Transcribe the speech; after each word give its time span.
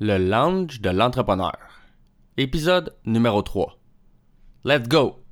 Le 0.00 0.18
lounge 0.18 0.80
de 0.80 0.90
l'entrepreneur. 0.90 1.56
Épisode 2.36 2.96
numéro 3.04 3.42
3. 3.42 3.78
Let's 4.64 4.88
go! 4.88 5.22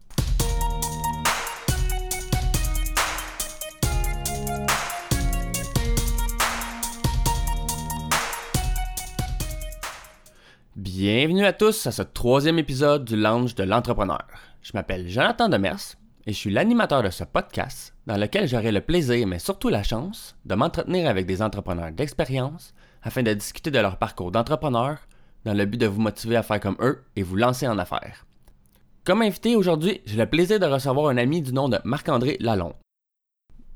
Bienvenue 10.76 11.44
à 11.44 11.52
tous 11.52 11.88
à 11.88 11.90
ce 11.90 12.02
troisième 12.02 12.60
épisode 12.60 13.04
du 13.04 13.16
lounge 13.16 13.56
de 13.56 13.64
l'entrepreneur. 13.64 14.29
Je 14.62 14.70
m'appelle 14.74 15.08
Jonathan 15.08 15.48
Demers 15.48 15.96
et 16.24 16.32
je 16.32 16.38
suis 16.38 16.52
l'animateur 16.52 17.02
de 17.02 17.10
ce 17.10 17.24
podcast 17.24 17.96
dans 18.06 18.16
lequel 18.16 18.46
j'aurai 18.46 18.70
le 18.70 18.80
plaisir, 18.80 19.26
mais 19.26 19.40
surtout 19.40 19.70
la 19.70 19.82
chance, 19.82 20.36
de 20.44 20.54
m'entretenir 20.54 21.10
avec 21.10 21.26
des 21.26 21.42
entrepreneurs 21.42 21.90
d'expérience 21.90 22.72
afin 23.03 23.23
de 23.23 23.32
discuter 23.32 23.71
de 23.71 23.79
leur 23.79 23.98
parcours 23.98 24.30
d'entrepreneur 24.30 24.98
dans 25.45 25.55
le 25.55 25.65
but 25.65 25.79
de 25.79 25.87
vous 25.87 26.01
motiver 26.01 26.37
à 26.37 26.43
faire 26.43 26.60
comme 26.60 26.77
eux 26.80 27.02
et 27.16 27.23
vous 27.23 27.37
lancer 27.37 27.66
en 27.66 27.79
affaires. 27.79 28.27
Comme 29.05 29.23
invité 29.23 29.56
aujourd'hui, 29.56 30.01
j'ai 30.06 30.16
le 30.16 30.27
plaisir 30.27 30.60
de 30.60 30.66
recevoir 30.66 31.09
un 31.09 31.16
ami 31.16 31.43
du 31.43 31.52
nom 31.52 31.69
de 31.69 31.79
Marc-André 31.84 32.37
Lalonde. 32.41 32.74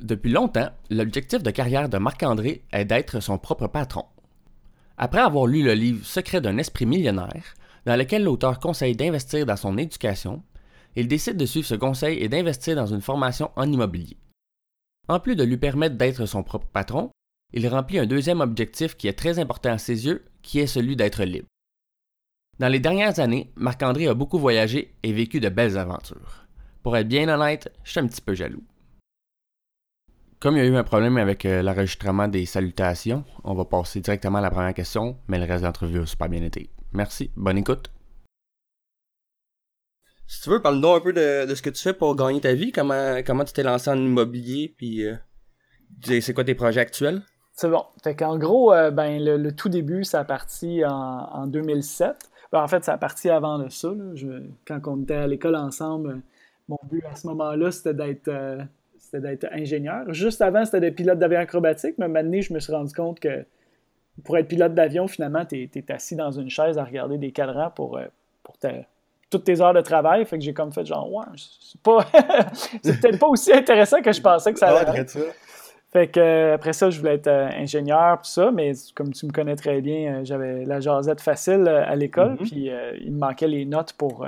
Depuis 0.01 0.31
longtemps, 0.31 0.70
l'objectif 0.91 1.43
de 1.43 1.51
carrière 1.51 1.89
de 1.89 1.98
Marc-André 1.98 2.62
est 2.70 2.84
d'être 2.84 3.20
son 3.20 3.39
propre 3.39 3.67
patron. 3.67 4.05
Après 4.98 5.20
avoir 5.20 5.47
lu 5.47 5.62
le 5.62 5.75
livre 5.75 6.05
Secret 6.05 6.41
d'un 6.41 6.59
esprit 6.59 6.87
millionnaire, 6.87 7.55
dans 7.87 7.97
lequel 7.97 8.25
l'auteur 8.25 8.61
conseille 8.61 8.95
d'investir 8.95 9.47
dans 9.47 9.56
son 9.56 9.79
éducation, 9.79 10.43
il 10.97 11.09
décide 11.09 11.37
de 11.37 11.47
suivre 11.47 11.67
ce 11.67 11.75
conseil 11.75 12.19
et 12.19 12.29
d'investir 12.29 12.77
dans 12.77 12.87
une 12.87 13.01
formation 13.01 13.51
en 13.56 13.70
immobilier. 13.70 14.17
En 15.09 15.20
plus 15.20 15.37
de 15.37 15.45
lui 15.45 15.56
permettre 15.56 15.97
d'être 15.97 16.27
son 16.27 16.43
propre 16.43 16.67
patron, 16.69 17.11
il 17.52 17.66
remplit 17.68 17.98
un 17.98 18.06
deuxième 18.06 18.41
objectif 18.41 18.96
qui 18.96 19.09
est 19.09 19.18
très 19.18 19.38
important 19.38 19.73
à 19.73 19.78
ses 19.78 20.06
yeux, 20.06 20.24
qui 20.42 20.60
est 20.60 20.66
celui 20.66 20.96
d'être 20.96 21.24
libre. 21.24 21.48
Dans 22.59 22.69
les 22.69 22.80
dernières 22.80 23.20
années, 23.20 23.53
Marc-André 23.56 24.08
a 24.08 24.14
beaucoup 24.14 24.38
voyagé 24.38 24.94
et 25.03 25.12
vécu 25.12 25.41
de 25.41 25.48
belles 25.48 25.77
aventures. 25.77 26.47
Pour 26.83 26.97
être 26.97 27.08
bien 27.08 27.28
honnête, 27.28 27.72
je 27.84 27.91
suis 27.91 28.00
un 28.00 28.06
petit 28.06 28.22
peu 28.22 28.34
jaloux. 28.34 28.64
Comme 30.38 30.56
il 30.56 30.58
y 30.58 30.66
a 30.66 30.69
eu 30.69 30.77
un 30.77 30.84
problème 30.84 31.16
avec 31.16 31.44
euh, 31.44 31.62
l'enregistrement 31.62 32.28
des 32.28 32.47
salutations, 32.47 33.25
on 33.42 33.55
va 33.55 33.64
passer 33.64 34.00
directement 34.00 34.38
à 34.38 34.42
la 34.42 34.50
première 34.50 34.75
question, 34.75 35.19
mais 35.28 35.38
le 35.38 35.44
reste 35.44 35.62
de 35.62 35.66
l'entrevue 35.66 36.00
a 36.00 36.06
super 36.06 36.28
bien 36.28 36.42
été. 36.42 36.70
Merci, 36.92 37.31
bonne 37.36 37.58
écoute. 37.58 37.91
Si 40.27 40.42
tu 40.42 40.50
veux, 40.50 40.60
parle-nous 40.60 40.88
un 40.88 41.00
peu 41.00 41.12
de, 41.12 41.55
ce 41.55 41.62
que 41.62 41.70
tu 41.70 41.83
fais 41.83 41.94
pour 41.94 42.14
gagner 42.16 42.41
ta 42.41 42.53
vie, 42.53 42.72
comment, 42.72 43.44
tu 43.44 43.53
t'es 43.53 43.62
lancé 43.62 43.91
en 43.91 43.97
immobilier, 43.97 44.75
puis 44.77 45.06
euh, 45.06 45.16
c'est 46.03 46.34
quoi 46.34 46.44
tes 46.44 46.55
projets 46.55 46.81
actuels? 46.81 47.22
C'est 47.57 47.71
bon. 47.71 47.85
Fait 48.05 48.15
qu'en 48.15 48.37
gros, 48.37 48.73
euh, 48.73 48.91
ben, 48.91 49.19
le, 49.19 49.51
tout 49.51 49.71
début, 49.71 50.05
ça 50.05 50.21
a 50.21 50.25
parti 50.25 50.83
en, 50.85 51.47
2007. 51.47 52.15
Ben, 52.53 52.62
en 52.62 52.69
fait, 52.69 52.85
ça 52.85 52.93
a 52.93 52.99
parti 52.99 53.31
avant 53.31 53.59
de 53.59 53.71
ça. 53.71 53.89
quand 54.67 54.81
on 54.87 55.03
était 55.03 55.15
à 55.15 55.27
l'école 55.27 55.57
ensemble, 55.57 56.21
mon 56.69 56.79
but 56.91 57.03
à 57.11 57.17
ce 57.17 57.27
moment-là, 57.29 57.71
c'était 57.71 57.95
d'être 57.95 58.29
euh, 58.29 58.62
d'être 59.15 59.47
ingénieur. 59.53 60.12
Juste 60.12 60.43
avant, 60.43 60.67
c'était 60.67 60.81
de 60.81 60.91
pilote 60.91 61.19
d'avion 61.19 61.41
acrobatique, 61.41 61.95
mais 61.97 62.09
maintenant, 62.09 62.41
je 62.43 62.53
me 62.53 62.61
suis 62.61 62.73
rendu 62.73 62.93
compte 62.93 63.21
que 63.21 63.47
pour 64.25 64.37
être 64.37 64.49
pilote 64.49 64.75
d'avion, 64.75 65.07
finalement, 65.09 65.47
tu 65.47 65.71
es, 65.75 65.93
assis 65.93 66.17
dans 66.17 66.33
une 66.33 66.51
chaise 66.51 66.77
à 66.77 66.84
regarder 66.84 67.17
des 67.17 67.33
cadrans 67.33 67.71
pour, 67.71 67.97
euh, 67.97 68.05
pour 68.43 68.57
toutes 69.31 69.45
tes 69.45 69.62
heures 69.62 69.75
de 69.75 69.81
travail. 69.81 70.27
Fait 70.27 70.39
que 70.39 70.45
j'ai 70.45 70.53
comme 70.53 70.73
fait 70.73 70.84
genre, 70.84 71.11
ouais, 71.11 71.25
c'est 71.37 71.81
pas. 71.81 72.07
c'est 72.83 73.01
peut-être 73.01 73.19
pas 73.19 73.29
aussi 73.29 73.51
intéressant 73.53 74.03
que 74.03 74.12
je 74.12 74.21
pensais 74.21 74.53
que 74.53 74.59
ça 74.59 74.77
allait. 74.77 75.01
être. 75.01 75.17
Fait 75.97 76.08
que 76.08 76.20
euh, 76.20 76.55
après 76.56 76.75
ça, 76.75 76.91
je 76.91 76.98
voulais 76.98 77.14
être 77.14 77.27
euh, 77.27 77.48
ingénieur, 77.56 78.19
tout 78.19 78.28
ça, 78.28 78.50
mais 78.50 78.72
comme 78.94 79.14
tu 79.14 79.25
me 79.25 79.33
connais 79.33 79.56
très 79.56 79.80
bien, 79.80 80.16
euh, 80.16 80.25
j'avais 80.25 80.66
la 80.66 80.78
jasette 80.78 81.22
facile 81.22 81.66
à 81.66 81.97
l'école, 81.97 82.34
mm-hmm. 82.34 82.50
puis 82.50 82.70
il 83.00 83.12
me 83.12 83.19
manquait 83.19 83.48
les 83.48 83.64
notes 83.64 83.94
pour, 83.94 84.27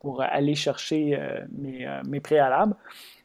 pour 0.00 0.22
aller 0.22 0.56
chercher 0.56 1.16
mes, 1.56 1.86
mes, 2.04 2.18
préalables. 2.18 2.74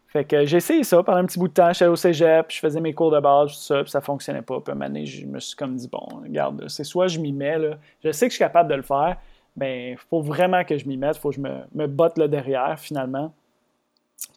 Fait 0.06 0.24
que 0.24 0.46
j'ai 0.46 0.58
essayé 0.58 0.84
ça 0.84 1.02
pendant 1.02 1.18
un 1.18 1.26
petit 1.26 1.40
bout 1.40 1.48
de 1.48 1.54
temps. 1.54 1.74
J'allais 1.74 1.90
au 1.90 1.96
cégep, 1.96 2.46
je 2.50 2.60
faisais 2.60 2.80
mes 2.80 2.94
cours 2.94 3.10
de 3.10 3.20
base, 3.20 3.54
tout 3.54 3.64
ça, 3.64 3.82
puis 3.82 3.90
ça 3.90 4.02
fonctionnait 4.02 4.44
pas. 4.44 4.60
Puis 4.62 4.70
à 4.70 4.76
un 4.76 4.78
moment 4.78 4.90
donné, 4.90 5.08
je 5.08 5.26
me 5.26 5.40
suis 5.40 5.56
comme 5.56 5.76
dit, 5.76 5.88
bon, 5.88 6.06
regarde, 6.22 6.64
c'est 6.68 6.84
soit 6.84 7.08
je 7.08 7.18
m'y 7.18 7.34
mets, 7.34 7.58
là. 7.58 7.78
je 8.04 8.12
sais 8.12 8.28
que 8.28 8.34
je 8.34 8.36
suis 8.36 8.46
capable 8.46 8.70
de 8.70 8.76
le 8.76 8.84
faire, 8.84 9.18
mais 9.58 9.94
il 9.94 9.98
faut 9.98 10.22
vraiment 10.22 10.64
que 10.64 10.78
je 10.78 10.88
m'y 10.88 10.98
mette, 10.98 11.16
il 11.16 11.20
faut 11.20 11.32
que 11.32 11.38
je 11.38 11.42
me, 11.42 11.62
me 11.74 11.88
botte 11.88 12.20
là 12.20 12.28
derrière, 12.28 12.78
finalement, 12.78 13.34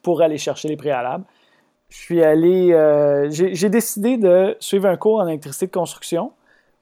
pour 0.01 0.23
aller 0.23 0.39
chercher 0.39 0.69
les 0.69 0.75
préalables 0.75 1.23
je 1.89 1.97
suis 1.97 2.23
allé. 2.23 2.73
Euh, 2.73 3.27
j'ai 3.29 3.69
décidé 3.69 4.17
de 4.17 4.55
suivre 4.59 4.87
un 4.87 4.97
cours 4.97 5.19
en 5.19 5.27
électricité 5.27 5.67
de 5.67 5.71
construction 5.71 6.31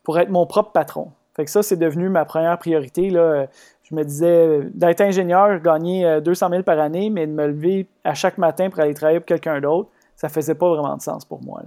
pour 0.03 0.19
être 0.19 0.29
mon 0.29 0.45
propre 0.45 0.71
patron. 0.71 1.11
Fait 1.35 1.45
que 1.45 1.51
ça, 1.51 1.63
c'est 1.63 1.77
devenu 1.77 2.09
ma 2.09 2.25
première 2.25 2.57
priorité. 2.57 3.09
Là. 3.09 3.47
Je 3.83 3.93
me 3.93 4.03
disais, 4.03 4.61
d'être 4.73 5.01
ingénieur, 5.01 5.59
gagner 5.61 6.19
200 6.21 6.47
euh, 6.47 6.49
000 6.49 6.63
par 6.63 6.79
année, 6.79 7.11
mais 7.11 7.27
de 7.27 7.31
me 7.31 7.47
lever 7.47 7.87
à 8.03 8.15
chaque 8.15 8.39
matin 8.39 8.69
pour 8.69 8.79
aller 8.79 8.95
travailler 8.95 9.19
pour 9.19 9.27
quelqu'un 9.27 9.61
d'autre, 9.61 9.89
ça 10.15 10.27
faisait 10.27 10.55
pas 10.55 10.69
vraiment 10.69 10.97
de 10.97 11.01
sens 11.01 11.23
pour 11.23 11.43
moi. 11.43 11.61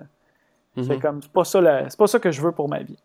C'est 0.74 0.82
mm-hmm. 0.82 1.00
comme, 1.00 1.22
c'est 1.22 1.30
pas, 1.32 1.44
ça 1.44 1.60
pas 1.96 2.06
ça 2.06 2.18
que 2.18 2.32
je 2.32 2.40
veux 2.40 2.52
pour 2.52 2.68
ma 2.68 2.82
vie. 2.82 2.98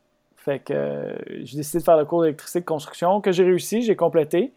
Fait 0.43 0.59
que 0.59 0.73
euh, 0.73 1.15
j'ai 1.43 1.57
décidé 1.57 1.79
de 1.79 1.83
faire 1.83 1.97
le 1.97 2.05
cours 2.05 2.23
d'électricité 2.23 2.59
de 2.59 2.65
construction 2.65 3.21
que 3.21 3.31
j'ai 3.31 3.43
réussi, 3.43 3.81
j'ai 3.81 3.95
complété. 3.95 4.51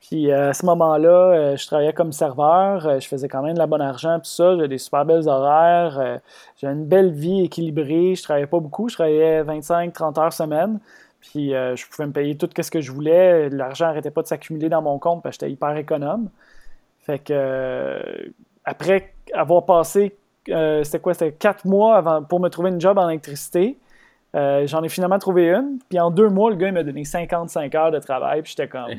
Puis 0.00 0.30
euh, 0.30 0.50
à 0.50 0.54
ce 0.54 0.64
moment-là, 0.66 1.08
euh, 1.08 1.56
je 1.56 1.66
travaillais 1.66 1.92
comme 1.92 2.12
serveur, 2.12 2.86
euh, 2.86 3.00
je 3.00 3.08
faisais 3.08 3.28
quand 3.28 3.42
même 3.42 3.54
de 3.54 3.58
la 3.58 3.66
bonne 3.66 3.80
argent, 3.80 4.18
tout 4.18 4.30
ça, 4.30 4.54
j'avais 4.54 4.68
des 4.68 4.78
super 4.78 5.04
belles 5.04 5.28
horaires, 5.28 6.20
j'avais 6.56 6.74
une 6.74 6.86
belle 6.86 7.10
vie 7.10 7.44
équilibrée, 7.44 8.14
je 8.14 8.22
travaillais 8.22 8.46
pas 8.46 8.60
beaucoup, 8.60 8.88
je 8.88 8.94
travaillais 8.94 9.42
25-30 9.42 10.20
heures 10.20 10.32
semaine, 10.32 10.78
puis 11.20 11.50
je 11.50 11.90
pouvais 11.90 12.06
me 12.06 12.12
payer 12.12 12.36
tout 12.36 12.48
ce 12.60 12.70
que 12.70 12.80
je 12.80 12.92
voulais, 12.92 13.48
l'argent 13.50 13.86
n'arrêtait 13.86 14.12
pas 14.12 14.22
de 14.22 14.28
s'accumuler 14.28 14.68
dans 14.68 14.82
mon 14.82 14.98
compte 14.98 15.22
parce 15.22 15.36
que 15.36 15.46
j'étais 15.46 15.52
hyper 15.52 15.76
économe. 15.76 16.30
Fait 17.00 17.18
que 17.18 18.32
après 18.64 19.14
avoir 19.34 19.66
passé, 19.66 20.16
c'était 20.46 21.00
quoi, 21.00 21.14
c'était 21.14 21.32
4 21.32 21.66
mois 21.66 21.96
avant, 21.96 22.22
pour 22.22 22.38
me 22.38 22.48
trouver 22.48 22.70
une 22.70 22.80
job 22.80 22.98
en 22.98 23.08
électricité, 23.08 23.78
j'en 24.32 24.82
ai 24.84 24.88
finalement 24.88 25.18
trouvé 25.18 25.48
une, 25.50 25.80
puis 25.88 25.98
en 25.98 26.12
deux 26.12 26.28
mois, 26.28 26.50
le 26.50 26.56
gars 26.56 26.68
il 26.68 26.74
m'a 26.74 26.84
donné 26.84 27.04
55 27.04 27.74
heures 27.74 27.90
de 27.90 27.98
travail, 27.98 28.42
puis 28.42 28.54
j'étais 28.56 28.68
comme 28.68 28.90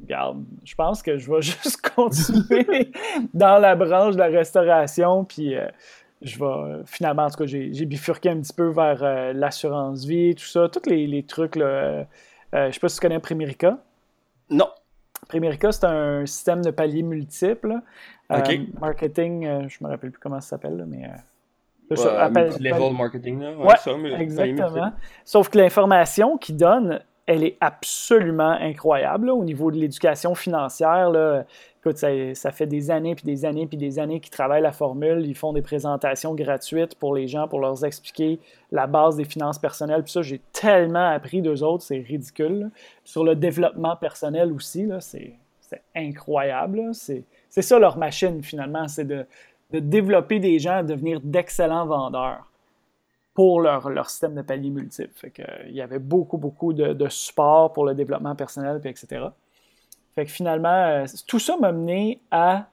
regarde, 0.00 0.44
je 0.64 0.74
pense 0.74 1.02
que 1.02 1.18
je 1.18 1.30
vais 1.30 1.42
juste 1.42 1.88
continuer 1.94 2.92
dans 3.34 3.58
la 3.58 3.74
branche 3.74 4.14
de 4.14 4.20
la 4.20 4.26
restauration, 4.26 5.24
puis 5.24 5.56
euh, 5.56 5.68
je 6.22 6.38
vais 6.38 6.82
finalement, 6.86 7.24
en 7.24 7.30
tout 7.30 7.38
cas, 7.38 7.46
j'ai 7.46 7.86
bifurqué 7.86 8.30
un 8.30 8.40
petit 8.40 8.52
peu 8.52 8.68
vers 8.68 9.02
euh, 9.02 9.32
l'assurance 9.32 10.04
vie, 10.04 10.34
tout 10.34 10.44
ça, 10.44 10.68
tous 10.68 10.88
les, 10.88 11.22
trucs. 11.24 11.56
Là, 11.56 11.66
euh, 11.66 12.04
je 12.52 12.72
sais 12.72 12.80
pas 12.80 12.88
si 12.88 12.96
tu 12.96 13.02
connais 13.02 13.18
Primerica. 13.18 13.78
Non. 14.50 14.68
Primerica, 15.28 15.72
c'est 15.72 15.86
un 15.86 16.24
système 16.26 16.62
de 16.62 16.70
paliers 16.70 17.02
multiples. 17.02 17.74
marketing, 18.80 19.68
je 19.68 19.84
me 19.84 19.88
rappelle 19.88 20.10
plus 20.10 20.20
comment 20.20 20.40
ça 20.40 20.50
s'appelle, 20.50 20.84
mais. 20.86 21.10
level 21.90 22.92
marketing, 22.96 23.40
là. 23.40 23.56
Ouais, 23.56 24.20
exactement. 24.20 24.92
Sauf 25.24 25.48
que 25.48 25.58
l'information 25.58 26.36
qu'ils 26.36 26.56
donnent 26.56 27.00
elle 27.26 27.42
est 27.42 27.56
absolument 27.60 28.52
incroyable 28.52 29.30
au 29.30 29.44
niveau 29.44 29.70
de 29.70 29.76
l'éducation 29.76 30.34
financière. 30.34 31.12
Ça, 31.94 32.50
fait 32.50 32.66
des 32.66 32.90
années, 32.90 33.14
puis 33.14 33.24
des 33.24 33.44
années, 33.44 33.66
puis 33.66 33.76
des 33.76 33.98
années 33.98 34.20
qu'ils 34.20 34.30
travaillent 34.30 34.62
la 34.62 34.72
formule. 34.72 35.24
Ils 35.26 35.36
font 35.36 35.52
des 35.52 35.62
présentations 35.62 36.34
gratuites 36.34 36.96
pour 36.96 37.14
les 37.14 37.28
gens, 37.28 37.46
pour 37.46 37.60
leur 37.60 37.84
expliquer 37.84 38.40
la 38.72 38.86
base 38.86 39.16
des 39.16 39.24
finances 39.24 39.58
personnelles. 39.58 40.02
Puis 40.02 40.12
ça, 40.12 40.22
j'ai 40.22 40.40
tellement 40.52 41.08
appris 41.08 41.42
d'eux 41.42 41.62
autres, 41.62 41.84
c'est 41.84 41.98
ridicule. 41.98 42.70
Sur 43.04 43.24
le 43.24 43.36
développement 43.36 43.96
personnel 43.96 44.52
aussi, 44.52 44.88
c'est 45.00 45.82
incroyable. 45.94 46.90
C'est 46.92 47.24
ça 47.50 47.78
leur 47.78 47.98
machine, 47.98 48.42
finalement, 48.42 48.88
c'est 48.88 49.04
de, 49.04 49.26
de 49.72 49.78
développer 49.78 50.38
des 50.38 50.58
gens 50.58 50.78
à 50.78 50.82
devenir 50.82 51.20
d'excellents 51.20 51.86
vendeurs 51.86 52.50
pour 53.36 53.60
leur, 53.60 53.90
leur 53.90 54.08
système 54.08 54.34
de 54.34 54.40
paliers 54.40 54.70
multiples. 54.70 55.12
Fait 55.14 55.28
que, 55.28 55.42
il 55.66 55.74
y 55.74 55.82
avait 55.82 55.98
beaucoup, 55.98 56.38
beaucoup 56.38 56.72
de, 56.72 56.94
de 56.94 57.08
support 57.10 57.74
pour 57.74 57.84
le 57.84 57.94
développement 57.94 58.34
personnel, 58.34 58.80
puis 58.80 58.88
etc. 58.88 59.26
Fait 60.14 60.24
que 60.24 60.30
finalement, 60.30 60.68
euh, 60.68 61.04
tout 61.26 61.38
ça 61.38 61.58
m'a 61.58 61.70
mené 61.70 62.22
à, 62.30 62.64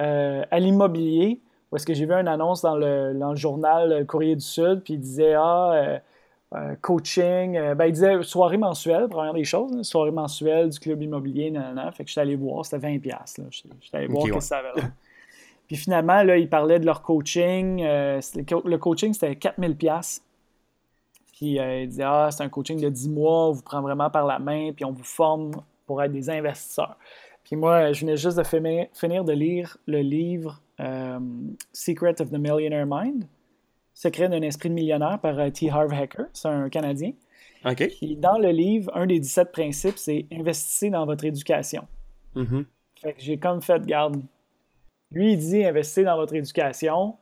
euh, 0.00 0.44
à 0.50 0.58
l'immobilier, 0.58 1.40
où 1.70 1.76
est-ce 1.76 1.86
que 1.86 1.94
j'ai 1.94 2.04
vu 2.04 2.12
une 2.14 2.26
annonce 2.26 2.62
dans 2.62 2.76
le, 2.76 3.14
dans 3.14 3.30
le 3.30 3.36
journal 3.36 4.04
Courrier 4.06 4.34
du 4.34 4.44
Sud, 4.44 4.82
puis 4.82 4.94
il 4.94 5.00
disait 5.00 5.34
Ah, 5.34 6.00
euh, 6.56 6.74
coaching, 6.80 7.52
ben, 7.74 7.86
il 7.86 7.92
disait 7.92 8.20
soirée 8.24 8.56
mensuelle, 8.56 9.06
première 9.06 9.34
des 9.34 9.44
choses, 9.44 9.72
hein, 9.72 9.84
soirée 9.84 10.10
mensuelle 10.10 10.70
du 10.70 10.80
club 10.80 11.00
immobilier, 11.00 11.52
nanana. 11.52 11.92
Fait 11.92 12.02
que 12.02 12.10
j'étais 12.10 12.22
allé 12.22 12.34
voir, 12.34 12.66
c'était 12.66 12.84
20$. 12.88 13.00
J'étais 13.50 13.96
allé 13.96 14.08
voir 14.08 14.26
ce 14.26 14.32
que 14.32 14.40
ça 14.40 14.58
avait 14.58 14.80
là. 14.80 14.88
Puis 15.68 15.76
finalement, 15.76 16.22
là, 16.22 16.38
ils 16.38 16.48
parlaient 16.48 16.80
de 16.80 16.86
leur 16.86 17.02
coaching. 17.02 17.82
Euh, 17.82 18.20
le 18.34 18.76
coaching, 18.76 19.12
c'était 19.12 19.36
4000 19.36 19.76
pièces. 19.76 20.22
Puis 21.34 21.60
euh, 21.60 21.82
ils 21.82 21.88
disaient, 21.88 22.04
ah, 22.04 22.30
c'est 22.32 22.42
un 22.42 22.48
coaching 22.48 22.80
de 22.80 22.88
10 22.88 23.10
mois, 23.10 23.48
on 23.48 23.52
vous 23.52 23.62
prend 23.62 23.80
vraiment 23.80 24.10
par 24.10 24.26
la 24.26 24.38
main, 24.38 24.72
puis 24.72 24.84
on 24.84 24.90
vous 24.90 25.04
forme 25.04 25.52
pour 25.86 26.02
être 26.02 26.10
des 26.10 26.30
investisseurs. 26.30 26.96
Puis 27.44 27.54
moi, 27.54 27.92
je 27.92 28.00
venais 28.00 28.16
juste 28.16 28.36
de 28.36 28.42
finir, 28.42 29.24
de 29.24 29.32
lire 29.32 29.76
le 29.86 30.00
livre 30.00 30.60
euh, 30.80 31.18
Secret 31.72 32.20
of 32.20 32.30
the 32.30 32.38
Millionaire 32.38 32.86
Mind. 32.86 33.24
Secret 33.94 34.28
d'un 34.28 34.42
esprit 34.42 34.68
de 34.68 34.74
millionnaire 34.74 35.18
par 35.20 35.36
T. 35.52 35.70
Harv 35.70 35.92
Hacker. 35.92 36.26
C'est 36.32 36.48
un 36.48 36.68
Canadien. 36.68 37.12
OK. 37.64 37.88
Puis 37.98 38.16
dans 38.16 38.38
le 38.38 38.50
livre, 38.50 38.90
un 38.94 39.06
des 39.06 39.18
17 39.18 39.52
principes, 39.52 39.98
c'est 39.98 40.26
investissez 40.32 40.90
dans 40.90 41.04
votre 41.04 41.24
éducation. 41.24 41.86
Mhm. 42.34 42.64
Fait 43.00 43.12
que 43.12 43.20
j'ai 43.20 43.38
comme 43.38 43.62
fait, 43.62 43.84
garde. 43.86 44.22
Lui, 45.12 45.32
il 45.32 45.38
dit 45.38 45.64
investissez 45.64 46.04
dans 46.04 46.16
votre 46.16 46.34
éducation. 46.34 47.16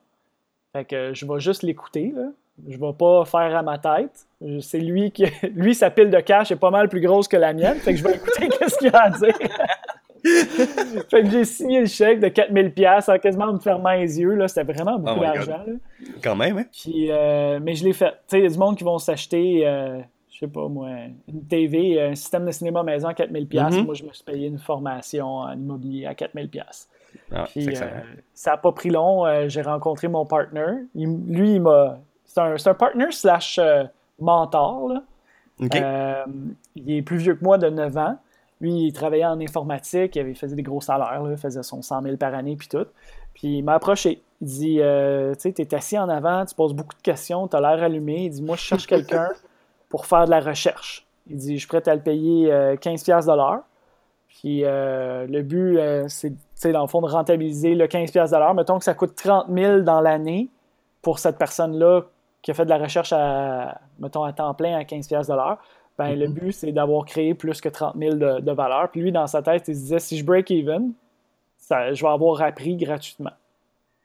Fait 0.72 0.84
que 0.84 1.14
je 1.14 1.26
vais 1.26 1.40
juste 1.40 1.62
l'écouter, 1.62 2.12
là. 2.14 2.28
Je 2.68 2.78
vais 2.78 2.92
pas 2.98 3.24
faire 3.26 3.54
à 3.54 3.62
ma 3.62 3.78
tête. 3.78 4.26
C'est 4.60 4.78
lui 4.80 5.10
qui. 5.10 5.26
Lui, 5.54 5.74
sa 5.74 5.90
pile 5.90 6.08
de 6.10 6.20
cash 6.20 6.50
est 6.50 6.56
pas 6.56 6.70
mal 6.70 6.88
plus 6.88 7.00
grosse 7.02 7.28
que 7.28 7.36
la 7.36 7.52
mienne. 7.52 7.76
Fait 7.76 7.92
que 7.92 7.98
je 7.98 8.04
vais 8.04 8.14
écouter 8.14 8.48
qu'est-ce 8.58 8.78
qu'il 8.78 8.88
a 8.94 9.02
à 9.04 9.10
dire. 9.10 9.34
fait 11.10 11.22
que 11.22 11.30
j'ai 11.30 11.44
signé 11.44 11.80
le 11.80 11.86
chèque 11.86 12.18
de 12.18 12.28
4000$ 12.28 12.70
piastres 12.70 13.12
en 13.12 13.18
quasiment 13.18 13.52
me 13.52 13.58
fermant 13.58 13.92
les 13.92 14.18
yeux. 14.18 14.34
Là. 14.34 14.48
C'était 14.48 14.72
vraiment 14.72 14.98
beaucoup 14.98 15.20
Oh 15.20 15.22
d'argent. 15.22 15.64
Quand 16.22 16.34
même, 16.34 16.58
hein? 16.58 16.64
Puis, 16.72 17.10
euh, 17.10 17.60
mais 17.62 17.74
je 17.74 17.84
l'ai 17.84 17.92
fait. 17.92 18.10
Tu 18.10 18.16
sais, 18.28 18.38
il 18.38 18.44
y 18.44 18.46
a 18.46 18.50
du 18.50 18.58
monde 18.58 18.76
qui 18.76 18.84
vont 18.84 18.98
s'acheter, 18.98 19.66
euh, 19.66 20.00
je 20.32 20.38
sais 20.38 20.48
pas 20.48 20.66
moi, 20.66 20.88
une 21.28 21.44
TV, 21.46 22.00
un 22.00 22.14
système 22.14 22.46
de 22.46 22.50
cinéma 22.50 22.82
maison 22.82 23.08
à 23.08 23.12
4000$. 23.12 23.46
piastres. 23.46 23.80
Mhm. 23.80 23.84
Moi, 23.84 23.94
je 23.94 24.04
me 24.04 24.12
suis 24.12 24.24
payé 24.24 24.48
une 24.48 24.58
formation 24.58 25.26
en 25.26 25.52
immobilier 25.52 26.06
à 26.06 26.14
4000$. 26.14 26.48
piastres. 26.48 26.88
Ah, 27.32 27.44
Puis, 27.44 27.64
euh, 27.76 27.90
ça 28.34 28.52
n'a 28.52 28.56
pas 28.56 28.72
pris 28.72 28.90
long. 28.90 29.24
euh, 29.26 29.48
J'ai 29.48 29.62
rencontré 29.62 30.08
mon 30.08 30.24
partner. 30.26 30.66
Il- 30.94 31.24
lui, 31.26 31.54
il 31.56 31.60
m'a. 31.62 31.98
C'est 32.24 32.40
un, 32.40 32.56
c'est 32.58 32.70
un 32.70 32.74
partner 32.74 33.10
slash 33.10 33.58
euh, 33.58 33.84
mentor. 34.20 34.88
Là. 34.88 35.02
Euh, 35.82 36.24
il 36.74 36.90
est 36.92 37.02
plus 37.02 37.16
vieux 37.18 37.34
que 37.34 37.44
moi 37.44 37.56
de 37.58 37.68
9 37.68 37.96
ans. 37.96 38.18
Lui, 38.60 38.86
il 38.86 38.92
travaillait 38.92 39.24
en 39.26 39.40
informatique, 39.40 40.16
il 40.16 40.20
avait- 40.20 40.34
faisait 40.34 40.56
des 40.56 40.62
gros 40.62 40.80
salaires, 40.80 41.22
là, 41.22 41.30
il 41.30 41.36
faisait 41.36 41.62
son 41.62 41.82
100 41.82 42.02
000 42.02 42.16
par 42.16 42.34
année, 42.34 42.56
puis 42.56 42.68
tout. 42.68 42.86
Puis 43.34 43.58
il 43.58 43.62
m'a 43.62 43.74
approché. 43.74 44.22
Il 44.40 44.46
dit 44.46 44.78
euh, 44.80 45.34
Tu 45.34 45.40
sais, 45.40 45.52
tu 45.52 45.62
es 45.62 45.74
assis 45.74 45.98
en 45.98 46.08
avant, 46.08 46.44
tu 46.46 46.54
poses 46.54 46.74
beaucoup 46.74 46.96
de 46.96 47.02
questions, 47.02 47.48
tu 47.48 47.56
as 47.56 47.60
l'air 47.60 47.82
allumé. 47.82 48.24
Il 48.24 48.30
dit 48.30 48.42
Moi, 48.42 48.56
je 48.56 48.62
cherche 48.62 48.86
quelqu'un 48.86 49.28
pour 49.90 50.06
faire 50.06 50.24
de 50.26 50.30
la 50.30 50.40
recherche. 50.40 51.06
Il 51.28 51.36
dit 51.36 51.54
Je 51.54 51.58
suis 51.60 51.68
prêt 51.68 51.86
à 51.88 51.94
le 51.94 52.00
payer 52.02 52.52
euh, 52.52 52.76
15$ 52.76 53.04
piastres 53.04 53.30
de 53.32 53.36
l'heure. 53.36 53.62
Puis 54.28 54.60
le 54.62 55.42
but, 55.42 55.78
c'est, 56.08 56.30
tu 56.30 56.36
sais, 56.60 56.72
dans 56.72 56.82
le 56.82 56.88
fond, 56.88 57.00
de 57.00 57.06
rentabiliser 57.08 57.74
le 57.74 57.86
15$ 57.86 58.12
piastres 58.12 58.36
de 58.36 58.40
l'heure. 58.42 58.54
Mettons 58.54 58.78
que 58.78 58.84
ça 58.84 58.94
coûte 58.94 59.14
30 59.14 59.46
000 59.52 59.80
dans 59.80 60.00
l'année 60.00 60.48
pour 61.02 61.18
cette 61.18 61.38
personne-là 61.38 62.02
qui 62.42 62.50
a 62.50 62.54
fait 62.54 62.64
de 62.64 62.70
la 62.70 62.78
recherche 62.78 63.12
à, 63.12 63.80
mettons, 63.98 64.22
à 64.24 64.32
temps 64.32 64.54
plein 64.54 64.76
à 64.76 64.82
15$ 64.82 65.08
piastres 65.08 65.32
de 65.32 65.36
l'heure. 65.36 65.58
Ben, 65.98 66.14
Le 66.14 66.28
but, 66.28 66.52
c'est 66.52 66.72
d'avoir 66.72 67.04
créé 67.04 67.34
plus 67.34 67.60
que 67.60 67.68
30 67.68 67.96
000 67.96 68.16
de, 68.16 68.40
de 68.40 68.52
valeur. 68.52 68.90
Puis 68.90 69.00
lui, 69.00 69.12
dans 69.12 69.26
sa 69.26 69.42
tête, 69.42 69.66
il 69.68 69.74
se 69.74 69.80
disait 69.80 69.98
si 69.98 70.18
je 70.18 70.24
break 70.24 70.50
even, 70.50 70.92
ça, 71.56 71.92
je 71.92 72.02
vais 72.04 72.10
avoir 72.10 72.42
appris 72.42 72.76
gratuitement. 72.76 73.32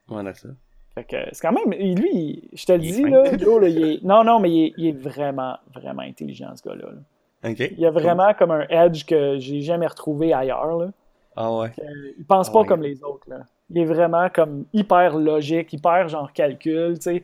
Ouais, 0.09 0.23
d'accord. 0.23 0.51
Fait 0.95 1.03
que 1.03 1.17
c'est 1.31 1.41
quand 1.41 1.53
même. 1.53 1.71
Lui, 1.95 2.49
je 2.53 2.65
te 2.65 2.73
le 2.73 2.79
dis, 2.79 3.03
là, 3.03 3.37
Joe, 3.37 3.61
là, 3.61 3.67
il 3.69 3.83
est, 3.85 4.03
non, 4.03 4.23
non, 4.23 4.39
mais 4.39 4.49
il 4.51 4.63
est, 4.65 4.73
il 4.77 4.87
est 4.87 4.91
vraiment, 4.97 5.57
vraiment 5.73 6.01
intelligent, 6.01 6.53
ce 6.55 6.67
gars-là. 6.67 6.87
là. 6.91 7.49
Il 7.77 7.85
a 7.85 7.91
vraiment 7.91 8.33
comme 8.33 8.51
un 8.51 8.67
edge 8.69 9.05
que 9.05 9.39
j'ai 9.39 9.61
jamais 9.61 9.87
retrouvé 9.87 10.33
ailleurs. 10.33 10.77
Là. 10.77 10.89
Ah 11.35 11.51
ouais. 11.53 11.71
Euh, 11.79 12.11
il 12.17 12.25
pense 12.25 12.49
Oh 12.49 12.59
pas 12.61 12.65
comme 12.65 12.81
les 12.81 13.03
autres. 13.03 13.29
Là. 13.29 13.39
Il 13.69 13.77
est 13.79 13.85
vraiment 13.85 14.29
comme 14.29 14.65
hyper 14.73 15.17
logique, 15.17 15.71
hyper 15.73 16.07
genre 16.09 16.31
calcul. 16.33 16.95
tu 16.95 17.01
sais. 17.01 17.23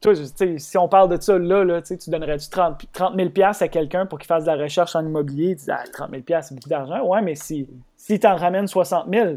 Toi, 0.00 0.12
tu 0.36 0.58
si 0.58 0.76
on 0.76 0.88
parle 0.88 1.08
de 1.16 1.20
ça 1.20 1.38
là, 1.38 1.64
là 1.64 1.80
tu 1.80 1.96
tu 1.96 2.10
donnerais-tu 2.10 2.50
30, 2.50 2.82
30 2.92 3.14
000 3.16 3.30
piastres 3.30 3.62
à 3.62 3.68
quelqu'un 3.68 4.04
pour 4.04 4.18
qu'il 4.18 4.26
fasse 4.26 4.44
de 4.44 4.50
la 4.50 4.62
recherche 4.62 4.94
en 4.96 5.04
immobilier? 5.06 5.56
Tu 5.56 5.64
dis, 5.64 5.70
ah, 5.70 5.82
30 5.92 6.10
000 6.10 6.22
piastres, 6.22 6.48
c'est 6.50 6.54
beaucoup 6.56 6.68
d'argent. 6.68 7.02
Ouais, 7.06 7.22
mais 7.22 7.34
si, 7.36 7.66
si 7.96 8.18
t'en 8.20 8.36
ramènes 8.36 8.66
60 8.66 9.08
000, 9.12 9.36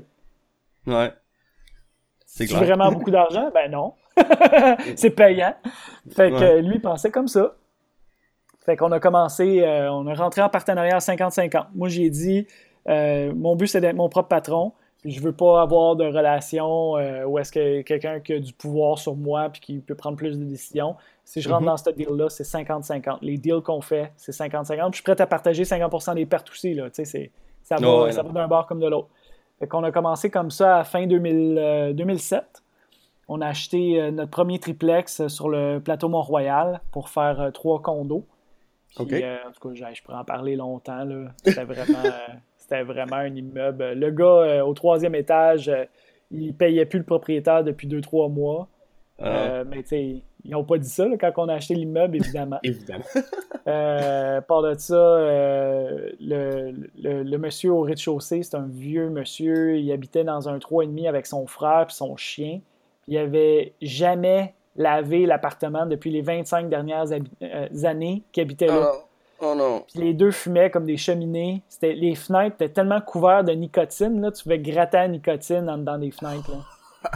Ouais. 0.88 1.14
C'est 2.26 2.52
vraiment 2.52 2.92
beaucoup 2.92 3.12
d'argent? 3.12 3.50
Ben 3.54 3.72
non. 3.72 3.94
c'est 4.96 5.12
payant. 5.12 5.54
Fait 6.10 6.32
que 6.32 6.36
Ouais. 6.36 6.62
lui 6.62 6.76
il 6.76 6.82
pensait 6.82 7.12
comme 7.12 7.28
ça. 7.28 7.56
Fait 8.66 8.76
qu'on 8.76 8.92
a 8.92 9.00
commencé, 9.00 9.62
euh, 9.64 9.90
on 9.92 10.06
a 10.08 10.14
rentré 10.14 10.42
en 10.42 10.50
partenariat 10.50 10.96
à 10.98 11.00
50-50. 11.00 11.68
Moi, 11.74 11.88
j'ai 11.88 12.10
dit, 12.10 12.46
euh, 12.90 13.34
mon 13.36 13.56
but, 13.56 13.68
c'est 13.68 13.82
d'être 13.82 13.96
mon 13.96 14.10
propre 14.10 14.30
patron. 14.30 14.74
Puis 15.02 15.12
je 15.12 15.22
veux 15.22 15.32
pas 15.32 15.62
avoir 15.62 15.96
de 15.96 16.06
relation 16.06 16.98
euh, 16.98 17.24
où 17.26 17.38
est-ce 17.38 17.52
que 17.52 17.82
quelqu'un 17.84 18.20
qui 18.20 18.34
a 18.34 18.40
du 18.40 18.52
pouvoir 18.52 18.98
sur 18.98 19.16
moi 19.16 19.50
puis 19.50 19.62
qui 19.62 19.80
peut 19.80 19.94
prendre 19.96 20.18
plus 20.18 20.38
de 20.40 20.44
décisions. 20.44 20.96
Si 21.24 21.40
je 21.42 21.50
rentre 21.50 21.62
Mhm. 21.62 21.68
dans 21.68 21.78
ce 21.78 21.90
deal-là, 21.92 22.30
c'est 22.30 22.44
50-50. 22.44 23.20
Les 23.22 23.38
deals 23.38 23.62
qu'on 23.62 23.82
fait, 23.82 24.12
c'est 24.18 24.32
50-50. 24.32 24.92
Puis 24.92 24.98
je 25.00 25.04
suis 25.04 25.04
prêt 25.04 25.22
à 25.22 25.28
partager 25.28 25.66
50% 25.66 26.16
des 26.16 26.26
pertes 26.26 26.50
aussi. 26.50 26.74
Là. 26.74 26.88
Ça 26.92 27.76
va, 27.76 28.04
ouais, 28.04 28.12
d'un 28.34 28.48
bord 28.48 28.66
comme 28.66 28.80
de 28.80 28.88
l'autre. 28.88 29.10
Qu'on 29.70 29.84
a 29.84 29.92
commencé 29.92 30.30
comme 30.30 30.52
ça 30.52 30.80
à 30.80 30.84
fin 30.84 31.06
2000, 31.06 31.58
euh, 31.58 31.94
2007. 31.94 32.64
On 33.28 33.42
a 33.42 33.48
acheté 33.48 34.02
euh, 34.02 34.12
notre 34.12 34.32
premier 34.32 34.58
triplex 34.58 35.28
sur 35.28 35.50
le 35.50 35.80
plateau 35.80 36.10
Mont-Royal 36.10 36.80
pour 36.92 37.10
faire 37.10 37.52
trois 37.54 37.82
condos. 37.82 38.26
Puis, 38.96 39.24
euh, 39.24 39.36
en 39.48 39.52
tout 39.52 39.70
cas, 39.70 39.92
je 39.94 40.02
pourrais 40.02 40.18
en 40.18 40.24
parler 40.24 40.56
longtemps. 40.56 41.06
C'était 41.44 41.66
vraiment, 41.66 42.00
c'était 42.68 42.84
vraiment 42.84 43.16
un 43.18 43.34
immeuble. 43.36 43.94
Le 43.94 44.12
gars 44.12 44.26
euh, 44.26 44.62
au 44.64 44.74
troisième 44.74 45.16
étage, 45.16 45.70
euh, 45.70 45.86
il 46.32 46.54
payait 46.54 46.86
plus 46.86 47.00
le 47.00 47.06
propriétaire 47.06 47.64
depuis 47.64 47.88
deux, 47.88 48.02
trois 48.02 48.28
mois. 48.30 48.68
Ah, 49.20 49.26
Euh, 49.26 49.64
mais 49.68 49.82
tu 49.84 49.88
sais, 49.90 50.16
ils 50.44 50.52
n'ont 50.52 50.64
pas 50.64 50.78
dit 50.78 50.90
ça 50.90 51.08
là, 51.08 51.18
quand 51.18 51.32
on 51.38 51.48
a 51.50 51.54
acheté 51.56 51.74
l'immeuble, 51.76 52.18
évidemment. 52.18 52.60
Évidemment. 52.64 53.04
Euh, 53.68 54.40
par 54.42 54.62
de 54.62 54.74
ça, 54.76 54.94
le, 56.20 56.74
le- 57.02 57.24
le 57.24 57.38
monsieur 57.38 57.72
au 57.72 57.82
rez-de-chaussée, 57.82 58.44
c'est 58.44 58.56
un 58.56 58.68
vieux 58.68 59.10
monsieur. 59.10 59.78
Il 59.78 59.92
habitait 59.92 60.24
dans 60.24 60.48
un 60.50 60.58
3,5 60.58 61.08
avec 61.08 61.26
son 61.26 61.48
frère 61.48 61.88
et 61.90 61.94
son 61.94 62.16
chien. 62.16 62.60
Il 63.08 63.18
avait 63.18 63.74
jamais 63.82 64.54
lavé 64.76 65.26
l'appartement 65.26 65.86
depuis 65.86 66.12
les 66.12 66.22
25 66.22 66.70
dernières 66.70 67.08
années 67.84 68.24
qu'il 68.32 68.44
habitait 68.44 68.68
là. 68.68 68.92
Oh, 68.94 68.98
oh 69.42 69.56
non. 69.56 69.84
Puis 69.92 70.00
les 70.04 70.14
deux 70.14 70.32
fumaient 70.32 70.70
comme 70.70 70.86
des 70.86 70.98
cheminées. 70.98 71.64
C'était, 71.70 71.94
les 71.94 72.16
fenêtres 72.16 72.56
étaient 72.60 72.70
tellement 72.74 73.02
couvertes 73.02 73.46
de 73.46 73.54
nicotine, 73.54 74.22
là, 74.22 74.32
tu 74.32 74.44
pouvais 74.44 74.60
gratter 74.60 74.98
la 74.98 75.08
nicotine 75.08 75.70
en 75.70 75.78
dedans 75.78 75.98
des 75.98 76.12
fenêtres. 76.12 76.50
là. 76.52 76.58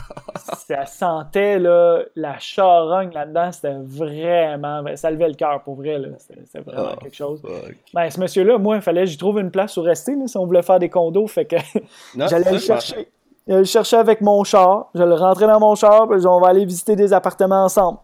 ça 0.68 0.86
sentait 0.86 1.58
là, 1.60 2.04
la 2.16 2.38
charogne 2.40 3.12
là-dedans. 3.14 3.52
C'était 3.52 3.76
vraiment. 3.82 4.84
Ça 4.96 5.10
levait 5.12 5.28
le 5.28 5.34
cœur 5.34 5.62
pour 5.64 5.76
vrai. 5.76 5.98
là. 5.98 6.10
C'était, 6.18 6.40
c'était 6.46 6.60
vraiment 6.60 6.92
Oh, 6.94 6.98
quelque 7.02 7.16
chose. 7.16 7.42
fuck. 7.42 7.76
Ben, 7.94 8.10
ce 8.10 8.20
monsieur-là, 8.20 8.58
moi, 8.58 8.76
il 8.76 8.82
fallait 8.82 9.02
que 9.02 9.08
j'y 9.08 9.18
trouve 9.18 9.40
une 9.40 9.52
place 9.52 9.76
où 9.78 9.82
rester 9.82 10.16
là, 10.16 10.28
si 10.28 10.38
on 10.38 10.46
voulait 10.46 10.62
faire 10.62 10.80
des 10.80 10.90
condos. 10.90 11.28
Fait 11.28 11.46
que 11.46 11.56
Non, 12.16 12.28
j'allais 12.28 12.52
le 12.52 12.60
chercher. 12.60 13.10
J'allais 13.48 13.60
le 13.62 13.66
chercher 13.66 13.98
avec 13.98 14.22
mon 14.22 14.44
char. 14.44 14.90
Je 14.94 15.04
le 15.04 15.16
rentrais 15.16 15.48
dans 15.48 15.60
mon 15.60 15.74
char, 15.76 16.08
puis 16.08 16.26
on 16.28 16.40
va 16.40 16.50
aller 16.50 16.64
visiter 16.66 16.96
des 16.96 17.12
appartements 17.12 17.64
ensemble. 17.66 17.98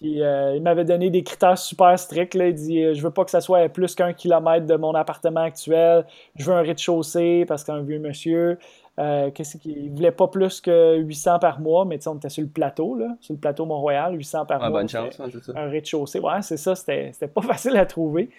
Puis 0.00 0.22
euh, 0.22 0.54
il 0.54 0.62
m'avait 0.62 0.84
donné 0.84 1.08
des 1.10 1.22
critères 1.22 1.56
super 1.56 1.98
stricts. 1.98 2.34
Là. 2.34 2.48
Il 2.48 2.54
dit 2.54 2.82
euh, 2.84 2.94
Je 2.94 3.02
veux 3.02 3.10
pas 3.10 3.24
que 3.24 3.30
ça 3.30 3.40
soit 3.40 3.58
à 3.60 3.68
plus 3.68 3.94
qu'un 3.94 4.12
kilomètre 4.12 4.66
de 4.66 4.76
mon 4.76 4.94
appartement 4.94 5.40
actuel. 5.40 6.04
Je 6.36 6.44
veux 6.44 6.54
un 6.54 6.60
rez-de-chaussée 6.62 7.44
parce 7.48 7.64
qu'un 7.64 7.80
vieux 7.82 7.98
monsieur. 7.98 8.58
Euh, 8.98 9.30
qu'est-ce 9.30 9.58
qu'il 9.58 9.76
il 9.76 9.90
voulait 9.90 10.10
pas 10.10 10.28
plus 10.28 10.60
que 10.62 10.96
800 10.96 11.38
par 11.38 11.60
mois, 11.60 11.84
mais 11.84 11.98
tu 11.98 12.04
sais, 12.04 12.08
on 12.08 12.14
était 12.16 12.30
sur 12.30 12.42
le 12.42 12.48
plateau, 12.48 12.94
là, 12.94 13.14
sur 13.20 13.34
le 13.34 13.38
plateau 13.38 13.66
Mont-Royal, 13.66 14.14
800 14.16 14.46
par 14.46 14.62
Ah, 14.62 14.70
mois. 14.70 14.80
bonne 14.80 14.88
chance, 14.88 15.20
hein, 15.20 15.26
ça. 15.42 15.52
Un 15.54 15.68
rez-de-chaussée. 15.68 16.18
Ouais, 16.20 16.40
c'est 16.40 16.56
ça, 16.56 16.74
c'était 16.74 17.10
c'était 17.12 17.28
pas 17.28 17.42
facile 17.42 17.76
à 17.76 17.84
trouver. 17.84 18.30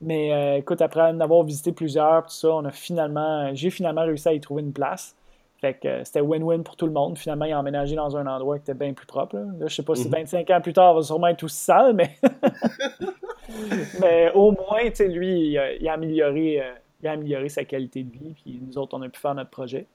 Mais 0.00 0.32
euh, 0.32 0.58
écoute, 0.58 0.82
après 0.82 1.00
en 1.02 1.18
avoir 1.20 1.42
visité 1.44 1.72
plusieurs, 1.72 2.22
tout 2.26 2.32
ça, 2.34 2.48
on 2.50 2.64
a 2.64 2.70
finalement, 2.70 3.52
j'ai 3.54 3.70
finalement 3.70 4.02
réussi 4.02 4.28
à 4.28 4.32
y 4.34 4.40
trouver 4.40 4.62
une 4.62 4.72
place. 4.72 5.16
Fait 5.64 5.74
que 5.74 5.88
euh, 5.88 6.04
c'était 6.04 6.20
win-win 6.20 6.62
pour 6.62 6.76
tout 6.76 6.84
le 6.84 6.92
monde. 6.92 7.16
Finalement, 7.16 7.46
il 7.46 7.52
a 7.52 7.58
emménagé 7.58 7.96
dans 7.96 8.14
un 8.18 8.26
endroit 8.26 8.58
qui 8.58 8.64
était 8.64 8.74
bien 8.74 8.92
plus 8.92 9.06
propre. 9.06 9.36
Là, 9.36 9.44
Là, 9.60 9.66
je 9.66 9.74
sais 9.74 9.82
pas 9.82 9.94
si 9.94 10.04
Mhm. 10.08 10.12
25 10.14 10.50
ans 10.50 10.60
plus 10.60 10.74
tard, 10.74 10.92
il 10.92 10.96
va 10.96 11.02
sûrement 11.02 11.28
être 11.28 11.42
aussi 11.42 11.56
sale, 11.56 11.94
mais, 11.94 12.10
mais 14.00 14.30
au 14.34 14.50
moins, 14.52 14.84
tu 14.90 14.96
sais, 14.96 15.08
lui, 15.08 15.50
il 15.50 15.58
a, 15.58 15.72
il 15.74 15.88
a 15.88 15.92
amélioré, 15.94 16.60
euh, 16.60 16.72
il 17.02 17.08
a 17.08 17.12
amélioré 17.12 17.48
sa 17.48 17.64
qualité 17.64 18.02
de 18.02 18.10
vie. 18.10 18.34
Puis 18.42 18.60
nous 18.66 18.76
autres, 18.78 18.96
on 18.96 19.02
a 19.02 19.08
pu 19.08 19.18
faire 19.20 19.34
notre 19.34 19.50
projet. 19.50 19.86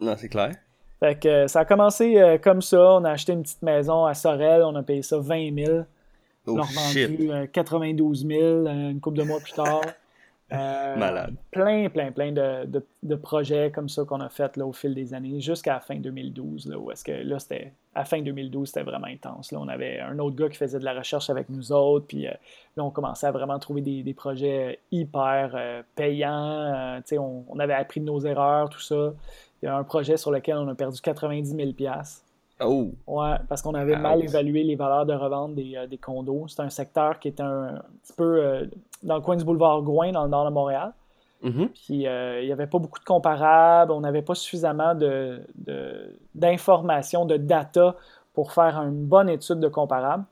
Non, 0.00 0.14
c'est 0.16 0.28
clair. 0.28 0.52
Fait 1.00 1.18
que 1.18 1.28
euh, 1.28 1.48
ça 1.48 1.60
a 1.60 1.64
commencé 1.64 2.18
euh, 2.20 2.38
comme 2.38 2.62
ça. 2.62 2.94
On 2.94 3.04
a 3.04 3.10
acheté 3.10 3.32
une 3.32 3.42
petite 3.42 3.62
maison 3.62 4.04
à 4.04 4.14
Sorel. 4.14 4.62
On 4.62 4.74
a 4.76 4.82
payé 4.82 5.02
ça 5.02 5.18
20 5.18 5.54
000. 5.66 5.80
Oh 6.46 6.52
On 6.54 6.58
a 6.58 6.62
revendu 6.62 7.30
euh, 7.30 7.46
92 7.46 8.26
000 8.26 8.40
euh, 8.42 8.90
une 8.90 9.00
couple 9.00 9.18
de 9.18 9.22
mois 9.24 9.40
plus 9.40 9.52
tard. 9.52 9.82
Euh, 10.52 10.96
Malade. 10.96 11.34
Plein, 11.50 11.88
plein, 11.88 12.10
plein 12.12 12.32
de, 12.32 12.64
de- 12.66 12.86
de 13.02 13.14
projets 13.14 13.70
comme 13.70 13.88
ça 13.88 14.04
qu'on 14.04 14.20
a 14.20 14.28
fait 14.28 14.56
là, 14.56 14.66
au 14.66 14.72
fil 14.72 14.94
des 14.94 15.14
années, 15.14 15.40
jusqu'à 15.40 15.74
la 15.74 15.80
fin 15.80 15.96
2012. 15.96 16.66
Là, 16.68 16.78
où 16.78 16.90
est-ce 16.90 17.04
que 17.04 17.12
là, 17.12 17.38
c'était 17.38 17.72
à 17.94 18.00
la 18.00 18.04
fin 18.04 18.20
2012, 18.20 18.68
c'était 18.68 18.82
vraiment 18.82 19.06
intense. 19.06 19.52
Là, 19.52 19.58
on 19.60 19.68
avait 19.68 20.00
un 20.00 20.18
autre 20.18 20.36
gars 20.36 20.48
qui 20.48 20.56
faisait 20.56 20.78
de 20.78 20.84
la 20.84 20.94
recherche 20.94 21.30
avec 21.30 21.48
nous 21.48 21.72
autres, 21.72 22.06
puis 22.06 22.26
euh, 22.26 22.32
là, 22.76 22.84
on 22.84 22.90
commençait 22.90 23.26
à 23.26 23.32
vraiment 23.32 23.58
trouver 23.58 23.80
des, 23.82 24.02
des 24.02 24.14
projets 24.14 24.80
hyper 24.92 25.52
euh, 25.54 25.82
payants. 25.94 26.96
Tu 27.02 27.08
sais, 27.10 27.18
on, 27.18 27.44
on 27.48 27.58
avait 27.58 27.74
appris 27.74 28.00
de 28.00 28.06
nos 28.06 28.20
erreurs, 28.20 28.68
tout 28.70 28.80
ça. 28.80 29.12
Il 29.62 29.66
y 29.66 29.68
a 29.68 29.76
un 29.76 29.84
projet 29.84 30.16
sur 30.16 30.30
lequel 30.30 30.56
on 30.56 30.68
a 30.68 30.74
perdu 30.74 31.00
90 31.00 31.54
000 31.54 31.72
Oh. 32.62 32.90
Ouais, 33.06 33.36
parce 33.48 33.62
qu'on 33.62 33.74
avait 33.74 33.96
mal 33.96 34.22
évalué 34.22 34.62
les 34.62 34.76
valeurs 34.76 35.06
de 35.06 35.14
revente 35.14 35.54
des, 35.54 35.76
euh, 35.76 35.86
des 35.86 35.98
condos. 35.98 36.46
C'est 36.48 36.60
un 36.60 36.70
secteur 36.70 37.18
qui 37.18 37.28
est 37.28 37.40
un, 37.40 37.76
un 37.76 37.82
petit 38.02 38.12
peu 38.12 38.42
euh, 38.42 38.66
dans 39.02 39.16
le 39.16 39.20
coin 39.22 39.36
du 39.36 39.44
boulevard 39.44 39.82
Gouin, 39.82 40.12
dans 40.12 40.24
le 40.24 40.30
nord 40.30 40.44
de 40.44 40.50
Montréal. 40.50 40.92
Mhm. 41.42 41.68
Puis 41.68 42.06
euh, 42.06 42.42
il 42.42 42.46
n'y 42.46 42.52
avait 42.52 42.66
pas 42.66 42.78
beaucoup 42.78 42.98
de 42.98 43.04
comparables, 43.04 43.92
on 43.92 44.00
n'avait 44.00 44.22
pas 44.22 44.34
suffisamment 44.34 44.94
de, 44.94 45.40
de- 45.54 46.18
d'informations, 46.34 47.24
de, 47.24 47.38
data 47.38 47.96
pour 48.34 48.52
faire 48.52 48.76
une 48.78 49.06
bonne 49.06 49.28
étude 49.28 49.58
de 49.58 49.68
comparable. 49.68 50.24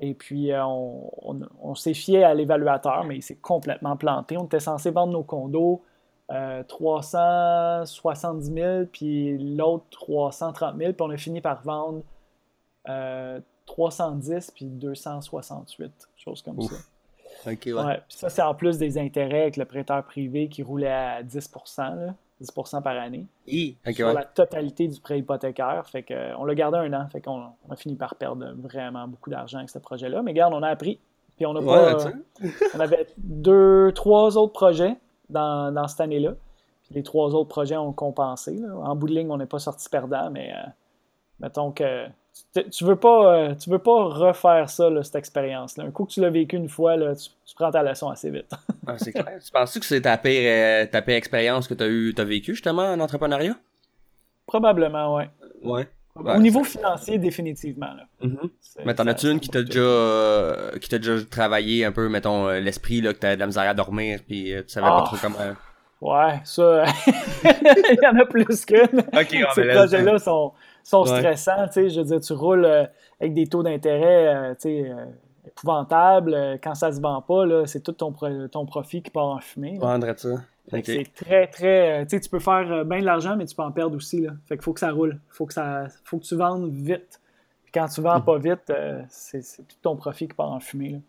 Et 0.00 0.14
puis, 0.14 0.52
euh, 0.52 0.64
on, 0.64 1.74
s'est 1.74 1.94
fié 1.94 2.22
à 2.22 2.32
l'évaluateur, 2.32 3.04
mais 3.04 3.16
il 3.16 3.22
s'est 3.22 3.38
complètement 3.40 3.96
planté. 3.96 4.36
On 4.36 4.44
était 4.44 4.60
censé 4.60 4.90
vendre 4.90 5.12
nos 5.12 5.24
condos 5.24 5.82
370 6.28 8.52
000, 8.52 8.84
puis 8.92 9.38
l'autre 9.38 9.84
330 9.90 10.76
000, 10.76 10.92
puis 10.92 11.06
on 11.06 11.10
a 11.10 11.16
fini 11.16 11.40
par 11.40 11.62
vendre 11.62 12.02
310 13.66 14.52
puis 14.52 14.66
268, 14.66 15.90
choses 16.16 16.42
comme 16.42 16.60
ça. 16.62 16.76
OK, 17.46 17.66
ouais. 17.66 18.00
ça, 18.08 18.28
c'est 18.28 18.42
en 18.42 18.54
plus 18.54 18.78
des 18.78 18.98
intérêts 18.98 19.42
avec 19.42 19.56
le 19.56 19.64
prêteur 19.64 20.02
privé 20.04 20.48
qui 20.48 20.62
roulait 20.62 20.90
à 20.90 21.22
10% 21.22 22.12
10% 22.42 22.82
par 22.82 22.96
année. 22.96 23.26
sur 23.92 24.12
la 24.12 24.24
totalité 24.24 24.88
du 24.88 25.00
prêt 25.00 25.18
hypothécaire. 25.18 25.84
Fait 25.88 26.02
que, 26.02 26.36
on 26.36 26.44
l'a 26.44 26.54
gardé 26.54 26.78
un 26.78 26.92
an. 26.92 27.08
Fait 27.10 27.20
qu'on 27.20 27.42
a 27.70 27.76
fini 27.76 27.96
par 27.96 28.14
perdre 28.14 28.52
vraiment 28.56 29.08
beaucoup 29.08 29.30
d'argent 29.30 29.58
avec 29.58 29.70
ce 29.70 29.78
projet-là. 29.78 30.22
Mais 30.22 30.30
regarde, 30.30 30.54
on 30.54 30.62
a 30.62 30.68
appris. 30.68 30.98
Puis 31.36 31.46
on 31.46 31.56
a 31.56 31.62
pas. 31.62 32.10
on 32.74 32.80
avait 32.80 33.06
deux, 33.16 33.92
trois 33.92 34.36
autres 34.36 34.52
projets 34.52 34.96
dans, 35.30 35.72
dans 35.72 35.88
cette 35.88 36.00
année-là. 36.00 36.34
Puis 36.84 36.94
les 36.94 37.02
trois 37.02 37.34
autres 37.34 37.48
projets 37.48 37.76
ont 37.76 37.92
compensé. 37.92 38.60
En 38.82 38.96
bout 38.96 39.08
de 39.08 39.14
ligne, 39.14 39.30
on 39.30 39.36
n'est 39.36 39.46
pas 39.46 39.58
sorti 39.58 39.88
perdant, 39.88 40.30
mais 40.30 40.52
euh, 40.52 40.68
mettons 41.40 41.70
que 41.70 42.06
tu 42.70 42.84
veux 42.84 42.96
pas 42.96 43.34
euh, 43.34 43.54
tu 43.54 43.68
veux 43.68 43.78
pas 43.78 44.04
refaire 44.04 44.70
ça, 44.70 44.88
cette 45.02 45.16
expérience-là. 45.16 45.84
Un 45.84 45.90
coup 45.90 46.04
que 46.04 46.12
tu 46.12 46.20
l'as 46.20 46.30
vécu 46.30 46.56
une 46.56 46.68
fois, 46.68 46.96
là, 46.96 47.14
tu, 47.14 47.54
prends 47.54 47.70
ta 47.70 47.82
leçon 47.82 48.08
assez 48.08 48.30
vite. 48.30 48.50
ah, 48.86 48.98
c'est 48.98 49.12
clair. 49.12 49.38
Tu 49.44 49.50
penses 49.50 49.78
que 49.78 49.84
c'est 49.84 50.02
ta 50.02 50.16
pire, 50.16 50.42
euh, 50.44 50.86
ta 50.86 51.02
pire 51.02 51.16
expérience 51.16 51.68
que 51.68 51.74
tu 51.74 51.82
as, 51.82 51.88
eu, 51.88 52.14
as 52.16 52.24
vécue 52.24 52.54
justement 52.54 52.84
en 52.84 53.00
entrepreneuriat? 53.00 53.56
Probablement, 54.46 55.16
ouais. 55.16 55.28
Ouais. 55.62 55.88
Au 56.24 56.38
niveau 56.38 56.64
financier, 56.64 57.18
définitivement. 57.18 57.94
Là. 57.94 58.04
Mm-hmm. 58.22 58.50
Mais 58.84 58.94
t'en 58.94 59.06
as-tu 59.06 59.30
une 59.30 59.40
qui 59.40 59.48
t'a 59.48 59.62
déjà, 59.62 59.80
euh, 59.80 60.78
qui 60.78 60.88
déjà 60.88 61.24
travaillé 61.24 61.84
un 61.84 61.92
peu, 61.92 62.08
mettons, 62.08 62.48
l'esprit, 62.48 63.00
là, 63.00 63.12
que 63.12 63.18
t'as 63.18 63.34
de 63.34 63.40
la 63.40 63.46
misère 63.46 63.68
à 63.68 63.74
dormir, 63.74 64.20
puis 64.26 64.52
tu 64.52 64.64
savais 64.66 64.86
pas 64.86 65.02
ah. 65.02 65.04
trop 65.06 65.16
comment? 65.20 65.54
Ouais, 66.00 66.40
ça, 66.44 66.84
il 67.44 67.98
y 68.00 68.06
en 68.06 68.16
a 68.18 68.24
plus 68.24 68.64
qu'une. 68.64 69.02
Ces 69.54 69.64
projets-là 69.64 70.18
sont, 70.18 70.52
sont 70.84 71.04
stressants. 71.04 71.66
Je 71.74 72.00
veux 72.00 72.04
dire, 72.04 72.20
tu 72.20 72.32
roules 72.34 72.64
euh, 72.64 72.84
avec 73.20 73.34
des 73.34 73.48
taux 73.48 73.64
d'intérêt 73.64 74.28
euh, 74.28 74.54
euh, 74.64 75.04
épouvantables. 75.44 76.58
Quand 76.62 76.76
ça 76.76 76.92
se 76.92 77.00
vend 77.00 77.20
pas, 77.20 77.66
c'est 77.66 77.82
tout 77.82 77.92
ton, 77.92 78.12
ton 78.48 78.64
profit 78.64 79.02
qui 79.02 79.10
part 79.10 79.26
en 79.26 79.40
fumée. 79.40 79.76
Vendre 79.80 80.14
ça. 80.16 80.28
C'est 80.70 81.06
très, 81.14 81.46
très. 81.46 82.06
tu 82.06 82.28
peux 82.30 82.38
faire 82.38 82.84
bien 82.84 83.00
de 83.00 83.04
l'argent, 83.04 83.36
mais 83.36 83.46
tu 83.46 83.54
peux 83.54 83.62
en 83.62 83.72
perdre 83.72 83.96
aussi. 83.96 84.20
Là. 84.20 84.32
Fait 84.46 84.56
qu'il 84.56 84.64
faut 84.64 84.72
que 84.72 84.80
ça 84.80 84.90
roule. 84.90 85.18
Faut 85.30 85.46
que 85.46 85.54
ça, 85.54 85.86
faut 86.04 86.18
que 86.18 86.24
tu 86.24 86.36
vendes 86.36 86.70
vite. 86.70 87.20
quand 87.72 87.86
tu 87.86 88.00
vends 88.00 88.20
pas 88.20 88.38
vite, 88.38 88.72
c'est 89.08 89.42
tout 89.56 89.76
ton 89.82 89.96
profit 89.96 90.28
qui 90.28 90.34
part 90.34 90.50
en 90.50 90.60
fumée. 90.60 91.00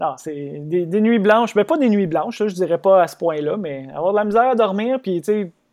non, 0.00 0.14
c'est 0.16 0.60
des, 0.60 1.00
nuits 1.00 1.18
blanches. 1.18 1.54
mais 1.54 1.64
ben, 1.64 1.68
pas 1.68 1.78
des 1.78 1.88
nuits 1.88 2.06
blanches, 2.06 2.38
je 2.38 2.54
dirais 2.54 2.78
pas 2.78 3.02
à 3.02 3.06
ce 3.08 3.16
point-là, 3.16 3.56
mais 3.56 3.88
avoir 3.94 4.12
de 4.12 4.18
la 4.18 4.24
misère 4.24 4.50
à 4.50 4.54
dormir, 4.54 5.00
puis 5.00 5.22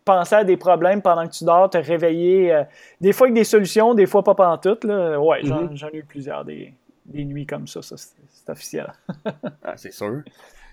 penser 0.08 0.36
à 0.36 0.44
des 0.44 0.58
problèmes 0.58 1.02
pendant 1.02 1.28
que 1.28 1.34
tu 1.34 1.44
dors, 1.44 1.70
te 1.70 1.78
réveiller. 1.78 2.54
Euh, 2.54 2.64
des 3.02 3.14
fois 3.14 3.28
avec 3.28 3.36
des 3.36 3.44
solutions, 3.44 3.94
des 3.94 4.06
fois 4.06 4.24
pas 4.24 4.34
pendant 4.34 4.58
toutes. 4.58 4.86
Là. 4.86 5.20
Ouais, 5.20 5.44
mm-hmm. 5.44 5.76
j'en 5.76 5.90
ai 5.90 5.98
eu 5.98 6.04
plusieurs 6.04 6.46
des, 6.46 6.74
nuits 7.06 7.46
comme 7.46 7.68
ça, 7.68 7.82
ça 7.82 7.96
c'est 7.98 8.50
officiel. 8.50 8.92
ah, 9.64 9.76
c'est 9.76 9.92
sûr. 9.92 10.24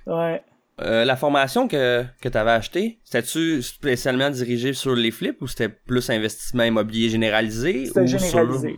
Ouais. 0.06 0.42
Euh, 0.80 1.04
la 1.04 1.14
formation 1.14 1.68
que, 1.68 2.04
que 2.20 2.28
tu 2.28 2.36
avais 2.36 2.50
achetée, 2.50 2.98
c'était-tu 3.04 3.62
spécialement 3.62 4.28
dirigé 4.28 4.72
sur 4.72 4.96
les 4.96 5.12
flips 5.12 5.40
ou 5.40 5.46
c'était 5.46 5.68
plus 5.68 6.10
investissement 6.10 6.64
immobilier 6.64 7.08
généralisé? 7.08 7.86
C'était 7.86 8.06
généralisé. 8.06 8.76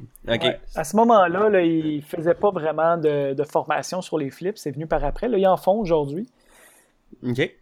À 0.75 0.85
ce 0.85 0.95
moment-là, 0.97 1.49
là, 1.49 1.61
ils 1.62 1.97
ne 1.97 2.03
faisaient 2.03 2.35
pas 2.35 2.50
vraiment 2.50 2.99
de, 2.99 3.33
de, 3.33 3.45
formation 3.45 4.03
sur 4.03 4.19
les 4.19 4.31
flips. 4.31 4.59
C'est 4.59 4.73
venu 4.73 4.87
par 4.87 5.05
après. 5.05 5.29
Là, 5.29 5.38
ils 5.38 5.47
en 5.47 5.57
font 5.57 5.79
aujourd'hui. 5.79 6.29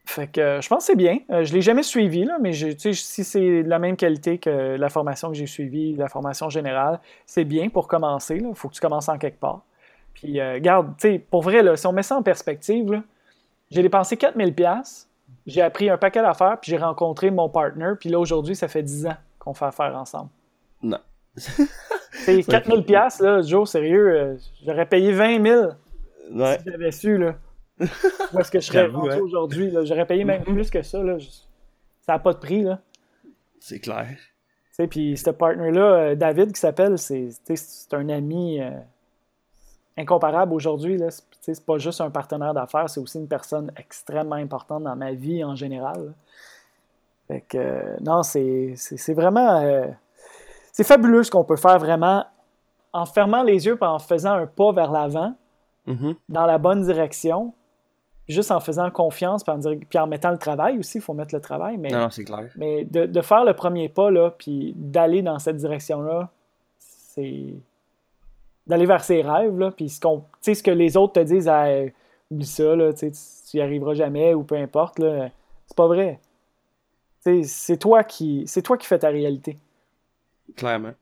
Fait 0.04 0.26
que 0.26 0.40
euh, 0.40 0.60
je 0.60 0.68
pense 0.68 0.78
que 0.78 0.84
c'est 0.84 0.96
bien. 0.96 1.18
Euh, 1.30 1.44
je 1.44 1.50
ne 1.52 1.56
l'ai 1.56 1.62
jamais 1.62 1.82
suivi, 1.82 2.24
là, 2.24 2.38
mais 2.40 2.52
si 2.52 3.24
c'est 3.24 3.62
de 3.62 3.68
la 3.68 3.78
même 3.78 3.96
qualité 3.96 4.38
que 4.38 4.76
la 4.76 4.88
formation 4.88 5.28
que 5.28 5.34
j'ai 5.34 5.46
suivie, 5.46 5.94
la 5.94 6.08
formation 6.08 6.50
générale, 6.50 7.00
c'est 7.26 7.44
bien 7.44 7.68
pour 7.68 7.86
commencer. 7.86 8.40
Il 8.40 8.54
faut 8.54 8.68
que 8.68 8.74
tu 8.74 8.80
commences 8.80 9.08
en 9.08 9.18
quelque 9.18 9.38
part. 9.38 9.62
Puis, 10.14 10.40
euh, 10.40 10.58
garde, 10.60 10.94
pour 11.30 11.42
vrai, 11.42 11.62
là, 11.62 11.76
si 11.76 11.86
on 11.86 11.92
met 11.92 12.02
ça 12.02 12.16
en 12.16 12.22
perspective, 12.22 13.02
j'ai 13.74 13.82
dépensé 13.82 14.16
4000$, 14.16 15.06
j'ai 15.46 15.60
appris 15.60 15.90
un 15.90 15.98
paquet 15.98 16.22
d'affaires, 16.22 16.58
puis 16.60 16.70
j'ai 16.70 16.78
rencontré 16.78 17.30
mon 17.30 17.48
partner, 17.48 17.92
puis 17.98 18.08
là, 18.08 18.18
aujourd'hui, 18.18 18.56
ça 18.56 18.68
fait 18.68 18.82
10 18.82 19.06
ans 19.06 19.16
qu'on 19.38 19.52
fait 19.52 19.66
affaire 19.66 19.94
ensemble. 19.96 20.30
Non. 20.82 21.00
c'est 21.36 22.38
4000$, 22.38 23.22
là, 23.22 23.42
Joe, 23.42 23.68
sérieux, 23.68 24.38
j'aurais 24.64 24.86
payé 24.86 25.12
20 25.12 25.44
000 25.44 25.70
si 26.30 26.70
j'avais 26.70 26.90
su, 26.92 27.18
là. 27.18 27.34
Où 28.32 28.38
est-ce 28.38 28.50
que 28.50 28.60
je 28.60 28.66
serais 28.66 28.86
rendu 28.86 29.16
aujourd'hui? 29.16 29.72
J'aurais 29.84 30.06
payé 30.06 30.24
même 30.24 30.44
plus 30.44 30.70
que 30.70 30.82
ça. 30.82 31.02
Là. 31.02 31.16
Ça 32.00 32.12
n'a 32.12 32.18
pas 32.18 32.32
de 32.32 32.38
prix. 32.38 32.62
là. 32.62 32.80
C'est 33.58 33.80
clair. 33.80 34.16
Puis 34.90 35.16
ce 35.16 35.30
partner-là, 35.30 35.82
euh, 35.82 36.14
David, 36.14 36.52
qui 36.52 36.60
s'appelle, 36.60 36.98
c'est 36.98 37.32
un 37.92 38.08
ami 38.08 38.60
euh, 38.60 38.70
incomparable 39.96 40.52
aujourd'hui. 40.52 41.00
C'est 41.40 41.64
pas 41.64 41.78
juste 41.78 42.00
un 42.00 42.10
partenaire 42.10 42.54
d'affaires, 42.54 42.88
c'est 42.88 43.00
aussi 43.00 43.18
une 43.18 43.28
personne 43.28 43.70
extrêmement 43.76 44.36
importante 44.36 44.84
dans 44.84 44.96
ma 44.96 45.12
vie 45.12 45.44
en 45.44 45.54
général. 45.54 46.14
Fait 47.28 47.40
que, 47.40 47.56
euh, 47.56 47.96
non, 48.00 48.22
c'est 48.22 48.74
vraiment. 49.14 49.86
c'est 50.72 50.84
fabuleux 50.84 51.22
ce 51.22 51.30
qu'on 51.30 51.44
peut 51.44 51.56
faire 51.56 51.78
vraiment 51.78 52.24
en 52.92 53.06
fermant 53.06 53.42
les 53.42 53.66
yeux 53.66 53.78
et 53.80 53.84
en 53.84 53.98
faisant 53.98 54.32
un 54.32 54.46
pas 54.46 54.72
vers 54.72 54.92
l'avant, 54.92 55.34
mm-hmm. 55.88 56.16
dans 56.28 56.46
la 56.46 56.58
bonne 56.58 56.82
direction 56.82 57.54
juste 58.28 58.50
en 58.50 58.60
faisant 58.60 58.90
confiance, 58.90 59.44
puis 59.44 59.98
en, 59.98 60.06
mettant 60.06 60.30
le 60.30 60.38
travail 60.38 60.78
aussi, 60.78 60.98
il 60.98 61.00
faut 61.00 61.12
mettre 61.12 61.34
le 61.34 61.40
travail. 61.40 61.76
Mais, 61.76 61.90
non, 61.90 62.10
c'est 62.10 62.24
clair. 62.24 62.50
Mais 62.56 62.84
de, 62.84 63.20
faire 63.20 63.44
le 63.44 63.54
premier 63.54 63.88
pas, 63.88 64.10
là, 64.10 64.30
puis 64.30 64.72
d'aller 64.76 65.22
dans 65.22 65.38
cette 65.38 65.56
direction-là, 65.56 66.30
c'est 66.78 67.54
d'aller 68.66 68.86
vers 68.86 69.04
ses 69.04 69.22
rêves, 69.22 69.58
là, 69.58 69.70
puis 69.70 69.88
ce, 69.88 70.00
ce 70.42 70.62
que 70.62 70.70
les 70.70 70.96
autres 70.96 71.14
te 71.14 71.20
disent, 71.20 71.50
oublie 72.30 72.46
ça, 72.46 72.76
là, 72.76 72.92
tu 72.92 73.10
n'y 73.54 73.60
arriveras 73.60 73.94
jamais, 73.94 74.34
ou 74.34 74.42
peu 74.42 74.56
importe, 74.56 74.98
là, 74.98 75.30
c'est 75.66 75.76
pas 75.76 75.86
vrai. 75.86 76.20
C'est 77.20 77.78
toi, 77.78 78.04
qui, 78.04 78.44
toi 78.62 78.76
qui 78.76 78.86
fais 78.86 78.98
ta 78.98 79.08
réalité. 79.08 79.58
Clairement. 80.56 80.92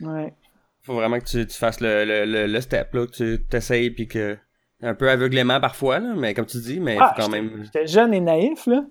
Ouais. 0.00 0.34
Faut 0.82 0.94
vraiment 0.94 1.18
que 1.18 1.24
tu, 1.24 1.46
fasses 1.48 1.80
le, 1.80 2.24
le, 2.24 2.60
step, 2.60 2.94
là, 2.94 3.06
que 3.06 3.12
tu 3.12 3.44
t'essayes, 3.44 3.90
puis 3.90 4.08
que 4.08 4.36
un 4.80 4.94
peu 4.94 5.10
aveuglément 5.10 5.60
parfois, 5.60 5.98
là, 5.98 6.14
mais 6.14 6.34
comme 6.34 6.46
tu 6.46 6.58
dis, 6.58 6.78
mais 6.78 6.96
ah, 7.00 7.14
quand 7.16 7.28
même. 7.28 7.64
J'étais 7.64 7.86
jeune 7.86 8.14
et 8.14 8.20
naïf, 8.20 8.66
là. 8.66 8.84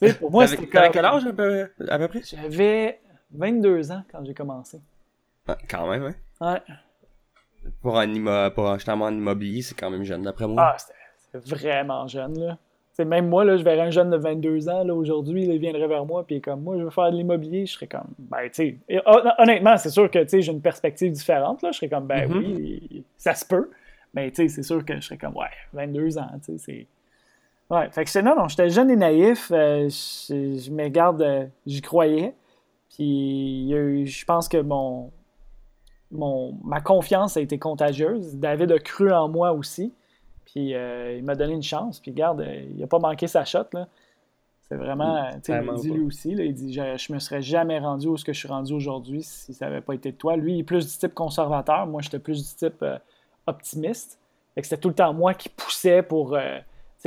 Tu 0.00 0.08
sais, 0.08 0.14
pour 0.14 0.30
moi, 0.30 0.46
c'était 0.46 0.66
comme... 0.66 0.90
quel 0.92 1.04
âge 1.04 1.26
à 1.26 1.32
peu, 1.32 1.68
à 1.88 1.98
peu 1.98 2.08
près? 2.08 2.22
J'avais 2.22 3.00
22 3.32 3.90
ans 3.90 4.04
quand 4.10 4.24
j'ai 4.24 4.34
commencé. 4.34 4.80
Ah, 5.46 5.56
quand 5.68 5.88
même, 5.88 6.04
ouais. 6.04 6.14
Ouais. 6.40 6.62
Pour, 7.82 7.98
un 7.98 8.50
pour 8.50 8.68
acheter 8.68 8.90
en 8.90 9.12
immobilier, 9.12 9.62
c'est 9.62 9.74
quand 9.74 9.90
même 9.90 10.04
jeune, 10.04 10.22
d'après 10.22 10.46
moi. 10.46 10.74
Ah, 10.74 10.76
c'était 10.78 11.54
vraiment 11.54 12.06
jeune, 12.06 12.38
là. 12.38 12.58
T'sais, 12.92 13.04
même 13.04 13.28
moi, 13.28 13.44
là, 13.44 13.56
je 13.56 13.62
verrais 13.62 13.82
un 13.82 13.90
jeune 13.90 14.10
de 14.10 14.16
22 14.16 14.68
ans, 14.68 14.82
là, 14.82 14.92
aujourd'hui, 14.92 15.44
il 15.44 15.58
viendrait 15.58 15.86
vers 15.86 16.04
moi, 16.04 16.26
puis 16.26 16.40
comme, 16.40 16.62
moi, 16.62 16.76
je 16.78 16.82
veux 16.82 16.90
faire 16.90 17.12
de 17.12 17.16
l'immobilier, 17.16 17.64
je 17.64 17.74
serais 17.74 17.86
comme, 17.86 18.08
ben, 18.18 18.48
tu 18.52 18.80
sais, 18.88 19.02
honnêtement, 19.38 19.76
c'est 19.76 19.90
sûr 19.90 20.10
que, 20.10 20.18
tu 20.18 20.28
sais, 20.28 20.42
j'ai 20.42 20.50
une 20.50 20.60
perspective 20.60 21.12
différente, 21.12 21.62
là, 21.62 21.70
je 21.70 21.76
serais 21.78 21.88
comme, 21.88 22.08
ben 22.08 22.28
mm-hmm. 22.28 22.56
oui, 22.56 23.04
ça 23.16 23.34
se 23.34 23.44
peut. 23.44 23.70
Mais 24.14 24.30
tu 24.30 24.42
sais, 24.42 24.48
c'est 24.48 24.62
sûr 24.62 24.84
que 24.84 24.96
je 24.96 25.00
serais 25.00 25.18
comme, 25.18 25.36
ouais, 25.36 25.46
22 25.74 26.18
ans, 26.18 26.30
tu 26.44 26.52
sais, 26.52 26.58
c'est. 26.58 26.86
Ouais, 27.70 27.88
fait 27.90 28.04
que 28.04 28.18
non, 28.20 28.34
non, 28.34 28.48
j'étais 28.48 28.70
jeune 28.70 28.90
et 28.90 28.96
naïf, 28.96 29.52
euh, 29.52 29.88
je, 29.90 30.70
me 30.70 30.88
garde, 30.88 31.22
euh, 31.22 31.46
j'y 31.66 31.82
croyais. 31.82 32.34
Puis 32.96 33.68
je 34.06 34.24
pense 34.24 34.48
que 34.48 34.56
mon, 34.56 35.12
mon, 36.10 36.58
ma 36.64 36.80
confiance 36.80 37.36
a 37.36 37.40
été 37.40 37.58
contagieuse. 37.58 38.36
David 38.36 38.72
a 38.72 38.78
cru 38.78 39.12
en 39.12 39.28
moi 39.28 39.52
aussi. 39.52 39.92
Puis 40.44 40.74
euh, 40.74 41.16
il 41.16 41.24
m'a 41.24 41.34
donné 41.34 41.52
une 41.54 41.62
chance. 41.62 42.00
Puis 42.00 42.12
garde, 42.12 42.46
il 42.70 42.78
n'a 42.78 42.86
pas 42.86 42.98
manqué 42.98 43.26
sa 43.26 43.44
shot. 43.44 43.66
Là. 43.72 43.88
C'est 44.62 44.76
vraiment, 44.76 45.22
mm, 45.22 45.40
tu 45.42 45.52
sais, 45.52 45.64
il 45.64 45.80
dit 45.80 45.90
lui 45.90 46.04
aussi, 46.04 46.34
là, 46.34 46.44
il 46.44 46.54
dit 46.54 46.72
je, 46.72 46.96
je 46.96 47.12
me 47.12 47.18
serais 47.18 47.42
jamais 47.42 47.78
rendu 47.78 48.06
où 48.08 48.16
ce 48.16 48.24
que 48.24 48.32
je 48.32 48.38
suis 48.38 48.48
rendu 48.48 48.72
aujourd'hui 48.72 49.22
si 49.22 49.54
ça 49.54 49.66
n'avait 49.66 49.80
pas 49.80 49.94
été 49.94 50.12
de 50.12 50.16
toi. 50.16 50.36
Lui, 50.36 50.54
il 50.54 50.58
est 50.60 50.64
plus 50.64 50.86
du 50.86 50.98
type 50.98 51.14
conservateur. 51.14 51.86
Moi, 51.86 52.02
j'étais 52.02 52.18
plus 52.18 52.46
du 52.48 52.54
type 52.54 52.84
optimiste. 53.46 54.18
C'était 54.62 54.76
tout 54.76 54.88
le 54.88 54.94
temps 54.94 55.12
moi 55.12 55.34
qui 55.34 55.48
poussais 55.48 56.02
pour. 56.02 56.34
Euh, 56.34 56.58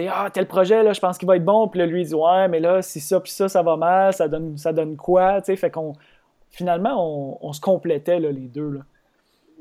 ah, 0.10 0.30
tel 0.34 0.48
projet, 0.48 0.84
là, 0.84 0.94
je 0.94 1.00
pense 1.00 1.18
qu'il 1.18 1.28
va 1.28 1.36
être 1.36 1.46
bon. 1.46 1.68
Puis 1.68 1.80
là, 1.80 1.86
lui, 1.86 2.02
il 2.02 2.08
dit 2.08 2.16
Ouais, 2.16 2.48
mais 2.48 2.60
là, 2.60 2.82
si 2.82 3.00
ça, 3.00 3.20
puis 3.20 3.32
ça, 3.32 3.50
ça 3.50 3.62
va 3.62 3.76
mal, 3.76 4.14
ça 4.14 4.28
donne, 4.28 4.58
ça 4.58 4.74
donne 4.74 4.96
quoi? 4.96 5.42
fait 5.42 5.72
qu'on. 5.72 5.94
Finalement, 6.50 7.38
on, 7.42 7.54
se 7.54 7.62
complétait, 7.62 8.20
là, 8.20 8.30
les 8.30 8.48
deux. 8.50 8.72
Là. 8.72 8.82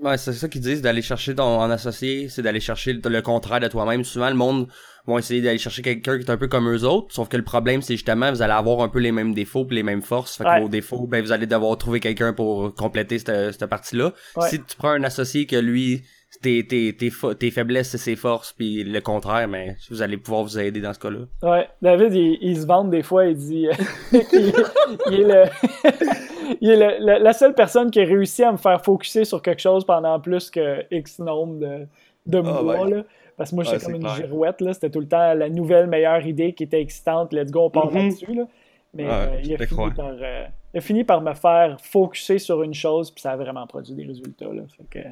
Ouais, 0.03 0.17
c'est 0.17 0.33
ça 0.33 0.49
qu'ils 0.49 0.61
disent, 0.61 0.83
d'aller 0.83 1.03
chercher 1.03 1.35
ton 1.35 1.45
en 1.45 1.71
associé, 1.71 2.29
c'est 2.29 2.43
d'aller 2.43 2.61
chercher 2.61 2.95
le, 2.95 3.21
contraire 3.21 3.61
de 3.61 3.69
toi-même. 3.69 4.05
Souvent, 4.05 4.29
le 4.29 4.35
monde 4.35 4.69
va 5.07 5.19
essayer 5.19 5.43
d'aller 5.43 5.59
chercher 5.59 5.83
quelqu'un 5.83 6.19
qui 6.19 6.25
est 6.25 6.31
un 6.31 6.37
peu 6.37 6.49
comme 6.49 6.69
eux 6.69 6.85
autres, 6.85 7.15
sauf 7.15 7.29
que 7.29 7.37
le 7.37 7.43
problème, 7.43 7.83
c'est 7.83 7.95
justement, 7.95 8.31
vous 8.31 8.43
allez 8.43 8.53
avoir 8.53 8.81
un 8.81 8.89
peu 8.89 8.99
les 8.99 9.13
mêmes 9.13 9.35
défauts 9.35 9.65
pis 9.65 9.75
les 9.75 9.83
mêmes 9.83 10.03
forces. 10.03 10.39
Fait 10.39 10.45
que 10.45 10.63
vos 10.63 10.69
défauts, 10.69 11.07
ben, 11.07 11.23
vous 11.23 11.33
allez 11.33 11.47
devoir 11.47 11.77
trouver 11.77 12.01
quelqu'un 12.01 12.33
pour 12.33 12.75
compléter 12.75 13.19
cette, 13.19 13.53
cette 13.53 13.67
partie-là. 13.67 14.13
Si 14.49 14.59
tu 14.59 14.77
prends 14.77 14.91
un 14.91 15.05
associé 15.05 15.47
que 15.47 15.57
lui, 15.57 16.03
tes, 16.43 16.67
tes, 16.67 16.97
tes, 16.97 17.11
tes 17.39 17.51
faiblesses, 17.51 17.91
c'est 17.91 17.99
ses 17.99 18.17
forces, 18.17 18.53
puis 18.53 18.85
le 18.85 19.01
contraire, 19.01 19.49
mais 19.49 19.77
vous 19.91 20.01
allez 20.01 20.17
pouvoir 20.17 20.45
vous 20.45 20.59
aider 20.59 20.81
dans 20.81 20.95
ce 20.95 20.99
cas-là. 20.99 21.27
Ouais, 21.43 21.69
David, 21.83 22.15
il, 22.15 22.57
se 22.59 22.67
vante 22.67 22.91
des 22.91 23.03
fois, 23.03 23.27
il 23.27 23.37
dit 23.37 23.67
il 24.13 24.19
est, 25.13 25.25
le, 25.25 25.45
il 26.61 26.71
est 26.71 26.99
la 27.01 27.33
seule 27.33 27.55
personne 27.55 27.91
qui 27.91 28.01
a 28.01 28.05
réussi 28.05 28.43
à 28.45 28.53
me 28.53 28.57
faire 28.57 28.83
focuser 28.83 29.25
sur 29.25 29.43
quelque 29.43 29.61
chose 29.61 29.85
pendant 29.85 30.19
plus 30.21 30.51
que 30.51 30.85
X 30.91 31.19
nombre 31.19 31.59
de, 31.59 31.87
de 32.27 32.39
ah, 32.39 32.63
mois. 32.63 32.89
Là. 32.89 33.03
Parce 33.37 33.51
que 33.51 33.55
moi, 33.55 33.65
j'étais 33.65 33.85
comme 33.85 33.95
une 33.95 34.09
girouette, 34.09 34.61
là. 34.61 34.75
C'était 34.75 34.91
tout 34.91 35.01
le 35.01 35.09
temps 35.09 35.33
la 35.35 35.49
nouvelle 35.49 35.87
meilleure 35.87 36.27
idée 36.27 36.53
qui 36.53 36.65
était 36.65 36.81
excitante. 36.81 37.33
Let's 37.33 37.51
go, 37.51 37.65
on 37.65 37.71
part 37.71 37.91
mm-hmm. 37.91 37.95
là-dessus. 37.95 38.35
Là. 38.35 38.45
Mais 38.93 39.07
euh, 39.07 39.41
il, 39.43 39.55
a 39.55 39.67
fini 39.67 39.91
par, 39.97 40.09
euh, 40.09 40.45
il, 40.75 40.79
a 40.79 40.81
fini 40.81 41.05
par, 41.05 41.23
me 41.23 41.33
faire 41.33 41.81
focuser 41.81 42.39
sur 42.39 42.63
une 42.63 42.75
chose, 42.75 43.11
puis 43.11 43.23
ça 43.23 43.33
a 43.33 43.37
vraiment 43.37 43.67
produit 43.67 43.95
des 43.95 44.05
résultats. 44.05 44.53
Là. 44.53 44.63
Fait 44.77 45.01
que, 45.01 45.09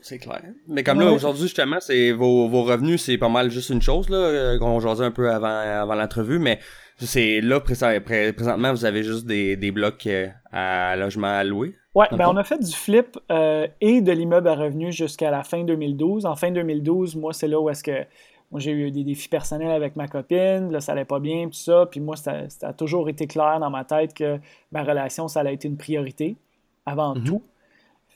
c'est 0.00 0.18
clair. 0.18 0.40
Mais 0.68 0.84
comme 0.84 1.00
là, 1.00 1.10
aujourd'hui, 1.10 1.42
justement, 1.42 1.78
c'est 1.80 2.12
vos, 2.12 2.48
vos 2.48 2.62
revenus, 2.62 3.02
c'est 3.02 3.18
pas 3.18 3.28
mal 3.28 3.50
juste 3.50 3.70
une 3.70 3.82
chose, 3.82 4.08
là, 4.08 4.16
euh, 4.16 4.58
qu'on 4.58 4.78
jasait 4.78 5.04
un 5.04 5.10
peu 5.10 5.30
avant, 5.30 5.48
avant 5.48 5.96
l'entrevue, 5.96 6.38
mais 6.38 6.60
c'est 7.06 7.40
là, 7.40 7.60
présentement, 7.60 8.72
vous 8.72 8.84
avez 8.84 9.02
juste 9.02 9.26
des, 9.26 9.56
des 9.56 9.70
blocs 9.70 10.06
euh, 10.06 10.28
à 10.50 10.96
logement 10.96 11.28
à 11.28 11.44
louer? 11.44 11.74
Ouais, 11.94 12.06
ben 12.12 12.26
on 12.28 12.36
a 12.36 12.44
fait 12.44 12.58
du 12.58 12.72
flip 12.72 13.18
euh, 13.32 13.66
et 13.80 14.00
de 14.00 14.12
l'immeuble 14.12 14.48
à 14.48 14.54
revenus 14.54 14.94
jusqu'à 14.94 15.30
la 15.30 15.42
fin 15.42 15.64
2012. 15.64 16.26
En 16.26 16.36
fin 16.36 16.50
2012, 16.50 17.16
moi, 17.16 17.32
c'est 17.32 17.48
là 17.48 17.60
où 17.60 17.70
est-ce 17.70 17.82
que 17.82 18.04
moi, 18.50 18.60
j'ai 18.60 18.72
eu 18.72 18.90
des 18.90 19.04
défis 19.04 19.28
personnels 19.28 19.70
avec 19.70 19.96
ma 19.96 20.08
copine, 20.08 20.70
là, 20.70 20.80
ça 20.80 20.92
allait 20.92 21.04
pas 21.04 21.20
bien, 21.20 21.46
tout 21.46 21.58
ça. 21.58 21.86
Puis 21.90 22.00
moi, 22.00 22.16
ça, 22.16 22.44
a 22.62 22.72
toujours 22.72 23.08
été 23.08 23.26
clair 23.26 23.58
dans 23.60 23.70
ma 23.70 23.84
tête 23.84 24.14
que 24.14 24.38
ma 24.72 24.82
relation, 24.82 25.28
ça 25.28 25.40
allait 25.40 25.54
être 25.54 25.64
une 25.64 25.76
priorité 25.76 26.36
avant 26.86 27.14
mhm. 27.14 27.24
tout. 27.24 27.42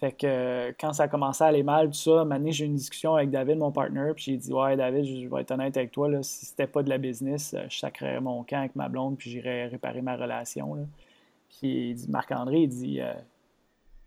Fait 0.02 0.11
que 0.11 0.75
quand 0.80 0.94
ça 0.94 1.04
a 1.04 1.09
commencé 1.09 1.44
à 1.44 1.47
aller 1.47 1.62
mal, 1.62 1.87
tout 1.87 1.94
ça, 1.94 2.23
un 2.23 2.50
j'ai 2.50 2.64
eu 2.64 2.66
une 2.66 2.75
discussion 2.75 3.14
avec 3.14 3.30
David, 3.30 3.59
mon 3.59 3.71
partner, 3.71 4.11
puis 4.16 4.25
j'ai 4.25 4.37
dit 4.37 4.52
Ouais, 4.52 4.76
David, 4.76 5.04
je 5.04 5.28
vais 5.28 5.42
être 5.42 5.52
honnête 5.52 5.76
avec 5.76 5.92
toi, 5.92 6.09
là, 6.09 6.25
si 6.25 6.44
c'était 6.44 6.66
pas 6.66 6.82
de 6.82 6.88
la 6.88 6.99
business, 6.99 7.54
euh, 7.54 7.66
je 7.68 7.78
sacrerais 7.78 8.21
mon 8.21 8.42
camp 8.42 8.59
avec 8.59 8.75
ma 8.75 8.88
blonde, 8.88 9.16
puis 9.16 9.30
j'irais 9.30 9.68
réparer 9.68 10.02
ma 10.02 10.16
relation. 10.16 10.88
Puis 11.49 11.90
il 11.90 11.94
dit 11.94 12.11
Marc-André, 12.11 12.62
il 12.62 12.68
dit 12.68 13.00
euh, 13.00 13.12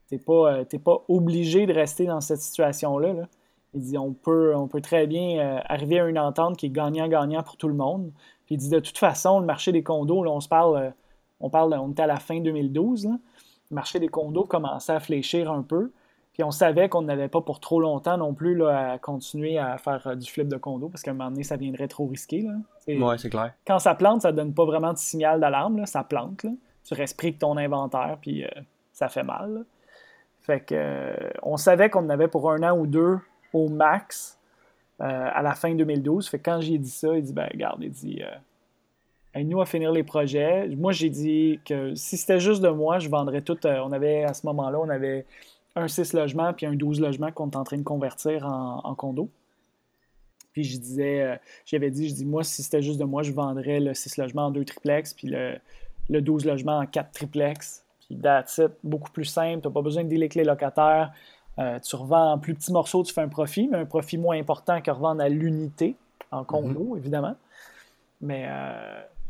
T'es 0.10 0.18
pas, 0.18 0.58
euh, 0.58 0.66
pas 0.84 1.02
obligé 1.08 1.66
de 1.66 1.72
rester 1.72 2.08
dans 2.08 2.20
cette 2.20 2.42
situation-là. 2.42 3.30
Il 3.74 3.80
dit 3.80 3.98
on 3.98 4.12
peut, 4.12 4.54
on 4.54 4.68
peut 4.68 4.82
très 4.82 5.08
bien 5.08 5.62
arriver 5.64 6.02
à 6.02 6.10
une 6.10 6.20
entente 6.20 6.58
qui 6.58 6.66
est 6.66 6.72
gagnant-gagnant 6.72 7.44
pour 7.44 7.56
tout 7.56 7.70
le 7.70 7.74
monde. 7.74 8.12
Puis 8.48 8.56
il 8.56 8.58
dit 8.58 8.70
de 8.70 8.82
toute 8.82 8.98
façon, 8.98 9.40
le 9.40 9.46
marché 9.46 9.72
des 9.72 9.82
condos, 9.82 10.26
là, 10.26 10.32
on 10.32 10.42
se 10.42 10.50
parle, 10.50 10.92
on 11.40 11.50
parle, 11.50 11.74
on 11.74 11.92
était 11.92 12.04
à 12.04 12.08
la 12.08 12.20
fin 12.20 12.42
2012. 12.42 13.06
Là, 13.06 13.12
marché 13.76 14.00
des 14.00 14.08
condos 14.08 14.46
commençait 14.46 14.94
à 14.94 15.00
fléchir 15.00 15.52
un 15.52 15.62
peu. 15.62 15.92
Puis 16.34 16.44
on 16.44 16.52
savait 16.52 16.90
qu'on 16.90 17.04
n'avait 17.04 17.30
pas 17.30 17.40
pour 17.40 17.62
trop 17.62 17.80
longtemps 17.80 18.18
non 18.18 18.34
plus 18.34 18.56
là, 18.56 18.92
à 18.92 18.98
continuer 18.98 19.58
à 19.58 19.78
faire 19.78 20.06
euh, 20.06 20.16
du 20.16 20.30
flip 20.30 20.50
de 20.50 20.58
condo 20.58 20.90
parce 20.90 21.02
qu'à 21.02 21.12
un 21.12 21.14
moment 21.14 21.30
donné, 21.30 21.44
ça 21.44 21.56
viendrait 21.56 21.88
trop 21.88 22.08
risqué. 22.08 22.46
Oui, 22.88 22.98
c'est 23.18 23.30
clair. 23.30 23.54
Quand 23.66 23.80
ça 23.80 23.96
plante, 23.96 24.24
ça 24.24 24.34
donne 24.34 24.54
pas 24.54 24.66
vraiment 24.66 24.92
de 24.92 24.98
signal 24.98 25.40
d'alarme. 25.40 25.86
Ça 25.86 26.04
plante. 26.04 26.44
Là. 26.44 26.50
Tu 26.84 26.94
restes 26.94 27.18
pris 27.18 27.32
de 27.32 27.38
ton 27.38 27.56
inventaire, 27.56 28.18
puis 28.20 28.44
euh, 28.44 28.50
ça 28.92 29.08
fait 29.08 29.24
mal. 29.24 29.64
Fait 30.42 30.60
que 30.60 30.76
euh, 30.76 31.30
on 31.42 31.56
savait 31.56 31.90
qu'on 31.90 32.06
en 32.06 32.10
avait 32.10 32.28
pour 32.28 32.52
un 32.52 32.64
an 32.64 32.78
ou 32.78 32.86
deux 32.86 33.18
au 33.54 33.70
max 33.70 34.38
à 35.00 35.42
la 35.42 35.56
fin 35.56 35.74
2012. 35.74 36.28
Fait 36.28 36.40
que 36.40 36.44
quand 36.44 36.62
j'ai 36.62 36.78
dit 36.78 36.90
ça, 36.90 37.16
il 37.16 37.24
dit 37.24 37.34
ben 37.34 37.48
regarde, 37.52 37.82
il 37.82 37.92
dit 37.92 38.22
nous 39.44 39.62
à 39.62 39.66
finir 39.66 39.92
les 39.92 40.04
projets. 40.04 40.68
Moi, 40.70 40.94
j'ai 40.94 41.10
dit 41.10 41.60
que 41.66 41.94
si 41.96 42.18
c'était 42.18 42.40
juste 42.40 42.62
de 42.62 42.70
moi, 42.70 43.00
je 43.00 43.10
vendrais 43.10 43.42
tout. 43.42 43.58
Euh, 43.66 43.80
on 43.84 43.92
avait 43.92 44.24
à 44.24 44.34
ce 44.34 44.46
moment-là, 44.46 44.80
on 44.80 44.90
avait 44.90 45.26
un 45.76 45.88
6 45.88 46.14
logements 46.14 46.54
puis 46.54 46.66
un 46.66 46.74
12 46.74 47.02
logements 47.02 47.32
qu'on 47.32 47.50
est 47.50 47.58
en 47.58 47.64
train 47.66 47.78
de 47.78 47.84
convertir 47.84 48.46
en, 48.46 48.96
condo. 48.96 49.30
Puis 50.54 50.64
je 50.64 50.80
disais, 50.80 51.22
euh, 51.22 51.36
j'avais 51.66 51.92
dit, 51.92 52.08
je 52.08 52.14
dis, 52.14 52.26
moi, 52.26 52.44
si 52.44 52.64
c'était 52.64 52.82
juste 52.82 53.00
de 53.00 53.04
moi, 53.04 53.24
je 53.24 53.34
vendrais 53.34 53.82
le 53.82 53.94
6 53.94 54.18
logements 54.18 54.46
en 54.46 54.52
2 54.52 54.64
triplex, 54.64 55.14
puis 55.14 55.28
le, 55.28 55.58
le 56.10 56.22
12 56.22 56.46
logements 56.46 56.80
en 56.80 56.86
4 56.86 57.12
triplex. 57.12 57.84
Puis 58.00 58.18
that's 58.18 58.58
it, 58.60 58.72
beaucoup 58.84 59.12
plus 59.12 59.26
simple, 59.26 59.62
tu 59.62 59.68
n'as 59.68 59.74
pas 59.74 59.82
besoin 59.82 60.06
de 60.06 60.10
déléguer 60.10 60.40
les 60.40 60.46
locataires. 60.46 61.12
Euh, 61.60 61.80
tu 61.80 61.96
revends 61.96 62.34
en 62.34 62.38
plus 62.38 62.54
petits 62.54 62.72
morceaux, 62.72 63.04
tu 63.04 63.14
fais 63.14 63.22
un 63.22 63.28
profit, 63.28 63.68
mais 63.68 63.80
un 63.80 63.86
profit 63.86 64.18
moins 64.18 64.38
important 64.38 64.82
que 64.82 64.92
revendre 64.92 65.22
à 65.22 65.28
l'unité 65.28 65.96
en 66.32 66.46
condo, 66.46 66.84
mhm. 66.84 66.98
évidemment. 66.98 67.36
Mais 68.22 68.48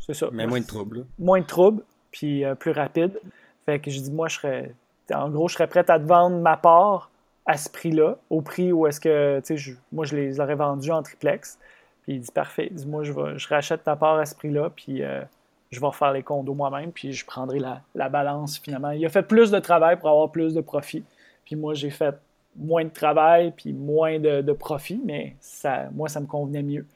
c'est 0.06 0.14
ça. 0.14 0.28
Mais 0.32 0.46
moins 0.46 0.60
de 0.60 0.66
troubles. 0.66 1.04
Moins 1.18 1.40
de 1.40 1.46
troubles, 1.46 1.82
puis 2.12 2.44
euh, 2.44 2.54
plus 2.54 2.70
rapide. 2.70 3.20
Fait 3.64 3.80
que 3.80 3.90
je 3.90 4.00
dis, 4.00 4.12
moi, 4.12 4.28
je 4.28 4.36
serais. 4.36 4.74
En 5.12 5.30
gros, 5.30 5.48
je 5.48 5.54
serais 5.54 5.66
prête 5.66 5.90
à 5.90 5.98
te 5.98 6.04
vendre 6.04 6.36
ma 6.38 6.56
part 6.56 7.10
à 7.44 7.56
ce 7.56 7.68
prix-là, 7.68 8.16
au 8.30 8.40
prix 8.40 8.72
où 8.72 8.86
est-ce 8.86 9.00
que, 9.00 9.40
tu 9.44 9.56
sais, 9.56 9.76
moi, 9.92 10.04
je 10.04 10.16
les 10.16 10.40
aurais 10.40 10.56
vendus 10.56 10.90
en 10.90 11.02
triplex. 11.02 11.58
Puis 12.02 12.14
il 12.14 12.20
dit, 12.20 12.30
parfait. 12.32 12.68
Dit, 12.70 12.86
moi, 12.86 13.02
je, 13.02 13.12
vais, 13.12 13.38
je 13.38 13.48
rachète 13.48 13.84
ta 13.84 13.96
part 13.96 14.18
à 14.18 14.26
ce 14.26 14.34
prix-là, 14.34 14.70
puis 14.74 15.02
euh, 15.02 15.22
je 15.70 15.80
vais 15.80 15.86
refaire 15.86 16.12
les 16.12 16.22
condos 16.22 16.54
moi-même, 16.54 16.92
puis 16.92 17.12
je 17.12 17.26
prendrai 17.26 17.60
la, 17.60 18.08
balance 18.08 18.58
finalement. 18.58 18.90
Il 18.90 19.04
a 19.04 19.08
fait 19.08 19.22
plus 19.22 19.50
de 19.50 19.58
travail 19.58 19.96
pour 19.96 20.08
avoir 20.08 20.30
plus 20.30 20.54
de 20.54 20.60
profit. 20.60 21.04
Puis 21.44 21.56
moi, 21.56 21.74
j'ai 21.74 21.90
fait 21.90 22.16
moins 22.56 22.84
de 22.84 22.90
travail, 22.90 23.52
puis 23.56 23.72
moins 23.72 24.18
de, 24.18 24.40
de 24.40 24.52
profit, 24.52 25.00
mais 25.04 25.36
ça, 25.40 25.88
moi, 25.92 26.08
ça 26.08 26.20
me 26.20 26.26
convenait 26.26 26.62
mieux 26.62 26.86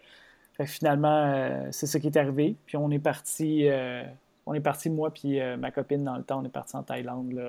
finalement, 0.66 1.24
euh, 1.26 1.68
c'est 1.70 1.86
ce 1.86 1.98
qui 1.98 2.08
est 2.08 2.16
arrivé. 2.16 2.56
Puis 2.66 2.76
on 2.76 2.90
est 2.90 2.98
parti, 2.98 3.68
euh, 3.68 4.02
on 4.46 4.54
est 4.54 4.60
parti 4.60 4.90
moi 4.90 5.10
puis 5.10 5.40
euh, 5.40 5.56
ma 5.56 5.70
copine 5.70 6.04
dans 6.04 6.16
le 6.16 6.22
temps, 6.22 6.40
on 6.40 6.44
est 6.44 6.50
parti 6.50 6.76
en 6.76 6.82
Thaïlande. 6.82 7.40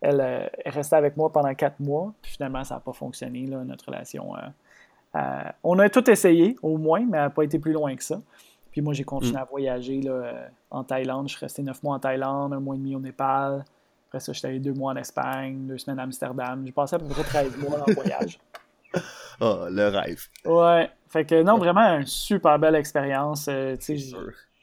Elle 0.00 0.20
est 0.20 0.70
restée 0.70 0.96
avec 0.96 1.16
moi 1.16 1.32
pendant 1.32 1.52
quatre 1.54 1.80
mois. 1.80 2.12
Puis 2.22 2.32
finalement, 2.32 2.62
ça 2.64 2.74
n'a 2.74 2.80
pas 2.80 2.92
fonctionné, 2.92 3.40
notre 3.42 3.86
relation. 3.86 4.32
on 5.64 5.78
a 5.78 5.88
tout 5.88 6.08
essayé, 6.08 6.56
au 6.62 6.76
moins, 6.76 7.00
mais 7.00 7.18
elle 7.18 7.24
n'a 7.24 7.30
pas 7.30 7.42
été 7.42 7.58
plus 7.58 7.72
loin 7.72 7.94
que 7.96 8.04
ça. 8.04 8.20
Puis 8.70 8.80
moi, 8.80 8.92
j'ai 8.92 9.04
continué 9.04 9.34
mm. 9.34 9.42
à 9.42 9.44
voyager 9.44 10.00
en 10.70 10.84
Thaïlande. 10.84 11.28
Je 11.28 11.36
suis 11.36 11.44
resté 11.44 11.62
neuf 11.62 11.82
mois 11.82 11.96
en 11.96 11.98
Thaïlande, 11.98 12.52
un 12.52 12.60
mois 12.60 12.76
et 12.76 12.78
demi 12.78 12.94
au 12.94 13.00
Népal. 13.00 13.64
Après 14.08 14.20
ça, 14.20 14.32
j'étais 14.32 14.48
allé 14.48 14.60
deux 14.60 14.72
mois 14.72 14.92
en 14.92 14.96
Espagne, 14.96 15.66
deux 15.66 15.78
semaines 15.78 15.98
à 15.98 16.04
Amsterdam. 16.04 16.62
J'ai 16.64 16.72
passé 16.72 16.96
à 16.96 16.98
peu 16.98 17.06
près 17.06 17.24
13 17.24 17.56
mois 17.58 17.80
en 17.80 17.92
voyage. 17.92 18.38
Oh, 19.40 19.66
le 19.70 19.88
rêve. 19.88 20.28
Ouais. 20.46 20.90
Fait 21.08 21.24
que 21.24 21.42
non, 21.42 21.58
vraiment 21.58 21.98
une 21.98 22.06
super 22.06 22.58
belle 22.58 22.74
expérience. 22.74 23.48
Euh, 23.48 23.76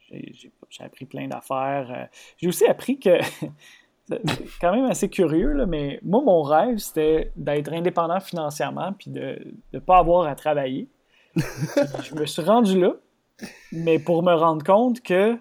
j'ai 0.10 0.84
appris 0.84 1.05
plein 1.05 1.27
d'affaires. 1.27 1.88
Euh. 1.91 2.05
j'ai 2.38 2.47
aussi 2.47 2.65
appris 2.65 2.99
que 2.99 3.17
c'est 4.10 4.21
quand 4.62 4.73
même 4.73 4.86
assez 4.86 5.10
curieux, 5.10 5.53
là, 5.53 5.65
mais 5.65 5.99
moi, 6.03 6.21
mon 6.21 6.43
rêve, 6.43 6.77
c'était 6.77 7.31
d'être 7.36 7.73
indépendant 7.73 8.19
financièrement 8.19 8.93
puis 8.93 9.10
de 9.10 9.39
ne 9.73 9.79
pas 9.79 9.97
avoir 9.97 10.27
à 10.27 10.36
travailler. 10.36 10.88
je 11.36 12.15
me 12.15 12.25
suis 12.25 12.41
rendu 12.41 12.79
là, 12.79 12.93
mais 13.71 13.99
pour 13.99 14.23
me 14.23 14.34
rendre 14.34 14.63
compte 14.63 15.01
que 15.01 15.38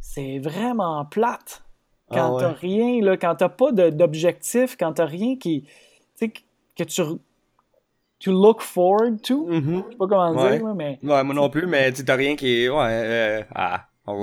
c'est 0.00 0.38
vraiment 0.38 1.04
plate. 1.04 1.62
Quand 2.10 2.36
ah 2.36 2.40
t'as 2.40 2.52
rien, 2.52 3.02
là, 3.02 3.16
quand 3.16 3.34
t'as 3.34 3.48
pas 3.48 3.72
d'objectif, 3.72 4.76
quand 4.78 4.92
t'as 4.92 5.06
rien 5.06 5.36
qui. 5.36 5.66
que 6.20 6.84
tu 6.84 7.02
to 8.24 8.32
look 8.32 8.62
forward 8.62 9.22
to? 9.22 9.46
Mm-hmm. 9.46 9.76
Je 9.76 9.90
sais 9.90 9.96
pas 9.98 10.06
comment 10.06 10.34
dire, 10.34 10.74
mais. 10.74 10.98
Ouais, 11.02 11.22
moi 11.22 11.34
non 11.34 11.50
plus, 11.50 11.66
mais 11.66 11.92
tu 11.92 12.04
t'as 12.04 12.16
rien 12.16 12.36
qui 12.36 12.64
est. 12.64 12.68
Ouais, 12.68 12.88
euh, 12.88 13.42
ah. 13.54 13.86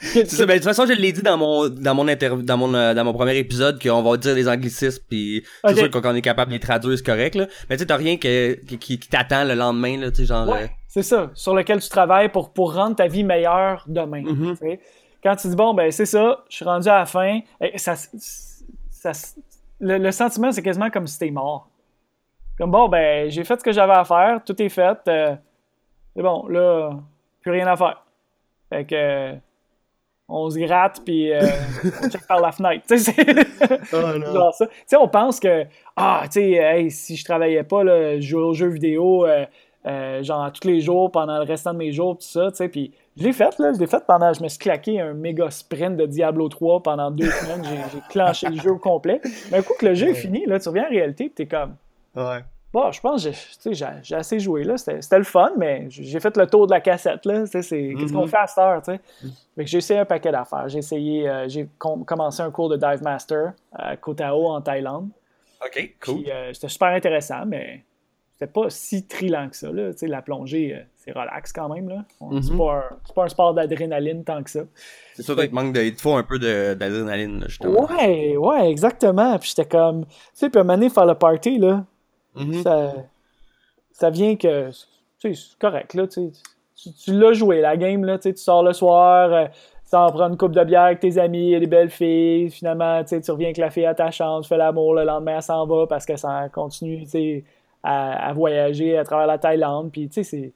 c'est 0.00 0.30
ça, 0.30 0.46
ben, 0.46 0.54
de 0.54 0.58
toute 0.58 0.64
façon, 0.64 0.86
je 0.86 0.92
l'ai 0.92 1.12
dit 1.12 1.22
dans 1.22 1.36
mon, 1.36 1.68
dans 1.68 1.94
mon 1.94 2.04
dans 2.04 2.56
mon, 2.56 2.74
euh, 2.74 2.94
dans 2.94 3.04
mon 3.04 3.12
premier 3.12 3.36
épisode 3.36 3.82
qu'on 3.82 4.02
va 4.02 4.16
dire 4.16 4.34
les 4.34 4.48
anglicismes 4.48 5.02
puis 5.06 5.44
c'est 5.66 5.76
sûr 5.76 5.90
qu'on 5.90 6.14
est 6.14 6.22
capable 6.22 6.50
de 6.50 6.56
les 6.56 6.60
traduire, 6.60 6.96
c'est 6.96 7.04
correct, 7.04 7.34
là. 7.34 7.46
Mais 7.68 7.76
tu 7.76 7.86
t'as 7.86 7.96
rien 7.96 8.16
qui, 8.16 8.78
qui, 8.78 8.98
t'attend 8.98 9.44
le 9.44 9.54
lendemain, 9.54 9.98
là, 9.98 10.10
tu 10.10 10.18
sais, 10.18 10.24
genre. 10.26 10.48
Ouais, 10.48 10.64
euh, 10.64 10.66
c'est 10.88 11.02
ça, 11.02 11.30
sur 11.34 11.54
lequel 11.54 11.80
tu 11.80 11.88
travailles 11.88 12.30
pour, 12.30 12.52
pour 12.52 12.74
rendre 12.74 12.96
ta 12.96 13.06
vie 13.06 13.24
meilleure 13.24 13.84
demain. 13.86 14.22
Mm-hmm. 14.22 14.78
Quand 15.22 15.36
tu 15.36 15.48
dis, 15.48 15.56
bon, 15.56 15.72
ben, 15.72 15.90
c'est 15.90 16.06
ça, 16.06 16.42
je 16.48 16.56
suis 16.56 16.64
rendu 16.64 16.88
à 16.88 16.98
la 16.98 17.06
fin, 17.06 17.40
ça, 17.76 17.94
ça, 18.90 19.12
le, 19.80 19.98
le 19.98 20.12
sentiment, 20.12 20.52
c'est 20.52 20.62
quasiment 20.62 20.90
comme 20.90 21.06
si 21.06 21.18
t'es 21.18 21.30
mort. 21.30 21.68
Comme 22.58 22.70
bon, 22.70 22.88
ben, 22.88 23.30
j'ai 23.30 23.44
fait 23.44 23.58
ce 23.58 23.64
que 23.64 23.72
j'avais 23.72 23.94
à 23.94 24.04
faire, 24.04 24.42
tout 24.44 24.60
est 24.60 24.68
fait. 24.68 24.98
Euh, 25.08 25.34
c'est 26.14 26.22
bon, 26.22 26.46
là, 26.48 26.90
plus 27.40 27.50
rien 27.50 27.66
à 27.66 27.76
faire. 27.76 28.04
Fait 28.68 28.84
que. 28.84 28.94
Euh, 28.94 29.34
on 30.34 30.48
se 30.48 30.58
gratte, 30.58 31.02
puis 31.04 31.30
euh, 31.30 31.42
on 32.02 32.08
check 32.08 32.26
par 32.26 32.40
la 32.40 32.52
fenêtre. 32.52 32.86
Tu 32.88 32.96
sais, 32.96 33.14
oh, 33.92 34.50
ça. 34.86 35.00
On 35.00 35.08
pense 35.08 35.38
que, 35.38 35.66
ah, 35.94 36.22
tu 36.24 36.40
sais, 36.40 36.86
si 36.88 37.16
je 37.16 37.24
travaillais 37.24 37.64
pas, 37.64 37.84
là, 37.84 38.18
je 38.18 38.26
jouais 38.26 38.42
aux 38.42 38.54
jeux 38.54 38.68
vidéo, 38.68 39.26
genre 39.84 40.52
tous 40.52 40.66
les 40.66 40.80
jours 40.80 41.10
pendant 41.10 41.36
le 41.36 41.44
restant 41.44 41.74
de 41.74 41.78
mes 41.78 41.92
jours, 41.92 42.16
tout 42.16 42.26
ça, 42.26 42.50
tu 42.50 42.56
sais. 42.56 42.68
Puis 42.68 42.92
je 43.18 43.24
l'ai 43.24 43.34
fait, 43.34 43.58
là, 43.58 43.72
je 43.74 43.78
l'ai 43.78 43.86
fait 43.86 44.02
pendant, 44.06 44.32
je 44.32 44.42
me 44.42 44.48
suis 44.48 44.58
claqué 44.58 45.00
un 45.00 45.12
méga 45.12 45.50
sprint 45.50 45.98
de 45.98 46.06
Diablo 46.06 46.48
3 46.48 46.82
pendant 46.82 47.10
deux 47.10 47.30
semaines, 47.30 47.64
j'ai 47.92 48.00
clenché 48.08 48.48
le 48.48 48.58
jeu 48.58 48.70
au 48.70 48.78
complet. 48.78 49.20
Mais 49.50 49.58
un 49.58 49.62
coup 49.62 49.74
que 49.78 49.84
le 49.84 49.94
jeu 49.94 50.10
est 50.10 50.14
fini, 50.14 50.46
là, 50.46 50.58
tu 50.58 50.68
reviens 50.68 50.86
en 50.86 50.90
réalité, 50.90 51.24
tu 51.24 51.34
t'es 51.34 51.46
comme. 51.46 51.74
Ouais. 52.14 52.44
Bon, 52.72 52.90
je 52.90 53.00
pense 53.02 53.28
que 53.62 53.72
j'ai 53.72 54.14
assez 54.14 54.40
joué, 54.40 54.64
là. 54.64 54.78
C'était 54.78 55.18
le 55.18 55.24
fun, 55.24 55.52
mais 55.58 55.86
j'ai 55.90 56.20
fait 56.20 56.34
le 56.38 56.46
tour 56.46 56.66
de 56.66 56.72
la 56.72 56.80
cassette, 56.80 57.26
là. 57.26 57.44
Qu'est-ce 57.46 58.12
qu'on 58.12 58.24
mm-hmm. 58.24 58.28
fait 58.28 58.36
à 58.36 58.46
cette 58.46 58.58
heure, 58.58 58.82
tu 58.82 58.92
sais? 58.92 59.30
J'ai 59.58 59.78
essayé 59.78 60.00
un 60.00 60.04
paquet 60.06 60.32
d'affaires. 60.32 60.68
J'ai 60.68 60.78
essayé, 60.78 61.28
euh, 61.28 61.48
j'ai 61.48 61.68
commencé 61.78 62.40
un 62.40 62.50
cours 62.50 62.70
de 62.70 62.76
Dive 62.76 63.02
Master 63.02 63.52
à 63.74 63.96
Koh 63.98 64.14
Tao, 64.14 64.46
en 64.46 64.62
Thaïlande. 64.62 65.10
OK, 65.62 65.96
cool. 66.02 66.24
Euh, 66.26 66.50
c'était 66.54 66.70
super 66.70 66.88
intéressant, 66.88 67.44
mais 67.46 67.84
c'était 68.32 68.50
pas 68.50 68.70
si 68.70 69.06
trillant 69.06 69.50
que 69.50 69.56
ça. 69.56 69.70
Là. 69.70 69.90
La 70.00 70.22
plongée, 70.22 70.74
euh, 70.74 70.82
c'est 70.96 71.12
relax 71.12 71.52
quand 71.52 71.68
même. 71.68 71.90
Là. 71.90 72.04
C'est 72.40 72.56
pas, 72.56 72.88
pas, 73.14 73.24
un 73.24 73.28
sport 73.28 73.52
d'adrénaline 73.52 74.24
tant 74.24 74.42
que 74.42 74.50
ça. 74.50 74.60
C'est 75.12 75.22
sûr 75.22 75.36
qu'il 75.36 75.52
manque 75.52 75.74
de, 75.74 75.82
il 75.82 75.94
faut 75.94 76.14
un 76.14 76.22
peu 76.22 76.38
d'adrénaline, 76.38 77.44
justement. 77.46 77.84
Ouais, 77.84 78.34
ouais, 78.38 78.70
exactement. 78.70 79.38
Puis 79.38 79.50
j'étais 79.50 79.68
comme. 79.68 80.06
Tu 80.06 80.12
sais, 80.32 80.48
puis 80.48 80.58
à 80.58 80.62
un 80.62 80.64
moment 80.64 80.78
donné, 80.78 80.88
faire 80.88 81.04
le 81.04 81.14
party, 81.14 81.58
là, 81.58 81.84
mhm. 82.34 82.62
ça, 82.62 82.94
ça 83.92 84.10
vient 84.10 84.36
que. 84.36 84.70
Tu 84.70 85.34
sais, 85.34 85.34
c'est 85.34 85.58
correct, 85.58 85.94
là. 85.94 86.06
Tu, 86.06 86.30
tu 86.74 87.12
l'as 87.12 87.32
joué, 87.32 87.60
la 87.60 87.76
game, 87.76 88.04
là. 88.04 88.18
Tu 88.18 88.36
sors 88.36 88.62
le 88.62 88.72
soir. 88.72 89.32
Euh, 89.32 89.46
tu 89.88 89.96
en 89.96 90.10
prends 90.10 90.28
une 90.30 90.38
coupe 90.38 90.52
de 90.52 90.64
bière 90.64 90.84
avec 90.84 91.00
tes 91.00 91.18
amis, 91.18 91.52
et 91.52 91.60
des 91.60 91.66
belles 91.66 91.90
filles. 91.90 92.50
Finalement, 92.50 93.04
tu 93.04 93.16
reviens 93.30 93.48
avec 93.48 93.58
la 93.58 93.68
fille 93.68 93.84
à 93.84 93.94
ta 93.94 94.10
chambre, 94.10 94.42
tu 94.42 94.48
fais 94.48 94.56
l'amour, 94.56 94.94
le 94.94 95.04
lendemain, 95.04 95.36
elle 95.36 95.42
s'en 95.42 95.66
va 95.66 95.86
parce 95.86 96.06
que 96.06 96.16
ça 96.16 96.48
continue, 96.48 97.04
sais 97.04 97.44
à, 97.82 98.32
voyager 98.32 98.96
à 98.96 99.04
travers 99.04 99.26
la 99.26 99.38
Thaïlande. 99.38 99.90
Puis, 99.92 100.08
tu 100.08 100.14
sais, 100.14 100.22
c'est. 100.22 100.52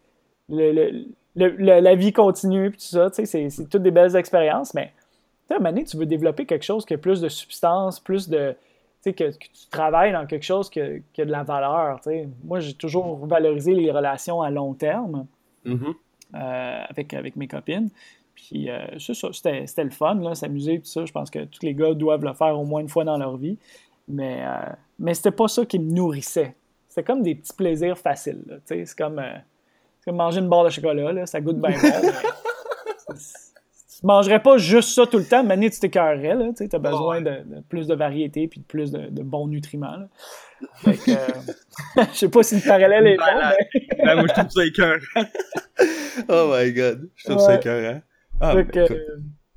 Le, 0.48 1.04
la 1.34 1.94
vie 1.94 2.14
continue, 2.14 2.70
puis 2.70 2.78
tout 2.78 2.86
ça, 2.86 3.10
tu 3.10 3.26
sais, 3.26 3.50
c'est 3.50 3.68
toutes 3.68 3.82
des 3.82 3.90
belles 3.90 4.16
expériences, 4.16 4.72
mais 4.72 4.92
à 5.50 5.54
un 5.54 5.58
moment 5.58 5.70
donné, 5.70 5.84
tu 5.84 5.98
veux 5.98 6.06
développer 6.06 6.46
quelque 6.46 6.64
chose 6.64 6.86
qui 6.86 6.94
a 6.94 6.98
plus 6.98 7.20
de 7.20 7.28
substance, 7.28 8.00
plus 8.00 8.28
de. 8.28 8.54
Que, 9.12 9.30
tu 9.30 9.68
travailles 9.70 10.12
dans 10.12 10.26
quelque 10.26 10.44
chose 10.44 10.68
qui 10.70 10.80
a, 10.80 10.88
de 10.88 11.30
la 11.30 11.42
valeur. 11.42 12.00
Moi, 12.44 12.60
j'ai 12.60 12.74
toujours 12.74 13.24
valorisé 13.26 13.74
les 13.74 13.90
relations 13.90 14.42
à 14.42 14.50
long 14.50 14.74
terme 14.74 15.26
mm-hmm. 15.64 15.94
euh, 16.34 16.82
avec, 16.88 17.14
avec 17.14 17.36
mes 17.36 17.46
copines. 17.46 17.90
Puis, 18.34 18.70
euh, 18.70 18.98
c'était 18.98 19.84
le 19.84 19.90
fun, 19.90 20.16
là, 20.16 20.34
s'amuser, 20.34 20.80
tout 20.80 20.86
ça. 20.86 21.04
Je 21.04 21.12
pense 21.12 21.30
que 21.30 21.44
tous 21.44 21.62
les 21.62 21.74
gars 21.74 21.94
doivent 21.94 22.24
le 22.24 22.34
faire 22.34 22.58
au 22.58 22.64
moins 22.64 22.80
une 22.80 22.88
fois 22.88 23.04
dans 23.04 23.16
leur 23.16 23.36
vie. 23.36 23.58
Mais, 24.08 24.42
euh, 24.42 24.72
mais 24.98 25.14
c'était 25.14 25.30
pas 25.30 25.48
ça 25.48 25.64
qui 25.64 25.78
me 25.78 25.92
nourrissait 25.92 26.54
c'est 26.96 27.04
comme 27.04 27.22
des 27.22 27.34
petits 27.34 27.52
plaisirs 27.52 27.98
faciles. 27.98 28.62
C'est 28.64 28.86
comme, 28.96 29.22
comme, 30.02 30.16
manger 30.16 30.40
une 30.40 30.48
barre 30.48 30.64
de 30.64 30.70
chocolat, 30.70 31.12
là, 31.12 31.26
ça 31.26 31.42
goûte 31.42 31.60
bien 31.60 31.76
bon. 31.78 33.14
tu 33.98 34.06
mangerais 34.06 34.42
pas 34.42 34.58
juste 34.58 34.90
ça 34.90 35.06
tout 35.06 35.16
le 35.16 35.24
temps, 35.24 35.42
mais 35.42 35.58
tu 35.70 35.80
t'écœurerais. 35.80 36.36
Tu 36.54 36.68
as 36.70 36.78
besoin 36.78 37.22
de, 37.22 37.42
plus 37.68 37.86
de 37.86 37.94
variété 37.94 38.46
puis 38.46 38.60
de 38.60 38.64
plus 38.66 38.92
de, 38.92 39.22
bons 39.22 39.48
nutriments. 39.48 39.96
Euh, 40.86 41.16
je 42.12 42.16
sais 42.16 42.28
pas 42.30 42.42
si 42.42 42.54
le 42.54 42.66
parallèle 42.66 43.06
est 43.06 43.18
bon. 43.18 43.24
Mais... 44.02 44.14
moi, 44.14 44.24
je 44.26 44.32
trouve 44.32 44.48
ça 44.48 44.64
écœurant. 44.64 45.26
oh 46.30 46.50
my 46.50 46.72
god, 46.72 47.10
je 47.14 47.24
trouve 47.24 47.40
ça 47.40 47.56
écœurant. 47.56 48.00
Ah, 48.40 48.56
euh, 48.56 48.64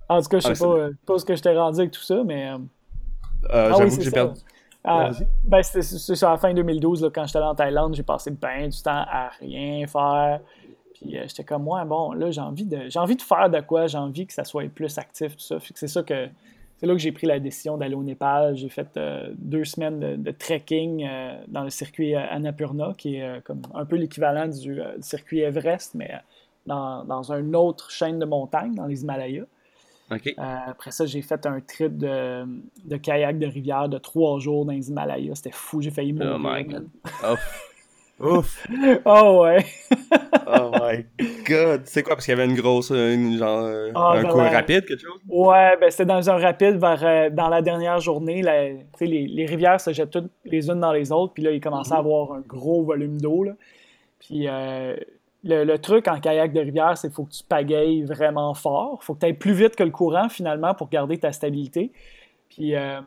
en 0.09 0.21
tout 0.21 0.27
cas, 0.27 0.39
je 0.39 0.53
sais 0.53 0.61
ah, 0.61 0.65
pas, 0.65 0.89
pas 1.05 1.19
ce 1.19 1.23
que 1.23 1.37
je 1.37 1.41
t'ai 1.41 1.55
rendu 1.57 1.79
avec 1.79 1.91
tout 1.91 2.01
ça, 2.01 2.21
mais. 2.25 2.49
ah, 3.49 3.71
J'avoue 3.77 3.95
que 3.95 4.03
j'ai 4.03 4.11
perdu. 4.11 4.41
Ah, 4.83 5.11
ben, 5.45 5.63
c'est 5.63 5.83
sur 5.83 6.29
la 6.29 6.37
fin 6.37 6.53
2012, 6.53 7.03
là, 7.03 7.09
quand 7.13 7.25
j'étais 7.25 7.39
en 7.39 7.55
Thaïlande, 7.55 7.95
j'ai 7.95 8.03
passé 8.03 8.31
bien 8.31 8.67
du 8.67 8.81
temps 8.81 9.05
à 9.09 9.29
rien 9.39 9.87
faire. 9.87 10.41
Puis 10.99 11.17
euh, 11.17 11.23
j'étais 11.27 11.43
comme, 11.43 11.63
moi, 11.63 11.85
bon, 11.85 12.11
là, 12.13 12.31
j'ai 12.31 12.41
envie, 12.41 12.65
de, 12.65 12.89
j'ai 12.89 12.99
envie 12.99 13.15
de 13.15 13.21
faire 13.21 13.49
de 13.49 13.59
quoi, 13.61 13.87
j'ai 13.87 13.97
envie 13.97 14.27
que 14.27 14.33
ça 14.33 14.43
soit 14.43 14.69
plus 14.69 14.97
actif, 14.97 15.35
tout 15.35 15.43
ça. 15.43 15.57
c'est 15.75 15.87
ça 15.87 16.03
que. 16.03 16.27
C'est 16.77 16.85
là 16.87 16.93
que 16.93 16.99
j'ai 16.99 17.11
pris 17.11 17.27
la 17.27 17.41
décision 17.41 17.75
d'aller 17.75 17.95
au 17.95 18.03
Népal. 18.03 18.55
J'ai 18.55 18.69
fait 18.69 18.95
euh, 18.95 19.33
deux 19.37 19.65
semaines 19.65 20.23
de, 20.23 20.31
trekking 20.31 21.05
euh, 21.05 21.37
dans 21.49 21.65
le 21.65 21.69
circuit 21.69 22.15
Annapurna, 22.15 22.93
qui 22.97 23.17
est 23.17 23.43
comme 23.43 23.63
un 23.73 23.83
peu 23.83 23.97
l'équivalent 23.97 24.47
du, 24.47 24.79
circuit 25.01 25.41
Everest, 25.41 25.93
mais 25.95 26.09
dans, 26.67 27.03
dans 27.03 27.33
une 27.33 27.53
autre 27.53 27.91
chaîne 27.91 28.17
de 28.17 28.23
montagnes, 28.23 28.75
dans 28.75 28.85
les 28.85 29.01
Himalayas. 29.01 29.43
Après 30.37 30.91
ça, 30.91 31.05
j'ai 31.05 31.21
fait 31.21 31.45
un 31.45 31.59
trip 31.59 31.97
de, 31.97 32.45
de, 32.85 32.95
kayak 32.95 33.39
de 33.39 33.47
rivière 33.47 33.89
de 33.89 33.97
trois 33.97 34.39
jours 34.39 34.65
dans 34.65 34.71
les 34.71 34.89
Himalayas. 34.89 35.35
C'était 35.35 35.51
fou, 35.51 35.81
j'ai 35.81 35.91
failli 35.91 36.13
mourir. 36.13 36.35
Oh 36.35 36.39
my 36.41 36.63
god. 36.63 36.87
Ouf. 38.19 38.67
oh 39.05 39.43
ouais. 39.43 39.65
oh 40.47 40.71
my 40.73 41.05
god. 41.47 41.81
C'est 41.85 42.03
quoi? 42.03 42.15
Parce 42.15 42.25
qu'il 42.25 42.37
y 42.37 42.39
avait 42.39 42.49
une 42.49 42.59
grosse, 42.59 42.89
genre, 42.89 43.69
ah, 43.95 44.13
un 44.15 44.23
cours 44.25 44.41
rapide, 44.41 44.85
quelque 44.85 45.01
chose? 45.01 45.19
Ouais, 45.27 45.77
ben 45.79 45.89
c'était 45.89 46.05
dans 46.05 46.29
un 46.29 46.37
rapide 46.37 46.77
vers, 46.77 47.03
euh, 47.03 47.29
dans 47.29 47.47
la 47.47 47.61
dernière 47.61 47.99
journée. 47.99 48.41
les, 48.41 49.27
les, 49.27 49.45
rivières 49.45 49.79
se 49.79 49.93
jettent 49.93 50.11
toutes 50.11 50.31
les 50.45 50.69
unes 50.69 50.79
dans 50.81 50.91
les 50.91 51.11
autres. 51.11 51.33
Puis 51.33 51.43
là, 51.43 51.51
il 51.51 51.61
commençait 51.61 51.93
à 51.93 52.01
mhm. 52.01 52.05
avoir 52.05 52.33
un 52.33 52.41
gros 52.41 52.83
volume 52.83 53.21
d'eau. 53.21 53.45
Puis 54.19 54.47
euh, 54.47 54.95
le, 55.43 55.77
truc 55.77 56.07
en 56.07 56.19
kayak 56.19 56.51
de 56.51 56.59
rivière, 56.59 56.97
c'est 56.97 57.07
qu'il 57.07 57.15
faut 57.15 57.23
que 57.23 57.31
tu 57.31 57.43
pagayes 57.43 58.03
vraiment 58.03 58.53
fort. 58.53 58.99
Il 59.01 59.05
faut 59.05 59.13
que 59.13 59.19
tu 59.19 59.25
ailles 59.27 59.33
plus 59.33 59.53
vite 59.53 59.75
que 59.75 59.83
le 59.83 59.91
courant, 59.91 60.27
finalement, 60.27 60.73
pour 60.73 60.89
garder 60.89 61.17
ta 61.17 61.31
stabilité. 61.31 61.91
Puis, 62.49 62.75
euh, 62.75 62.99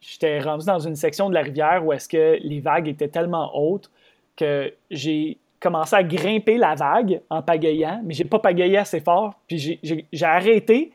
j'étais 0.00 0.40
rendu 0.40 0.64
dans 0.64 0.78
une 0.78 0.96
section 0.96 1.28
de 1.28 1.34
la 1.34 1.42
rivière 1.42 1.84
où 1.84 1.92
est-ce 1.92 2.08
que 2.08 2.38
les 2.40 2.60
vagues 2.60 2.88
étaient 2.88 3.08
tellement 3.08 3.50
hautes 3.54 3.90
que 4.36 4.72
j'ai 4.90 5.38
commencé 5.60 5.96
à 5.96 6.02
grimper 6.02 6.58
la 6.58 6.74
vague 6.74 7.20
en 7.30 7.42
pagayant, 7.42 8.00
mais 8.04 8.14
j'ai 8.14 8.24
pas 8.24 8.38
pagayé 8.38 8.78
assez 8.78 9.00
fort. 9.00 9.34
Puis 9.48 9.80
j'ai 9.82 10.26
arrêté, 10.26 10.92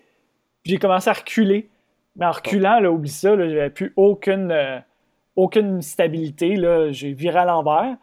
puis 0.64 0.74
j'ai 0.74 0.78
commencé 0.78 1.10
à 1.10 1.14
reculer. 1.14 1.70
Mais 2.16 2.26
en 2.26 2.32
reculant, 2.32 2.80
là, 2.80 2.92
oublie 2.92 3.10
ça, 3.10 3.36
j'avais 3.38 3.70
plus 3.70 3.94
aucune, 3.96 4.52
euh, 4.52 4.80
aucune 5.36 5.82
stabilité. 5.82 6.58
J'ai 6.92 7.14
viré 7.14 7.40
à 7.40 7.46
l'envers 7.46 7.96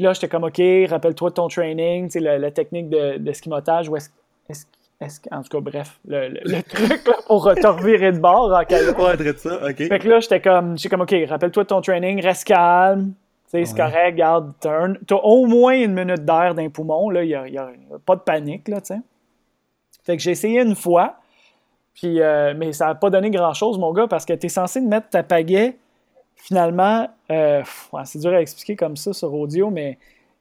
là, 0.00 0.12
j'étais 0.12 0.28
comme, 0.28 0.44
OK, 0.44 0.60
rappelle-toi 0.88 1.30
de 1.30 1.34
ton 1.34 1.48
training, 1.48 2.06
tu 2.06 2.12
sais, 2.12 2.38
la, 2.38 2.50
technique 2.50 2.88
de, 2.88 3.18
d'esquimotage, 3.18 3.88
ou 3.88 3.96
est-ce, 3.96 4.10
est-ce, 4.48 5.20
en 5.30 5.42
tout 5.42 5.48
cas, 5.48 5.60
bref, 5.60 6.00
le, 6.06 6.62
truc 6.68 7.06
là, 7.06 7.14
pour 7.26 7.54
te 7.54 7.66
revirer 7.66 8.12
de 8.12 8.18
bord 8.18 8.52
en 8.52 8.64
kayak. 8.64 8.98
Ouais, 8.98 9.32
ça, 9.36 9.68
OK. 9.68 9.76
Fait 9.76 9.98
que 9.98 10.08
là, 10.08 10.20
j'étais 10.20 10.40
comme, 10.40 10.76
j'étais 10.76 10.88
comme, 10.88 11.02
OK, 11.02 11.14
rappelle-toi 11.28 11.62
de 11.62 11.68
ton 11.68 11.80
training, 11.80 12.22
reste 12.22 12.44
calme, 12.44 13.12
tu 13.50 13.58
sais, 13.58 13.64
c'est 13.64 13.76
correct, 13.76 14.14
garde, 14.14 14.52
t'as, 14.60 14.88
t'as 15.06 15.16
au 15.16 15.46
moins 15.46 15.74
une 15.74 15.92
minute 15.92 16.24
d'air 16.24 16.54
dans 16.54 16.62
les 16.62 16.68
poumons, 16.68 17.10
là, 17.10 17.24
il 17.24 17.28
n'y 17.28 17.34
a, 17.34 17.48
y 17.48 17.58
a, 17.58 17.70
pas 18.06 18.14
de 18.16 18.20
panique, 18.20 18.68
là. 18.68 18.80
Fait 20.04 20.16
que 20.16 20.22
j'ai 20.22 20.30
essayé 20.30 20.60
une 20.60 20.76
fois, 20.76 21.16
puis, 21.94 22.20
euh, 22.20 22.54
mais 22.56 22.72
ça 22.72 22.86
n'a 22.86 22.94
pas 22.94 23.10
donné 23.10 23.30
grand-chose, 23.30 23.78
mon 23.78 23.92
gars, 23.92 24.06
parce 24.06 24.24
que 24.24 24.32
tu 24.32 24.46
es 24.46 24.48
censé 24.48 24.80
mettre 24.80 25.10
ta 25.10 25.22
pagaie 25.22 25.76
finalement, 26.42 27.08
euh, 27.30 27.62
c'est 28.04 28.18
dur 28.18 28.32
à 28.32 28.40
expliquer 28.40 28.76
comme 28.76 28.96
ça 28.96 29.12
sur 29.12 29.32
audio, 29.34 29.70
mais 29.70 29.98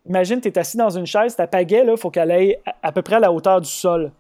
imagine, 0.08 0.40
tu 0.42 0.48
es 0.48 0.58
assis 0.58 0.78
dans 0.78 0.90
une 0.90 1.06
chaise, 1.06 1.36
ta 1.36 1.48
pagaie, 1.48 1.84
il 1.86 1.98
faut 1.98 2.10
qu'elle 2.10 2.32
aille 2.32 2.58
à, 2.82 2.92
peu 2.92 3.02
près 3.02 3.16
à 3.16 3.20
la 3.20 3.32
hauteur 3.32 3.62
du 3.62 3.70
sol. 3.70 4.12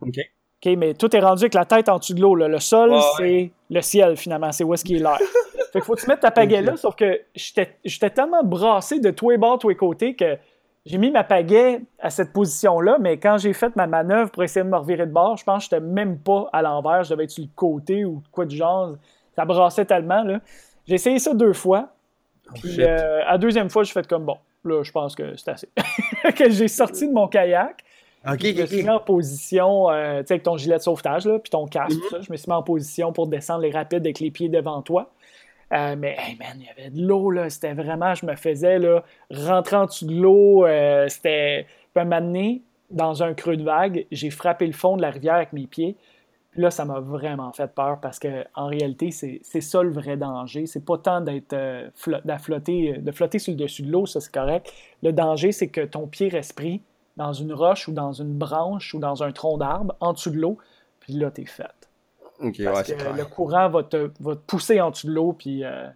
OK. 0.00 0.16
OK, 0.64 0.76
mais 0.76 0.94
tout 0.94 1.14
est 1.16 1.20
rendu 1.20 1.44
avec 1.44 1.54
la 1.54 1.64
tête 1.64 1.88
en 1.88 1.98
dessous 1.98 2.14
de 2.14 2.20
l'eau. 2.20 2.34
Le 2.34 2.58
sol, 2.58 2.94
c'est 3.16 3.50
le 3.70 3.80
ciel, 3.80 4.16
finalement. 4.16 4.52
C'est 4.52 4.64
où 4.64 4.74
est-ce 4.74 4.84
qu'il 4.84 4.96
est 4.96 5.00
l'air. 5.00 5.18
fait 5.72 5.78
qu'il 5.78 5.82
faut 5.82 5.94
que 5.94 6.02
tu 6.02 6.06
mettes 6.06 6.20
ta 6.20 6.30
pagaie 6.30 6.60
là, 6.60 6.76
sauf 6.76 6.96
que 6.96 7.20
j'étais 7.34 8.10
tellement 8.10 8.42
brassé 8.42 9.00
de 9.00 9.10
tous 9.10 9.30
les 9.30 9.38
bords, 9.38 9.58
tous 9.58 9.70
les 9.70 9.76
côtés 9.76 10.14
que 10.14 10.36
j'ai 10.86 10.98
mis 10.98 11.10
ma 11.10 11.24
pagaie 11.24 11.82
à 11.98 12.10
cette 12.10 12.32
position-là, 12.32 12.98
mais 13.00 13.18
quand 13.18 13.38
j'ai 13.38 13.52
fait 13.52 13.74
ma 13.76 13.86
manœuvre 13.86 14.30
pour 14.30 14.42
essayer 14.42 14.64
de 14.64 14.70
me 14.70 14.76
revirer 14.76 15.06
de 15.06 15.12
bord, 15.12 15.36
je 15.36 15.44
pense 15.44 15.68
que 15.68 15.76
je 15.76 15.80
n'étais 15.80 15.86
même 15.86 16.18
pas 16.18 16.48
à 16.52 16.62
l'envers. 16.62 17.04
Je 17.04 17.10
devais 17.10 17.24
être 17.24 17.30
sur 17.30 17.44
le 17.44 17.50
côté 17.54 18.04
ou 18.04 18.22
quoi 18.32 18.46
du 18.46 18.56
genre. 18.56 18.96
Ça 19.36 19.44
brassait 19.44 19.84
tellement, 19.84 20.22
là. 20.22 20.40
J'ai 20.86 20.94
essayé 20.94 21.18
ça 21.18 21.34
deux 21.34 21.52
fois. 21.52 21.88
Oh, 22.48 22.52
puis 22.54 22.82
euh, 22.82 23.22
à 23.26 23.32
la 23.32 23.38
deuxième 23.38 23.70
fois, 23.70 23.84
j'ai 23.84 23.92
fait 23.92 24.06
comme 24.06 24.24
bon, 24.24 24.38
là, 24.64 24.82
je 24.82 24.90
pense 24.90 25.14
que 25.14 25.36
c'est 25.36 25.50
assez. 25.50 25.68
que 26.36 26.50
j'ai 26.50 26.68
sorti 26.68 27.06
de 27.06 27.12
mon 27.12 27.28
kayak. 27.28 27.84
Je 28.24 28.60
me 28.60 28.66
suis 28.66 28.82
mis 28.82 28.90
en 28.90 29.00
position, 29.00 29.90
euh, 29.90 30.20
tu 30.20 30.26
sais, 30.26 30.34
avec 30.34 30.42
ton 30.42 30.56
gilet 30.56 30.76
de 30.76 30.82
sauvetage, 30.82 31.26
là, 31.26 31.38
puis 31.38 31.50
ton 31.50 31.66
casque, 31.66 31.96
mhm. 32.12 32.22
Je 32.22 32.32
me 32.32 32.36
suis 32.36 32.48
mis 32.48 32.54
en 32.54 32.62
position 32.62 33.12
pour 33.12 33.26
descendre 33.26 33.62
les 33.62 33.70
rapides 33.70 34.04
avec 34.04 34.20
les 34.20 34.30
pieds 34.30 34.48
devant 34.48 34.82
toi. 34.82 35.10
Euh, 35.72 35.94
mais, 35.96 36.16
hey 36.18 36.36
man, 36.36 36.56
il 36.58 36.66
y 36.66 36.68
avait 36.68 36.90
de 36.90 37.00
l'eau, 37.00 37.30
là. 37.30 37.48
C'était 37.48 37.72
vraiment, 37.72 38.14
je 38.14 38.26
me 38.26 38.34
faisais, 38.36 38.78
là, 38.78 39.04
rentrer 39.30 39.76
en 39.76 39.86
dessous 39.86 40.06
de 40.06 40.14
l'eau. 40.14 40.66
c'était. 41.08 41.66
Puis 41.94 42.04
m'amener 42.04 42.62
dans 42.90 43.22
un 43.22 43.34
creux 43.34 43.56
de 43.56 43.64
vague, 43.64 44.06
j'ai 44.10 44.30
frappé 44.30 44.66
le 44.66 44.72
fond 44.72 44.96
de 44.96 45.02
la 45.02 45.10
rivière 45.10 45.34
avec 45.34 45.52
mes 45.52 45.66
pieds. 45.66 45.96
Puis 46.50 46.62
là, 46.62 46.70
ça 46.70 46.84
m'a 46.84 46.98
vraiment 46.98 47.52
fait 47.52 47.72
peur 47.72 48.00
parce 48.00 48.18
qu'en 48.18 48.66
réalité, 48.66 49.10
c'est 49.12 49.60
ça 49.60 49.82
le 49.82 49.90
vrai 49.90 50.16
danger. 50.16 50.66
C'est 50.66 50.84
pas 50.84 50.98
tant 50.98 51.20
d'être 51.20 51.52
euh, 51.52 51.88
flotter, 51.94 52.98
de 52.98 53.12
flotter 53.12 53.38
sur 53.38 53.52
le 53.52 53.56
dessus 53.56 53.82
de 53.82 53.92
l'eau, 53.92 54.06
ça 54.06 54.20
c'est 54.20 54.32
correct. 54.32 54.72
Le 55.02 55.12
danger, 55.12 55.52
c'est 55.52 55.68
que 55.68 55.82
ton 55.82 56.08
pied 56.08 56.28
reste 56.28 56.54
pris 56.54 56.82
dans 57.16 57.32
une 57.32 57.52
roche 57.52 57.88
ou 57.88 57.92
dans 57.92 58.12
une 58.12 58.34
branche 58.34 58.94
ou 58.94 58.98
dans 58.98 59.22
un 59.22 59.32
tronc 59.32 59.58
d'arbre 59.58 59.94
en 60.00 60.12
dessous 60.12 60.30
de 60.30 60.38
l'eau, 60.38 60.58
puis 61.00 61.14
là, 61.14 61.30
t'es 61.30 61.46
fait. 61.46 61.64
parce 62.64 62.92
que 62.92 63.16
le 63.16 63.24
courant 63.24 63.68
va 63.68 63.82
te, 63.82 64.10
va 64.20 64.34
te, 64.34 64.40
pousser 64.40 64.80
en 64.80 64.90
dessous 64.90 65.06
de 65.06 65.12
l'eau, 65.12 65.32
puis 65.32 65.64
euh, 65.64 65.88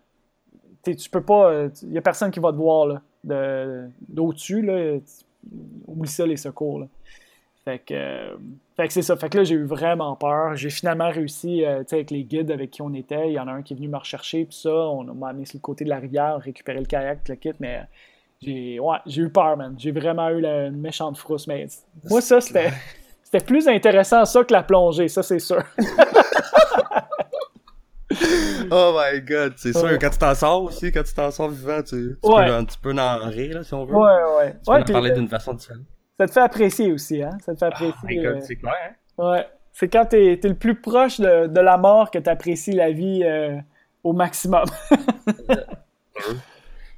tu 0.83 1.11
peux 1.11 1.23
pas. 1.23 1.53
Il 1.53 1.57
euh, 1.57 1.71
n'y 1.85 1.99
a 1.99 2.03
personne 2.03 2.31
qui 2.31 2.41
va 2.41 2.53
te 2.53 2.57
voir 2.57 3.01
d'au-dessus. 3.23 4.69
oublie 5.87 6.11
ça, 6.11 6.27
les 6.27 6.37
secours. 6.37 6.81
Là. 6.81 6.87
Fait 7.65 7.79
que, 7.79 7.95
euh, 7.95 8.37
que 8.77 8.93
c'est 8.93 9.03
ça. 9.03 9.17
Fait 9.17 9.31
que 9.31 9.39
là, 9.39 9.45
j'ai 9.45 9.55
eu 9.55 9.65
vraiment 9.65 10.15
peur. 10.17 10.55
J'ai 10.55 10.69
finalement 10.69 11.11
réussi, 11.11 11.65
euh, 11.65 11.81
tu 11.81 11.89
sais, 11.89 11.97
avec 11.97 12.11
les 12.11 12.25
guides 12.25 12.51
avec 12.51 12.71
qui 12.71 12.83
on 12.83 12.93
était. 12.93 13.31
Il 13.31 13.33
y 13.33 13.39
en 13.39 13.49
a 13.49 13.53
un 13.53 13.63
qui 13.63 13.73
est 13.73 13.77
venu 13.77 13.89
me 13.89 13.97
rechercher, 13.97 14.45
puis 14.45 14.57
ça, 14.57 14.71
on 14.71 15.03
m'a 15.15 15.29
amené 15.29 15.47
sur 15.47 15.57
le 15.57 15.63
côté 15.63 15.85
de 15.85 15.89
la 15.89 15.99
rivière, 15.99 16.39
récupérer 16.41 16.81
le 16.81 16.85
kayak, 16.85 17.27
le 17.27 17.35
kit, 17.37 17.53
mais 17.61 17.83
j'ai 18.43 18.79
ouais, 18.81 18.97
j'ai 19.07 19.23
eu 19.23 19.31
peur, 19.31 19.57
man. 19.57 19.75
J'ai 19.79 19.93
vraiment 19.93 20.29
eu 20.31 20.41
la, 20.41 20.67
une 20.67 20.81
méchante 20.81 21.17
frousse. 21.17 21.47
Mais 21.47 21.67
moi, 22.11 22.21
ça, 22.21 22.41
c'était, 22.41 22.71
c'était 23.23 23.45
plus 23.45 23.67
intéressant 23.69 24.25
ça 24.25 24.45
que 24.45 24.53
la 24.53 24.63
plongée, 24.63 25.09
ça, 25.09 25.23
c'est 25.23 25.39
sûr. 25.39 25.63
oh 28.71 28.97
my 28.99 29.21
god, 29.23 29.55
c'est 29.57 29.73
sûr. 29.73 29.99
Quand 29.99 30.11
tu 30.11 30.19
t'en 30.19 30.35
sors 30.35 30.63
aussi, 30.65 30.93
quand 30.93 31.03
tu 31.03 31.15
t'en 31.15 31.31
sors 31.31 31.49
vivant, 31.49 31.83
tu, 31.83 32.17
tu 32.23 32.31
Ouais. 32.31 32.47
peux 32.47 32.53
un 32.55 32.65
petit 32.65 32.79
peu 32.79 32.93
en 32.97 33.29
rire, 33.29 33.55
là, 33.59 33.65
si 33.65 33.75
on 33.75 33.85
veut. 33.85 33.95
ouais, 33.95 34.03
ouais. 34.39 34.53
Tu 34.53 34.59
peux 34.67 34.73
Ouais, 34.73 34.81
en 34.81 34.85
parler 34.85 35.09
ça, 35.11 35.15
d'une 35.17 35.29
façon 35.29 35.55
différente. 35.55 35.83
ça 36.19 36.27
te 36.27 36.33
fait 36.33 36.41
apprécier 36.41 36.93
aussi, 36.93 37.23
hein. 37.23 37.31
Ça 37.45 37.55
te 37.55 37.59
fait 37.59 37.67
apprécier. 37.67 37.95
Oh 38.03 38.07
my 38.07 38.17
god, 38.17 38.37
euh, 38.37 38.41
c'est 38.41 38.57
clair, 38.57 38.75
hein? 38.89 38.93
Ouais. 39.33 39.47
C'est 39.73 39.89
quand 39.89 40.05
t'es 40.07 40.35
es 40.35 40.49
le 40.49 40.55
plus 40.55 40.77
proche 40.81 41.19
de, 41.21 41.49
de 41.49 41.61
la 41.61 41.77
mort 41.77 42.11
que 42.13 42.19
t'apprécies 42.19 42.73
la 42.73 42.93
vie 42.93 43.23
euh, 43.25 43.57
au 44.05 44.13
maximum. 44.13 44.65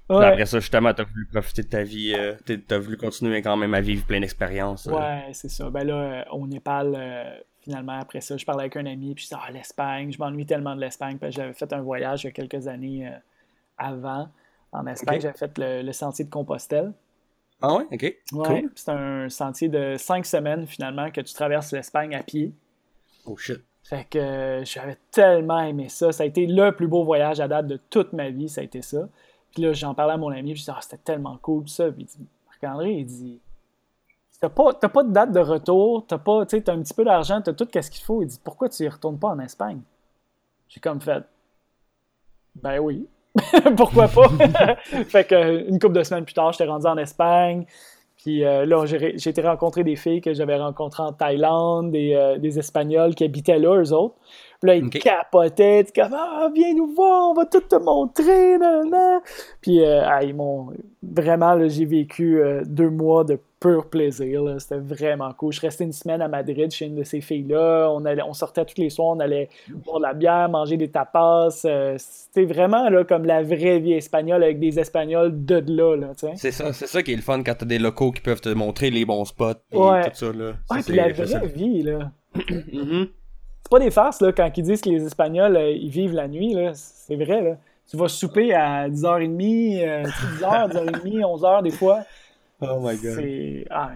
Ouais. 0.09 0.25
Après 0.25 0.47
ça, 0.47 0.61
justement, 0.61 0.95
t'as 0.95 1.03
voulu 1.05 1.27
profiter 1.27 1.63
de 1.63 1.69
ta 1.69 1.83
vie, 1.83 2.15
euh, 2.15 2.35
t'as 2.69 2.79
voulu 2.79 2.97
continuer 2.97 3.43
quand 3.43 3.57
même 3.57 3.75
à 3.75 3.81
vivre 3.81 4.07
plein 4.07 4.21
d'expériences. 4.21 4.87
euh. 4.87 4.93
Ouais, 4.93 5.25
c'est 5.33 5.49
ça. 5.49 5.69
Ben 5.71 5.85
là, 5.85 5.95
euh, 5.95 6.23
au 6.31 6.47
Népal, 6.47 6.95
euh, 6.97 7.39
finalement, 7.61 7.99
après 7.99 8.21
ça, 8.21 8.37
je 8.37 8.45
parlais 8.45 8.63
avec 8.63 8.77
un 8.77 8.87
ami, 8.87 9.15
puis 9.15 9.25
je 9.25 9.29
disais, 9.31 9.41
ah, 9.45 9.51
l'Espagne, 9.51 10.13
je 10.13 10.19
m'ennuie 10.19 10.47
tellement 10.47 10.77
de 10.77 10.81
l'Espagne, 10.81 11.19
parce 11.19 11.35
que 11.35 11.43
j'avais 11.43 11.55
fait 11.55 11.73
un 11.73 11.81
voyage 11.81 12.23
il 12.23 12.27
y 12.27 12.31
a 12.31 12.33
quelques 12.33 12.69
années 12.69 13.09
euh, 13.09 13.19
avant 13.79 14.29
en 14.73 14.87
Espagne, 14.87 15.21
j'avais 15.21 15.37
fait 15.37 15.59
le, 15.59 15.83
le 15.83 15.93
sentier 15.93 16.25
de 16.25 16.31
Compostelle. 16.31 16.93
Ah 17.63 17.75
ouais, 17.75 17.85
ok. 17.91 18.03
Ouais, 18.03 18.61
Cool. 18.61 18.71
c'est 18.75 18.91
un 18.91 19.29
sentier 19.29 19.69
de 19.69 19.97
cinq 19.97 20.25
semaines, 20.27 20.67
finalement, 20.67 21.11
que 21.11 21.21
tu 21.23 21.35
traverses 21.35 21.73
l'Espagne 21.73 22.15
à 22.15 22.23
pied. 22.23 22.53
Oh 23.25 23.37
shit. 23.37 23.61
Fait 23.83 24.07
que 24.09 24.63
j'avais 24.65 24.99
tellement 25.11 25.61
aimé 25.61 25.89
ça. 25.89 26.13
Ça 26.13 26.25
a 26.25 26.27
été 26.27 26.47
le 26.47 26.71
plus 26.73 26.89
beau 26.89 27.05
voyage 27.05 27.41
à 27.41 27.49
date 27.49 27.67
de 27.69 27.81
toute 27.89 28.13
ma 28.13 28.31
vie, 28.31 28.49
ça 28.49 28.61
a 28.61 28.65
été 28.65 28.83
ça. 28.83 29.09
Puis 29.57 29.63
là, 29.63 29.73
j'en 29.73 29.95
parlais 29.95 30.13
à 30.13 30.17
mon 30.19 30.29
ami, 30.29 30.55
je 30.55 30.61
disais, 30.61 30.73
ah, 30.77 30.81
c'était 30.83 30.99
tellement 30.99 31.39
cool, 31.41 31.63
tout 31.63 31.69
ça. 31.69 31.91
Puis 31.91 32.03
il 32.03 32.05
dit, 32.05 32.29
Marc-André, 32.47 32.93
il 32.93 33.07
dit, 33.07 33.41
t'as 34.39 34.51
pas, 34.51 34.75
pas 34.75 35.03
de 35.03 35.11
date 35.11 35.33
de 35.33 35.41
retour, 35.41 36.05
t'as 36.07 36.19
pas, 36.19 36.45
tu 36.45 36.59
sais, 36.59 36.63
t'as 36.63 36.75
un 36.75 36.83
petit 36.83 36.93
peu 36.93 37.05
d'argent, 37.05 37.41
t'as 37.41 37.55
tout 37.55 37.67
ce 37.73 37.91
qu'il 37.91 38.05
faut. 38.05 38.21
Il 38.21 38.27
dit, 38.27 38.39
pourquoi 38.45 38.69
tu 38.69 38.83
y 38.83 38.89
retournes 38.89 39.19
pas 39.19 39.29
en 39.29 39.39
Espagne? 39.39 39.81
J'ai 40.69 40.79
comme 40.79 41.01
fait, 41.01 41.25
ben 42.55 42.81
oui. 42.81 43.09
Pourquoi 43.79 44.09
pas? 44.09 44.29
fait 45.09 45.25
que 45.25 45.67
une 45.67 45.79
couple 45.79 45.95
de 45.95 46.03
semaines 46.03 46.27
plus 46.27 46.35
tard, 46.35 46.53
j'étais 46.53 46.67
rendu 46.67 46.87
en 46.87 46.99
Espagne. 46.99 47.65
Puis 48.19 48.45
euh, 48.45 48.67
là, 48.67 48.85
j'ai 48.85 49.17
j'ai 49.17 49.31
été 49.31 49.41
rencontrer 49.41 49.85
des 49.85 49.97
filles 49.97 50.21
que 50.21 50.35
j'avais 50.35 50.59
rencontrées 50.59 51.03
en 51.03 51.15
Thaïlande, 51.15 51.93
des, 51.93 52.13
euh, 52.13 52.37
des 52.37 52.59
Espagnols 52.59 53.15
qui 53.15 53.25
habitaient 53.25 53.59
là, 53.59 53.81
eux 53.83 53.93
autres. 53.95 54.17
Puis 54.61 54.69
là, 54.69 54.75
ils 54.77 54.85
Ok. 54.87 54.99
capotaient, 54.99 55.81
ils 55.81 55.93
comme 55.93 56.15
Ah, 56.15 56.49
viens 56.55 56.75
nous 56.75 56.95
voir, 56.95 57.31
on 57.31 57.35
va 57.35 57.47
tout 57.47 57.61
te 57.61 57.77
montrer. 57.77 58.57
Puis 59.61 59.81
euh, 59.85 60.03
ah, 60.05 60.23
ils 60.23 60.35
m'ont. 60.35 60.69
Vraiment, 61.03 61.55
là, 61.55 61.69
j'ai 61.69 61.85
vécu 61.85 62.41
euh, 62.43 62.63
deux 62.67 62.91
mois 62.91 63.23
de 63.25 63.39
pur 63.61 63.87
plaisir. 63.89 64.43
là. 64.43 64.59
C'était 64.59 64.79
vraiment 64.79 65.33
cool. 65.33 65.53
Je 65.53 65.61
resté 65.61 65.85
une 65.85 65.93
semaine 65.93 66.21
à 66.21 66.29
Madrid 66.29 66.71
chez 66.71 66.87
une 66.87 66.97
de 66.97 67.05
ces 67.05 67.21
filles-là. 67.21 67.89
On, 67.91 68.05
allait, 68.05 68.23
on 68.23 68.33
sortait 68.35 68.65
tous 68.65 68.79
les 68.81 68.91
soirs, 68.91 69.09
on 69.17 69.21
allait 69.21 69.49
boire 69.85 69.99
de 69.99 70.03
la 70.03 70.15
bière, 70.15 70.49
manger 70.49 70.77
des 70.77 70.89
tapas. 70.91 71.49
Euh, 71.65 71.95
C'était 71.99 72.45
vraiment 72.45 72.89
là, 72.91 73.05
comme 73.05 73.25
la 73.25 73.43
vraie 73.43 73.79
vie 73.79 73.93
espagnole 73.95 74.43
avec 74.43 74.59
des 74.59 74.79
Espagnols 74.79 75.45
de 75.45 75.63
là. 75.67 75.97
là 75.97 76.09
tu 76.19 76.27
sais. 76.27 76.33
C'est 76.37 76.51
ça, 76.51 76.73
c'est 76.73 76.87
ça 76.87 77.03
qui 77.03 77.13
est 77.13 77.17
le 77.17 77.23
fun 77.23 77.43
quand 77.43 77.55
t'as 77.55 77.67
des 77.67 77.79
locaux 77.79 78.11
qui 78.13 78.21
peuvent 78.21 78.41
te 78.41 78.49
montrer 78.51 78.91
les 78.91 79.05
bons 79.05 79.25
spots 79.25 79.53
et 79.73 79.77
Ouais. 79.79 80.03
tout 80.05 80.11
ça, 80.15 80.33
là. 80.33 80.53
Ça, 80.69 80.75
Ouais, 80.75 80.83
puis 80.83 80.95
la 80.97 81.13
vraie 81.13 81.47
vie, 81.47 81.83
là. 81.83 82.11
Mhm. 82.73 83.07
C'est 83.67 83.71
pas 83.71 83.81
des 83.81 83.91
farces, 83.91 84.21
là, 84.21 84.31
quand 84.31 84.49
ils 84.57 84.63
disent 84.63 84.81
que 84.81 84.91
les 84.91 85.05
Espagnols, 85.05 85.57
euh, 85.57 85.73
ils 85.73 85.91
vivent 85.91 86.15
la 86.15 86.29
nuit. 86.29 86.57
C'est 86.73 87.17
vrai, 87.17 87.43
là. 87.43 87.57
Tu 87.91 87.97
vas 87.97 88.07
souper 88.07 88.55
à 88.55 88.89
10h30, 88.89 89.85
euh, 89.85 90.05
10h, 90.05 90.71
10h30, 90.71 91.21
11h 91.21 91.63
des 91.65 91.73
fois. 91.73 92.05
Oh 92.61 92.79
my 92.81 92.97
god. 92.97 93.15
C'est 93.17 93.65
ah. 93.69 93.91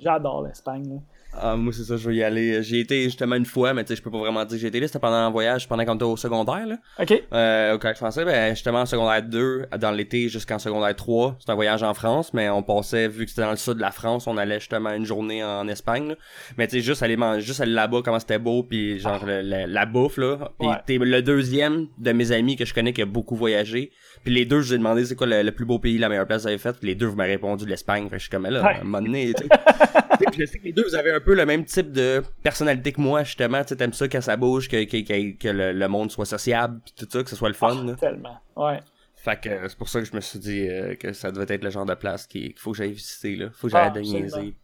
J'adore 0.00 0.44
l'Espagne. 0.44 1.02
Ah, 1.34 1.56
moi, 1.56 1.72
c'est 1.72 1.84
ça, 1.84 1.96
je 1.96 2.06
veux 2.08 2.14
y 2.14 2.22
aller. 2.22 2.62
J'ai 2.62 2.80
été 2.80 3.04
justement 3.04 3.36
une 3.36 3.46
fois, 3.46 3.72
mais 3.72 3.84
tu 3.84 3.88
sais, 3.88 3.96
je 3.96 4.02
peux 4.02 4.10
pas 4.10 4.18
vraiment 4.18 4.44
dire 4.44 4.56
que 4.56 4.60
j'ai 4.60 4.68
été 4.68 4.80
là. 4.80 4.86
C'était 4.86 4.98
pendant 4.98 5.16
un 5.16 5.30
voyage, 5.30 5.66
pendant 5.66 5.84
qu'on 5.84 5.94
était 5.94 6.04
au 6.04 6.16
secondaire, 6.16 6.66
là. 6.66 6.76
OK. 7.00 7.22
Euh, 7.32 7.74
au 7.74 7.78
collège 7.78 7.96
français, 7.96 8.24
ben, 8.24 8.54
justement, 8.54 8.80
en 8.82 8.86
secondaire 8.86 9.22
2, 9.22 9.66
dans 9.80 9.90
l'été 9.92 10.28
jusqu'en 10.28 10.58
secondaire 10.58 10.94
3, 10.94 11.36
c'est 11.40 11.50
un 11.50 11.54
voyage 11.54 11.82
en 11.82 11.94
France, 11.94 12.34
mais 12.34 12.48
on 12.50 12.62
passait, 12.62 13.08
vu 13.08 13.24
que 13.24 13.30
c'était 13.30 13.42
dans 13.42 13.50
le 13.50 13.56
sud 13.56 13.74
de 13.74 13.80
la 13.80 13.90
France, 13.92 14.26
on 14.26 14.36
allait 14.36 14.60
justement 14.60 14.90
une 14.92 15.06
journée 15.06 15.42
en 15.42 15.66
Espagne, 15.68 16.08
là. 16.10 16.14
Mais 16.58 16.66
tu 16.66 16.76
sais, 16.76 16.80
juste 16.82 17.02
aller 17.02 17.16
manger, 17.16 17.40
juste 17.40 17.60
aller 17.60 17.72
là-bas, 17.72 18.00
comment 18.04 18.20
c'était 18.20 18.38
beau, 18.38 18.62
puis 18.62 18.98
genre, 19.00 19.24
le- 19.24 19.42
le- 19.42 19.66
la 19.66 19.86
bouffe, 19.86 20.18
là. 20.18 20.50
Puis 20.58 20.68
Ouais. 20.68 20.74
t'es 20.86 20.98
le 20.98 21.22
deuxième 21.22 21.86
de 21.98 22.12
mes 22.12 22.30
amis 22.32 22.56
que 22.56 22.64
je 22.66 22.74
connais 22.74 22.92
qui 22.92 23.02
a 23.02 23.06
beaucoup 23.06 23.36
voyagé. 23.36 23.90
Puis 24.22 24.34
les 24.34 24.44
deux, 24.44 24.60
je 24.60 24.68
vous 24.68 24.74
ai 24.74 24.78
demandé 24.78 25.04
c'est 25.06 25.16
quoi 25.16 25.26
le, 25.26 25.42
le 25.42 25.52
plus 25.52 25.64
beau 25.64 25.78
pays, 25.78 25.98
la 25.98 26.08
meilleure 26.08 26.26
place 26.26 26.42
que 26.42 26.42
vous 26.42 26.48
avez 26.48 26.58
faite, 26.58 26.76
puis 26.78 26.88
les 26.88 26.94
deux, 26.94 27.06
vous 27.06 27.16
m'avez 27.16 27.32
répondu 27.32 27.64
l'Espagne. 27.66 28.04
Fait 28.04 28.10
que 28.10 28.18
je 28.18 28.22
suis 28.24 28.30
comme, 28.30 28.46
là, 28.46 28.64
à 28.64 28.80
un 28.80 28.84
moment 28.84 29.00
donné, 29.00 29.32
puis 30.30 30.40
je 30.40 30.46
sais 30.46 30.58
que 30.58 30.64
les 30.64 30.72
deux, 30.72 30.84
vous 30.86 30.94
avez 30.94 31.12
un 31.12 31.20
peu 31.20 31.34
le 31.34 31.44
même 31.46 31.64
type 31.64 31.92
de 31.92 32.22
personnalité 32.42 32.92
que 32.92 33.00
moi, 33.00 33.24
justement. 33.24 33.62
Tu 33.62 33.68
sais, 33.68 33.76
t'aimes 33.76 33.92
ça 33.92 34.08
quand 34.08 34.20
ça 34.20 34.36
bouge, 34.36 34.68
que, 34.68 34.84
que, 34.84 35.02
que, 35.06 35.36
que 35.38 35.48
le, 35.48 35.72
le 35.72 35.88
monde 35.88 36.10
soit 36.10 36.26
sociable, 36.26 36.80
pis 36.84 36.92
tout 36.94 37.08
ça, 37.10 37.22
que 37.22 37.30
ce 37.30 37.36
soit 37.36 37.48
le 37.48 37.54
fun. 37.54 37.76
Ah, 37.80 37.84
là. 37.86 37.94
tellement. 37.94 38.36
Ouais. 38.56 38.80
Fait 39.16 39.40
que 39.40 39.48
euh, 39.48 39.68
c'est 39.68 39.78
pour 39.78 39.88
ça 39.88 40.00
que 40.00 40.06
je 40.06 40.14
me 40.16 40.20
suis 40.20 40.38
dit 40.38 40.66
euh, 40.68 40.94
que 40.96 41.12
ça 41.12 41.30
devait 41.30 41.54
être 41.54 41.62
le 41.64 41.70
genre 41.70 41.86
de 41.86 41.94
place 41.94 42.26
qui- 42.26 42.50
qu'il 42.50 42.58
faut 42.58 42.72
que 42.72 42.78
j'aille 42.78 42.92
visiter, 42.92 43.36
là. 43.36 43.46
Faut 43.52 43.68
que 43.68 43.72
j'aille 43.72 43.82
Ah, 43.84 43.98
absolument. 43.98 44.18
niaiser. 44.18 44.56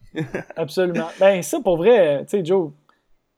Absolument. 0.56 1.08
Ben, 1.20 1.42
ça, 1.42 1.60
pour 1.60 1.76
vrai, 1.76 2.24
tu 2.24 2.30
sais, 2.38 2.44
Joe, 2.44 2.72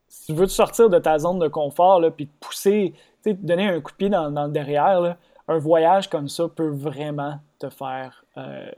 si 0.09 0.27
tu 0.27 0.33
veux 0.35 0.47
te 0.47 0.53
sortir 0.53 0.89
de 0.89 0.99
ta 0.99 1.19
zone 1.19 1.39
de 1.39 1.49
confort, 1.49 2.01
là, 2.01 2.11
puis 2.11 2.27
te 2.27 2.33
pousser, 2.41 2.95
tu 3.23 3.31
sais, 3.31 3.37
te 3.37 3.43
donner 3.47 3.69
un 3.69 3.81
coup 3.81 3.93
de 3.93 3.97
pied 3.97 4.09
dans, 4.09 4.31
dans 4.31 4.47
le 4.47 4.53
derrière, 4.53 5.01
là, 5.01 5.19
un 5.47 5.59
voyage 5.59 6.09
comme 6.09 6.29
ça 6.29 6.49
peut 6.49 6.71
vraiment 6.71 7.39
te 7.59 7.69
faire, 7.69 8.25
euh, 8.39 8.71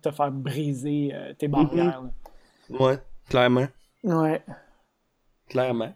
te 0.00 0.10
faire 0.10 0.30
briser 0.30 1.10
euh, 1.12 1.34
tes 1.36 1.48
barrières. 1.48 2.02
Ouais, 2.70 2.98
clairement. 3.28 3.68
Ouais. 4.02 4.42
Clairement. 5.48 5.94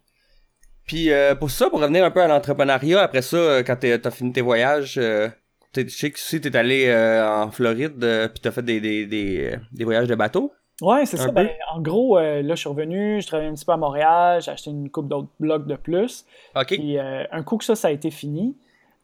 Puis 0.87 1.13
euh, 1.13 1.35
pour 1.35 1.51
ça, 1.51 1.69
pour 1.69 1.81
revenir 1.81 2.05
un 2.05 2.11
peu 2.11 2.23
à 2.23 2.29
l'entrepreneuriat, 2.29 3.03
après 3.03 3.23
ça, 3.23 3.37
euh, 3.37 3.63
quand 3.63 3.77
t'as 3.77 4.11
fini 4.11 4.33
tes 4.33 4.41
voyages, 4.41 4.97
euh, 4.99 5.29
je 5.77 5.87
sais 5.89 6.11
que 6.11 6.19
si 6.19 6.41
t'es 6.41 6.57
allé 6.57 6.87
euh, 6.87 7.27
en 7.27 7.51
Floride, 7.51 7.99
puis 8.33 8.41
t'as 8.41 8.51
fait 8.51 8.63
des, 8.63 8.81
des, 8.81 9.07
des, 9.07 9.57
des 9.71 9.85
voyages 9.85 10.09
de 10.09 10.15
bateau. 10.15 10.53
Ouais, 10.81 11.05
c'est 11.07 11.17
ça. 11.17 11.31
Ben, 11.33 11.49
en 11.73 11.81
gros, 11.81 12.19
là, 12.19 12.43
je 12.43 12.55
suis 12.55 12.69
revenu, 12.69 13.21
je 13.21 13.27
travaillais 13.27 13.51
un 13.51 13.55
petit 13.55 13.65
peu 13.65 13.73
à 13.73 13.77
Montréal, 13.77 14.41
j'ai 14.41 14.53
acheté 14.53 14.71
une 14.71 14.89
coupe 14.89 15.09
d'autres 15.09 15.29
blocs 15.41 15.67
de 15.67 15.75
plus. 15.75 16.25
Ok. 16.55 16.69
Puis 16.69 16.97
un 16.99 17.43
coup 17.43 17.57
que 17.59 17.65
ça, 17.65 17.75
ça 17.75 17.89
a 17.89 17.91
été 17.91 18.11
fini, 18.13 18.57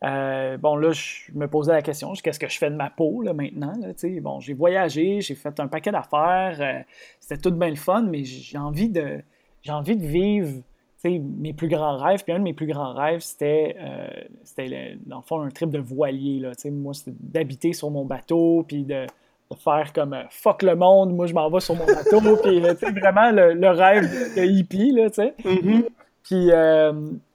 euh, 0.05 0.57
bon, 0.59 0.77
là, 0.77 0.93
je 0.93 1.33
me 1.33 1.49
posais 1.49 1.73
la 1.73 1.83
question, 1.83 2.13
qu'est-ce 2.13 2.39
que 2.39 2.49
je 2.49 2.59
fais 2.59 2.71
de 2.71 2.77
ma 2.77 2.91
peau, 2.91 3.23
là, 3.23 3.33
maintenant? 3.33 3.73
Là, 3.81 3.93
bon, 4.21 4.41
j'ai 4.41 4.55
voyagé, 4.55 5.21
j'ai 5.21 5.35
fait 5.35 5.59
un 5.61 5.69
paquet 5.69 5.93
d'affaires, 5.93 6.57
euh, 6.61 6.83
c'était 7.21 7.41
tout 7.41 7.51
bien 7.53 7.71
le 7.71 7.77
fun, 7.77 8.03
mais 8.03 8.25
j'ai 8.25 8.59
envie 8.59 8.89
de, 8.89 9.23
j'ai 9.63 9.73
envie 9.73 9.97
de 9.97 10.07
vivre 10.07 10.61
mes 11.09 11.53
plus 11.53 11.69
grands 11.69 11.97
rêves. 11.97 12.25
Puis 12.25 12.33
un 12.33 12.39
de 12.39 12.45
mes 12.45 12.55
plus 12.55 12.67
grands 12.67 12.93
rêves, 12.93 13.21
c'était, 13.21 13.77
euh, 13.79 14.09
c'était 14.43 14.99
dans 15.07 15.19
le 15.19 15.23
fond, 15.23 15.41
un 15.41 15.51
trip 15.51 15.71
de 15.71 15.79
voilier. 15.79 16.41
Là, 16.41 16.53
moi, 16.71 16.95
c'était 16.95 17.17
d'habiter 17.21 17.73
sur 17.73 17.91
mon 17.91 18.05
bateau, 18.05 18.65
puis 18.67 18.85
de, 18.85 19.07
de 19.07 19.57
faire 19.57 19.93
comme 19.93 20.17
fuck 20.31 20.63
le 20.63 20.77
monde, 20.77 21.15
moi, 21.15 21.27
je 21.27 21.35
m'en 21.35 21.49
vais 21.51 21.61
sur 21.61 21.77
mon 21.77 21.87
bateau, 21.87 22.21
puis 22.43 22.61
vraiment 22.61 23.31
le, 23.31 23.55
le 23.55 23.69
rêve 23.69 24.37
de 24.37 24.45
hippie, 24.45 24.93
là, 24.93 25.09
tu 25.11 25.17
sais? 25.17 25.35
Mhm. 25.45 25.85
Puis 26.23 26.51
euh, 26.51 26.93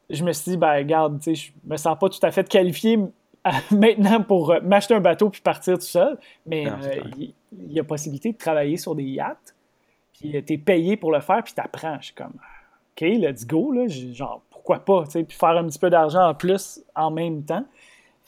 je 0.10 0.24
me 0.24 0.32
suis 0.34 0.52
dit, 0.52 0.58
ben 0.58 0.76
regarde, 0.76 1.20
tu 1.20 1.36
sais, 1.36 1.36
je 1.36 1.52
me 1.70 1.78
sens 1.78 1.98
pas 2.00 2.10
tout 2.10 2.20
à 2.24 2.32
fait 2.32 2.48
qualifié 2.48 3.00
à- 3.44 3.60
maintenant 3.72 4.22
pour 4.22 4.52
euh, 4.52 4.60
m'acheter 4.62 4.94
un 4.94 5.00
bateau 5.02 5.30
puis 5.30 5.42
partir 5.42 5.76
tout 5.76 5.86
seul, 5.86 6.18
mais 6.46 6.68
euh, 6.68 7.02
il 7.18 7.74
y, 7.74 7.80
a 7.80 7.84
possibilité 7.84 8.32
de 8.32 8.38
travailler 8.38 8.78
sur 8.78 8.96
des 8.96 9.04
yachts, 9.04 9.56
puis 10.14 10.44
tu 10.44 10.54
es 10.54 10.58
payé 10.58 10.98
pour 10.98 11.12
le 11.12 11.20
faire, 11.20 11.44
puis 11.44 11.54
t'apprends. 11.54 11.98
Je 12.00 12.08
suis 12.08 12.16
comme, 12.16 12.34
OK, 12.96 13.02
let's 13.02 13.46
go, 13.46 13.72
là, 13.72 13.88
genre, 13.88 14.42
pourquoi 14.50 14.80
pas, 14.80 15.04
tu 15.06 15.12
sais, 15.12 15.24
puis 15.24 15.38
faire 15.38 15.58
un 15.58 15.66
petit 15.68 15.80
peu 15.80 15.90
d'argent 15.90 16.28
en 16.28 16.34
plus 16.34 16.82
en 16.96 17.12
même 17.12 17.44
temps. 17.44 17.66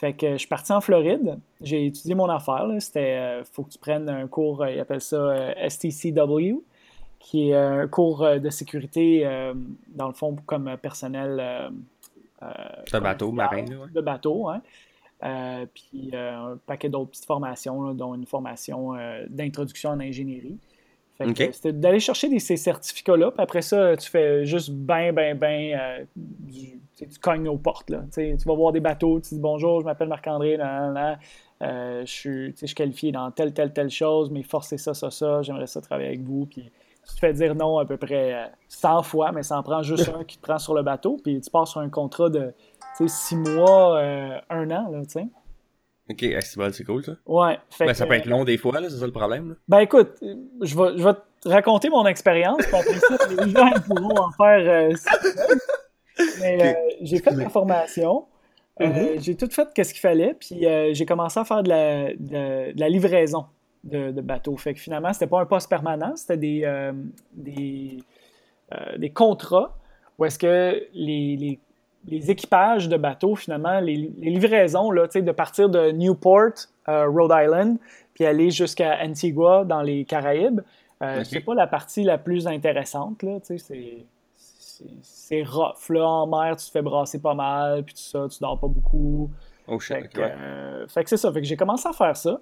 Fait 0.01 0.13
que 0.13 0.31
je 0.31 0.37
suis 0.37 0.47
parti 0.47 0.71
en 0.71 0.81
Floride, 0.81 1.37
j'ai 1.61 1.85
étudié 1.85 2.15
mon 2.15 2.27
affaire, 2.27 2.67
c'était, 2.79 3.17
euh, 3.19 3.43
faut 3.43 3.61
que 3.61 3.69
tu 3.69 3.77
prennes 3.77 4.09
un 4.09 4.27
cours, 4.27 4.63
euh, 4.63 4.71
ils 4.71 4.79
appellent 4.79 4.99
ça 4.99 5.17
euh, 5.17 5.69
STCW, 5.69 6.63
qui 7.23 7.49
est 7.49 7.55
un 7.55 7.87
cours 7.87 8.23
euh, 8.23 8.39
de 8.39 8.49
sécurité, 8.49 9.25
euh, 9.25 9.53
dans 9.89 10.07
le 10.07 10.13
fond, 10.13 10.35
comme 10.45 10.67
euh, 10.67 10.77
personnel 10.77 11.37
euh, 11.39 11.69
euh, 12.43 12.47
De 12.91 12.99
bateau, 12.99 13.31
marin, 13.31 13.65
ouais. 13.65 13.89
De 13.93 14.01
bateau, 14.01 14.49
hein. 14.49 14.61
Euh, 15.23 15.67
puis 15.71 16.09
euh, 16.13 16.53
un 16.53 16.57
paquet 16.65 16.89
d'autres 16.89 17.11
petites 17.11 17.25
formations, 17.25 17.83
là, 17.83 17.93
dont 17.93 18.15
une 18.15 18.25
formation 18.25 18.95
euh, 18.95 19.23
d'introduction 19.29 19.91
en 19.91 19.99
ingénierie. 19.99 20.57
Fait 21.19 21.25
que, 21.25 21.29
Ok. 21.29 21.41
euh, 21.41 21.49
c'était 21.51 21.73
d'aller 21.73 21.99
chercher 21.99 22.27
des, 22.27 22.39
ces 22.39 22.57
certificats-là, 22.57 23.29
puis 23.29 23.41
après 23.43 23.61
ça, 23.61 23.95
tu 23.95 24.09
fais 24.09 24.45
juste 24.45 24.71
ben, 24.71 25.13
ben, 25.13 25.37
ben, 25.37 25.77
euh, 25.79 26.03
du- 26.15 26.79
tu 26.97 27.19
cognes 27.19 27.47
aux 27.47 27.57
portes. 27.57 27.91
Là. 27.91 28.03
Tu 28.13 28.35
vas 28.45 28.55
voir 28.55 28.71
des 28.71 28.79
bateaux, 28.79 29.19
tu 29.19 29.35
dis 29.35 29.39
bonjour, 29.39 29.81
je 29.81 29.85
m'appelle 29.85 30.07
Marc-André, 30.07 30.57
je 31.61 32.03
suis 32.05 32.73
qualifié 32.73 33.11
dans 33.11 33.29
telle, 33.29 33.53
telle, 33.53 33.73
telle 33.73 33.89
chose, 33.91 34.31
mais 34.31 34.41
forcez 34.43 34.77
ça, 34.79 34.93
ça, 34.95 35.11
ça, 35.11 35.43
j'aimerais 35.43 35.67
ça 35.67 35.81
travailler 35.81 36.09
avec 36.09 36.21
vous. 36.21 36.47
Puis 36.47 36.71
tu 37.07 37.15
te 37.15 37.19
fais 37.19 37.33
dire 37.33 37.55
non 37.55 37.77
à 37.77 37.85
peu 37.85 37.97
près 37.97 38.51
100 38.67 39.03
fois, 39.03 39.31
mais 39.31 39.43
ça 39.43 39.57
en 39.57 39.63
prend 39.63 39.83
juste 39.83 40.09
un 40.09 40.23
qui 40.23 40.37
te 40.37 40.43
prend 40.43 40.57
sur 40.59 40.73
le 40.73 40.83
bateau, 40.83 41.17
puis 41.23 41.39
tu 41.41 41.49
pars 41.49 41.67
sur 41.67 41.81
un 41.81 41.89
contrat 41.89 42.29
de 42.29 42.53
6 43.05 43.35
mois, 43.35 43.99
un 44.49 44.71
an, 44.71 44.89
là, 44.91 45.01
tu 45.03 45.11
sais. 45.11 45.27
Ok, 46.09 46.25
c'est 46.41 46.83
cool 46.83 47.03
ça. 47.03 47.13
Ouais. 47.25 47.57
Ben, 47.79 47.93
ça 47.93 48.05
peut 48.05 48.15
être 48.15 48.25
long 48.25 48.43
des 48.43 48.57
fois, 48.57 48.73
c'est 48.81 48.97
ça 48.97 49.05
le 49.05 49.11
problème. 49.11 49.55
Ben 49.67 49.79
écoute, 49.79 50.17
je 50.21 50.77
vais, 50.77 50.97
je 50.97 51.03
vais 51.03 51.13
te 51.13 51.49
raconter 51.49 51.89
mon 51.89 52.05
expérience, 52.05 52.65
puis 52.65 52.75
après 52.75 52.99
ça, 52.99 53.17
les 53.29 53.51
gens 53.51 53.69
pourront 53.87 54.17
en 54.17 54.31
faire. 54.31 54.91
Euh, 54.91 54.93
mais 56.39 56.61
euh, 56.61 56.73
j'ai 57.01 57.19
fait 57.19 57.31
ma 57.31 57.49
formation. 57.49 58.25
Euh, 58.81 58.85
mm-hmm. 58.85 59.21
J'ai 59.21 59.35
tout 59.35 59.49
fait 59.49 59.67
ce 59.83 59.93
qu'il 59.93 60.01
fallait, 60.01 60.33
puis 60.33 60.65
j'ai 60.93 61.05
commencé 61.05 61.39
à 61.39 61.45
faire 61.45 61.63
de 61.63 61.69
la, 61.69 62.13
de, 62.13 62.77
la 62.77 62.89
livraison 62.89 63.45
de, 63.83 64.11
de, 64.11 64.21
bateaux. 64.21 64.57
Fait 64.57 64.73
que 64.73 64.79
finalement, 64.79 65.11
c'était 65.13 65.27
pas 65.27 65.41
un 65.41 65.45
poste 65.45 65.69
permanent, 65.69 66.15
c'était 66.15 66.37
des, 66.37 66.91
des, 67.33 67.97
des, 68.97 69.09
contrats 69.09 69.75
où 70.17 70.25
est-ce 70.25 70.37
que 70.37 70.87
les, 70.93 71.35
les 71.35 71.59
les 72.07 72.31
équipages 72.31 72.89
de 72.89 72.97
bateaux, 72.97 73.35
finalement, 73.35 73.79
les, 73.79 73.95
livraisons, 73.95 74.91
là, 74.91 75.07
de 75.07 75.31
partir 75.31 75.69
de 75.69 75.91
Newport, 75.91 76.53
euh, 76.87 77.07
Rhode 77.07 77.31
Island, 77.33 77.77
puis 78.13 78.25
aller 78.25 78.49
jusqu'à 78.49 78.99
Antigua 79.01 79.63
dans 79.65 79.81
les 79.81 80.05
Caraïbes, 80.05 80.61
euh, 81.01 81.23
c'est 81.23 81.41
pas 81.41 81.55
la 81.55 81.67
partie 81.67 82.03
la 82.03 82.17
plus 82.17 82.47
intéressante. 82.47 83.23
Là, 83.23 83.37
c'est, 83.43 83.57
c'est, 85.01 85.43
rough. 85.43 85.89
Là, 85.89 86.07
en 86.07 86.27
mer, 86.27 86.55
tu 86.57 86.65
te 86.65 86.71
fais 86.71 86.81
brasser 86.81 87.19
pas 87.19 87.33
mal, 87.33 87.83
puis 87.83 87.93
tout 87.93 88.01
ça, 88.01 88.27
tu 88.29 88.39
dors 88.39 88.59
pas 88.59 88.67
beaucoup. 88.67 89.29
Oh 89.67 89.79
shit, 89.79 89.97
fait, 89.97 90.07
que, 90.07 90.21
euh, 90.21 90.87
fait 90.87 91.03
que 91.03 91.09
c'est 91.09 91.17
ça. 91.17 91.31
Fait 91.31 91.41
que 91.41 91.47
j'ai 91.47 91.55
commencé 91.55 91.87
à 91.87 91.93
faire 91.93 92.17
ça. 92.17 92.41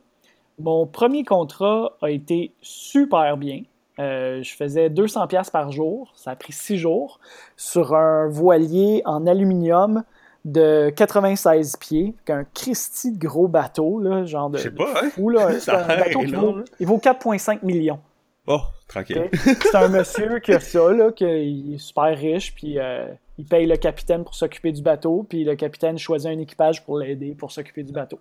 Mon 0.59 0.85
premier 0.85 1.23
contrat 1.23 1.93
a 2.01 2.09
été 2.09 2.53
super 2.61 3.37
bien. 3.37 3.63
Euh, 3.99 4.41
je 4.43 4.55
faisais 4.55 4.89
200 4.89 5.27
pièces 5.27 5.49
par 5.49 5.71
jour. 5.71 6.11
Ça 6.15 6.31
a 6.31 6.35
pris 6.35 6.53
6 6.53 6.77
jours 6.77 7.19
sur 7.57 7.95
un 7.95 8.27
voilier 8.27 9.01
en 9.05 9.27
aluminium 9.27 10.03
de 10.45 10.89
96 10.95 11.75
pieds, 11.77 12.15
un 12.29 12.45
Christie 12.45 13.11
de 13.11 13.19
gros 13.19 13.47
bateau, 13.47 13.99
là, 13.99 14.23
genre 14.23 14.49
de, 14.49 14.57
Je 14.57 14.63
sais 14.63 14.71
pas, 14.71 15.03
hein? 15.03 15.09
fou, 15.09 15.29
là. 15.29 15.49
Un 15.67 15.97
bateau 15.97 16.19
qui 16.21 16.31
vaut, 16.31 16.55
il 16.79 16.87
vaut 16.87 16.97
4,5 16.97 17.59
millions. 17.63 17.99
Oh, 18.47 18.61
tranquille. 18.87 19.29
C'est 19.33 19.75
un 19.75 19.89
monsieur 19.89 20.39
qui 20.39 20.53
a 20.53 20.59
ça, 20.59 20.91
là, 20.91 21.11
qui 21.11 21.25
est 21.25 21.77
super 21.77 22.17
riche, 22.17 22.55
puis 22.55 22.79
euh, 22.79 23.05
il 23.37 23.45
paye 23.45 23.67
le 23.67 23.77
capitaine 23.77 24.23
pour 24.23 24.33
s'occuper 24.33 24.71
du 24.71 24.81
bateau, 24.81 25.25
puis 25.27 25.43
le 25.43 25.55
capitaine 25.55 25.97
choisit 25.99 26.29
un 26.31 26.39
équipage 26.39 26.83
pour 26.83 26.97
l'aider 26.97 27.35
pour 27.37 27.51
s'occuper 27.51 27.83
du 27.83 27.91
bateau. 27.91 28.19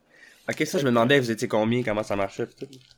Ok, 0.49 0.65
ça, 0.65 0.79
je 0.79 0.85
me 0.85 0.91
demandais, 0.91 1.21
vous 1.21 1.31
étiez 1.31 1.47
combien, 1.47 1.83
comment 1.83 2.03
ça 2.03 2.17
marchait? 2.17 2.49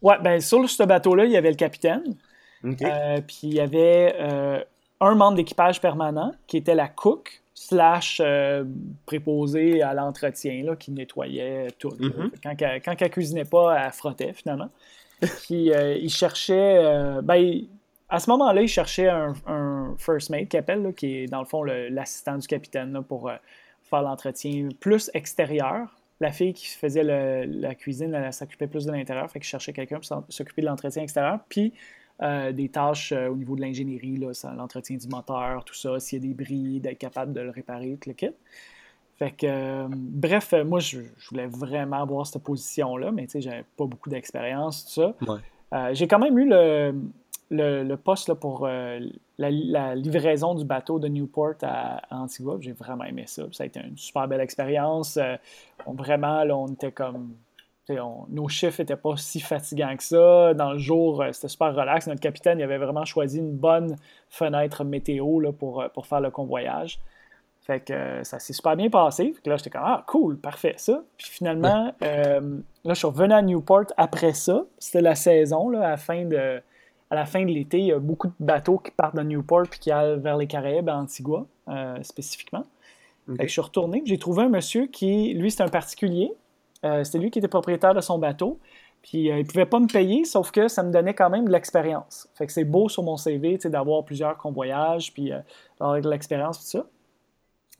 Ouais, 0.02 0.16
ben 0.22 0.40
sur 0.40 0.68
ce 0.68 0.82
bateau-là, 0.84 1.24
il 1.24 1.32
y 1.32 1.36
avait 1.36 1.50
le 1.50 1.56
capitaine. 1.56 2.16
Euh, 2.64 3.20
puis 3.26 3.40
il 3.44 3.54
y 3.54 3.60
avait 3.60 4.14
euh, 4.20 4.62
un 5.00 5.14
membre 5.14 5.36
d'équipage 5.36 5.80
permanent 5.80 6.32
qui 6.46 6.58
était 6.58 6.74
la 6.74 6.88
cook 6.88 7.42
slash 7.54 8.20
euh, 8.22 8.64
préposé 9.06 9.82
à 9.82 9.94
l'entretien, 9.94 10.76
qui 10.78 10.92
nettoyait 10.92 11.68
tout. 11.78 11.88
Mm-hmm. 11.88 12.82
Quand, 12.84 12.94
elle, 13.00 13.10
cuisinait 13.10 13.44
pas, 13.44 13.84
elle 13.84 13.92
frottait 13.92 14.32
finalement. 14.32 14.70
puis 15.20 15.70
il 15.70 16.08
cherchait... 16.08 16.82
ben, 17.22 17.62
à 18.08 18.18
ce 18.18 18.30
moment-là, 18.30 18.62
il 18.62 18.68
cherchait 18.68 19.08
un, 19.08 19.94
first 19.98 20.30
mate 20.30 20.48
qui 20.48 20.56
appelle, 20.56 20.94
qui 20.96 21.18
est 21.18 21.26
dans 21.26 21.40
le 21.40 21.46
fond 21.46 21.62
l'assistant 21.62 22.38
du 22.38 22.46
capitaine 22.46 23.02
pour 23.06 23.30
faire 23.82 24.02
l'entretien 24.02 24.68
plus 24.80 25.10
extérieur. 25.12 25.99
La 26.20 26.32
fille 26.32 26.52
qui 26.52 26.66
faisait 26.66 27.02
la 27.02 27.74
cuisine, 27.74 28.14
elle, 28.14 28.32
s'occupait 28.32 28.66
plus 28.66 28.84
de 28.84 28.92
l'intérieur, 28.92 29.30
fait 29.30 29.40
qu'il 29.40 29.48
cherchait 29.48 29.72
quelqu'un 29.72 30.00
pour 30.00 30.24
s'occuper 30.28 30.60
de 30.60 30.66
l'entretien 30.66 31.02
extérieur. 31.02 31.40
Puis 31.48 31.72
euh, 32.22 32.52
des 32.52 32.68
tâches 32.68 33.12
euh, 33.12 33.28
au 33.28 33.36
niveau 33.36 33.56
de 33.56 33.62
l'ingénierie, 33.62 34.22
l'entretien 34.54 34.98
du 34.98 35.08
moteur, 35.08 35.64
tout 35.64 35.74
ça, 35.74 35.98
s'il 35.98 36.22
y 36.22 36.26
a 36.26 36.28
des 36.28 36.34
bris, 36.34 36.78
d'être 36.78 36.98
capable 36.98 37.32
de 37.32 37.40
le 37.40 37.48
réparer, 37.48 37.96
tout 37.98 38.10
le 38.10 38.14
kit. 38.14 38.32
Fait 39.18 39.30
que, 39.30 39.46
euh, 39.46 39.88
bref, 39.90 40.52
moi, 40.66 40.80
je, 40.80 40.98
voulais 41.30 41.46
vraiment 41.46 42.02
avoir 42.02 42.26
cette 42.26 42.42
position-là, 42.42 43.10
mais 43.10 43.24
tu 43.24 43.32
sais, 43.32 43.40
j'avais 43.40 43.64
pas 43.74 43.86
beaucoup 43.86 44.10
d'expérience, 44.10 44.84
tout 44.84 45.00
ça. 45.72 45.92
j'ai 45.94 46.06
quand 46.06 46.18
même 46.18 46.38
eu 46.38 46.46
le, 46.46 46.94
le, 47.50 47.94
poste 47.96 48.28
là, 48.28 48.34
pour 48.34 48.66
la, 48.66 49.94
livraison 49.94 50.54
du 50.54 50.64
bateau 50.64 50.98
de 50.98 51.08
Newport 51.08 51.54
à, 51.62 52.00
Antigua. 52.10 52.56
J'ai 52.60 52.72
vraiment 52.72 53.04
aimé 53.04 53.24
ça. 53.26 53.44
Ça 53.52 53.64
a 53.64 53.66
été 53.66 53.80
une 53.80 53.96
super 53.96 54.28
belle 54.28 54.40
expérience. 54.40 55.18
vraiment, 55.86 56.44
là, 56.44 56.56
on 56.56 56.68
était 56.68 56.92
comme 56.92 57.34
nos 58.28 58.48
chiffres 58.48 58.80
n'étaient 58.80 58.96
pas 58.96 59.16
si 59.16 59.40
fatigants 59.40 59.96
que 59.96 60.02
ça. 60.02 60.54
Dans 60.54 60.72
le 60.72 60.78
jour, 60.78 61.22
euh, 61.22 61.32
c'était 61.32 61.48
super 61.48 61.74
relax. 61.74 62.06
Notre 62.06 62.20
capitaine 62.20 62.58
il 62.58 62.62
avait 62.62 62.78
vraiment 62.78 63.04
choisi 63.04 63.38
une 63.38 63.56
bonne 63.56 63.96
fenêtre 64.28 64.84
météo 64.84 65.40
là, 65.40 65.52
pour, 65.52 65.82
euh, 65.82 65.88
pour 65.88 66.06
faire 66.06 66.20
le 66.20 66.30
convoyage. 66.30 67.00
Fait 67.62 67.80
que 67.80 67.92
euh, 67.92 68.24
ça 68.24 68.38
s'est 68.38 68.52
super 68.52 68.76
bien 68.76 68.90
passé. 68.90 69.34
là, 69.44 69.56
j'étais 69.56 69.70
comme 69.70 69.82
Ah, 69.84 70.04
cool, 70.06 70.38
parfait, 70.38 70.74
ça. 70.76 71.02
Puis 71.16 71.28
finalement, 71.28 71.92
là, 72.00 72.40
je 72.84 72.94
suis 72.94 73.06
revenu 73.06 73.34
à 73.34 73.42
Newport 73.42 73.86
après 73.96 74.32
ça. 74.32 74.64
C'était 74.78 75.02
la 75.02 75.14
saison, 75.14 75.68
là, 75.68 75.86
à 75.86 75.90
la 75.90 75.96
fin 75.96 76.24
de. 76.24 76.60
À 77.10 77.16
la 77.16 77.26
fin 77.26 77.44
de 77.44 77.50
l'été, 77.50 77.78
il 77.78 77.86
y 77.86 77.92
a 77.92 77.98
beaucoup 77.98 78.28
de 78.28 78.32
bateaux 78.38 78.78
qui 78.78 78.92
partent 78.92 79.16
de 79.16 79.22
Newport 79.22 79.64
puis 79.68 79.80
qui 79.80 79.90
allent 79.90 80.20
vers 80.20 80.36
les 80.36 80.46
Caraïbes, 80.46 80.88
à 80.88 80.96
Antigua, 80.96 81.46
spécifiquement. 82.02 82.64
Fait 83.26 83.42
que 83.42 83.46
je 83.46 83.52
suis 83.52 83.60
retourné. 83.60 84.02
J'ai 84.04 84.18
trouvé 84.18 84.44
un 84.44 84.48
monsieur 84.48 84.86
qui, 84.86 85.34
lui, 85.34 85.50
c'est 85.50 85.62
un 85.62 85.68
particulier. 85.68 86.32
Euh, 86.84 87.04
c'était 87.04 87.18
lui 87.18 87.30
qui 87.30 87.38
était 87.38 87.48
propriétaire 87.48 87.94
de 87.94 88.00
son 88.00 88.18
bateau. 88.18 88.58
Puis 89.02 89.30
euh, 89.30 89.38
il 89.38 89.44
ne 89.44 89.46
pouvait 89.46 89.66
pas 89.66 89.80
me 89.80 89.86
payer, 89.86 90.24
sauf 90.24 90.50
que 90.50 90.68
ça 90.68 90.82
me 90.82 90.92
donnait 90.92 91.14
quand 91.14 91.30
même 91.30 91.46
de 91.46 91.52
l'expérience. 91.52 92.28
Fait 92.34 92.46
que 92.46 92.52
c'est 92.52 92.64
beau 92.64 92.88
sur 92.88 93.02
mon 93.02 93.16
CV 93.16 93.58
d'avoir 93.64 94.04
plusieurs 94.04 94.36
convoyages, 94.36 95.12
puis 95.12 95.32
euh, 95.32 95.38
d'avoir 95.78 96.00
de 96.00 96.10
l'expérience, 96.10 96.58
tout 96.58 96.78
ça. 96.78 96.86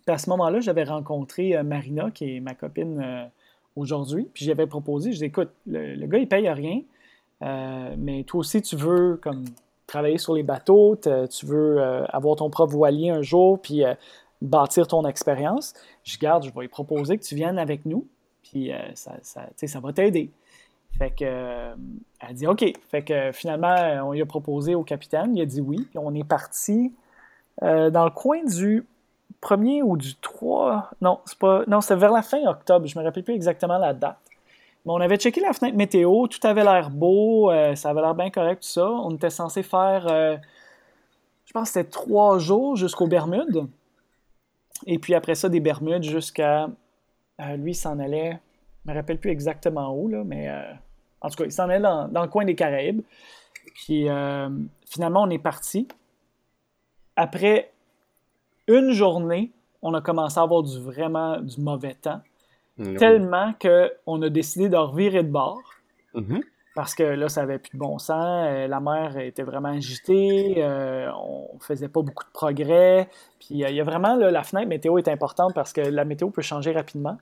Puis 0.07 0.15
à 0.15 0.19
ce 0.19 0.31
moment-là, 0.31 0.61
j'avais 0.61 0.85
rencontré 0.85 1.63
Marina, 1.63 2.11
qui 2.11 2.37
est 2.37 2.41
ma 2.41 2.55
copine 2.55 3.31
aujourd'hui. 3.77 4.29
Puis 4.33 4.47
j'avais 4.47 4.67
proposé, 4.67 5.13
je 5.13 5.19
dis 5.19 5.27
écoute, 5.27 5.51
le, 5.67 6.07
gars, 6.07 6.19
il 6.19 6.27
paye 6.27 6.49
rien, 6.49 6.81
mais 7.41 8.25
toi 8.25 8.41
aussi, 8.41 8.63
tu 8.63 8.77
veux 8.77 9.19
comme 9.23 9.45
travailler 9.87 10.19
sur 10.19 10.35
les 10.35 10.43
bateaux, 10.43 10.97
tu 10.97 11.47
veux 11.47 11.81
avoir 12.15 12.37
ton 12.37 12.51
propre 12.51 12.73
voilier 12.73 13.11
un 13.11 13.23
jour, 13.23 13.61
puis 13.61 13.83
bâtir 14.43 14.87
ton 14.87 15.05
expérience. 15.07 15.75
Je 16.05 16.19
garde, 16.19 16.45
je 16.45 16.51
vais 16.53 16.61
lui 16.63 16.69
proposer 16.69 17.19
que 17.19 17.25
tu 17.25 17.35
viennes 17.35 17.59
avec 17.59 17.87
nous 17.87 18.07
puis 18.51 18.73
euh, 18.73 18.79
ça, 18.95 19.13
ça, 19.23 19.81
va 19.81 19.93
t'aider. 19.93 20.31
Fait 20.99 21.11
que, 21.11 21.25
euh, 21.25 21.75
elle 22.21 22.35
dit 22.35 22.47
OK. 22.47 22.65
Fait 22.91 23.03
que 23.03 23.33
finalement, 23.33 23.77
on 24.05 24.13
lui 24.13 24.23
a 24.23 24.27
proposé 24.27 24.75
au 24.75 24.83
capitaine, 24.83 25.37
il 25.37 25.43
a 25.43 25.47
dit 25.47 25.61
oui. 25.61 25.89
On 25.95 26.15
est 26.15 26.25
parti 26.25 26.93
euh, 27.63 27.91
dans 27.91 28.05
le 28.05 28.11
coin 28.11 28.43
du 28.45 28.85
1er 29.43 29.83
ou 29.83 29.97
du 29.97 30.17
3. 30.17 30.91
Non, 31.01 31.21
c'est 31.25 31.39
pas. 31.39 31.63
Non, 31.69 31.81
c'est 31.81 31.97
vers 31.97 32.13
la 32.13 32.23
fin 32.23 32.45
octobre. 32.47 32.87
Je 32.87 32.99
me 32.99 33.05
rappelle 33.05 33.25
plus 33.25 33.35
exactement 33.35 33.79
la 33.79 33.95
date. 33.95 34.19
Mais 34.85 34.93
on 34.93 35.01
avait 35.01 35.17
checké 35.17 35.41
la 35.41 35.53
fenêtre 35.53 35.77
météo, 35.77 36.27
tout 36.27 36.45
avait 36.47 36.65
l'air 36.65 36.91
beau, 36.91 37.51
ça 37.75 37.91
avait 37.91 38.01
l'air 38.01 38.15
bien 38.15 38.31
correct, 38.31 38.63
tout 38.63 38.69
ça. 38.69 38.89
On 38.89 39.15
était 39.15 39.31
censé 39.31 39.63
faire, 39.63 40.09
je 40.09 41.53
pense 41.53 41.71
que 41.71 41.81
c'était 41.81 41.91
trois 41.91 42.39
jours 42.39 42.77
jusqu'aux 42.77 43.09
Bermudes. 43.09 43.67
Et 44.87 44.99
puis 44.99 45.15
après 45.15 45.35
ça, 45.35 45.49
des 45.49 45.61
Bermudes 45.61 46.05
jusqu'à 46.05 46.69
euh, 47.41 47.57
lui, 47.57 47.75
s'en 47.75 47.99
allait, 47.99 48.39
je 48.85 48.91
me 48.91 48.97
rappelle 48.97 49.19
plus 49.19 49.31
exactement 49.31 49.95
où, 49.95 50.09
là, 50.09 50.23
mais 50.25 50.49
euh, 50.49 50.63
en 51.21 51.29
tout 51.29 51.37
cas, 51.37 51.45
il 51.45 51.53
s'en 51.53 51.65
allait 51.65 51.81
dans, 51.81 52.23
le 52.23 52.29
coin 52.29 52.45
des 52.45 52.55
Caraïbes. 52.55 53.03
Puis 53.75 54.09
euh, 54.09 54.49
finalement, 54.87 55.23
on 55.23 55.31
est 55.31 55.39
parti. 55.39 55.89
Après 57.17 57.73
une 58.67 58.93
journée, 58.93 59.51
on 59.83 59.95
a 59.95 60.01
commencé 60.01 60.39
à 60.39 60.43
avoir 60.43 60.63
du 60.63 60.79
vraiment 60.79 61.41
du 61.41 61.61
mauvais 61.61 61.95
temps. 61.95 62.21
Mmh. 62.81 62.97
Tellement 62.97 63.55
qu'on 63.61 64.23
a 64.23 64.29
décidé 64.29 64.69
de 64.69 64.77
revirer 64.77 65.23
de 65.23 65.31
bord. 65.31 65.63
Mmh. 66.15 66.41
Parce 66.75 66.95
que 66.95 67.03
là, 67.03 67.29
ça 67.29 67.43
n'avait 67.43 67.59
plus 67.59 67.71
de 67.75 67.79
bon 67.79 67.99
sens. 67.99 68.69
la 68.69 68.81
mer 68.81 69.17
était 69.19 69.43
vraiment 69.43 69.69
agitée. 69.69 70.65
on 71.15 71.59
faisait 71.59 71.89
pas 71.89 72.01
beaucoup 72.01 72.25
de 72.25 72.33
progrès. 72.33 73.09
Puis 73.39 73.49
il 73.51 73.59
y 73.59 73.81
a 73.81 73.85
vraiment 73.85 74.17
la 74.17 74.43
fenêtre 74.43 74.69
météo 74.69 74.97
est 74.97 75.09
importante 75.09 75.53
parce 75.55 75.73
que 75.73 75.81
la 75.81 76.05
météo 76.05 76.31
peut 76.31 76.43
changer 76.43 76.73
rapidement. 76.73 77.19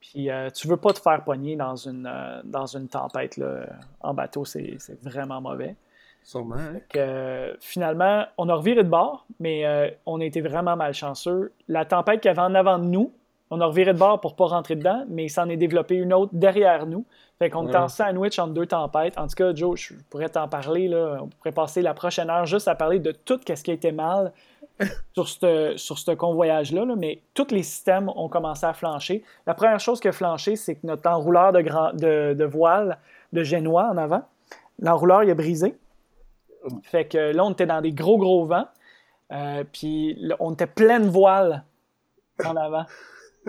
Puis 0.00 0.30
euh, 0.30 0.50
tu 0.50 0.66
veux 0.66 0.76
pas 0.76 0.92
te 0.92 0.98
faire 0.98 1.22
pogner 1.24 1.56
dans 1.56 1.76
une, 1.76 2.06
euh, 2.06 2.40
dans 2.44 2.66
une 2.66 2.88
tempête 2.88 3.36
là, 3.36 3.66
en 4.00 4.14
bateau, 4.14 4.44
c'est 4.44 4.78
vraiment 5.02 5.40
mauvais. 5.40 5.76
Sûrement. 6.22 6.56
Hein. 6.56 7.54
finalement, 7.60 8.26
on 8.36 8.50
a 8.50 8.54
reviré 8.54 8.84
de 8.84 8.88
bord, 8.88 9.26
mais 9.38 9.64
euh, 9.64 9.90
on 10.04 10.20
a 10.20 10.24
été 10.24 10.42
vraiment 10.42 10.76
malchanceux. 10.76 11.52
La 11.66 11.86
tempête 11.86 12.20
qu'il 12.20 12.28
y 12.28 12.32
avait 12.32 12.42
en 12.42 12.54
avant 12.54 12.78
de 12.78 12.84
nous, 12.84 13.10
on 13.50 13.60
a 13.60 13.66
reviré 13.66 13.92
de 13.92 13.98
bord 13.98 14.20
pour 14.20 14.36
pas 14.36 14.46
rentrer 14.46 14.76
dedans, 14.76 15.04
mais 15.08 15.24
il 15.24 15.28
s'en 15.28 15.48
est 15.48 15.56
développé 15.56 15.96
une 15.96 16.12
autre 16.12 16.32
derrière 16.32 16.86
nous. 16.86 17.04
Fait 17.38 17.50
qu'on 17.50 17.66
était 17.66 17.78
en 17.78 17.88
sandwich 17.88 18.38
entre 18.38 18.52
deux 18.52 18.66
tempêtes. 18.66 19.18
En 19.18 19.26
tout 19.26 19.34
cas, 19.34 19.54
Joe, 19.54 19.78
je 19.78 19.94
pourrais 20.10 20.28
t'en 20.28 20.46
parler. 20.46 20.88
Là. 20.88 21.18
On 21.22 21.28
pourrait 21.28 21.52
passer 21.52 21.82
la 21.82 21.94
prochaine 21.94 22.28
heure 22.30 22.46
juste 22.46 22.68
à 22.68 22.74
parler 22.74 22.98
de 22.98 23.12
tout 23.12 23.40
ce 23.46 23.62
qui 23.62 23.70
a 23.70 23.74
été 23.74 23.92
mal 23.92 24.32
sur 25.14 25.26
ce 25.26 25.74
sur 25.76 25.98
ce 25.98 26.10
convoyage-là, 26.12 26.84
là, 26.84 26.94
mais 26.96 27.22
tous 27.34 27.50
les 27.50 27.62
systèmes 27.62 28.10
ont 28.14 28.28
commencé 28.28 28.66
à 28.66 28.72
flancher. 28.72 29.24
La 29.46 29.54
première 29.54 29.80
chose 29.80 30.00
qui 30.00 30.08
a 30.08 30.12
flanché, 30.12 30.54
c'est 30.56 30.74
que 30.74 30.86
notre 30.86 31.08
enrouleur 31.08 31.52
de, 31.52 31.62
grand, 31.62 31.92
de, 31.92 32.34
de 32.34 32.44
voile 32.44 32.98
de 33.32 33.42
génois 33.42 33.88
en 33.90 33.96
avant, 33.96 34.22
l'enrouleur, 34.78 35.24
il 35.24 35.30
a 35.30 35.34
brisé. 35.34 35.76
Fait 36.82 37.06
que 37.06 37.32
là, 37.32 37.44
on 37.44 37.52
était 37.52 37.66
dans 37.66 37.80
des 37.80 37.92
gros, 37.92 38.18
gros 38.18 38.44
vents. 38.44 38.66
Euh, 39.32 39.64
puis 39.72 40.18
on 40.40 40.52
était 40.52 40.66
pleine 40.66 41.08
voile 41.08 41.64
en 42.44 42.56
avant. 42.56 42.84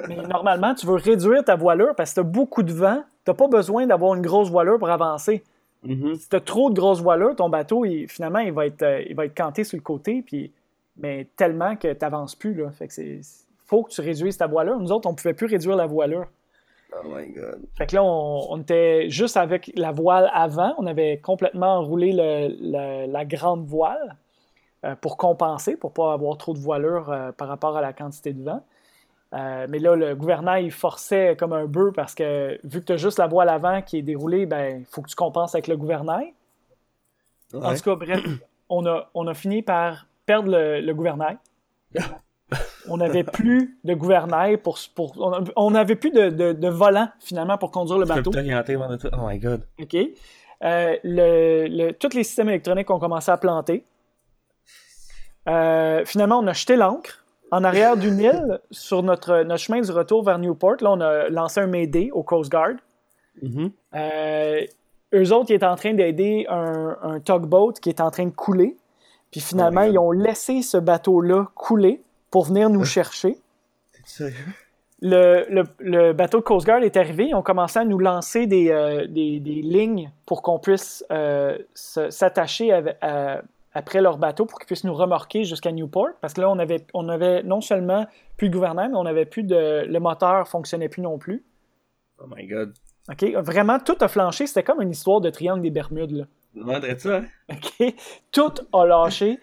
Mais 0.08 0.16
normalement, 0.16 0.74
tu 0.74 0.86
veux 0.86 0.96
réduire 0.96 1.44
ta 1.44 1.56
voilure 1.56 1.96
parce 1.96 2.12
que 2.12 2.16
tu 2.16 2.20
as 2.22 2.24
beaucoup 2.24 2.64
de 2.64 2.72
vent. 2.74 3.04
Tu 3.26 3.32
n'as 3.32 3.36
pas 3.36 3.48
besoin 3.48 3.86
d'avoir 3.86 4.16
une 4.16 4.22
grosse 4.22 4.50
voilure 4.50 4.80
pour 4.80 4.90
avancer. 4.90 5.44
Mhm. 5.84 6.16
Si 6.16 6.30
tu 6.30 6.36
as 6.36 6.40
trop 6.40 6.70
de 6.70 6.76
grosse 6.76 7.02
voilure, 7.02 7.36
ton 7.36 7.50
bateau, 7.50 7.86
il- 7.86 8.08
finalement, 8.08 8.40
il 8.40 8.52
va, 8.54 8.66
être, 8.68 8.82
euh, 8.84 9.02
il 9.08 9.16
va 9.16 9.26
être 9.26 9.36
canté 9.36 9.64
sur 9.64 9.78
le 9.78 9.82
côté, 9.84 10.22
puis, 10.26 10.52
mais 10.98 11.28
tellement 11.36 11.76
que 11.76 11.92
tu 11.92 12.00
n'avances 12.02 12.36
plus. 12.36 12.54
Là. 12.54 12.70
Fait 12.72 12.88
que 12.88 12.94
c'est 12.94 13.20
faut 13.66 13.84
que 13.84 13.92
tu 13.92 14.02
réduises 14.02 14.38
ta 14.38 14.48
voilure. 14.48 14.78
Nous 14.80 14.92
autres, 14.92 15.08
on 15.08 15.12
ne 15.12 15.16
pouvait 15.18 15.34
plus 15.34 15.48
réduire 15.48 15.76
la 15.76 15.86
voilure. 15.88 16.26
Oh 16.94 17.08
my 17.08 17.30
god. 17.32 17.60
Fait 17.78 17.88
que 17.88 17.96
là, 17.96 18.04
on, 18.04 18.48
on 18.50 18.60
était 18.60 19.10
juste 19.10 19.38
avec 19.38 19.72
la 19.76 19.92
voile 19.94 20.30
avant. 20.34 20.74
On 20.78 20.86
avait 20.88 21.18
complètement 21.18 21.76
enroulé 21.78 22.12
le- 22.12 22.50
le- 22.60 23.12
la 23.12 23.24
grande 23.26 23.66
voile 23.66 24.18
euh, 24.84 24.96
pour 25.00 25.16
compenser, 25.16 25.78
pour 25.78 25.94
pas 25.94 26.12
avoir 26.14 26.38
trop 26.38 26.54
de 26.54 26.60
voilure 26.60 27.10
euh, 27.12 27.32
par 27.32 27.48
rapport 27.48 27.78
à 27.78 27.82
la 27.82 27.94
quantité 27.94 28.34
de 28.34 28.44
vent. 28.44 28.62
Euh, 29.34 29.66
mais 29.70 29.80
là, 29.80 29.96
le 29.96 30.14
gouvernail 30.16 30.66
il 30.66 30.72
forçait 30.72 31.38
comme 31.38 31.54
un 31.54 31.66
bœuf 31.66 31.94
parce 31.96 32.14
que 32.14 32.60
vu 32.66 32.82
que 32.82 32.86
tu 32.88 32.92
as 32.94 32.98
juste 32.98 33.18
la 33.18 33.28
voile 33.28 33.48
avant 33.50 33.82
qui 33.82 33.98
est 33.98 34.02
déroulée, 34.02 34.46
ben 34.46 34.80
il 34.82 34.86
faut 34.86 35.02
que 35.02 35.08
tu 35.10 35.16
compenses 35.16 35.56
avec 35.56 35.68
le 35.68 35.78
gouvernail. 35.78 36.34
En 37.54 37.74
tout 37.76 37.84
cas, 37.84 37.96
bref, 37.96 38.22
on 38.70 38.86
a, 38.86 39.10
on 39.14 39.28
a 39.28 39.34
fini 39.34 39.62
par 39.62 40.08
perdre 40.26 40.50
le, 40.52 40.82
le 40.82 40.94
gouvernail. 40.94 41.38
On 42.90 42.98
n'avait 42.98 43.24
plus 43.24 43.78
de 43.86 43.94
gouvernail 43.94 44.58
pour. 44.58 44.78
pour 44.96 45.14
on 45.56 45.72
n'avait 45.72 45.96
plus 45.96 46.10
de, 46.12 46.30
de- 46.30 46.52
de 46.52 46.68
volant, 46.68 47.08
finalement, 47.22 47.58
pour 47.58 47.72
conduire 47.72 47.98
le 48.00 48.06
bateau. 48.16 48.32
Oh 49.14 49.28
my 49.28 49.40
god. 49.40 49.62
OK. 49.80 49.96
Euh, 49.96 50.98
le, 51.04 51.68
le- 51.70 51.92
tous 51.94 52.14
les 52.14 52.26
systèmes 52.26 52.50
électroniques 52.50 52.90
ont 52.90 53.00
commencé 53.00 53.32
à 53.32 53.38
planter. 53.38 53.86
Euh, 55.48 56.04
finalement, 56.06 56.40
on 56.40 56.48
a 56.48 56.54
jeté 56.54 56.76
l'ancre 56.76 57.21
en 57.52 57.64
arrière 57.64 57.98
d'une 57.98 58.20
île 58.20 58.60
sur 58.72 59.04
notre, 59.04 59.44
notre 59.44 59.62
chemin 59.62 59.82
du 59.82 59.92
retour 59.92 60.24
vers 60.24 60.40
Newport. 60.40 60.78
Là, 60.82 60.92
on 60.92 61.02
a 61.02 61.30
lancé 61.30 61.60
un 61.60 61.68
Mayday 61.68 62.10
au 62.12 62.24
Coast 62.24 62.50
Guard. 62.50 62.76
Mhm. 63.42 63.72
Euh, 63.96 64.62
eux 65.14 65.34
autres, 65.34 65.52
ils 65.52 65.56
étaient 65.56 65.66
en 65.66 65.76
train 65.76 65.94
d'aider 65.94 66.46
un, 66.50 66.98
un 67.04 67.20
tugboat 67.20 67.74
qui 67.82 67.90
est 67.90 68.00
en 68.02 68.10
train 68.12 68.26
de 68.26 68.32
couler. 68.32 68.78
Puis 69.32 69.42
finalement, 69.42 69.84
Oh 69.86 69.90
ils 69.92 69.98
ont 70.00 70.12
laissé 70.12 70.62
ce 70.62 70.78
bateau-là 70.78 71.48
couler 71.56 72.02
pour 72.30 72.46
venir 72.46 72.70
nous 72.70 72.86
chercher. 72.86 73.38
Sérieux? 74.06 74.36
Le, 75.04 75.46
le- 75.50 75.64
le 75.80 76.14
bateau 76.14 76.38
de 76.40 76.44
Coast 76.44 76.66
Guard 76.66 76.84
est 76.84 76.96
arrivé. 76.96 77.28
Ils 77.30 77.36
ont 77.36 77.42
commencé 77.42 77.80
à 77.80 77.86
nous 77.86 77.98
lancer 77.98 78.46
des, 78.46 78.70
euh, 78.70 79.08
des, 79.08 79.40
des 79.40 79.62
lignes 79.62 80.12
pour 80.26 80.42
qu'on 80.42 80.60
puisse 80.60 81.04
euh, 81.12 81.58
s'attacher 81.74 82.72
à- 83.02 83.42
après 83.74 84.02
leur 84.02 84.18
bateau 84.18 84.46
pour 84.46 84.60
qu'ils 84.60 84.68
puissent 84.68 84.84
nous 84.84 84.94
remorquer 84.94 85.44
jusqu'à 85.44 85.72
Newport. 85.72 86.10
Parce 86.22 86.34
que 86.34 86.42
là, 86.42 86.50
on 86.50 86.60
avait, 86.60 86.86
on 86.94 87.08
avait 87.10 87.44
non 87.44 87.62
seulement 87.62 88.06
plus 88.38 88.50
de 88.50 88.54
gouvernement, 88.54 88.90
mais 88.90 88.98
on 88.98 89.06
avait 89.06 89.26
plus 89.26 89.44
de. 89.44 89.86
Le 89.88 90.00
moteur 90.00 90.48
fonctionnait 90.48 90.90
plus 90.90 91.02
non 91.02 91.18
plus. 91.18 91.44
Oh 92.20 92.26
my 92.36 92.46
god. 92.48 92.74
OK? 93.10 93.24
Vraiment, 93.44 93.80
tout 93.80 93.98
a 94.02 94.08
flanché. 94.08 94.46
C'était 94.48 94.64
comme 94.64 94.82
une 94.82 94.92
histoire 94.92 95.22
de 95.22 95.30
triangle 95.30 95.62
des 95.62 95.72
Bermudes. 95.72 96.12
Là. 96.12 96.24
Demanderais 96.56 96.98
ça, 97.00 97.18
hein? 97.18 97.26
OK? 97.52 97.94
Tout 98.32 98.54
a 98.74 98.86
lâché. 98.86 99.40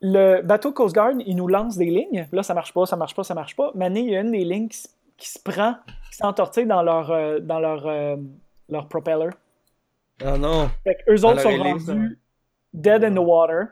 Le 0.00 0.42
bateau 0.42 0.72
Coast 0.72 0.94
Guard, 0.94 1.12
il 1.24 1.36
nous 1.36 1.46
lance 1.46 1.76
des 1.76 1.84
lignes. 1.86 2.26
Là, 2.32 2.42
ça 2.42 2.54
marche 2.54 2.72
pas, 2.74 2.86
ça 2.86 2.96
marche 2.96 3.14
pas, 3.14 3.22
ça 3.22 3.34
marche 3.34 3.54
pas. 3.54 3.70
Maintenant, 3.74 4.00
il 4.00 4.10
y 4.10 4.16
a 4.16 4.20
une 4.20 4.32
des 4.32 4.44
lignes 4.44 4.68
qui, 4.68 4.78
se- 4.78 4.88
qui 5.16 5.28
se 5.30 5.38
prend, 5.38 5.74
qui 6.10 6.16
s'entortille 6.16 6.66
dans 6.66 6.82
leur, 6.82 7.10
euh, 7.12 7.38
dans 7.38 7.60
leur, 7.60 7.86
euh, 7.86 8.16
leur 8.68 8.88
propeller. 8.88 9.30
Oh 10.24 10.36
non. 10.36 10.68
Fait 10.82 10.96
qu'eux 11.06 11.16
Dans 11.18 11.30
autres 11.30 11.42
sont 11.42 11.56
rendus 11.56 12.18
dead 12.72 13.04
in 13.04 13.14
the 13.14 13.18
water, 13.18 13.68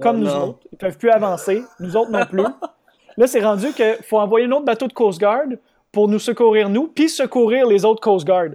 comme 0.00 0.16
Oh 0.16 0.20
nous 0.20 0.26
non. 0.26 0.44
autres. 0.48 0.60
Ils 0.72 0.78
peuvent 0.78 0.98
plus 0.98 1.10
avancer. 1.10 1.62
Nous 1.80 1.96
autres 1.96 2.10
non 2.10 2.26
plus. 2.26 2.42
Là, 3.18 3.26
c'est 3.26 3.42
rendu 3.44 3.72
qu'il 3.72 3.98
faut 4.04 4.18
envoyer 4.18 4.46
un 4.46 4.52
autre 4.52 4.64
bateau 4.64 4.86
de 4.88 4.92
Coast 4.94 5.20
Guard 5.20 5.46
pour 5.92 6.08
nous 6.08 6.18
secourir, 6.18 6.68
nous, 6.70 6.88
puis 6.88 7.08
secourir 7.10 7.66
les 7.66 7.84
autres 7.84 8.00
Coast 8.00 8.26
Guard. 8.26 8.52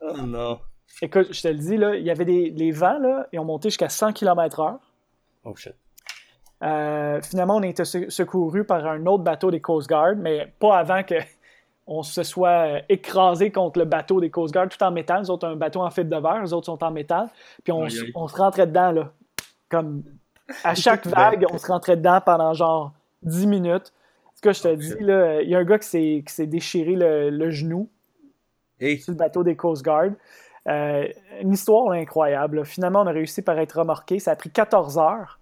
Oh 0.00 0.16
non. 0.26 0.58
Écoute, 1.00 1.28
je 1.32 1.40
te 1.42 1.48
le 1.48 1.54
dis, 1.54 1.76
là, 1.76 1.94
il 1.94 2.02
y 2.02 2.10
avait 2.10 2.24
des 2.24 2.50
les 2.50 2.72
vents, 2.72 2.98
là, 2.98 3.26
ils 3.32 3.38
ont 3.38 3.44
monté 3.44 3.68
jusqu'à 3.70 3.88
100 3.88 4.12
km/h. 4.12 4.78
Oh 5.44 5.54
shit. 5.54 5.74
Euh, 6.62 7.20
finalement, 7.22 7.56
on 7.56 7.62
a 7.62 7.66
été 7.66 7.84
se- 7.84 8.10
secouru 8.10 8.64
par 8.64 8.86
un 8.86 9.04
autre 9.06 9.24
bateau 9.24 9.50
des 9.50 9.60
Coast 9.60 9.88
Guard, 9.88 10.14
mais 10.16 10.52
pas 10.58 10.78
avant 10.78 11.02
que 11.02 11.14
on 11.88 12.02
se 12.04 12.22
soit 12.22 12.48
euh, 12.48 12.80
écrasé 12.88 13.50
contre 13.50 13.80
le 13.80 13.84
bateau 13.84 14.20
des 14.20 14.30
Coast 14.30 14.52
Guard, 14.54 14.68
tout 14.68 14.82
en 14.82 14.92
métal. 14.92 15.22
Les 15.22 15.30
autres, 15.30 15.46
un 15.48 15.56
bateau 15.56 15.80
en 15.82 15.90
fibre 15.90 16.14
de 16.14 16.20
verre, 16.22 16.42
les 16.42 16.52
autres 16.52 16.66
sont 16.66 16.82
en 16.84 16.90
métal. 16.92 17.28
Puis 17.64 17.72
on, 17.72 17.86
on 18.14 18.28
se 18.28 18.36
rentrait 18.36 18.66
dedans, 18.68 18.92
là. 18.92 19.12
Comme 19.72 20.02
à 20.62 20.74
chaque 20.76 21.06
vague, 21.06 21.44
on 21.50 21.58
se 21.58 21.66
rentrait 21.66 21.96
dedans 21.96 22.20
pendant 22.24 22.52
genre 22.54 22.92
10 23.22 23.46
minutes. 23.48 23.92
En 24.26 24.30
tout 24.34 24.40
cas, 24.42 24.52
je 24.52 24.62
te 24.62 24.74
dis, 24.74 24.92
il 25.00 25.48
y 25.50 25.54
a 25.54 25.58
un 25.58 25.64
gars 25.64 25.78
qui 25.78 26.22
s'est 26.26 26.46
déchiré 26.46 26.94
le, 26.94 27.30
le 27.30 27.50
genou 27.50 27.88
Hey. 28.80 29.00
sur 29.00 29.12
le 29.12 29.16
bateau 29.16 29.42
des 29.44 29.56
Coast 29.56 29.82
Guard. 29.84 30.10
Euh, 30.68 31.08
une 31.40 31.52
histoire 31.54 31.90
incroyable. 31.92 32.58
là. 32.58 32.64
Finalement, 32.64 33.00
on 33.02 33.06
a 33.06 33.12
réussi 33.12 33.40
par 33.42 33.58
être 33.58 33.78
remorqué. 33.78 34.18
Ça 34.18 34.32
a 34.32 34.36
pris 34.36 34.50
14 34.50 34.98
heures, 34.98 35.38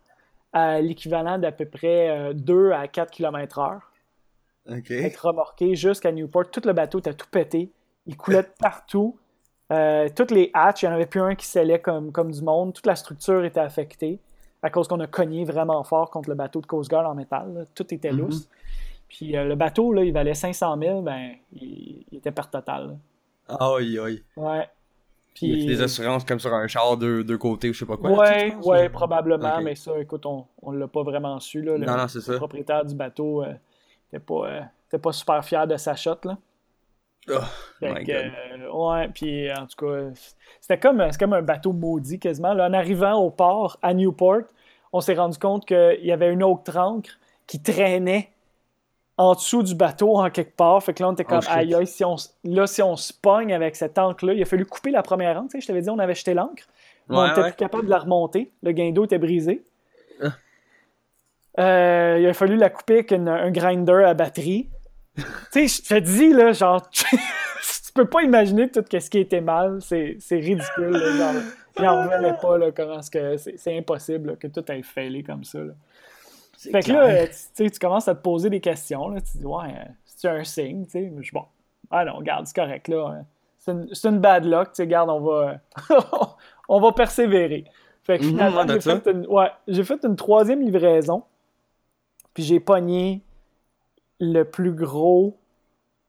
à 0.52 0.80
l'équivalent 0.80 1.38
d'à 1.38 1.52
peu 1.52 1.64
près 1.66 2.08
euh, 2.10 2.32
2 2.34 2.72
à 2.72 2.86
4 2.88 3.10
km/h. 3.10 3.80
Ok. 4.70 4.90
Être 4.90 5.26
remorqué 5.26 5.74
jusqu'à 5.74 6.12
Newport. 6.12 6.50
Tout 6.50 6.62
le 6.64 6.72
bateau 6.72 6.98
était 7.00 7.14
tout 7.14 7.26
pété. 7.30 7.70
Il 8.06 8.16
coulait 8.16 8.44
partout. 8.60 9.18
Euh, 9.72 10.08
toutes 10.14 10.30
les 10.32 10.50
hatches, 10.54 10.82
il 10.82 10.86
n'y 10.86 10.92
en 10.92 10.94
avait 10.96 11.06
plus 11.06 11.20
un 11.20 11.34
qui 11.34 11.46
scellait 11.46 11.78
comme, 11.80 12.10
comme 12.12 12.30
du 12.32 12.42
monde. 12.42 12.72
Toute 12.74 12.86
la 12.86 12.96
structure 12.96 13.44
était 13.44 13.60
affectée 13.60 14.18
à 14.62 14.70
cause 14.70 14.88
qu'on 14.88 15.00
a 15.00 15.06
cogné 15.06 15.44
vraiment 15.44 15.82
fort 15.84 16.10
contre 16.10 16.28
le 16.28 16.34
bateau 16.34 16.60
de 16.60 16.66
Coast 16.66 16.90
Guard 16.90 17.08
en 17.08 17.14
métal. 17.14 17.52
là. 17.54 17.60
Tout 17.74 17.92
était 17.94 18.10
Mhm. 18.12 18.18
lousse. 18.18 18.48
Puis 19.08 19.36
euh, 19.36 19.44
le 19.44 19.54
bateau, 19.54 19.92
là, 19.92 20.04
il 20.04 20.12
valait 20.12 20.34
500 20.34 20.76
000. 20.78 21.02
Ben, 21.02 21.32
il, 21.54 22.04
il 22.10 22.18
était 22.18 22.30
perte 22.32 22.50
totale. 22.52 22.96
Aïe 23.48 23.98
aïe. 23.98 24.22
Ouais. 24.36 24.68
Il 25.42 25.48
y 25.48 25.52
Puis, 25.52 25.64
a 25.64 25.66
des 25.76 25.82
assurances 25.82 26.24
comme 26.24 26.38
sur 26.40 26.52
un 26.52 26.66
char 26.66 26.96
deux, 26.96 27.24
deux 27.24 27.38
côtés 27.38 27.70
ou 27.70 27.72
je 27.72 27.78
sais 27.78 27.86
pas 27.86 27.96
quoi? 27.96 28.10
ouais, 28.10 28.54
ouais, 28.64 28.88
ou- 28.88 28.92
probablement, 28.92 29.60
mais 29.62 29.74
ça, 29.76 29.98
écoute, 29.98 30.26
on 30.26 30.44
ne 30.66 30.78
l'a 30.78 30.88
pas 30.88 31.02
vraiment 31.02 31.38
su. 31.40 31.62
Là, 31.62 31.78
le, 31.78 31.86
Non, 31.86 31.96
non, 31.96 32.08
c'est 32.08 32.26
le 32.28 32.36
propriétaire 32.36 32.84
du 32.84 32.94
bateau 32.94 33.44
n'était 33.44 34.24
pas, 34.24 34.46
euh, 34.48 34.60
était 34.88 34.98
pas 34.98 35.12
super 35.12 35.42
fier 35.44 35.66
de 35.66 35.76
sa 35.76 35.94
shot. 35.94 36.16
Là. 36.24 36.36
Oh, 37.28 37.34
Fait 37.78 37.92
my 37.92 38.04
que, 38.04 38.12
God. 38.12 38.32
euh, 38.62 38.72
ouais, 38.72 39.08
puis 39.08 39.52
en 39.52 39.66
tout 39.66 39.86
cas, 39.86 40.04
c'était 40.60 40.78
comme, 40.78 41.04
comme 41.18 41.32
un 41.34 41.42
bateau 41.42 41.72
maudit 41.72 42.18
quasiment. 42.18 42.54
Là, 42.54 42.68
en 42.68 42.72
arrivant 42.72 43.14
au 43.14 43.30
port 43.30 43.78
à 43.82 43.94
Newport, 43.94 44.42
on 44.92 45.00
s'est 45.00 45.14
rendu 45.14 45.38
compte 45.38 45.66
qu'il 45.66 46.00
y 46.04 46.12
avait 46.12 46.32
une 46.32 46.42
autre 46.42 46.76
ancre 46.76 47.10
qui 47.46 47.62
traînait 47.62 48.30
en 49.16 49.34
dessous 49.34 49.62
du 49.62 49.74
bateau 49.74 50.16
en 50.16 50.30
quelque 50.30 50.56
part. 50.56 50.82
Fait 50.82 50.94
que 50.94 51.02
là, 51.02 51.10
on 51.10 51.12
était 51.12 51.24
comme, 51.24 51.40
Oh, 51.42 51.50
aïe, 51.50 51.74
aïe, 51.74 51.86
si 51.86 52.04
on, 52.04 52.16
là, 52.44 52.66
si 52.66 52.82
on 52.82 52.96
se 52.96 53.12
pogne 53.12 53.52
avec 53.52 53.76
cette 53.76 53.98
ancre-là, 53.98 54.32
il 54.32 54.42
a 54.42 54.46
fallu 54.46 54.64
couper 54.64 54.90
la 54.90 55.02
première 55.02 55.36
ancre. 55.36 55.50
Tu 55.50 55.58
sais, 55.58 55.60
je 55.60 55.66
t'avais 55.66 55.82
dit, 55.82 55.90
on 55.90 55.98
avait 55.98 56.14
jeté 56.14 56.32
l'ancre. 56.34 56.64
on 57.10 57.26
n'était 57.28 57.40
ouais. 57.42 57.50
plus 57.50 57.56
capable 57.56 57.84
de 57.84 57.90
la 57.90 57.98
remonter. 57.98 58.50
Le 58.62 58.72
guindeau 58.72 59.04
était 59.04 59.18
brisé. 59.18 59.62
Ah. 60.22 60.28
Euh, 61.58 62.18
il 62.20 62.26
a 62.26 62.32
fallu 62.32 62.56
la 62.56 62.70
couper 62.70 62.94
avec 62.94 63.10
une- 63.12 63.28
un 63.28 63.50
grinder 63.50 64.04
à 64.06 64.14
batterie. 64.14 64.68
Tu 65.16 65.22
sais, 65.50 65.68
je 65.68 65.88
te 65.88 65.98
dis, 65.98 66.32
là, 66.32 66.52
genre, 66.52 66.88
tu 66.90 67.04
peux 67.94 68.06
pas 68.06 68.22
imaginer 68.22 68.70
tout 68.70 68.84
ce 68.90 69.10
qui 69.10 69.18
était 69.18 69.40
mal. 69.40 69.80
C'est 69.82 70.16
ridicule. 70.30 70.90
Là, 70.90 71.16
genre, 71.16 71.42
il 71.78 71.86
en 71.86 72.02
revenait 72.02 72.34
pas, 72.40 72.58
là, 72.58 72.70
comment 72.72 73.00
que 73.10 73.36
c'est 73.36 73.76
impossible 73.76 74.30
là, 74.30 74.36
que 74.36 74.46
tout 74.46 74.70
ait 74.70 74.82
failé 74.82 75.22
comme 75.22 75.44
ça. 75.44 75.58
là. 75.60 75.72
Fait 76.58 76.82
que 76.82 76.92
là, 76.92 77.26
tu, 77.26 77.34
sais, 77.54 77.70
tu 77.70 77.78
commences 77.78 78.06
à 78.08 78.14
te 78.14 78.22
poser 78.22 78.50
des 78.50 78.60
questions. 78.60 79.08
Là, 79.08 79.20
tu 79.20 79.32
te 79.32 79.38
dis, 79.38 79.46
ouais, 79.46 79.68
euh, 79.68 79.88
c'est 80.04 80.28
un 80.28 80.44
signe, 80.44 80.84
tu 80.84 80.90
sais? 80.90 81.12
Bon, 81.32 81.44
ah 81.90 82.04
non, 82.04 82.16
regarde, 82.16 82.46
c'est 82.46 82.54
correct, 82.54 82.88
là. 82.88 83.24
C'est 83.58 84.08
une, 84.08 84.18
bad 84.18 84.44
luck, 84.44 84.68
tu 84.68 84.76
sais, 84.76 84.82
regarde, 84.82 85.10
on 85.10 85.20
va, 85.20 85.56
on 86.68 86.80
va 86.80 86.92
persévérer. 86.92 87.64
Fait 88.04 88.18
que 88.18 88.24
Mhm, 88.24 88.30
finalement, 88.30 88.66
j'ai 88.68 88.80
fait, 88.80 89.06
une, 89.06 89.26
ouais, 89.26 89.50
j'ai 89.68 89.84
fait 89.84 90.04
une 90.04 90.16
troisième 90.16 90.62
livraison, 90.62 91.24
puis 92.34 92.42
j'ai 92.42 92.60
pogné 92.60 93.22
le 94.20 94.44
plus 94.44 94.72
gros 94.72 95.36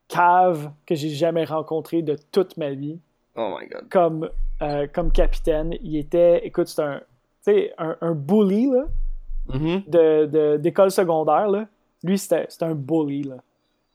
cave 0.08 0.72
que 0.86 0.96
j'ai 0.96 1.10
jamais 1.10 1.46
rencontré 1.46 2.02
de 2.02 2.18
toute 2.32 2.58
ma 2.58 2.72
vie 2.72 3.00
Oh 3.36 3.56
my 3.60 3.68
god. 3.68 3.88
comme, 3.90 4.30
euh, 4.62 4.88
comme 4.92 5.12
capitaine. 5.12 5.74
Il 5.82 5.96
était, 5.96 6.46
écoute, 6.46 6.68
c'est 6.68 6.82
un, 6.82 7.02
un, 7.78 7.98
un 8.02 8.14
bully, 8.14 8.68
là 8.68 8.84
Mhm. 9.48 9.84
de- 9.88 10.26
de- 10.28 10.58
d'école 10.58 10.92
secondaire, 10.92 11.48
là, 11.50 11.66
lui, 12.04 12.18
c'était 12.18 12.48
un 12.62 12.76
bully. 12.76 13.24
Là. 13.24 13.38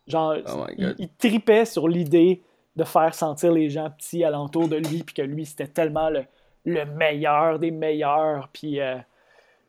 Genre, 0.09 0.37
Oh 0.49 0.65
il, 0.77 0.95
il 0.99 1.09
tripait 1.11 1.65
sur 1.65 1.87
l'idée 1.89 2.43
de 2.75 2.85
faire 2.85 3.15
sentir 3.15 3.53
les 3.53 3.71
gens 3.71 3.91
petits 3.91 4.25
alentour 4.25 4.69
de 4.69 4.77
lui, 4.77 5.03
puis 5.03 5.15
que 5.15 5.23
lui, 5.23 5.47
c'était 5.47 5.69
tellement 5.69 6.11
le, 6.11 6.25
le 6.65 6.85
meilleur 6.85 7.59
des 7.59 7.71
meilleurs. 7.71 8.49
Puis, 8.53 8.81
euh, 8.81 8.97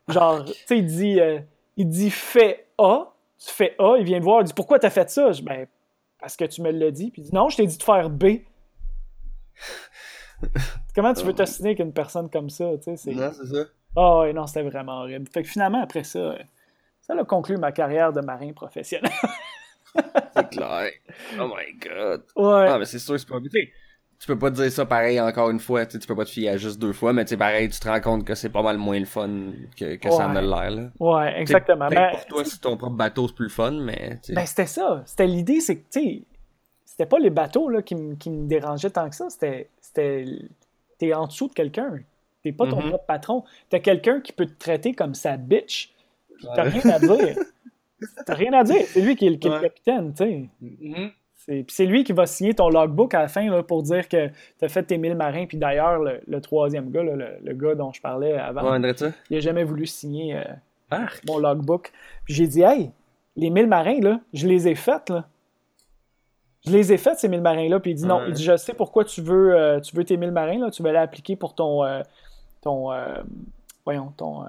genre, 0.07 0.43
tu 0.45 0.53
sais, 0.65 0.77
il 0.79 0.85
dit, 0.87 1.19
euh, 1.19 1.39
Il 1.77 1.87
dit 1.89 2.09
fais 2.09 2.65
A. 2.79 3.13
Tu 3.39 3.51
fais 3.51 3.75
A. 3.79 3.95
Il 3.97 4.05
vient 4.05 4.19
me 4.19 4.23
voir. 4.23 4.41
Il 4.41 4.45
dit 4.45 4.53
pourquoi 4.53 4.79
t'as 4.79 4.89
fait 4.89 5.09
ça? 5.09 5.31
Je 5.31 5.39
dis 5.39 5.43
ben, 5.43 5.67
parce 6.19 6.35
que 6.35 6.45
tu 6.45 6.61
me 6.61 6.71
l'as 6.71 6.91
dit. 6.91 7.11
Puis 7.11 7.21
il 7.21 7.25
dit 7.25 7.35
non, 7.35 7.49
je 7.49 7.57
t'ai 7.57 7.65
dit 7.65 7.77
de 7.77 7.83
faire 7.83 8.09
B. 8.09 8.25
Comment 10.95 11.13
tu 11.13 11.23
veux 11.23 11.33
t'assiner 11.33 11.69
avec 11.69 11.79
une 11.79 11.93
personne 11.93 12.29
comme 12.29 12.49
ça? 12.49 12.65
Tu 12.77 12.83
sais, 12.83 12.95
c'est... 12.97 13.11
Non, 13.11 13.31
c'est 13.33 13.47
ça. 13.47 13.65
Ah 13.95 14.19
ouais, 14.19 14.33
non, 14.33 14.45
c'était 14.45 14.63
vraiment 14.63 14.99
horrible. 14.99 15.27
Fait 15.31 15.41
que 15.43 15.49
finalement, 15.49 15.81
après 15.81 16.03
ça, 16.03 16.19
euh, 16.19 16.37
ça 17.01 17.13
a 17.19 17.23
conclu 17.23 17.57
ma 17.57 17.71
carrière 17.71 18.13
de 18.13 18.21
marin 18.21 18.53
professionnel. 18.53 19.11
C'est 20.35 20.49
clair. 20.49 20.91
Oh 21.39 21.47
my 21.47 21.73
god. 21.79 22.23
ouais. 22.35 22.67
Ah, 22.69 22.77
mais 22.77 22.85
c'est 22.85 22.99
sûr, 22.99 23.19
c'est 23.19 23.27
pas. 23.27 23.39
Sais, 23.51 23.71
tu 24.19 24.27
peux 24.27 24.37
pas 24.39 24.49
te 24.49 24.55
dire 24.55 24.71
ça 24.71 24.85
pareil 24.85 25.19
encore 25.21 25.49
une 25.51 25.59
fois. 25.59 25.85
Tu 25.85 25.99
peux 25.99 26.15
pas 26.15 26.25
te 26.25 26.29
fier 26.31 26.49
à 26.49 26.57
juste 26.57 26.79
deux 26.79 26.93
fois, 26.93 27.13
mais 27.13 27.23
tu 27.25 27.29
sais, 27.29 27.37
pareil, 27.37 27.69
tu 27.69 27.79
te 27.79 27.87
rends 27.87 28.01
compte 28.01 28.25
que 28.25 28.33
c'est 28.35 28.49
pas 28.49 28.61
mal 28.63 28.77
moins 28.77 28.99
le 28.99 29.05
fun 29.05 29.29
que, 29.77 29.95
que 29.95 30.09
ça 30.11 30.27
en 30.27 30.35
a 30.35 30.41
l'air, 30.41 30.71
là. 30.71 30.89
Ouais, 30.99 31.39
exactement. 31.39 31.87
Ben, 31.89 32.09
pour 32.11 32.25
toi, 32.25 32.43
si 32.45 32.59
ton 32.59 32.77
propre 32.77 32.95
bateau, 32.95 33.27
c'est 33.27 33.35
plus 33.35 33.45
le 33.45 33.51
fun, 33.51 33.71
mais. 33.71 34.19
ben, 34.29 34.45
c'était 34.45 34.65
ça. 34.65 35.03
C'était 35.05 35.27
l'idée, 35.27 35.59
c'est 35.59 35.75
que, 35.77 35.85
tu 35.91 35.99
sais, 36.01 36.21
c'était 36.85 37.05
pas 37.05 37.19
les 37.19 37.29
bateaux 37.29 37.69
là, 37.69 37.81
qui, 37.81 37.95
me- 37.95 38.15
qui 38.15 38.29
me 38.31 38.47
dérangeaient 38.47 38.89
tant 38.89 39.09
que 39.09 39.15
ça. 39.15 39.29
C'était. 39.29 39.69
c'était 39.81 40.25
T'es 40.97 41.13
en 41.13 41.27
dessous 41.27 41.47
de 41.47 41.53
quelqu'un. 41.53 41.99
T'es 42.43 42.51
pas 42.51 42.65
ton 42.67 42.81
Mhm. 42.81 42.89
propre 42.89 43.05
patron. 43.05 43.43
T'as 43.69 43.77
quelqu'un 43.79 44.19
qui 44.19 44.31
peut 44.31 44.47
te 44.47 44.57
traiter 44.57 44.93
comme 44.93 45.13
sa 45.13 45.37
bitch. 45.37 45.93
puis 46.37 46.47
T'as 46.55 46.63
Ouais. 46.63 46.69
rien 46.79 46.91
à 46.93 46.99
dire. 46.99 47.35
T'as 48.25 48.33
rien 48.33 48.53
à 48.53 48.63
dire. 48.63 48.81
C'est 48.87 49.01
lui 49.01 49.15
qui 49.15 49.27
est, 49.27 49.29
le- 49.29 49.35
qui 49.37 49.47
est 49.47 49.51
le 49.51 49.57
Ouais. 49.57 49.61
capitaine, 49.63 50.13
tu 50.15 50.23
sais. 50.23 50.49
Mhm. 50.59 51.11
C'est 51.47 51.63
puis 51.63 51.73
c'est 51.75 51.85
lui 51.85 52.03
qui 52.03 52.11
va 52.13 52.25
signer 52.25 52.53
ton 52.53 52.67
logbook 52.69 53.13
à 53.13 53.19
la 53.21 53.27
fin 53.29 53.49
là, 53.49 53.63
pour 53.63 53.81
dire 53.83 54.09
que 54.09 54.27
tu 54.27 54.65
as 54.65 54.67
fait 54.67 54.83
tes 54.83 54.97
1000 54.97 55.15
marins. 55.15 55.45
Puis 55.45 55.57
d'ailleurs, 55.57 55.99
le, 55.99 56.19
le 56.27 56.41
troisième 56.41 56.91
gars, 56.91 57.03
là, 57.03 57.15
le, 57.15 57.27
le 57.41 57.53
gars 57.53 57.73
dont 57.75 57.91
je 57.93 58.01
parlais 58.01 58.33
avant, 58.37 58.69
Ouais, 58.69 58.93
il 59.29 59.37
a 59.37 59.39
jamais 59.39 59.63
voulu 59.63 59.85
signer 59.85 60.35
euh, 60.35 60.43
Arc. 60.91 61.21
mon 61.25 61.37
logbook. 61.37 61.91
Puis 62.25 62.33
j'ai 62.33 62.47
dit, 62.47 62.61
hey, 62.63 62.91
les 63.37 63.49
1000 63.49 63.67
marins, 63.67 63.99
là, 64.01 64.19
je 64.33 64.45
les 64.45 64.67
ai 64.67 64.75
faites. 64.75 65.09
Là. 65.09 65.25
Je 66.65 66.71
les 66.71 66.91
ai 66.91 66.97
faites, 66.97 67.17
ces 67.19 67.29
1000 67.29 67.39
marins-là. 67.41 67.79
Puis 67.79 67.91
il 67.91 67.95
dit, 67.95 68.05
non, 68.05 68.17
Ouais. 68.17 68.25
il 68.27 68.33
dit, 68.33 68.43
je 68.43 68.57
sais 68.57 68.73
pourquoi 68.73 69.05
tu 69.05 69.21
veux, 69.21 69.55
euh, 69.55 69.79
tu 69.79 69.95
veux 69.95 70.03
tes 70.03 70.17
1000 70.17 70.31
marins. 70.31 70.59
Là. 70.59 70.69
Tu 70.69 70.83
vas 70.83 70.91
l'appliquer 70.91 71.37
pour 71.37 71.55
ton, 71.55 71.83
euh, 71.85 72.01
ton 72.61 72.89
voyons, 73.85 74.11
ton, 74.17 74.43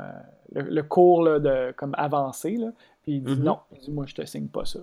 le, 0.52 0.62
le 0.62 0.82
cours 0.82 1.22
là, 1.22 1.38
de, 1.38 1.72
comme 1.76 1.94
avancé. 1.96 2.56
Là. 2.56 2.68
Puis 3.04 3.12
il 3.18 3.22
dit, 3.22 3.36
Mhm. 3.36 3.44
non, 3.44 3.58
il 3.72 3.78
dit, 3.78 3.92
moi, 3.92 4.04
je 4.08 4.14
te 4.16 4.24
signe 4.24 4.48
pas 4.48 4.64
ça. 4.64 4.80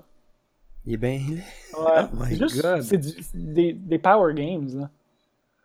Il 0.85 0.93
est 0.93 0.97
bien. 0.97 1.19
Ouais, 1.19 1.39
Oh 1.77 2.07
my 2.13 2.35
juste, 2.35 2.61
God. 2.61 2.81
c'est 2.81 2.99
des, 3.33 3.73
des 3.73 3.97
power 3.97 4.33
games. 4.33 4.69
Là. 4.79 4.89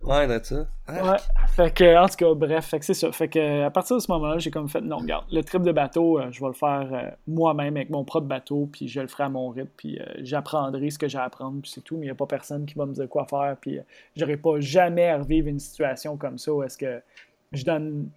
Ouais, 0.03 0.25
André, 0.25 0.41
ça. 0.43 0.67
Arc. 0.87 1.05
Ouais. 1.05 1.47
Fait 1.49 1.75
que, 1.75 1.97
en 2.03 2.09
tout 2.09 2.17
cas, 2.17 2.35
bref, 2.35 2.67
fait 2.69 2.79
que 2.79 2.87
c'est 2.87 2.95
ça. 2.95 3.13
Fait 3.13 3.29
que, 3.29 3.65
à 3.65 3.71
partir 3.71 3.97
de 3.97 4.01
ce 4.01 4.11
moment-là, 4.13 4.39
j'ai 4.39 4.51
comme 4.51 4.69
fait, 4.69 4.81
non, 4.81 4.97
regarde, 4.97 5.27
le 5.31 5.43
trip 5.43 5.63
de 5.63 5.73
bateau, 5.73 6.19
euh, 6.19 6.31
je 6.31 6.41
vais 6.41 6.47
le 6.47 6.55
faire 6.55 6.89
euh, 6.93 7.11
moi-même 7.27 7.77
avec 7.77 7.91
mon 7.91 8.03
propre 8.03 8.27
bateau, 8.27 8.67
puis 8.73 8.89
je 8.89 9.01
le 9.01 9.09
ferai 9.09 9.25
à 9.25 9.29
mon 9.29 9.51
rythme, 9.51 9.69
puis 9.77 9.99
euh, 10.01 10.05
j'apprendrai 10.21 10.89
ce 10.89 10.99
que 10.99 11.07
j'ai 11.07 11.19
à 11.19 11.25
apprendre, 11.25 11.61
puis 11.61 11.71
c'est 11.71 11.83
tout, 11.83 11.97
mais 11.97 12.07
il 12.07 12.09
n'y 12.09 12.13
a 12.13 12.15
pas 12.15 12.27
personne 12.27 12.65
qui 12.65 12.75
va 12.75 12.87
me 12.87 12.95
dire 12.95 13.09
quoi 13.11 13.27
faire, 13.27 13.57
puis 13.61 13.79
j'aurai 14.17 14.39
pas 14.39 14.59
jamais 14.59 15.09
à 15.09 15.19
revivre 15.19 15.49
une 15.49 15.61
situation 15.61 16.17
comme 16.17 16.39
ça 16.39 16.53
où 16.55 16.63
est-ce 16.63 16.79
que 16.79 17.03
je 17.53 17.65
donne 17.65 18.09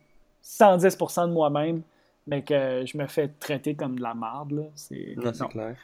110% 0.41 1.27
de 1.27 1.33
moi-même, 1.33 1.81
mais 2.27 2.43
que 2.43 2.85
je 2.85 2.97
me 2.97 3.07
fais 3.07 3.27
traiter 3.27 3.75
comme 3.75 3.97
de 3.97 4.03
la 4.03 4.13
merde, 4.13 4.51
là. 4.51 4.63
C'est... 4.75 5.15
Non, 5.17 5.33
c'est 5.33 5.47
clair. 5.49 5.75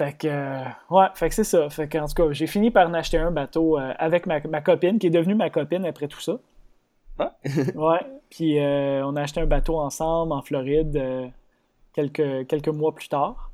Fait 0.00 0.16
que, 0.16 0.28
euh, 0.28 0.64
ouais, 0.88 1.08
fait 1.12 1.28
que 1.28 1.34
c'est 1.34 1.44
ça. 1.44 1.68
Fait 1.68 1.86
que, 1.86 1.98
en 1.98 2.06
tout 2.06 2.14
cas, 2.14 2.32
j'ai 2.32 2.46
fini 2.46 2.70
par 2.70 2.88
en 2.88 2.94
acheter 2.94 3.18
un 3.18 3.30
bateau 3.30 3.78
euh, 3.78 3.92
avec 3.98 4.24
ma, 4.24 4.40
ma 4.48 4.62
copine, 4.62 4.98
qui 4.98 5.08
est 5.08 5.10
devenue 5.10 5.34
ma 5.34 5.50
copine 5.50 5.84
après 5.84 6.08
tout 6.08 6.20
ça. 6.20 6.38
Ah. 7.18 7.36
ouais. 7.74 8.00
Puis 8.30 8.58
euh, 8.58 9.04
on 9.04 9.14
a 9.16 9.20
acheté 9.20 9.42
un 9.42 9.46
bateau 9.46 9.78
ensemble 9.78 10.32
en 10.32 10.40
Floride 10.40 11.30
quelques, 11.92 12.46
quelques 12.46 12.68
mois 12.68 12.94
plus 12.94 13.10
tard. 13.10 13.50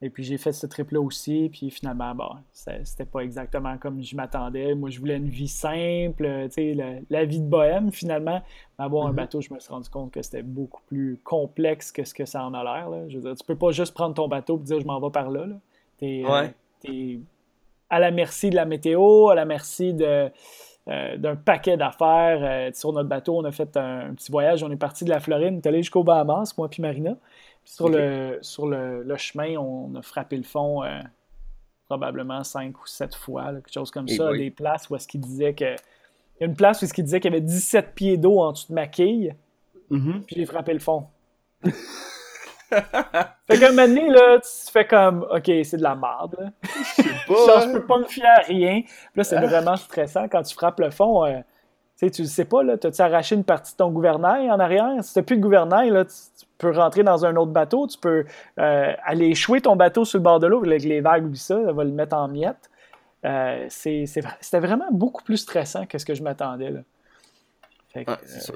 Et 0.00 0.10
puis 0.10 0.22
j'ai 0.22 0.38
fait 0.38 0.52
ce 0.52 0.64
trip-là 0.68 1.00
aussi. 1.00 1.48
Puis 1.52 1.70
finalement, 1.70 2.14
bon, 2.14 2.28
c'était 2.52 3.04
pas 3.04 3.20
exactement 3.22 3.76
comme 3.76 4.00
je 4.00 4.14
m'attendais. 4.14 4.76
Moi, 4.76 4.90
je 4.90 5.00
voulais 5.00 5.16
une 5.16 5.28
vie 5.28 5.48
simple, 5.48 6.24
tu 6.44 6.50
sais, 6.52 6.74
la, 6.74 7.00
la 7.10 7.24
vie 7.24 7.40
de 7.40 7.48
bohème 7.48 7.90
finalement. 7.90 8.40
Mais 8.78 8.84
avoir 8.84 9.06
un 9.06 9.10
Mhm. 9.10 9.16
bateau, 9.16 9.40
je 9.40 9.52
me 9.52 9.58
suis 9.58 9.72
rendu 9.72 9.90
compte 9.90 10.12
que 10.12 10.22
c'était 10.22 10.42
beaucoup 10.44 10.82
plus 10.86 11.18
complexe 11.24 11.90
que 11.90 12.04
ce 12.04 12.14
que 12.14 12.26
ça 12.26 12.44
en 12.44 12.54
a 12.54 12.62
l'air. 12.62 12.88
Je 13.08 13.16
veux 13.16 13.22
dire, 13.22 13.34
tu 13.34 13.44
peux 13.44 13.56
pas 13.56 13.72
juste 13.72 13.92
prendre 13.92 14.14
ton 14.14 14.28
bateau 14.28 14.56
et 14.56 14.62
dire 14.62 14.78
je 14.80 14.86
m'en 14.86 15.00
vais 15.00 15.10
par 15.10 15.30
là. 15.30 15.46
là. 15.46 15.56
T'es 16.00 16.22
euh, 16.24 16.28
Ouais. 16.42 16.54
t'es 16.80 17.20
à 17.88 17.98
la 17.98 18.10
merci 18.10 18.50
de 18.50 18.56
la 18.56 18.64
météo, 18.64 19.28
à 19.28 19.34
la 19.34 19.44
merci 19.44 19.92
de, 19.94 20.30
euh, 20.88 21.16
d'un 21.16 21.36
paquet 21.36 21.76
d'affaires. 21.76 22.40
Euh, 22.42 22.70
sur 22.72 22.92
notre 22.92 23.08
bateau, 23.08 23.36
on 23.38 23.44
a 23.44 23.52
fait 23.52 23.76
un, 23.76 24.10
un 24.10 24.14
petit 24.14 24.30
voyage. 24.32 24.62
On 24.62 24.70
est 24.70 24.76
parti 24.76 25.04
de 25.04 25.10
la 25.10 25.20
Floride, 25.20 25.54
on 25.54 25.56
est 25.58 25.66
allé 25.66 25.78
jusqu'au 25.82 26.02
Bahamas, 26.04 26.54
moi 26.56 26.68
puis 26.68 26.82
Marina. 26.82 27.16
Puis 27.64 27.72
sur, 27.74 27.88
le, 27.88 28.38
sur 28.42 28.66
le, 28.66 29.02
le 29.02 29.16
chemin, 29.16 29.56
on 29.58 29.94
a 29.96 30.02
frappé 30.02 30.36
le 30.36 30.42
fond 30.44 30.82
euh, 30.82 31.00
probablement 31.88 32.42
cinq 32.44 32.80
ou 32.80 32.86
sept 32.86 33.14
fois, 33.14 33.52
là, 33.52 33.60
quelque 33.60 33.72
chose 33.72 33.90
comme 33.90 34.06
Eh 34.08 34.16
ça. 34.16 34.32
Des 34.32 34.50
places 34.50 34.88
où 34.88 34.96
est-ce 34.96 35.06
qu'il 35.08 35.20
disait 35.20 35.52
que. 35.54 35.74
Il 36.38 36.44
y 36.44 36.44
a 36.44 36.46
une 36.46 36.56
place 36.56 36.80
où 36.80 36.84
est-ce 36.86 36.94
qu'il 36.94 37.04
disait 37.04 37.20
qu'il 37.20 37.30
y 37.30 37.34
avait 37.34 37.42
17 37.44 37.94
pieds 37.94 38.16
d'eau 38.16 38.38
en 38.40 38.52
dessous 38.52 38.68
de 38.70 38.74
ma 38.74 38.86
quille, 38.86 39.34
Mhm. 39.90 40.22
puis 40.26 40.36
j'ai 40.36 40.46
frappé 40.46 40.72
le 40.72 40.78
fond. 40.78 41.06
fait 43.46 43.58
qu'à 43.58 43.66
un 43.68 43.70
moment 43.70 43.88
donné, 43.88 44.08
là, 44.10 44.38
tu 44.40 44.70
fais 44.72 44.86
comme, 44.86 45.26
OK, 45.30 45.44
c'est 45.64 45.76
de 45.76 45.82
la 45.82 45.94
merde. 45.94 46.36
là. 46.38 46.50
Je 46.62 47.02
sais 47.02 47.02
Genre, 47.28 47.46
pas. 47.46 47.60
je 47.66 47.72
peux 47.72 47.84
pas 47.86 47.98
me 47.98 48.04
fier 48.04 48.26
à 48.26 48.40
rien. 48.42 48.82
Puis 48.82 48.92
là, 49.16 49.24
c'est 49.24 49.38
vraiment 49.40 49.76
stressant 49.76 50.28
quand 50.28 50.42
tu 50.42 50.54
frappes 50.54 50.80
le 50.80 50.90
fond. 50.90 51.24
euh, 51.26 51.38
tu 51.98 52.06
sais, 52.06 52.10
tu 52.10 52.22
le 52.22 52.28
sais 52.28 52.44
pas, 52.46 52.62
là, 52.62 52.78
t'as-tu 52.78 53.02
arraché 53.02 53.34
une 53.34 53.44
partie 53.44 53.72
de 53.72 53.76
ton 53.78 53.90
gouvernail 53.90 54.50
en 54.50 54.58
arrière? 54.58 54.92
Si 55.02 55.12
t'as 55.14 55.22
plus 55.22 55.36
de 55.36 55.42
gouvernail, 55.42 55.90
là, 55.90 56.04
tu, 56.06 56.14
tu 56.38 56.46
peux 56.56 56.70
rentrer 56.70 57.02
dans 57.02 57.26
un 57.26 57.36
autre 57.36 57.50
bateau, 57.52 57.86
tu 57.86 57.98
peux 57.98 58.24
euh, 58.58 58.92
aller 59.04 59.26
échouer 59.26 59.60
ton 59.60 59.76
bateau 59.76 60.04
sur 60.06 60.18
le 60.18 60.22
bord 60.22 60.38
de 60.40 60.46
l'eau, 60.46 60.64
avec 60.64 60.82
les 60.84 61.00
vagues, 61.02 61.26
oublie 61.26 61.38
ça, 61.38 61.62
ça 61.64 61.72
va 61.72 61.84
le 61.84 61.90
mettre 61.90 62.16
en 62.16 62.26
miettes. 62.28 62.70
Euh, 63.26 63.66
C'était 63.68 64.60
vraiment 64.60 64.88
beaucoup 64.92 65.22
plus 65.22 65.36
stressant 65.38 65.84
que 65.84 65.98
ce 65.98 66.06
que 66.06 66.14
je 66.14 66.22
m'attendais. 66.22 66.70
là. 66.70 66.80
Fait 67.92 68.04
que, 68.06 68.12
Ouais, 68.12 68.16
sûr. 68.40 68.54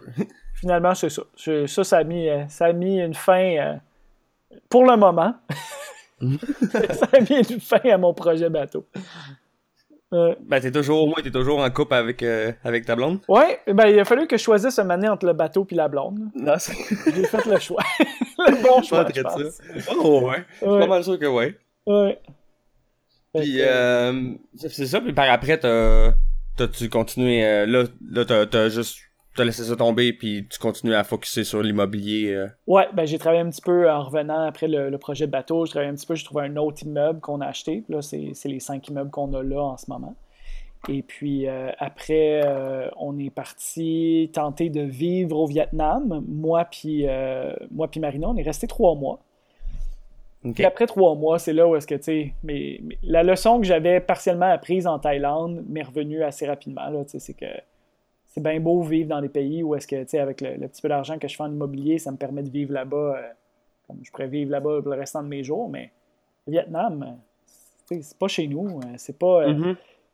finalement, 0.54 0.94
c'est 0.94 1.10
ça. 1.10 1.22
Je- 1.36 1.66
ça, 1.66 1.84
ça 1.84 1.98
a, 1.98 2.04
mis, 2.04 2.28
euh, 2.30 2.44
ça 2.48 2.66
a 2.66 2.72
mis 2.72 2.98
une 3.00 3.12
fin, 3.14 3.56
euh, 3.58 3.74
pour 4.68 4.84
le 4.84 4.96
moment, 4.96 5.34
Mhm. 6.20 6.38
ça 6.70 7.08
a 7.12 7.20
mis 7.20 7.36
une 7.50 7.60
fin 7.60 7.80
à 7.90 7.98
mon 7.98 8.14
projet 8.14 8.48
bateau. 8.48 8.86
Euh, 10.12 10.34
Ben, 10.46 10.60
t'es 10.60 10.70
toujours, 10.70 11.02
au 11.02 11.06
moins, 11.06 11.16
t'es 11.22 11.30
toujours 11.30 11.58
en 11.58 11.68
couple 11.70 11.94
avec, 11.94 12.22
euh, 12.22 12.52
avec 12.62 12.86
ta 12.86 12.94
blonde? 12.94 13.18
ouais, 13.28 13.60
ben, 13.66 13.88
il 13.88 13.98
a 13.98 14.04
fallu 14.04 14.26
que 14.28 14.36
je 14.36 14.42
choisisse 14.42 14.78
un 14.78 14.88
année 14.90 15.08
entre 15.08 15.26
le 15.26 15.32
bateau 15.32 15.66
et 15.68 15.74
la 15.74 15.88
blonde. 15.88 16.18
Non, 16.36 16.54
c'est. 16.58 16.72
J'ai 17.14 17.24
fait 17.24 17.44
le 17.46 17.58
choix. 17.58 17.82
le 18.38 18.62
bon 18.62 18.80
choix, 18.82 19.06
je 19.12 19.20
pense. 19.22 19.42
ça. 19.50 19.92
Oh, 19.98 20.28
ouais. 20.30 20.44
Je 20.62 20.68
suis 20.70 20.78
pas 20.78 20.86
mal 20.86 21.02
sûr 21.04 21.18
que 21.18 21.26
ouais. 21.26 21.58
ouais. 21.86 22.18
Puis, 23.34 23.56
euh, 23.60 24.34
c'est 24.54 24.68
c'est 24.68 24.86
ça, 24.86 25.00
puis 25.00 25.12
par 25.12 25.28
après, 25.28 25.58
t'as, 25.58 26.12
t'as-tu 26.56 26.88
continué, 26.88 27.44
euh, 27.44 27.66
là, 27.66 27.82
là, 28.08 28.24
t'as, 28.24 28.46
t'as 28.46 28.68
juste, 28.68 28.98
t'as 29.34 29.44
laissé 29.44 29.64
ça 29.64 29.76
tomber, 29.76 30.12
puis 30.12 30.46
tu 30.50 30.58
continues 30.58 30.94
à 30.94 31.04
focuser 31.04 31.44
sur 31.44 31.62
l'immobilier, 31.62 32.32
euh. 32.32 32.48
Ouais, 32.66 32.88
ben, 32.94 33.04
j'ai 33.04 33.18
travaillé 33.18 33.42
un 33.42 33.50
petit 33.50 33.62
peu 33.62 33.90
en 33.90 34.02
revenant 34.02 34.46
après 34.46 34.68
le, 34.68 34.90
le 34.90 34.98
projet 34.98 35.26
de 35.26 35.32
bateau. 35.32 35.66
J'ai 35.66 35.70
travaillé 35.70 35.90
un 35.90 35.94
petit 35.94 36.06
peu, 36.06 36.14
j'ai 36.14 36.24
trouvé 36.24 36.44
un 36.44 36.56
autre 36.56 36.82
immeuble 36.82 37.20
qu'on 37.20 37.40
a 37.40 37.46
acheté. 37.46 37.84
Là, 37.88 38.02
c'est 38.02 38.34
les 38.44 38.60
cinq 38.60 38.88
immeubles 38.88 39.10
qu'on 39.10 39.32
a 39.34 39.42
là 39.42 39.62
en 39.62 39.76
ce 39.76 39.90
moment. 39.90 40.14
Et 40.88 41.02
puis 41.02 41.48
euh, 41.48 41.70
après, 41.78 42.42
euh, 42.44 42.88
on 42.98 43.18
est 43.18 43.30
parti 43.30 44.30
tenter 44.32 44.68
de 44.68 44.82
vivre 44.82 45.38
au 45.38 45.46
Vietnam. 45.46 46.22
Moi 46.28 46.66
puis 46.70 47.08
euh, 47.08 47.54
moi 47.70 47.88
puis 47.88 48.00
Marina, 48.00 48.28
on 48.28 48.36
est 48.36 48.42
resté 48.42 48.66
trois 48.66 48.94
mois. 48.94 49.20
Ok. 50.44 50.56
Puis 50.56 50.64
après 50.64 50.86
trois 50.86 51.14
mois, 51.14 51.38
c'est 51.38 51.54
là 51.54 51.66
où 51.66 51.74
est-ce 51.74 51.86
que, 51.86 51.94
tu 51.94 52.02
sais, 52.02 52.34
mais, 52.42 52.78
mais 52.82 52.98
la 53.02 53.22
leçon 53.22 53.60
que 53.60 53.66
j'avais 53.66 53.98
partiellement 54.00 54.50
apprise 54.50 54.86
en 54.86 54.98
Thaïlande 54.98 55.64
m'est 55.70 55.82
revenue 55.82 56.22
assez 56.22 56.46
rapidement, 56.46 56.86
là, 56.90 57.02
tu 57.04 57.12
sais, 57.12 57.18
c'est 57.18 57.32
que 57.32 57.46
c'est 58.34 58.42
bien 58.42 58.58
beau 58.58 58.82
vivre 58.82 59.08
dans 59.10 59.20
des 59.20 59.28
pays 59.28 59.62
où 59.62 59.76
est-ce 59.76 59.86
que, 59.86 60.02
tu 60.02 60.08
sais, 60.08 60.18
avec 60.18 60.40
le, 60.40 60.56
le 60.56 60.66
petit 60.66 60.82
peu 60.82 60.88
d'argent 60.88 61.18
que 61.20 61.28
je 61.28 61.36
fais 61.36 61.44
en 61.44 61.52
immobilier, 61.52 61.98
ça 61.98 62.10
me 62.10 62.16
permet 62.16 62.42
de 62.42 62.50
vivre 62.50 62.72
là-bas, 62.72 62.96
euh, 63.16 63.22
comme 63.86 63.98
je 64.02 64.10
pourrais 64.10 64.26
vivre 64.26 64.50
là-bas 64.50 64.82
pour 64.82 64.90
le 64.92 64.98
restant 64.98 65.22
de 65.22 65.28
mes 65.28 65.44
jours, 65.44 65.68
mais 65.68 65.92
le 66.48 66.50
Vietnam, 66.52 67.16
euh, 67.92 67.96
c'est 68.02 68.18
pas 68.18 68.26
chez 68.26 68.48
nous, 68.48 68.80
euh, 68.80 68.94
c'est 68.96 69.16
pas... 69.16 69.44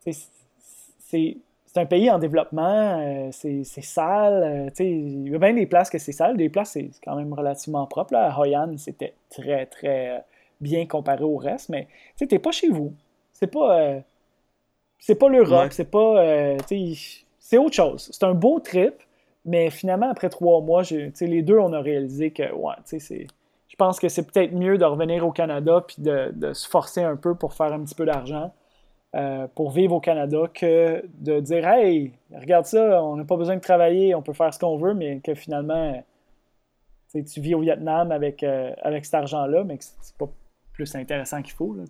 sais, 0.01 1.39
c'est 1.67 1.79
un 1.81 1.87
pays 1.87 2.11
en 2.11 2.19
développement, 2.19 3.31
c'est 3.33 3.65
sale. 3.65 4.71
tu 4.73 4.77
sais, 4.77 4.91
il 4.91 5.29
y 5.31 5.35
a 5.35 5.39
bien 5.39 5.55
des 5.55 5.67
places 5.67 5.89
que 5.89 5.99
c'est 5.99 6.13
sale, 6.13 6.37
des 6.37 6.49
places 6.51 6.73
c'est 6.73 6.91
quand 7.03 7.17
même 7.17 7.33
relativement 7.33 7.87
propre. 7.87 8.13
Là. 8.13 8.37
Hoi 8.39 8.49
An, 8.59 8.77
c'était 8.77 9.15
très, 9.31 9.65
très 9.67 10.23
bien 10.61 10.85
comparé 10.87 11.25
au 11.25 11.37
reste, 11.37 11.69
mais 11.71 11.85
tu 11.85 11.91
sais, 12.17 12.27
t'es 12.27 12.39
pas 12.41 12.51
chez 12.51 12.69
vous. 12.69 12.93
C'est 13.33 13.47
pas, 13.47 13.79
euh, 13.81 14.01
c'est 14.99 15.15
pas 15.15 15.29
l'Europe, 15.29 15.63
Ouais. 15.63 15.71
c'est 15.71 15.91
pas. 15.91 16.21
euh, 16.23 16.57
tu 16.69 16.95
sais, 16.95 17.25
c'est 17.51 17.59
autre 17.59 17.75
chose. 17.75 18.09
C'est 18.13 18.23
un 18.23 18.35
beau 18.35 18.61
trip, 18.61 18.95
mais 19.45 19.71
finalement, 19.71 20.09
après 20.09 20.29
trois 20.29 20.61
mois, 20.61 20.83
les 20.85 21.43
deux, 21.43 21.59
on 21.59 21.73
a 21.73 21.81
réalisé 21.81 22.31
que, 22.31 22.53
ouais, 22.55 22.75
c'est. 22.85 23.27
Je 23.67 23.77
pense 23.77 23.99
que 23.99 24.09
c'est 24.09 24.23
peut-être 24.23 24.53
mieux 24.53 24.79
de 24.79 24.85
revenir 24.85 25.27
au 25.27 25.33
Canada 25.33 25.85
puis 25.85 25.97
de, 25.99 26.31
de 26.33 26.53
se 26.53 26.69
forcer 26.69 27.03
un 27.03 27.17
peu 27.17 27.35
pour 27.35 27.55
faire 27.55 27.73
un 27.73 27.83
petit 27.83 27.95
peu 27.95 28.05
d'argent 28.05 28.53
euh, 29.17 29.49
pour 29.55 29.71
vivre 29.71 29.95
au 29.95 30.01
Canada 30.01 30.43
que 30.53 31.03
de 31.19 31.41
dire 31.41 31.67
Hey, 31.67 32.13
regarde 32.33 32.67
ça, 32.67 33.03
on 33.03 33.17
n'a 33.17 33.25
pas 33.25 33.37
besoin 33.37 33.57
de 33.57 33.61
travailler, 33.61 34.15
on 34.15 34.23
peut 34.23 34.33
faire 34.33 34.55
ce 34.55 34.59
qu'on 34.61 34.77
veut, 34.77 34.95
mais 34.95 35.19
que 35.21 35.35
finalement, 35.35 36.05
tu 37.13 37.41
vis 37.41 37.55
au 37.57 37.61
Vietnam 37.61 38.13
avec, 38.13 38.45
avec 38.45 39.05
cet 39.05 39.15
argent-là, 39.15 39.65
mais 39.65 39.79
c'est 39.81 40.17
pas 40.17 40.29
plus 40.73 40.95
intéressant 40.95 41.43
qu'il 41.43 41.55
faut. 41.55 41.75
Là, 41.75 41.83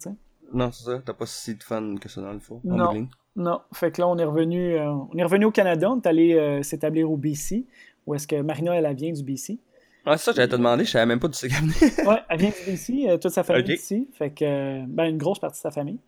non, 0.53 0.73
c'est 0.73 0.85
ça. 0.85 1.03
T'as 1.05 1.15
pas 1.15 1.27
si 1.27 1.55
de 1.55 1.63
fun 1.63 1.97
que 2.01 2.09
ça 2.09 2.21
dans 2.23 2.33
le 2.33 2.41
fond. 2.41 2.61
Non. 2.65 3.07
Non. 3.37 3.61
Fait 3.73 3.91
que 3.91 4.01
là, 4.01 4.09
on 4.09 4.19
est 4.19 4.25
revenu, 4.25 4.79
on 4.79 5.17
est 5.17 5.23
revenu 5.23 5.47
au 5.47 5.51
Canada. 5.51 5.91
On 5.91 6.01
est 6.01 6.07
allé 6.07 6.61
s'établir 6.63 7.11
au 7.11 7.17
BC, 7.17 7.65
où 8.07 8.15
est-ce 8.15 8.27
que 8.27 8.41
Marina, 8.41 8.75
elle, 8.75 8.95
vient 8.95 9.13
du 9.13 9.23
BC. 9.23 9.59
Ah, 10.05 10.17
c'est 10.17 10.25
ça, 10.25 10.33
j'allais 10.33 10.49
te 10.49 10.57
demander, 10.57 10.85
je 10.85 10.91
savais 10.91 11.07
même 11.07 11.21
pas 11.21 11.29
du 11.29 11.39
qu'elle 11.39 12.07
ouais, 12.07 12.17
elle 12.29 12.39
vient 12.39 12.53
d'ici, 12.67 13.07
toute 13.21 13.31
sa 13.31 13.43
famille 13.43 13.75
ici. 13.75 14.09
Fait 14.15 14.31
que, 14.31 14.85
ben, 14.87 15.05
une 15.05 15.19
grosse 15.19 15.39
partie 15.39 15.59
de 15.59 15.63
sa 15.63 15.71
famille. 15.71 15.99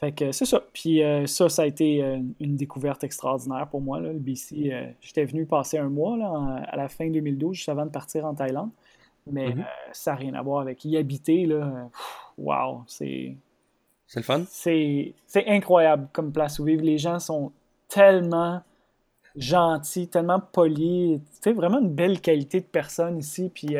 Fait 0.00 0.12
que 0.12 0.32
c'est 0.32 0.46
ça. 0.46 0.62
Puis 0.72 1.02
euh, 1.02 1.26
ça, 1.26 1.50
ça 1.50 1.60
a 1.60 1.66
été 1.66 2.02
euh, 2.02 2.20
une 2.40 2.56
découverte 2.56 3.04
extraordinaire 3.04 3.68
pour 3.68 3.82
moi, 3.82 4.00
là, 4.00 4.14
le 4.14 4.18
BC. 4.18 4.72
Euh, 4.72 4.86
j'étais 5.02 5.26
venu 5.26 5.44
passer 5.44 5.76
un 5.76 5.90
mois 5.90 6.16
là, 6.16 6.64
à 6.66 6.76
la 6.76 6.88
fin 6.88 7.10
2012, 7.10 7.54
juste 7.54 7.68
avant 7.68 7.84
de 7.84 7.90
partir 7.90 8.24
en 8.24 8.34
Thaïlande. 8.34 8.70
Mais 9.30 9.50
mm-hmm. 9.50 9.64
ça 9.92 10.12
n'a 10.12 10.16
rien 10.16 10.32
à 10.32 10.40
voir 10.40 10.62
avec 10.62 10.82
y 10.86 10.96
habiter. 10.96 11.44
Là. 11.44 11.90
Wow, 12.38 12.84
c'est. 12.86 13.36
C'est 14.10 14.18
le 14.18 14.24
fun? 14.24 14.42
C'est 14.48 15.14
incroyable 15.46 16.08
comme 16.12 16.32
place 16.32 16.58
où 16.58 16.64
vivre. 16.64 16.82
Les 16.82 16.98
gens 16.98 17.20
sont 17.20 17.52
tellement 17.86 18.60
gentils, 19.36 20.08
tellement 20.08 20.40
polis. 20.40 21.20
Tu 21.40 21.52
vraiment 21.52 21.78
une 21.78 21.94
belle 21.94 22.20
qualité 22.20 22.58
de 22.58 22.66
personne 22.66 23.18
ici. 23.18 23.52
Puis 23.54 23.76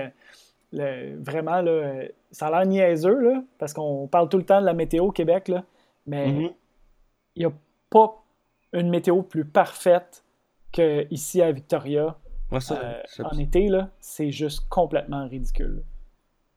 vraiment, 0.73 1.61
là, 1.63 2.05
ça 2.31 2.47
a 2.47 2.51
l'air 2.51 2.67
niaiseux, 2.67 3.19
là, 3.19 3.43
parce 3.59 3.73
qu'on 3.73 4.07
parle 4.07 4.29
tout 4.29 4.37
le 4.39 4.45
temps 4.45 4.61
de 4.61 4.67
la 4.67 4.73
météo 4.73 5.07
au 5.07 5.11
Québec. 5.11 5.49
Là. 5.49 5.65
Mais 6.07 6.29
mhm. 6.29 6.51
il 7.35 7.41
n'y 7.41 7.45
a 7.47 7.53
pas 7.91 8.23
une 8.73 8.89
météo 8.89 9.23
plus 9.23 9.45
parfaite 9.45 10.23
qu'ici 10.71 11.43
à 11.43 11.51
Victoria. 11.51 12.17
Euh, 12.53 13.03
en 13.25 13.37
été, 13.37 13.67
là, 13.67 13.91
c'est 13.99 14.31
juste 14.31 14.69
complètement 14.69 15.27
ridicule. 15.27 15.83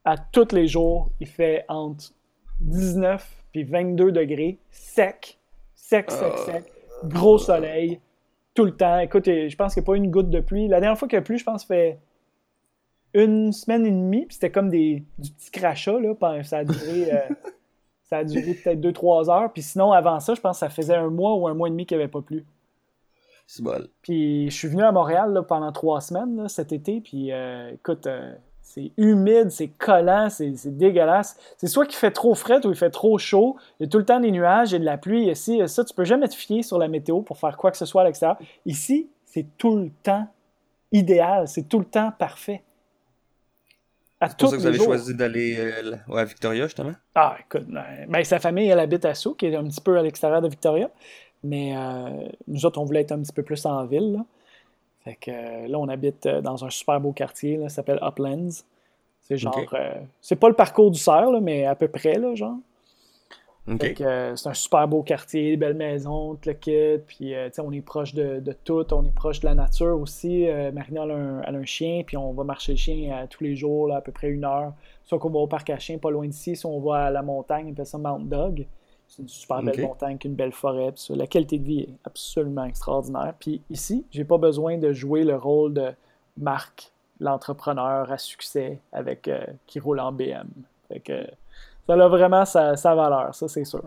À 0.05 0.15
tous 0.19 0.51
les 0.51 0.67
jours, 0.67 1.09
il 1.19 1.27
fait 1.27 1.65
entre 1.69 2.13
19 2.59 3.42
et 3.55 3.63
22 3.63 4.11
degrés, 4.11 4.57
sec, 4.71 5.37
sec, 5.75 6.11
sec, 6.11 6.33
ah. 6.35 6.45
sec, 6.45 6.63
gros 7.05 7.37
soleil, 7.37 7.99
tout 8.53 8.65
le 8.65 8.75
temps. 8.75 8.99
Écoute, 8.99 9.25
je 9.25 9.55
pense 9.55 9.73
qu'il 9.73 9.81
n'y 9.81 9.85
a 9.85 9.87
pas 9.87 9.95
une 9.97 10.11
goutte 10.11 10.29
de 10.29 10.39
pluie. 10.39 10.67
La 10.67 10.79
dernière 10.79 10.97
fois 10.97 11.07
qu'il 11.07 11.17
y 11.17 11.19
a 11.19 11.23
plu, 11.23 11.37
je 11.37 11.43
pense, 11.43 11.65
fait 11.65 11.99
une 13.13 13.51
semaine 13.51 13.85
et 13.85 13.91
demie, 13.91 14.25
puis 14.25 14.35
c'était 14.35 14.51
comme 14.51 14.69
des, 14.69 15.03
du 15.19 15.31
petit 15.31 15.51
crachat, 15.51 15.99
là, 15.99 16.43
ça 16.43 16.59
a 16.59 16.63
duré... 16.63 17.13
Euh, 17.13 17.19
Ça 18.13 18.19
a 18.19 18.23
duré 18.23 18.53
peut-être 18.53 18.79
2-3 18.79 19.31
heures. 19.31 19.51
Puis 19.51 19.63
sinon, 19.63 19.91
avant 19.91 20.19
ça, 20.19 20.35
je 20.35 20.41
pense 20.41 20.57
que 20.57 20.59
ça 20.59 20.69
faisait 20.69 20.93
un 20.93 21.09
mois 21.09 21.33
ou 21.33 21.47
un 21.47 21.55
mois 21.55 21.67
et 21.67 21.71
demi 21.71 21.87
qu'il 21.87 21.97
n'y 21.97 22.03
avait 22.03 22.11
pas 22.11 22.21
plu. 22.21 22.45
C'est 23.47 23.63
bon. 23.63 23.87
Puis 24.03 24.51
je 24.51 24.55
suis 24.55 24.67
venu 24.67 24.83
à 24.83 24.91
Montréal 24.91 25.43
pendant 25.47 25.71
trois 25.71 25.99
semaines 25.99 26.47
cet 26.47 26.71
été. 26.71 27.01
Puis 27.01 27.31
euh, 27.31 27.71
écoute, 27.73 28.05
euh, 28.05 28.35
c'est 28.63 28.91
humide, 28.97 29.51
c'est 29.51 29.67
collant, 29.67 30.29
c'est 30.29 30.77
dégueulasse. 30.77 31.37
C'est 31.57 31.67
soit 31.67 31.85
qu'il 31.85 31.97
fait 31.97 32.11
trop 32.11 32.33
frais 32.33 32.65
ou 32.65 32.71
il 32.71 32.75
fait 32.75 32.89
trop 32.89 33.17
chaud. 33.19 33.57
Il 33.79 33.83
y 33.83 33.85
a 33.85 33.89
tout 33.89 33.99
le 33.99 34.05
temps 34.05 34.19
des 34.19 34.31
nuages 34.31 34.73
et 34.73 34.79
de 34.79 34.85
la 34.85 34.97
pluie. 34.97 35.29
Ici, 35.29 35.61
ça, 35.67 35.83
tu 35.83 35.93
peux 35.93 36.05
jamais 36.05 36.27
te 36.27 36.33
fier 36.33 36.63
sur 36.63 36.79
la 36.79 36.87
météo 36.87 37.21
pour 37.21 37.37
faire 37.37 37.55
quoi 37.55 37.69
que 37.69 37.77
ce 37.77 37.85
soit 37.85 38.01
à 38.01 38.05
l'extérieur. 38.05 38.37
Ici, 38.65 39.09
c'est 39.25 39.45
tout 39.57 39.75
le 39.75 39.91
temps 40.01 40.27
idéal. 40.91 41.47
C'est 41.47 41.69
tout 41.69 41.77
le 41.77 41.85
temps 41.85 42.13
parfait. 42.17 42.63
C'est 44.21 44.37
pour 44.37 44.49
ça 44.49 44.55
que 44.55 44.61
vous 44.61 44.67
avez 44.67 44.79
choisi 44.79 45.13
d'aller 45.13 45.57
euh, 45.59 46.15
à 46.15 46.23
Victoria, 46.23 46.63
justement? 46.63 46.93
Ah, 47.13 47.35
écoute, 47.41 47.65
ben, 47.67 47.83
ben, 48.07 48.23
sa 48.23 48.39
famille, 48.39 48.69
elle 48.69 48.79
habite 48.79 49.03
à 49.03 49.13
Sceaux, 49.13 49.33
qui 49.33 49.47
est 49.47 49.55
un 49.55 49.65
petit 49.65 49.81
peu 49.81 49.97
à 49.97 50.01
l'extérieur 50.01 50.41
de 50.41 50.47
Victoria. 50.47 50.89
Mais 51.43 51.75
euh, 51.75 52.27
nous 52.47 52.65
autres, 52.65 52.79
on 52.79 52.85
voulait 52.85 53.01
être 53.01 53.11
un 53.11 53.21
petit 53.21 53.33
peu 53.33 53.43
plus 53.43 53.65
en 53.65 53.85
ville. 53.85 54.13
Là. 54.13 54.25
Fait 55.03 55.15
que 55.15 55.31
euh, 55.31 55.67
là, 55.67 55.79
on 55.79 55.89
habite 55.89 56.27
dans 56.27 56.63
un 56.63 56.69
super 56.69 56.99
beau 56.99 57.11
quartier, 57.11 57.59
ça 57.63 57.69
s'appelle 57.69 57.99
Uplands. 58.01 58.63
C'est 59.21 59.37
genre. 59.37 59.57
c'est 60.21 60.35
pas 60.35 60.49
le 60.49 60.55
parcours 60.55 60.91
du 60.91 60.99
cerf, 60.99 61.29
mais 61.41 61.65
à 61.65 61.75
peu 61.75 61.87
près, 61.87 62.15
là, 62.15 62.35
genre. 62.35 62.57
Euh, 63.69 64.35
c'est 64.35 64.49
un 64.49 64.53
super 64.53 64.87
beau 64.89 65.03
quartier, 65.03 65.55
belle 65.55 65.75
maison, 65.75 66.35
tout 66.35 66.49
le 66.49 66.53
kit. 66.53 67.01
Puis 67.07 67.33
euh, 67.33 67.49
on 67.59 67.71
est 67.71 67.81
proche 67.81 68.13
de, 68.13 68.41
tout, 68.63 68.93
on 68.93 69.05
est 69.05 69.15
proche 69.15 69.39
de 69.39 69.45
la 69.45 69.55
nature 69.55 69.99
aussi. 69.99 70.47
Euh, 70.47 70.71
Marina 70.71 71.03
a 71.03 71.49
un, 71.49 71.65
chien, 71.65 72.03
puis 72.05 72.17
on 72.17 72.33
va 72.33 72.43
marcher 72.43 72.73
le 72.73 72.77
chien 72.77 73.27
tous 73.29 73.43
les 73.43 73.55
jours, 73.55 73.93
à 73.93 74.01
peu 74.01 74.11
près 74.11 74.29
une 74.29 74.43
heure. 74.43 74.73
Soit 75.05 75.19
qu'on 75.19 75.29
va 75.29 75.39
au 75.39 75.47
parc 75.47 75.69
à 75.69 75.79
chien, 75.79 75.97
pas 75.97 76.11
loin 76.11 76.27
d'ici, 76.27 76.55
soit 76.55 76.71
on 76.71 76.81
va 76.81 77.05
à 77.05 77.11
la 77.11 77.21
montagne, 77.21 77.67
on 77.69 77.71
appelle 77.71 77.85
ça 77.85 77.97
Mount 77.97 78.19
Dog. 78.19 78.65
C'est 79.15 79.21
une 79.21 79.29
super 79.29 79.61
belle 79.61 79.79
montagne 79.81 80.17
une 80.25 80.33
belle 80.33 80.53
forêt. 80.53 80.91
La 81.09 81.27
qualité 81.27 81.59
de 81.59 81.63
vie 81.63 81.79
est 81.81 81.93
absolument 82.03 82.65
extraordinaire. 82.65 83.35
Puis 83.39 83.61
ici, 83.69 84.05
j'ai 84.09 84.23
pas 84.23 84.39
besoin 84.39 84.79
de 84.79 84.91
jouer 84.91 85.23
le 85.23 85.35
rôle 85.35 85.75
de 85.75 85.91
Marc, 86.37 86.91
l'entrepreneur 87.19 88.11
à 88.11 88.17
succès 88.17 88.79
avec 88.91 89.29
qui 89.67 89.79
roule 89.79 89.99
en 89.99 90.11
BM. 90.11 90.47
Fait 90.87 90.99
que, 90.99 91.27
ça 91.87 91.93
a 91.93 92.07
vraiment 92.07 92.45
sa, 92.45 92.73
valeur, 92.95 93.35
ça 93.35 93.47
c'est 93.47 93.65
sûr. 93.65 93.83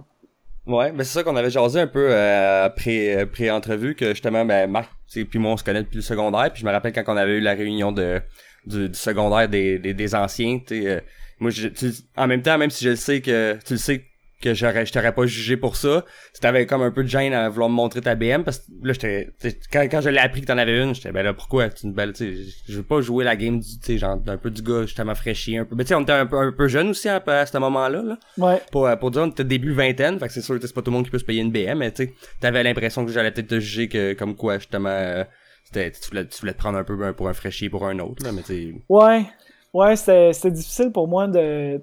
Ouais, 0.67 0.93
mais 0.93 1.05
c'est 1.05 1.19
ça 1.19 1.23
qu'on 1.23 1.37
avait 1.37 1.51
jasé 1.51 1.81
un 1.81 1.87
peu 1.87 2.09
euh, 2.11 2.65
après 2.67 3.17
euh, 3.17 3.27
pré-entrevue 3.27 3.95
que 3.95 4.11
justement 4.11 4.45
ben 4.45 4.69
Marc 4.69 4.91
puis 5.09 5.39
moi 5.39 5.53
on 5.53 5.57
se 5.57 5.63
connaît 5.63 5.85
depuis 5.85 5.97
le 5.97 6.03
secondaire 6.03 6.53
puis 6.53 6.61
je 6.61 6.67
me 6.67 6.73
rappelle 6.73 6.93
quand 6.93 7.05
on 7.07 7.17
avait 7.17 7.39
eu 7.39 7.41
la 7.41 7.55
réunion 7.55 7.93
de 7.93 8.21
du, 8.67 8.93
secondaire 8.93 9.49
des, 9.49 9.79
des, 9.79 10.15
anciens 10.17 10.59
tu 10.59 10.89
euh, 10.89 11.01
moi 11.39 11.53
je, 11.53 11.69
en 12.17 12.27
même 12.27 12.43
temps 12.43 12.59
même 12.59 12.71
si 12.71 12.85
je 12.85 12.91
le 12.91 12.97
sais 12.97 13.21
que 13.21 13.57
tu 13.65 13.75
le 13.75 13.79
sais 13.79 14.07
que 14.43 14.55
j'aurais 14.55 14.85
je 14.85 14.93
t'aurais 14.93 15.13
pas 15.13 15.27
jugé 15.27 15.57
pour 15.57 15.77
ça. 15.77 16.05
Si 16.33 16.41
t'avais 16.41 16.67
comme 16.67 16.83
un 16.83 16.91
peu 16.91 17.03
de 17.03 17.09
gêne 17.09 17.33
à 17.33 17.49
vouloir 17.49 17.69
me 17.71 17.75
montrer 17.75 18.01
ta 18.01 18.15
BM 18.15 18.43
parce 18.45 18.59
que 18.59 18.65
là 18.83 18.93
j'étais 18.93 19.33
quand, 19.73 19.83
quand 19.91 20.01
je 20.01 20.11
l'ai 20.11 20.19
appris 20.19 20.43
que 20.43 20.47
t'en 20.47 20.59
avais 20.59 20.83
une 20.83 20.95
j'étais 20.95 21.13
ben 21.13 21.23
là 21.23 21.33
pourquoi? 21.33 21.69
Tu 21.71 21.87
une 21.87 21.93
belle 21.93 22.13
tu 22.13 22.39
je 22.69 22.77
veux 22.77 22.83
pas 22.83 23.01
jouer 23.01 23.25
la 23.25 23.37
game 23.37 23.59
du 23.59 23.79
tu 23.79 23.87
sais 23.87 23.99
genre 23.99 24.19
un 24.27 24.37
peu 24.37 24.51
du 24.51 24.63
gars 24.63 24.83
justement 24.83 25.15
fraîchi 25.15 25.57
un 25.57 25.65
peu. 25.65 25.75
Mais 25.75 25.85
tu 25.85 25.89
sais 25.89 25.95
on 25.95 26.03
était 26.03 26.13
un 26.13 26.27
peu 26.27 26.37
un 26.37 26.53
peu 26.53 26.69
jeune 26.69 26.91
aussi 26.91 27.09
à, 27.09 27.47
ce 27.47 27.59
moment 27.59 27.89
là, 27.89 28.19
ouais. 28.39 28.61
Pour 28.71 28.89
pour 28.99 29.11
dire 29.11 29.23
on 29.23 29.29
était 29.29 29.45
début 29.45 29.73
vingtaine 29.73 30.19
fait 30.19 30.27
que 30.27 30.33
c'est 30.33 30.43
sûr 30.43 30.59
que 30.59 30.67
c'est 30.67 30.75
pas 30.75 30.83
tout 30.83 30.91
le 30.91 30.97
monde 30.97 31.05
qui 31.05 31.11
peut 31.11 31.19
se 31.19 31.25
payer 31.25 31.41
une 31.41 31.53
BM 31.53 31.79
mais 31.79 31.91
tu 31.93 32.05
sais 32.05 32.15
t'avais 32.41 32.63
l'impression 32.63 33.05
que 33.07 33.13
j'allais 33.13 33.31
peut-être 33.31 33.49
te 33.49 33.61
juger 33.61 33.89
que 33.89 34.13
comme 34.13 34.37
quoi 34.37 34.59
justement 34.59 34.91
euh, 34.91 35.25
tu 35.73 35.81
voulais 36.11 36.27
tu 36.27 36.41
voulais 36.41 36.53
te 36.53 36.59
prendre 36.59 36.79
un 36.79 36.85
peu 36.85 37.13
pour 37.15 37.29
un 37.29 37.35
fraîchi 37.35 37.69
pour 37.69 37.87
un 37.87 37.99
autre 38.01 38.25
là 38.25 38.33
mais 38.33 38.43
tu 38.43 38.83
ouais. 38.89 39.25
Ouais 39.73 39.97
c'était 39.97 40.51
difficile 40.51 40.91
pour 40.91 41.09
moi 41.09 41.27
de 41.29 41.81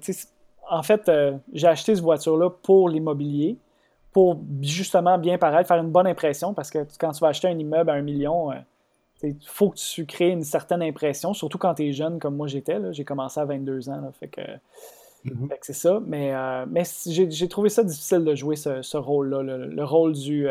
en 0.70 0.82
fait, 0.82 1.08
euh, 1.08 1.36
j'ai 1.52 1.66
acheté 1.66 1.94
cette 1.94 2.04
voiture-là 2.04 2.50
pour 2.50 2.88
l'immobilier, 2.88 3.56
pour 4.12 4.40
justement 4.62 5.18
bien 5.18 5.38
paraître, 5.38 5.68
faire 5.68 5.82
une 5.82 5.90
bonne 5.90 6.06
impression, 6.06 6.54
parce 6.54 6.70
que 6.70 6.86
quand 6.98 7.12
tu 7.12 7.20
vas 7.20 7.28
acheter 7.28 7.48
un 7.48 7.58
immeuble 7.58 7.90
à 7.90 7.94
un 7.94 8.02
million, 8.02 8.52
il 9.22 9.30
euh, 9.30 9.34
faut 9.46 9.70
que 9.70 9.76
tu 9.76 10.06
crées 10.06 10.30
une 10.30 10.44
certaine 10.44 10.82
impression, 10.82 11.34
surtout 11.34 11.58
quand 11.58 11.74
tu 11.74 11.88
es 11.88 11.92
jeune 11.92 12.18
comme 12.18 12.36
moi 12.36 12.46
j'étais. 12.46 12.78
J'ai 12.92 13.04
commencé 13.04 13.40
à 13.40 13.44
22 13.44 13.88
ans, 13.88 14.12
fait 14.18 14.28
que, 14.28 14.40
mm-hmm. 15.26 15.56
c'est 15.62 15.72
ça. 15.72 16.00
Mais, 16.06 16.34
euh, 16.34 16.64
mais 16.68 16.84
j'ai 17.06 17.48
trouvé 17.48 17.68
ça 17.68 17.82
difficile 17.82 18.24
de 18.24 18.34
jouer 18.34 18.56
ce, 18.56 18.96
rôle-là, 18.96 19.42
le, 19.42 19.84
rôle 19.84 20.12
du... 20.12 20.46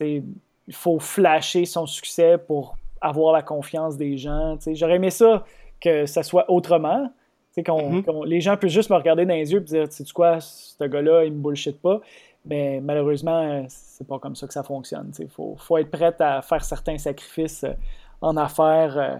il 0.00 0.24
faut 0.72 0.98
flasher 0.98 1.64
son 1.64 1.86
succès 1.86 2.38
pour 2.38 2.76
avoir 3.00 3.32
la 3.32 3.42
confiance 3.42 3.96
des 3.96 4.18
gens. 4.18 4.58
J'aurais 4.72 4.96
aimé 4.96 5.10
ça 5.10 5.44
que 5.80 6.06
ça 6.06 6.22
soit 6.22 6.50
autrement, 6.50 7.10
Mm-hmm. 7.56 8.26
les 8.26 8.40
gens 8.40 8.56
peuvent 8.56 8.70
juste 8.70 8.90
me 8.90 8.96
regarder 8.96 9.26
dans 9.26 9.34
les 9.34 9.52
yeux 9.52 9.60
et 9.60 9.64
dire, 9.64 9.88
tu 9.88 10.04
sais 10.04 10.12
quoi, 10.12 10.40
ce 10.40 10.84
gars-là, 10.84 11.24
il 11.24 11.32
me 11.32 11.38
bullshit 11.38 11.80
pas. 11.80 12.00
Mais 12.44 12.80
malheureusement, 12.80 13.64
c'est 13.68 14.06
pas 14.06 14.18
comme 14.18 14.36
ça 14.36 14.46
que 14.46 14.54
ça 14.54 14.62
fonctionne. 14.62 15.12
Il 15.18 15.28
faut, 15.28 15.78
être 15.78 15.90
prêt 15.90 16.14
à 16.20 16.40
faire 16.40 16.64
certains 16.64 16.96
sacrifices 16.96 17.64
euh, 17.64 17.72
en 18.20 18.36
affaires 18.36 18.98
euh, 18.98 19.16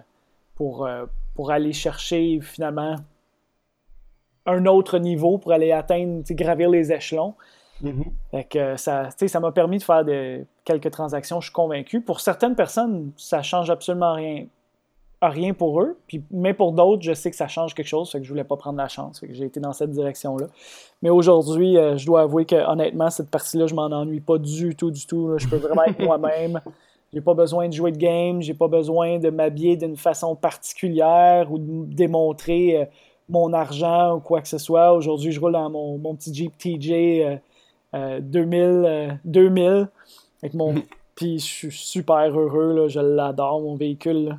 pour, 0.54 0.86
euh, 0.86 1.04
pour 1.34 1.50
aller 1.50 1.72
chercher 1.72 2.40
finalement 2.40 2.96
un 4.46 4.64
autre 4.66 4.98
niveau, 4.98 5.36
pour 5.36 5.52
aller 5.52 5.72
atteindre, 5.72 6.22
gravir 6.30 6.70
les 6.70 6.90
échelons. 6.90 7.34
Mm-hmm. 7.82 8.76
ça, 8.76 9.10
ça 9.10 9.40
m'a 9.40 9.52
permis 9.52 9.78
de 9.78 9.82
faire 9.84 10.04
quelques 10.64 10.90
transactions, 10.90 11.40
je 11.40 11.46
suis 11.46 11.52
convaincu. 11.52 12.00
Pour 12.00 12.20
certaines 12.20 12.56
personnes, 12.56 13.12
ça 13.16 13.42
change 13.42 13.70
absolument 13.70 14.14
rien 14.14 14.46
rien 15.22 15.52
pour 15.52 15.80
eux. 15.80 15.98
Puis, 16.06 16.22
mais 16.30 16.54
pour 16.54 16.72
d'autres, 16.72 17.02
je 17.02 17.12
sais 17.12 17.30
que 17.30 17.36
ça 17.36 17.48
change 17.48 17.74
quelque 17.74 17.86
chose, 17.86 18.10
fait 18.10 18.18
que 18.18 18.24
je 18.24 18.30
voulais 18.30 18.44
pas 18.44 18.56
prendre 18.56 18.78
la 18.78 18.88
chance. 18.88 19.20
que 19.20 19.32
j'ai 19.32 19.44
été 19.44 19.60
dans 19.60 19.72
cette 19.72 19.90
direction-là. 19.90 20.46
Mais 21.02 21.10
aujourd'hui, 21.10 21.76
euh, 21.76 21.96
je 21.96 22.06
dois 22.06 22.22
avouer 22.22 22.44
que 22.44 22.56
honnêtement, 22.56 23.10
cette 23.10 23.30
partie-là, 23.30 23.66
je 23.66 23.74
m'en 23.74 23.86
ennuie 23.86 24.20
pas 24.20 24.38
du 24.38 24.76
tout, 24.76 24.90
du 24.90 25.06
tout. 25.06 25.34
Je 25.38 25.48
peux 25.48 25.56
vraiment 25.56 25.84
être 25.84 26.00
moi-même. 26.00 26.60
J'ai 27.14 27.22
pas 27.22 27.32
besoin 27.32 27.68
de 27.68 27.72
jouer 27.72 27.90
de 27.90 27.96
game, 27.96 28.42
j'ai 28.42 28.52
pas 28.52 28.68
besoin 28.68 29.18
de 29.18 29.30
m'habiller 29.30 29.78
d'une 29.78 29.96
façon 29.96 30.36
particulière 30.36 31.50
ou 31.50 31.56
de 31.58 31.94
démontrer 31.94 32.82
euh, 32.82 32.84
mon 33.30 33.54
argent 33.54 34.16
ou 34.16 34.20
quoi 34.20 34.42
que 34.42 34.48
ce 34.48 34.58
soit. 34.58 34.92
Aujourd'hui, 34.92 35.32
je 35.32 35.40
roule 35.40 35.52
dans 35.52 35.70
mon, 35.70 35.96
mon 35.96 36.14
petit 36.14 36.34
Jeep 36.34 36.58
TJ 36.58 37.40
2000, 37.94 39.20
2000 39.24 39.88
avec 40.42 40.52
mon. 40.52 40.74
Puis 41.14 41.38
je 41.38 41.44
suis 41.44 41.72
super 41.72 42.38
heureux, 42.38 42.74
là, 42.74 42.88
je 42.88 43.00
l'adore, 43.00 43.62
mon 43.62 43.74
véhicule. 43.74 44.36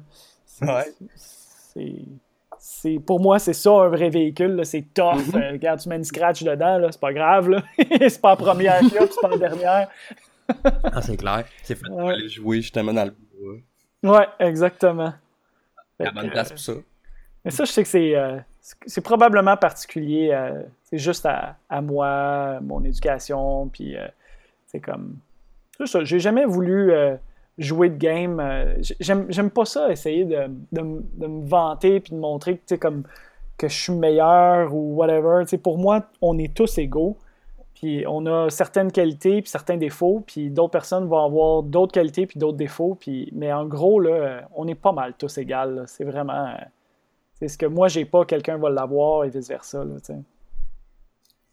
C'est, 2.62 2.99
pour 2.99 3.22
moi, 3.22 3.39
c'est 3.39 3.53
ça 3.53 3.72
un 3.72 3.88
vrai 3.88 4.10
véhicule. 4.10 4.60
C'est 4.66 4.93
tough. 4.93 5.34
Euh, 5.34 5.51
regarde, 5.51 5.80
tu 5.80 5.89
mets 5.89 5.95
une 5.95 6.03
scratch 6.03 6.43
dedans, 6.43 6.88
c'est 6.91 6.99
pas 6.99 7.14
grave. 7.14 7.62
C'est 7.99 8.22
pas 8.22 8.32
la 8.32 8.36
première 8.36 8.80
fois, 8.82 9.07
c'est 9.10 9.22
pas 9.22 9.30
la 9.30 9.38
dernière. 9.38 9.88
ah, 10.84 11.01
c'est 11.01 11.16
clair. 11.16 11.45
C'est 11.64 11.76
fait 11.76 11.88
pour 11.88 12.10
aller 12.10 12.28
jouer 12.28 12.62
justement 12.62 12.93
dans 12.93 13.05
le 13.05 13.16
bois. 14.01 14.18
Ouais, 14.18 14.28
exactement. 14.39 15.14
La 15.99 16.12
bonne 16.12 16.30
place 16.30 16.49
pour 16.49 16.60
ça. 16.60 16.74
Mais 17.45 17.51
ça, 17.51 17.66
je 17.66 17.72
sais 17.72 17.84
que 17.84 17.89
c'est 17.89 18.16
c'est 18.86 19.01
probablement 19.01 19.57
particulier. 19.57 20.38
c'est 20.84 20.97
juste 20.97 21.26
à, 21.26 21.55
à, 21.70 21.82
moi, 21.82 22.60
mon 22.62 22.84
éducation, 22.84 23.70
puis 23.70 23.95
c'est 24.68 24.80
comme. 24.80 25.18
J'ai 26.03 26.20
jamais 26.20 26.45
voulu 26.45 26.91
jouer 27.60 27.89
de 27.89 27.97
game. 27.97 28.41
J'aime 28.99 29.51
pas 29.51 29.66
ça, 29.66 29.91
essayer 29.91 30.26
de, 30.26 30.47
de, 30.72 30.82
de 31.14 31.28
me 31.28 31.47
vanter 31.47 31.99
puis 31.99 32.14
de 32.14 32.20
montrer 32.20 32.57
que, 32.57 32.76
comme, 32.76 33.03
que 33.57 33.68
je 33.68 33.80
suis 33.80 33.93
meilleur 33.93 34.74
ou 34.74 34.95
whatever. 34.95 35.43
pour 35.62 35.78
moi, 35.78 36.05
on 36.22 36.39
est 36.39 36.55
tous 36.55 36.80
égaux. 36.80 37.18
Puis 37.76 38.03
on 38.07 38.26
a 38.26 38.49
certaines 38.49 38.91
qualités 38.91 39.41
puis 39.41 39.49
certains 39.49 39.78
défauts, 39.78 40.22
puis 40.26 40.49
d'autres 40.49 40.72
personnes 40.72 41.07
vont 41.07 41.24
avoir 41.24 41.64
d'autres 41.64 41.93
qualités 41.93 42.26
puis 42.26 42.39
d'autres 42.39 42.57
défauts. 42.57 42.97
Puis, 42.99 43.30
mais 43.34 43.53
en 43.53 43.66
gros, 43.66 43.99
là, 43.99 44.49
on 44.55 44.68
est 44.68 44.76
pas 44.76 44.91
mal 44.91 45.14
tous 45.18 45.38
égaux. 45.38 45.86
C'est 45.86 46.03
vraiment. 46.03 46.55
C'est 47.36 47.47
ce 47.47 47.57
que 47.57 47.66
moi 47.66 47.88
j'ai 47.88 48.03
pas, 48.03 48.26
quelqu'un 48.26 48.57
va 48.57 48.70
l'avoir 48.70 49.24
et 49.24 49.30
vice-versa. 49.30 49.86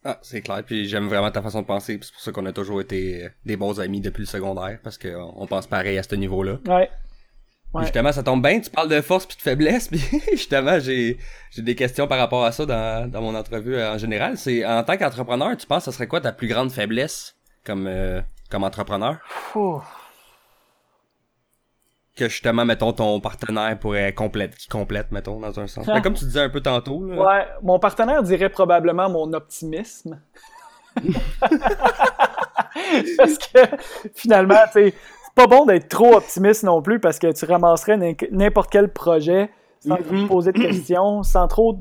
Ah, 0.09 0.19
c'est 0.23 0.41
clair, 0.41 0.63
puis 0.65 0.87
j'aime 0.87 1.09
vraiment 1.09 1.33
ta 1.33 1.43
façon 1.43 1.63
de 1.63 1.67
penser, 1.67 1.99
c'est 2.01 2.13
pour 2.13 2.21
ça 2.21 2.31
qu'on 2.31 2.47
a 2.47 2.53
toujours 2.53 2.81
été 2.81 3.29
des 3.45 3.57
bons 3.57 3.81
amis 3.81 4.01
depuis 4.01 4.21
le 4.21 4.27
secondaire, 4.27 4.79
parce 4.85 4.99
qu'on 4.99 5.47
pense 5.49 5.67
pareil 5.67 5.99
à 5.99 6.05
ce 6.05 6.15
niveau-là. 6.15 6.59
Ouais. 6.69 6.89
Justement, 7.81 8.13
ça 8.13 8.23
tombe 8.23 8.41
bien, 8.41 8.61
tu 8.61 8.71
parles 8.71 8.89
de 8.89 9.01
force 9.01 9.27
puis 9.27 9.37
de 9.37 9.43
faiblesse, 9.43 9.89
puis 9.91 10.01
justement, 10.31 10.79
j'ai 10.79 11.19
j'ai 11.51 11.63
des 11.63 11.75
questions 11.75 12.07
par 12.07 12.19
rapport 12.19 12.45
à 12.45 12.53
ça 12.53 12.65
dans, 12.65 13.11
dans 13.11 13.21
mon 13.21 13.35
entrevue 13.35 13.75
euh, 13.75 13.95
en 13.95 13.99
général. 13.99 14.39
C'est 14.39 14.65
en 14.65 14.83
tant 14.85 14.97
qu'entrepreneur, 14.97 15.57
tu 15.57 15.67
penses 15.67 15.85
que 15.85 15.91
ce 15.91 15.97
serait 15.97 16.07
quoi 16.07 16.21
ta 16.21 16.33
plus 16.33 16.47
grande 16.47 16.71
faiblesse 16.71 17.37
comme 17.65 17.87
euh, 17.89 18.21
comme 18.49 18.63
entrepreneur? 18.65 19.19
Que 22.17 22.29
justement, 22.29 22.65
mettons, 22.65 22.93
ton 22.93 23.21
partenaire 23.21 23.79
pourrait 23.79 24.15
complète, 24.15 24.57
qui 24.57 24.69
complète, 24.69 25.13
mettons, 25.13 25.39
dans 25.39 25.61
un 25.61 25.67
sens. 25.67 25.87
comme 26.03 26.15
tu 26.15 26.25
disais 26.25 26.41
un 26.41 26.49
peu 26.49 26.63
tantôt. 26.63 27.05
Là. 27.07 27.23
Ouais, 27.23 27.47
mon 27.63 27.79
partenaire 27.79 28.23
dirait 28.23 28.49
probablement 28.49 29.11
mon 29.11 29.33
optimisme. 29.35 30.19
Parce 33.19 33.37
que 33.39 33.59
finalement, 34.15 34.57
tu 34.73 34.85
sais 34.85 34.95
pas 35.37 35.47
bon 35.47 35.67
d'être 35.67 35.89
trop 35.89 36.17
optimiste 36.17 36.65
non 36.65 36.81
plus 36.81 36.99
parce 36.99 37.19
que 37.19 37.31
tu 37.31 37.45
ramasserais 37.45 37.99
n'importe 38.33 38.71
quel 38.71 38.91
projet 38.91 39.51
sans 39.87 39.97
te 39.97 40.03
mm-hmm. 40.03 40.27
poser 40.27 40.53
de 40.53 40.59
questions, 40.59 41.23
sans 41.23 41.47
trop, 41.47 41.79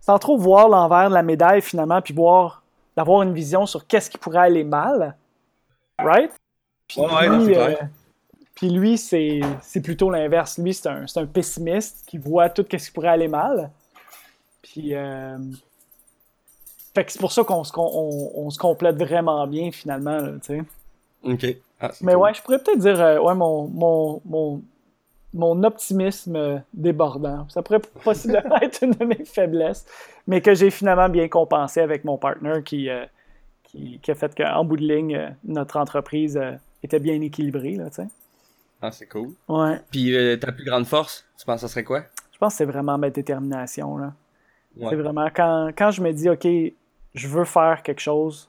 sans 0.00 0.18
trop 0.18 0.36
voir 0.36 0.68
l'envers 0.68 1.08
de 1.08 1.14
la 1.14 1.22
médaille 1.22 1.62
finalement, 1.62 2.02
puis 2.02 2.12
voir, 2.12 2.62
d'avoir 2.96 3.22
une 3.22 3.32
vision 3.32 3.64
sur 3.64 3.86
qu'est-ce 3.86 4.10
qui 4.10 4.18
pourrait 4.18 4.40
aller 4.40 4.62
mal. 4.62 5.16
Right? 5.98 6.30
Puis 6.86 7.00
lui, 7.00 7.56
euh, 7.56 7.74
puis 8.58 8.70
lui 8.70 8.98
c'est, 8.98 9.40
plutôt 9.84 10.10
l'inverse. 10.10 10.58
Lui, 10.58 10.74
c'est 10.74 10.88
un, 10.88 11.04
un, 11.14 11.26
pessimiste 11.26 12.04
qui 12.08 12.18
voit 12.18 12.50
tout 12.50 12.66
ce 12.68 12.76
qui 12.76 12.90
pourrait 12.90 13.08
aller 13.08 13.28
mal. 13.28 13.70
Puis. 14.62 14.94
Euh, 14.94 15.38
fait 16.92 17.04
que 17.04 17.12
c'est 17.12 17.20
pour 17.20 17.30
ça 17.30 17.44
qu'on 17.44 17.62
se, 17.62 17.72
on, 17.76 18.50
se 18.50 18.58
complète 18.58 18.96
vraiment 18.96 19.46
bien 19.46 19.70
finalement, 19.70 20.20
tu 20.42 20.56
sais. 20.58 20.62
OK. 21.22 21.46
Ah, 21.80 21.92
mais 22.00 22.16
ouais, 22.16 22.34
je 22.34 22.42
pourrais 22.42 22.58
peut-être 22.58 22.80
dire 22.80 23.00
euh, 23.00 23.20
ouais, 23.20 23.34
mon, 23.36 23.68
mon, 23.68 24.20
mon, 24.24 24.62
mon, 25.34 25.62
optimisme 25.62 26.60
débordant. 26.74 27.46
Ça 27.50 27.62
pourrait 27.62 27.78
possiblement 28.02 28.60
être 28.60 28.82
une 28.82 28.90
de 28.90 29.04
mes 29.04 29.24
faiblesses, 29.24 29.86
mais 30.26 30.40
que 30.40 30.54
j'ai 30.54 30.70
finalement 30.70 31.08
bien 31.08 31.28
compensé 31.28 31.80
avec 31.80 32.02
mon 32.02 32.18
partner 32.18 32.64
qui, 32.64 32.90
euh, 32.90 33.06
qui, 33.62 34.00
qui, 34.02 34.10
a 34.10 34.16
fait 34.16 34.34
qu'en 34.34 34.64
bout 34.64 34.76
de 34.76 34.92
ligne, 34.92 35.36
notre 35.44 35.76
entreprise 35.76 36.40
était 36.82 36.98
bien 36.98 37.20
équilibrée. 37.20 37.76
Là, 37.76 37.90
ah, 38.80 38.92
c'est 38.92 39.06
cool. 39.06 39.30
Ouais. 39.48 39.80
Puis 39.90 40.14
ta 40.40 40.52
plus 40.52 40.64
grande 40.64 40.86
force, 40.86 41.26
tu 41.36 41.44
penses 41.44 41.60
que 41.60 41.66
ce 41.66 41.72
serait 41.72 41.84
quoi? 41.84 42.04
Je 42.32 42.38
pense 42.38 42.54
que 42.54 42.58
c'est 42.58 42.64
vraiment 42.64 42.96
ma 42.98 43.10
détermination. 43.10 43.98
Là. 43.98 44.12
C'est 44.78 44.94
vraiment 44.94 45.28
quand, 45.34 45.70
quand 45.76 45.90
je 45.90 46.02
me 46.02 46.12
dis, 46.12 46.28
OK, 46.28 46.46
je 47.14 47.28
veux 47.28 47.44
faire 47.44 47.82
quelque 47.82 48.00
chose, 48.00 48.48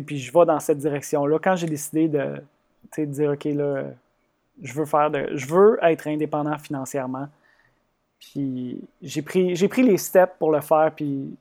puis 0.00 0.18
je 0.18 0.32
vais 0.32 0.46
dans 0.46 0.60
cette 0.60 0.78
direction-là. 0.78 1.38
Quand 1.38 1.56
j'ai 1.56 1.66
décidé 1.66 2.08
de, 2.08 2.42
dire, 2.96 3.32
OK, 3.32 3.44
là, 3.44 3.84
je 4.62 4.72
veux 4.72 4.86
faire 4.86 5.10
de, 5.10 5.28
je 5.34 5.46
veux 5.46 5.78
être 5.82 6.06
indépendant 6.08 6.56
financièrement. 6.56 7.28
Puis 8.18 8.80
j'ai 9.02 9.20
pris, 9.20 9.56
j'ai 9.56 9.68
pris 9.68 9.82
les 9.82 9.98
steps 9.98 10.34
pour 10.38 10.52
le 10.52 10.60
faire, 10.60 10.92
puis 10.94 11.34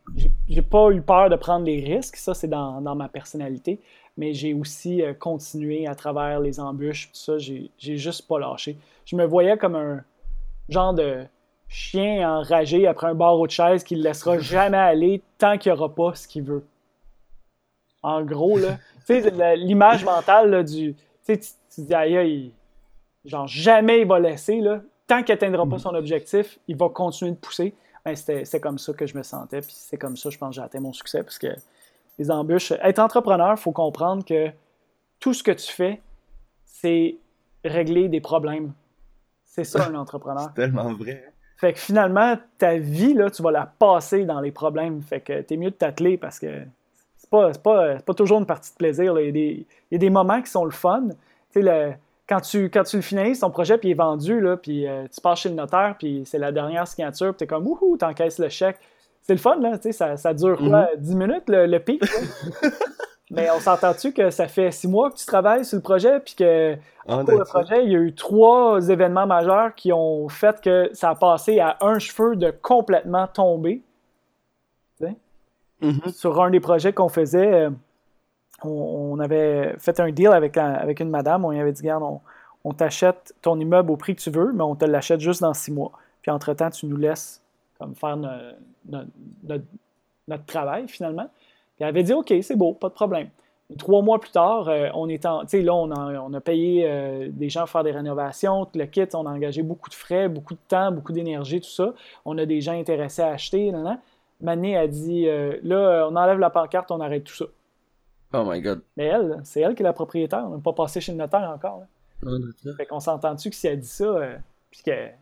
j'ai 0.50 0.62
pas 0.64 0.90
eu 0.90 1.02
peur 1.02 1.30
de 1.30 1.36
prendre 1.36 1.64
des 1.64 1.80
risques. 1.80 2.18
Ça, 2.18 2.34
c'est 2.34 2.48
dans, 2.48 2.82
ma 2.96 3.08
personnalité. 3.08 3.80
Mais 4.18 4.34
j'ai 4.34 4.54
aussi 4.54 5.02
euh, 5.02 5.14
continué 5.14 5.88
à 5.88 5.96
travers 5.96 6.40
les 6.40 6.60
embûches, 6.60 7.08
tout 7.12 7.20
ça. 7.20 7.38
J'ai, 7.38 7.72
juste 7.80 8.28
pas 8.28 8.40
lâché. 8.40 8.78
Je 9.06 9.16
me 9.16 9.26
voyais 9.26 9.58
comme 9.58 9.76
un 9.76 10.04
genre 10.70 10.94
de 10.94 11.24
chien 11.68 12.30
enragé 12.30 12.88
après 12.88 13.08
un 13.08 13.16
barreau 13.16 13.48
de 13.48 13.52
chaise 13.52 13.84
qui 13.84 13.96
ne 13.96 14.04
laissera 14.04 14.40
jamais 14.40 14.78
aller 14.78 15.22
tant 15.38 15.58
qu'il 15.58 15.72
n'y 15.72 15.78
aura 15.78 15.94
pas 15.94 16.16
ce 16.16 16.28
qu'il 16.28 16.44
veut 16.44 16.64
en 18.04 18.24
gros, 18.24 18.58
là. 18.58 18.78
tu 19.08 19.22
sais, 19.22 19.56
l'image 19.56 20.04
mentale 20.04 20.64
du. 20.66 20.96
Tu 21.26 21.38
dis, 21.78 21.94
aïe, 21.94 22.52
genre, 23.26 23.48
jamais 23.48 24.02
il 24.02 24.08
va 24.08 24.20
laisser, 24.20 24.60
là. 24.60 24.82
Tant 25.08 25.24
qu'il 25.24 25.34
n'atteindra 25.34 25.66
pas 25.66 25.78
son 25.78 25.94
objectif, 25.94 26.58
il 26.68 26.78
va 26.78 26.90
continuer 26.90 27.32
de 27.32 27.38
pousser. 27.38 27.74
Ben, 28.06 28.16
c'est 28.16 28.60
comme 28.60 28.80
ça 28.80 28.94
que 28.94 29.06
je 29.06 29.16
me 29.16 29.24
sentais, 29.24 29.62
puis 29.62 29.74
c'est 29.76 29.98
comme 29.98 30.18
ça, 30.18 30.30
je 30.30 30.38
pense, 30.38 30.50
que 30.50 30.56
j'ai 30.56 30.62
atteint 30.62 30.80
mon 30.80 30.94
succès, 30.94 31.22
parce 31.22 31.38
que 31.38 31.48
les 32.18 32.32
embûches. 32.32 32.72
Être 32.84 33.00
entrepreneur, 33.00 33.54
il 33.58 33.62
faut 33.62 33.72
comprendre 33.72 34.24
que 34.26 34.50
tout 35.20 35.34
ce 35.34 35.44
que 35.44 35.52
tu 35.52 35.72
fais, 35.72 36.02
c'est 36.66 37.18
régler 37.64 38.10
des 38.10 38.22
problèmes. 38.22 38.74
C'est 39.46 39.64
ça, 39.64 39.88
un 39.88 39.96
entrepreneur. 39.96 40.50
c'est 40.56 40.62
tellement 40.62 40.94
vrai. 40.94 41.32
Fait 41.58 41.74
que 41.74 41.80
finalement, 41.80 42.38
ta 42.58 42.78
vie, 42.78 43.14
là, 43.14 43.30
tu 43.30 43.44
vas 43.44 43.52
la 43.52 43.68
passer 43.68 44.26
dans 44.26 44.42
les 44.42 44.52
problèmes. 44.52 45.02
Fait 45.02 45.22
que 45.22 45.42
t'es 45.42 45.58
mieux 45.58 45.70
de 45.70 45.76
t'atteler 45.76 46.18
parce 46.18 46.40
que 46.40 46.66
pas, 47.30 47.52
pas, 47.54 47.96
pas, 47.96 48.14
toujours 48.14 48.40
une 48.40 48.46
partie 48.46 48.72
de 48.72 48.78
plaisir. 48.78 49.20
Il, 49.20 49.28
y 49.28 49.32
des, 49.32 49.66
il, 49.90 49.94
y 49.94 49.96
a 49.96 49.98
des, 50.00 50.10
moments 50.10 50.42
qui 50.42 50.52
sont 50.52 50.66
le 50.66 50.72
fun. 50.72 51.10
Le, 51.56 51.94
quand, 52.28 52.42
tu, 52.42 52.70
quand 52.70 52.84
tu 52.84 52.98
le 52.98 53.02
finalises, 53.02 53.40
ton 53.40 53.50
projet, 53.50 53.78
puis 53.78 53.92
est 53.92 53.96
vendu, 53.96 54.40
là, 54.42 54.58
puis 54.58 54.88
euh, 54.88 55.06
tu 55.14 55.22
passes 55.22 55.40
chez 55.40 55.50
le 55.50 55.56
notaire, 55.56 55.96
puis 55.98 56.24
c'est 56.26 56.38
la 56.38 56.52
dernière 56.52 56.88
signature, 56.88 57.30
puis 57.30 57.38
tu 57.40 57.44
es 57.46 57.48
comme, 57.48 57.66
wouhou, 57.66 57.96
t'encaisses 57.98 58.40
le 58.40 58.50
chèque. 58.50 58.78
C'est 59.22 59.34
le 59.34 59.40
fun, 59.40 59.58
là, 59.60 59.78
ça, 59.92 60.18
ça 60.18 60.34
dure 60.34 60.58
quoi, 60.58 60.90
10 60.98 61.14
mhm. 61.14 61.20
minutes, 61.20 61.44
le, 61.48 61.78
pic? 61.78 62.02
Mais 63.32 63.50
on 63.52 63.60
s'entend-tu 63.60 64.12
que 64.12 64.30
ça 64.30 64.48
fait 64.48 64.72
six 64.72 64.88
mois 64.88 65.10
que 65.10 65.16
tu 65.16 65.26
travailles 65.26 65.64
sur 65.64 65.78
le 65.78 65.82
projet, 65.82 66.20
puis 66.20 66.36
que 66.36 66.76
pour 67.06 67.40
le 67.40 67.46
projet, 67.46 67.86
il 67.86 67.92
y 67.92 67.96
a 67.96 68.00
eu 68.00 68.14
trois 68.14 68.90
événements 68.90 69.26
majeurs 69.26 69.74
qui 69.74 69.94
ont 69.94 70.28
fait 70.28 70.60
que 70.60 70.90
ça 70.94 71.12
a 71.12 71.16
passé 71.16 71.60
à 71.60 71.78
un 71.82 71.98
cheveu 71.98 72.36
de 72.36 72.52
complètement 72.52 73.28
tomber. 73.28 73.82
Mm-hmm. 75.82 76.14
Sur 76.14 76.42
un 76.42 76.52
des 76.52 76.60
projets 76.60 76.94
qu'on 76.94 77.10
faisait, 77.10 77.54
euh, 77.54 77.70
on, 78.64 79.20
avait 79.20 79.76
fait 79.80 80.00
un 80.00 80.12
deal 80.12 80.28
avec, 80.28 80.58
avec 80.58 81.00
une 81.00 81.10
madame. 81.10 81.44
On 81.46 81.52
lui 81.52 81.60
avait 81.60 81.72
dit 81.72 81.82
Regarde, 81.82 82.20
on, 82.64 82.74
t'achète 82.74 83.34
ton 83.42 83.60
immeuble 83.60 83.92
au 83.92 83.98
prix 83.98 84.16
que 84.16 84.22
tu 84.22 84.30
veux, 84.30 84.52
mais 84.54 84.64
on 84.64 84.76
te 84.76 84.86
l'achète 84.86 85.20
juste 85.20 85.42
dans 85.42 85.54
six 85.54 85.72
mois. 85.72 85.92
Puis 86.22 86.30
entre-temps, 86.32 86.70
tu 86.70 86.86
nous 86.86 86.98
laisses 86.98 87.41
comme 87.82 87.96
faire 87.96 88.18
notre, 88.18 89.66
travail 90.46 90.88
finalement. 90.88 91.28
Puis 91.76 91.80
elle 91.80 91.88
avait 91.88 92.04
dit 92.04 92.14
OK, 92.14 92.32
c'est 92.42 92.56
beau, 92.56 92.74
pas 92.74 92.90
de 92.90 92.94
problème. 92.94 93.30
trois 93.78 94.04
mois 94.04 94.20
plus 94.20 94.32
tard, 94.32 94.70
euh, 94.70 94.90
on 94.94 95.10
est 95.10 95.26
en, 95.26 95.42
là, 95.42 95.74
on 95.74 95.92
a, 95.92 96.20
on 96.20 96.34
a 96.34 96.42
payé 96.42 96.86
euh, 96.86 97.30
des 97.32 97.50
gens 97.50 97.62
pour 97.62 97.70
faire 97.70 97.84
des 97.84 97.92
rénovations, 97.92 98.66
tout 98.66 98.78
le 98.78 98.86
kit, 98.86 99.08
on 99.14 99.26
a 99.26 99.32
engagé 99.32 99.64
beaucoup 99.64 99.90
de 99.90 99.96
frais, 99.96 100.30
beaucoup 100.30 100.54
de 100.54 100.60
temps, 100.68 100.92
beaucoup 100.92 101.12
d'énergie, 101.12 101.60
tout 101.60 101.70
ça. 101.70 101.94
On 102.24 102.38
a 102.38 102.46
des 102.46 102.62
gens 102.62 102.74
intéressés 102.74 103.24
à 103.24 103.30
acheter. 103.30 103.72
Nan, 103.72 104.00
Mané 104.42 104.78
a 104.78 104.88
dit 104.88 105.28
euh, 105.28 105.58
là, 105.64 106.08
on 106.10 106.16
enlève 106.16 106.38
la 106.38 106.52
pancarte, 106.52 106.92
on 106.92 107.02
arrête 107.02 107.24
tout 107.24 107.34
ça. 107.34 107.46
Oh 108.34 108.44
my 108.46 108.62
god. 108.62 108.82
Mais 108.96 109.06
elle, 109.06 109.42
c'est 109.44 109.62
elle 109.62 109.76
qui 109.76 109.82
est 109.82 109.84
la 109.84 109.94
propriétaire. 109.94 110.46
On 110.46 110.56
n'est 110.56 110.62
pas 110.62 110.74
passé 110.74 111.02
chez 111.02 111.12
le 111.12 111.18
notaire 111.18 111.52
encore. 111.54 111.84
Là. 112.24 112.32
fait 112.78 112.86
qu'on 112.86 113.00
s'entend-tu 113.00 113.50
que 113.50 113.56
si 113.56 113.68
elle 113.68 113.80
dit 113.80 113.88
ça, 113.88 114.16
puis 114.70 114.84
qu'elle 114.84 115.18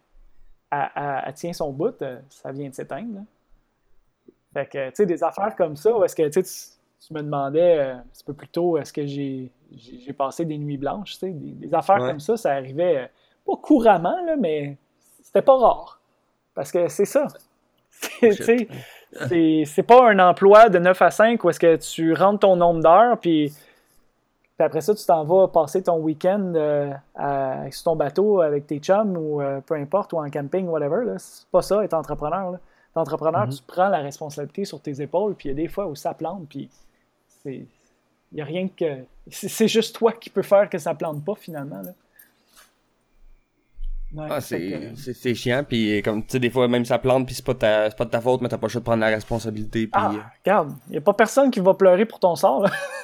elle, 0.71 1.33
tient 1.33 1.53
son 1.53 1.71
bout, 1.71 2.01
euh, 2.01 2.19
ça 2.29 2.51
vient 2.51 2.69
de 2.69 2.73
s'éteindre. 2.73 3.21
Fait 4.53 4.65
que, 4.65 4.89
tu 4.89 4.95
sais, 4.95 5.05
des 5.05 5.23
affaires 5.23 5.55
comme 5.55 5.75
ça, 5.75 5.95
où 5.95 6.03
est-ce 6.03 6.15
que 6.15 6.27
tu, 6.27 6.41
tu 6.43 7.13
me 7.13 7.21
demandais 7.21 7.79
un 7.79 8.03
petit 8.11 8.23
peu 8.23 8.33
plus 8.33 8.47
tôt, 8.47 8.77
est-ce 8.77 8.91
que 8.91 9.05
j'ai, 9.05 9.51
j'ai 9.71 10.13
passé 10.13 10.45
des 10.45 10.57
nuits 10.57 10.77
blanches, 10.77 11.13
tu 11.13 11.19
sais, 11.19 11.31
des, 11.31 11.73
affaires 11.73 11.99
comme 11.99 12.19
ça, 12.19 12.37
ça 12.37 12.51
arrivait 12.53 13.09
pas 13.45 13.55
couramment, 13.57 14.23
là, 14.25 14.35
mais 14.37 14.77
c'était 15.21 15.41
pas 15.41 15.57
rare. 15.57 15.99
Parce 16.55 16.71
que 16.71 16.87
c'est 16.87 17.05
ça. 17.05 17.27
c'est 18.21 19.83
pas 19.83 20.09
un 20.09 20.19
emploi 20.19 20.69
de 20.69 20.79
9 20.79 21.01
à 21.01 21.11
5 21.11 21.43
où 21.43 21.49
est-ce 21.49 21.59
que 21.59 21.75
tu 21.75 22.13
rentres 22.13 22.39
ton 22.39 22.55
nombre 22.55 22.81
d'heures, 22.81 23.19
puis, 23.19 23.53
après 24.63 24.81
ça, 24.81 24.93
tu 24.93 25.05
t'en 25.05 25.23
vas 25.23 25.47
passer 25.47 25.81
ton 25.81 25.97
week-end 25.99 26.53
euh, 26.55 26.91
sur 27.71 27.83
ton 27.83 27.95
bateau 27.95 28.41
avec 28.41 28.67
tes 28.67 28.79
chums 28.79 29.15
ou 29.15 29.41
euh, 29.41 29.61
peu 29.61 29.75
importe, 29.75 30.13
ou 30.13 30.17
en 30.17 30.29
camping, 30.29 30.67
whatever. 30.67 31.15
C'est 31.17 31.47
pas 31.47 31.61
ça, 31.61 31.83
être 31.83 31.93
entrepreneur. 31.93 32.51
Là. 32.51 32.59
entrepreneur, 32.95 33.47
mm-hmm. 33.47 33.57
tu 33.57 33.63
prends 33.65 33.89
la 33.89 33.99
responsabilité 33.99 34.65
sur 34.65 34.81
tes 34.81 35.01
épaules, 35.01 35.35
puis 35.35 35.49
il 35.49 35.51
y 35.51 35.53
a 35.53 35.55
des 35.55 35.67
fois 35.67 35.87
où 35.87 35.95
ça 35.95 36.13
plante, 36.13 36.47
puis 36.49 36.69
c'est. 37.43 37.65
Il 38.31 38.35
n'y 38.35 38.41
a 38.41 38.45
rien 38.45 38.67
que. 38.67 39.03
C'est 39.31 39.67
juste 39.67 39.95
toi 39.95 40.11
qui 40.11 40.29
peux 40.29 40.41
faire 40.41 40.69
que 40.69 40.77
ça 40.77 40.93
plante 40.95 41.23
pas 41.23 41.35
finalement. 41.35 41.81
Là. 41.81 41.91
Ah, 44.17 44.41
c'est 44.41 45.35
chiant, 45.35 45.63
puis 45.67 46.01
comme 46.01 46.23
tu 46.23 46.31
sais, 46.31 46.39
des 46.39 46.49
fois, 46.49 46.67
même 46.67 46.83
ça 46.83 46.97
plante, 46.97 47.27
puis 47.27 47.35
c'est 47.35 47.45
pas, 47.45 47.53
ta, 47.53 47.89
pas 47.91 48.05
de 48.05 48.09
ta 48.09 48.19
faute, 48.19 48.41
mais 48.41 48.49
t'as 48.49 48.57
pas 48.57 48.65
le 48.65 48.71
choix 48.71 48.79
de 48.79 48.85
prendre 48.85 49.01
la 49.01 49.09
responsabilité. 49.09 49.85
Puis... 49.85 49.91
Ah, 49.93 50.11
regarde, 50.43 50.71
y 50.89 50.97
a 50.97 51.01
pas 51.01 51.13
personne 51.13 51.51
qui 51.51 51.59
va 51.59 51.75
pleurer 51.75 52.05
pour 52.05 52.19
ton 52.19 52.35
sort. 52.35 52.67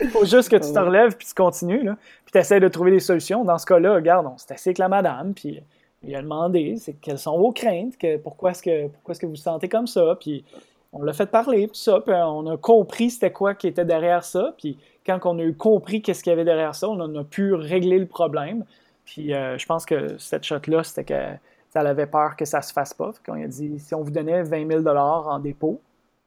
Il 0.00 0.08
faut 0.08 0.26
juste 0.26 0.50
que 0.50 0.56
tu 0.56 0.72
te 0.72 0.78
relèves, 0.78 1.16
puis 1.16 1.26
tu 1.26 1.34
continues, 1.34 1.82
là. 1.82 1.96
puis 2.24 2.32
tu 2.32 2.38
essaies 2.38 2.60
de 2.60 2.68
trouver 2.68 2.90
des 2.90 3.00
solutions. 3.00 3.44
Dans 3.44 3.56
ce 3.56 3.64
cas-là, 3.64 3.94
regarde, 3.94 4.26
on 4.26 4.36
s'est 4.36 4.52
assis 4.52 4.68
avec 4.68 4.78
la 4.78 4.88
madame, 4.88 5.32
puis 5.32 5.62
il 6.02 6.14
a 6.14 6.20
demandé 6.20 6.76
c'est 6.78 6.94
quelles 6.94 7.18
sont 7.18 7.38
vos 7.38 7.52
craintes, 7.52 7.96
que, 7.96 8.18
pourquoi 8.18 8.50
est-ce 8.50 8.62
que, 8.62 8.88
pourquoi 8.88 9.14
est 9.14 9.18
que 9.18 9.26
vous 9.26 9.32
vous 9.32 9.38
sentez 9.38 9.68
comme 9.68 9.86
ça, 9.86 10.16
puis 10.20 10.44
on 10.92 11.02
l'a 11.02 11.14
fait 11.14 11.30
parler, 11.30 11.66
puis 11.66 11.78
ça, 11.78 12.00
puis 12.00 12.14
on 12.14 12.46
a 12.46 12.56
compris 12.58 13.10
c'était 13.10 13.32
quoi 13.32 13.54
qui 13.54 13.68
était 13.68 13.84
derrière 13.86 14.24
ça, 14.24 14.54
puis 14.58 14.76
quand 15.06 15.18
on 15.24 15.38
a 15.38 15.42
eu 15.42 15.54
compris 15.54 16.02
qu'est-ce 16.02 16.22
qu'il 16.22 16.30
y 16.30 16.34
avait 16.34 16.44
derrière 16.44 16.74
ça, 16.74 16.88
on 16.88 17.16
a 17.16 17.24
pu 17.24 17.54
régler 17.54 17.98
le 17.98 18.06
problème. 18.06 18.64
Puis 19.10 19.34
euh, 19.34 19.58
je 19.58 19.66
pense 19.66 19.86
que 19.86 20.18
cette 20.18 20.44
shot-là, 20.44 20.84
c'était 20.84 21.02
que 21.02 21.36
ça 21.70 21.80
avait 21.80 22.06
peur 22.06 22.36
que 22.36 22.44
ça 22.44 22.62
se 22.62 22.72
fasse 22.72 22.94
pas. 22.94 23.10
Quand 23.26 23.34
il 23.34 23.42
a 23.42 23.48
dit 23.48 23.76
si 23.80 23.92
on 23.92 24.02
vous 24.02 24.12
donnait 24.12 24.44
20 24.44 24.82
000 24.82 24.86
en 24.86 25.38
dépôt 25.40 25.80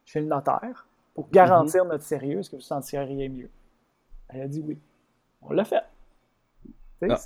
chez 0.03 0.19
le 0.19 0.25
notaire 0.25 0.85
pour 1.13 1.29
garantir 1.29 1.85
mhm. 1.85 1.91
notre 1.91 2.03
sérieux, 2.03 2.39
est-ce 2.39 2.49
que 2.49 2.57
vous 2.57 2.61
sentiriez 2.61 3.29
mieux? 3.29 3.49
Elle 4.27 4.41
a 4.41 4.47
dit 4.49 4.61
oui. 4.67 4.77
On 5.43 5.53
l'a 5.53 5.63
fait. 5.63 5.83
Ah. 7.09 7.17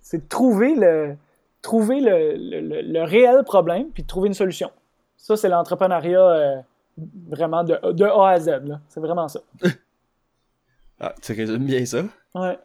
C'est 0.00 0.24
de 0.24 0.28
trouver 0.28 0.74
le, 0.74 1.16
trouver 1.62 2.00
le, 2.00 3.04
réel 3.04 3.44
problème 3.44 3.90
puis 3.90 4.02
de 4.02 4.08
trouver 4.08 4.26
une 4.26 4.34
solution. 4.34 4.72
Ça, 5.16 5.36
c'est 5.36 5.48
l'entrepreneuriat 5.48 6.20
euh, 6.20 6.60
vraiment 7.28 7.62
de, 7.62 7.92
de, 7.92 8.04
A 8.04 8.30
à 8.30 8.40
Z. 8.40 8.60
C'est 8.88 9.00
vraiment 9.00 9.28
ça. 9.28 9.38
ah, 11.00 11.14
tu 11.22 11.32
résumes 11.32 11.66
bien 11.66 11.86
ça. 11.86 12.02
Ouais. 12.34 12.58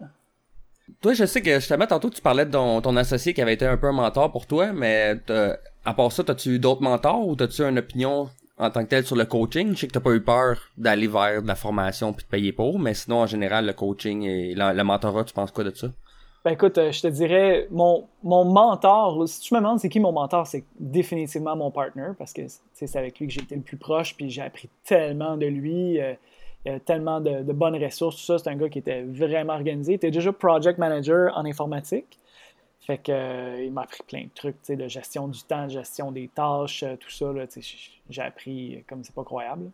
Toi, 1.01 1.13
je 1.13 1.25
sais 1.25 1.41
que 1.41 1.55
justement, 1.55 1.87
tantôt, 1.87 2.09
tu 2.09 2.21
parlais 2.21 2.45
de 2.45 2.51
ton, 2.51 2.95
associé 2.95 3.33
qui 3.33 3.41
avait 3.41 3.53
été 3.53 3.65
un 3.65 3.77
peu 3.77 3.87
un 3.87 3.93
mentor 3.93 4.31
pour 4.31 4.45
toi, 4.45 4.71
mais 4.73 5.15
à 5.85 5.93
part 5.93 6.11
ça, 6.11 6.23
as-tu 6.27 6.49
eu 6.49 6.59
d'autres 6.59 6.81
mentors 6.81 7.27
ou 7.27 7.35
as-tu 7.39 7.63
une 7.63 7.79
opinion 7.79 8.29
en 8.57 8.69
tant 8.69 8.83
que 8.83 8.89
telle 8.89 9.05
sur 9.05 9.15
le 9.15 9.25
coaching? 9.25 9.73
Je 9.73 9.79
sais 9.79 9.87
que 9.87 9.93
t'as 9.93 9.99
pas 9.99 10.11
eu 10.11 10.21
peur 10.21 10.59
d'aller 10.77 11.07
vers 11.07 11.41
de 11.41 11.47
la 11.47 11.55
formation 11.55 12.13
puis 12.13 12.23
de 12.25 12.29
payer 12.29 12.51
pour, 12.51 12.77
mais 12.77 12.93
sinon, 12.93 13.21
en 13.21 13.25
général, 13.25 13.65
le 13.65 13.73
coaching 13.73 14.23
et 14.23 14.53
le, 14.55 14.83
mentorat, 14.83 15.23
tu 15.23 15.33
penses 15.33 15.51
quoi 15.51 15.63
de 15.63 15.75
ça? 15.75 15.87
Ben 16.43 16.51
écoute, 16.51 16.77
euh, 16.79 16.91
je 16.91 17.01
te 17.03 17.07
dirais, 17.07 17.67
mon, 17.69 18.07
mon 18.23 18.45
mentor, 18.45 19.27
si 19.27 19.41
tu 19.41 19.53
me 19.53 19.59
demandes 19.59 19.79
c'est 19.79 19.89
qui 19.89 19.99
mon 19.99 20.11
mentor, 20.11 20.47
c'est 20.47 20.63
définitivement 20.79 21.55
mon 21.55 21.69
partner 21.69 22.09
parce 22.17 22.33
que 22.33 22.41
c'est 22.73 22.95
avec 22.95 23.19
lui 23.19 23.27
que 23.27 23.33
j'ai 23.33 23.41
été 23.41 23.55
le 23.55 23.61
plus 23.61 23.77
proche 23.77 24.15
puis 24.15 24.31
j'ai 24.31 24.41
appris 24.41 24.67
tellement 24.83 25.37
de 25.37 25.45
lui. 25.45 25.99
Il 26.65 26.71
y 26.71 26.75
a 26.75 26.79
tellement 26.79 27.19
de, 27.19 27.41
bonnes 27.53 27.81
ressources, 27.83 28.17
tout 28.17 28.23
ça. 28.23 28.37
C'est 28.37 28.49
un 28.49 28.55
gars 28.55 28.69
qui 28.69 28.79
était 28.79 29.01
vraiment 29.01 29.53
organisé. 29.53 29.93
Il 29.93 29.95
était 29.95 30.11
déjà 30.11 30.31
project 30.31 30.77
manager 30.77 31.35
en 31.35 31.45
informatique. 31.45 32.19
Fait 32.81 32.97
que 32.97 33.11
euh, 33.11 33.63
il 33.63 33.71
m'a 33.71 33.83
appris 33.83 34.01
plein 34.07 34.23
de 34.23 34.29
trucs, 34.33 34.55
de 34.67 34.87
gestion 34.87 35.27
du 35.27 35.41
temps, 35.43 35.69
gestion 35.69 36.11
des 36.11 36.27
tâches, 36.27 36.83
euh, 36.83 36.95
tout 36.97 37.11
ça. 37.11 37.31
J'ai 38.09 38.21
appris 38.21 38.83
comme 38.87 39.03
c'est 39.03 39.13
pas 39.13 39.23
croyable. 39.23 39.69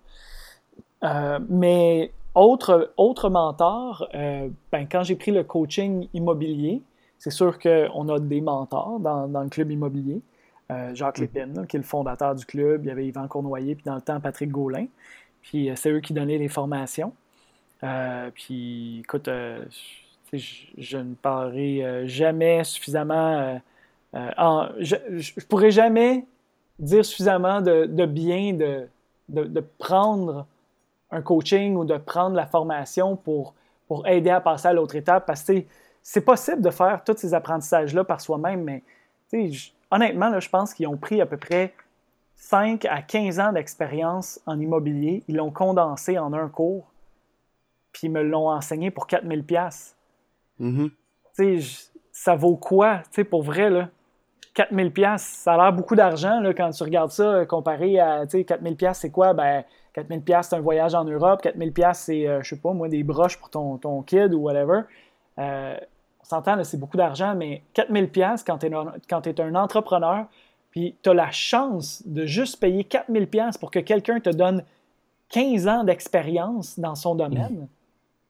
Euh, 1.03 1.39
mais 1.49 2.11
autre, 2.35 2.93
autre 2.97 3.29
mentor, 3.29 4.09
ben, 4.13 4.87
quand 4.91 5.03
j'ai 5.03 5.15
pris 5.15 5.31
le 5.31 5.43
coaching 5.43 6.07
immobilier, 6.13 6.81
c'est 7.17 7.31
sûr 7.31 7.57
qu'on 7.59 8.09
a 8.09 8.19
des 8.19 8.41
mentors 8.41 8.99
dans, 8.99 9.25
le 9.41 9.49
club 9.49 9.71
immobilier. 9.71 10.21
Jacques 10.93 11.17
mm-hmm. 11.17 11.21
Lépine, 11.21 11.67
qui 11.67 11.77
est 11.77 11.79
le 11.79 11.85
fondateur 11.85 12.35
du 12.35 12.45
club. 12.45 12.83
Il 12.83 12.89
y 12.89 12.91
avait 12.91 13.07
Yvan 13.07 13.27
Cournoyer, 13.27 13.75
puis 13.75 13.85
dans 13.85 13.95
le 13.95 14.01
temps, 14.01 14.19
Patrick 14.19 14.51
Gaulin. 14.51 14.87
Puis 15.47 15.69
euh, 15.69 15.75
c'est 15.75 15.89
eux 15.89 16.01
qui 16.01 16.13
donnaient 16.13 16.37
les 16.37 16.49
formations. 16.49 17.13
Euh, 17.83 18.29
puis 18.33 18.99
écoute, 18.99 19.27
euh, 19.29 19.63
je, 20.33 20.97
ne 20.97 21.13
parlerai 21.15 22.07
jamais 22.07 22.63
suffisamment. 22.63 23.59
je, 24.13 24.95
ne 24.95 25.45
pourrais 25.45 25.71
jamais 25.71 26.25
dire 26.79 27.05
suffisamment 27.05 27.61
de, 27.61 28.05
bien 28.05 28.53
de, 28.53 28.89
de, 29.29 29.63
prendre 29.77 30.45
un 31.11 31.21
coaching 31.21 31.75
ou 31.75 31.85
de 31.85 31.95
prendre 31.97 32.35
la 32.35 32.45
formation 32.45 33.15
pour, 33.15 33.53
pour 33.87 34.05
aider 34.05 34.29
à 34.29 34.41
passer 34.41 34.67
à 34.67 34.73
l'autre 34.73 34.95
étape 34.95 35.25
parce 35.25 35.43
que 35.43 35.63
c'est 36.03 36.21
possible 36.21 36.61
de 36.61 36.71
faire 36.71 37.03
tous 37.05 37.15
ces 37.17 37.33
apprentissages-là 37.33 38.03
par 38.03 38.19
soi-même, 38.19 38.63
mais 38.63 38.83
honnêtement, 39.91 40.29
là, 40.29 40.39
je 40.41 40.49
pense 40.49 40.73
qu'ils 40.73 40.87
ont 40.87 40.97
pris 40.97 41.21
à 41.21 41.25
peu 41.25 41.37
près 41.37 41.73
5 42.37 42.85
à 42.85 43.01
15 43.01 43.39
ans 43.39 43.51
d'expérience 43.51 44.39
en 44.45 44.59
immobilier. 44.59 45.23
Ils 45.27 45.35
l'ont 45.35 45.51
condensé 45.51 46.17
en 46.17 46.31
un 46.33 46.47
cours, 46.47 46.85
puis 47.91 48.07
ils 48.07 48.11
me 48.11 48.23
l'ont 48.23 48.49
enseigné 48.49 48.91
pour 48.91 49.07
4000 49.07 49.43
pièces. 49.43 49.95
Mm 50.59 50.87
Ça 52.11 52.35
vaut 52.35 52.55
quoi, 52.55 53.01
pour 53.29 53.43
vrai, 53.43 53.69
là? 53.69 53.89
4000 54.53 54.91
pièces, 54.91 55.21
ça 55.21 55.53
a 55.53 55.57
l'air 55.57 55.73
beaucoup 55.73 55.95
d'argent 55.95 56.41
quand 56.57 56.71
tu 56.71 56.81
regardes 56.81 57.11
ça 57.11 57.45
comparé 57.45 57.99
à 57.99 58.25
4000 58.25 58.75
pièces, 58.75 58.97
c'est 58.99 59.11
quoi? 59.11 59.33
Ben 59.33 59.63
4000 59.93 60.23
pièces 60.23 60.47
c'est 60.49 60.55
un 60.55 60.61
voyage 60.61 60.95
en 60.95 61.03
Europe, 61.03 61.41
4000 61.43 61.73
pièces 61.73 61.99
c'est 61.99 62.27
euh, 62.27 62.41
je 62.41 62.49
sais 62.49 62.59
pas 62.59 62.73
moi 62.73 62.87
des 62.89 63.03
broches 63.03 63.37
pour 63.37 63.51
ton, 63.51 63.77
ton 63.77 64.01
kid 64.01 64.33
ou 64.33 64.39
whatever. 64.39 64.81
Euh, 65.37 65.77
on 66.21 66.23
s'entend 66.23 66.63
c'est 66.63 66.79
beaucoup 66.79 66.97
d'argent 66.97 67.35
mais 67.35 67.61
4000 67.75 68.09
pièces 68.09 68.43
quand 68.43 68.57
tu 68.57 68.65
es, 68.65 68.69
es, 68.71 69.41
un 69.41 69.53
entrepreneur, 69.53 70.25
puis 70.71 70.95
tu 71.01 71.09
as 71.09 71.13
la 71.13 71.31
chance 71.31 72.03
de 72.05 72.25
juste 72.25 72.59
payer 72.59 72.83
4000 72.83 73.27
pièces 73.27 73.57
pour 73.57 73.71
que 73.71 73.79
quelqu'un 73.79 74.19
te 74.19 74.29
donne 74.29 74.63
15 75.29 75.67
ans 75.67 75.83
d'expérience 75.83 76.79
dans 76.79 76.95
son 76.95 77.15
domaine, 77.15 77.67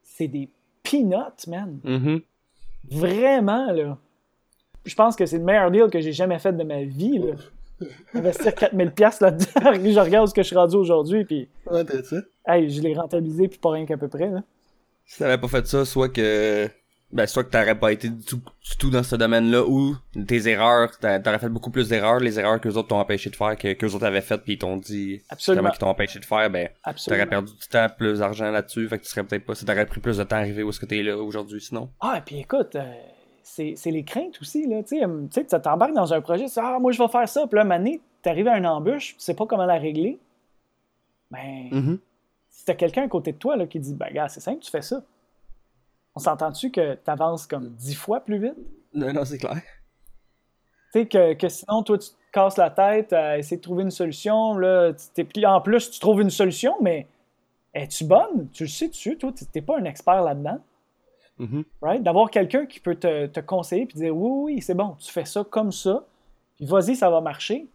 c'est 0.02 0.28
des 0.28 0.48
peanuts, 0.82 1.46
man. 1.46 1.78
Mm-hmm. 1.84 2.22
Vraiment, 2.90 3.72
là. 3.72 3.98
Je 4.84 4.94
pense 4.94 5.16
que 5.16 5.26
c'est 5.26 5.38
le 5.38 5.44
meilleur 5.44 5.70
deal 5.70 5.88
que 5.90 6.00
j'ai 6.00 6.12
jamais 6.12 6.38
fait 6.38 6.52
de 6.52 6.64
ma 6.64 6.82
vie, 6.82 7.18
là. 7.18 7.34
Investir 8.14 8.54
4000 8.54 8.90
pièces 8.90 9.20
là-dedans, 9.20 9.46
je 9.74 10.00
regarde 10.00 10.28
ce 10.28 10.34
que 10.34 10.42
je 10.42 10.48
suis 10.48 10.56
rendu 10.56 10.74
aujourd'hui, 10.76 11.24
puis... 11.24 11.48
Ouais, 11.70 11.84
t'as 11.84 12.02
ça? 12.02 12.16
Hey, 12.44 12.70
je 12.70 12.82
l'ai 12.82 12.94
rentabilisé, 12.94 13.46
puis 13.46 13.58
pas 13.58 13.70
rien 13.70 13.86
qu'à 13.86 13.96
peu 13.96 14.08
près, 14.08 14.28
là. 14.28 14.42
Si 15.06 15.18
t'avais 15.18 15.38
pas 15.38 15.48
fait 15.48 15.66
ça, 15.66 15.84
soit 15.84 16.08
que 16.08 16.68
ben 17.10 17.26
soit 17.26 17.44
que 17.44 17.50
t'aurais 17.50 17.78
pas 17.78 17.90
été 17.90 18.10
du 18.10 18.24
tout, 18.78 18.90
dans 18.90 19.02
ce 19.02 19.16
domaine-là 19.16 19.64
ou 19.66 19.96
tes 20.26 20.46
erreurs, 20.46 20.90
t'aurais 20.98 21.38
fait 21.38 21.48
beaucoup 21.48 21.70
plus 21.70 21.88
d'erreurs, 21.88 22.20
les 22.20 22.38
erreurs 22.38 22.60
que 22.60 22.68
les 22.68 22.76
autres 22.76 22.88
t'ont 22.88 22.98
empêché 22.98 23.30
de 23.30 23.36
faire 23.36 23.56
que 23.56 23.72
que 23.72 23.86
les 23.86 23.94
autres 23.94 24.04
avaient 24.04 24.20
faites 24.20 24.42
puis 24.42 24.54
ils 24.54 24.58
t'ont 24.58 24.76
dit 24.76 25.22
Absolument. 25.30 25.70
qu'ils 25.70 25.78
t'ont 25.78 25.88
empêché 25.88 26.18
de 26.18 26.26
faire, 26.26 26.50
ben 26.50 26.68
t'aurais 27.06 27.26
perdu 27.26 27.52
du 27.54 27.68
temps, 27.68 27.86
plus 27.96 28.18
d'argent 28.18 28.50
là-dessus, 28.50 28.88
fait 28.88 28.98
que 28.98 29.04
tu 29.04 29.08
serais 29.08 29.24
peut-être 29.24 29.46
pas, 29.46 29.54
ça 29.54 29.64
t'aurait 29.64 29.86
pris 29.86 30.00
plus 30.00 30.18
de 30.18 30.24
temps 30.24 30.36
à 30.36 30.40
arriver 30.40 30.62
où 30.62 30.68
est-ce 30.68 30.80
que 30.80 30.86
t'es 30.86 31.02
là 31.02 31.16
aujourd'hui 31.16 31.62
sinon. 31.62 31.88
Ah 32.00 32.16
et 32.18 32.20
puis 32.20 32.40
écoute, 32.40 32.76
euh, 32.76 32.92
c'est, 33.42 33.74
les 33.86 34.04
craintes 34.04 34.38
aussi 34.42 34.66
là, 34.66 34.82
tu 34.82 34.98
sais, 35.30 35.46
tu 35.46 35.60
t'embarques 35.62 35.94
dans 35.94 36.12
un 36.12 36.20
projet, 36.20 36.44
tu 36.44 36.58
ah 36.58 36.78
moi 36.78 36.92
je 36.92 37.02
vais 37.02 37.08
faire 37.08 37.28
ça, 37.28 37.46
puis 37.46 37.58
là 37.58 37.66
année, 37.72 38.02
t'arrives 38.20 38.48
à 38.48 38.58
une 38.58 38.66
embûche, 38.66 39.16
tu 39.16 39.22
sais 39.22 39.34
pas 39.34 39.46
comment 39.46 39.64
la 39.64 39.78
régler, 39.78 40.18
ben 41.30 41.70
mm-hmm. 41.70 41.98
si 42.50 42.64
t'as 42.66 42.74
quelqu'un 42.74 43.04
à 43.04 43.08
côté 43.08 43.32
de 43.32 43.38
toi 43.38 43.56
là 43.56 43.66
qui 43.66 43.80
dit 43.80 43.94
ben 43.94 44.12
gars 44.12 44.28
c'est 44.28 44.40
simple, 44.40 44.60
tu 44.60 44.70
fais 44.70 44.82
ça 44.82 45.02
on 46.18 46.20
s'entend-tu 46.20 46.72
que 46.72 46.94
tu 46.94 47.10
avances 47.10 47.46
comme 47.46 47.68
dix 47.68 47.94
fois 47.94 48.18
plus 48.18 48.38
vite? 48.38 48.56
Non, 48.92 49.12
non, 49.12 49.24
c'est 49.24 49.38
clair. 49.38 49.62
Tu 50.92 51.02
sais, 51.02 51.06
que, 51.06 51.48
sinon, 51.48 51.84
toi, 51.84 51.96
tu 51.96 52.08
te 52.08 52.14
casses 52.32 52.56
la 52.56 52.70
tête 52.70 53.12
à 53.12 53.38
essayer 53.38 53.58
de 53.58 53.62
trouver 53.62 53.84
une 53.84 53.92
solution. 53.92 54.58
Là, 54.58 54.92
en 55.44 55.60
plus, 55.60 55.92
tu 55.92 56.00
trouves 56.00 56.20
une 56.20 56.30
solution, 56.30 56.74
mais 56.80 57.06
es-tu 57.72 58.02
bonne? 58.02 58.48
Tu 58.52 58.64
le 58.64 58.68
sais-tu, 58.68 59.16
toi, 59.16 59.30
tu 59.32 59.44
n'es 59.54 59.62
pas 59.62 59.78
un 59.78 59.84
expert 59.84 60.22
là-dedans. 60.22 60.58
Mm-hmm. 61.38 61.64
right? 61.82 62.02
D'avoir 62.02 62.32
quelqu'un 62.32 62.66
qui 62.66 62.80
peut 62.80 62.96
te, 62.96 63.38
conseiller 63.38 63.82
et 63.82 63.86
dire 63.86 64.16
oui, 64.16 64.54
oui, 64.54 64.60
c'est 64.60 64.74
bon, 64.74 64.96
tu 64.98 65.12
fais 65.12 65.24
ça 65.24 65.44
comme 65.48 65.70
ça, 65.70 66.04
puis 66.56 66.66
vas-y, 66.66 66.96
ça 66.96 67.08
va 67.10 67.20
marcher. 67.20 67.68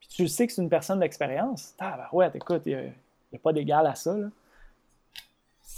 Puis 0.00 0.08
tu 0.10 0.28
sais 0.28 0.46
que 0.46 0.52
c'est 0.52 0.60
une 0.60 0.68
personne 0.68 1.00
d'expérience. 1.00 1.72
Ah, 1.78 1.96
ben 1.96 2.18
ouais, 2.18 2.30
écoute, 2.34 2.60
il 2.66 2.76
n'y 2.76 3.38
a, 3.38 3.38
pas 3.42 3.54
d'égal 3.54 3.86
à 3.86 3.94
ça. 3.94 4.14
Là. 4.14 4.26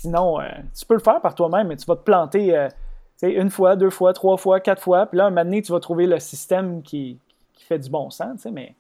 Sinon, 0.00 0.40
euh, 0.40 0.46
tu 0.78 0.86
peux 0.86 0.94
le 0.94 1.00
faire 1.00 1.20
par 1.20 1.34
toi-même, 1.34 1.66
mais 1.66 1.76
tu 1.76 1.84
vas 1.84 1.96
te 1.96 2.02
planter 2.02 2.56
euh, 2.56 2.68
une 3.20 3.50
fois, 3.50 3.74
deux 3.74 3.90
fois, 3.90 4.12
trois 4.12 4.36
fois, 4.36 4.60
quatre 4.60 4.80
fois. 4.80 5.06
Puis 5.06 5.18
là, 5.18 5.26
un 5.26 5.30
moment 5.30 5.44
donné, 5.44 5.60
tu 5.60 5.72
vas 5.72 5.80
trouver 5.80 6.06
le 6.06 6.20
système 6.20 6.82
qui, 6.82 7.18
fait 7.58 7.80
du 7.80 7.90
bon 7.90 8.08
sens, 8.08 8.46
mais 8.52 8.76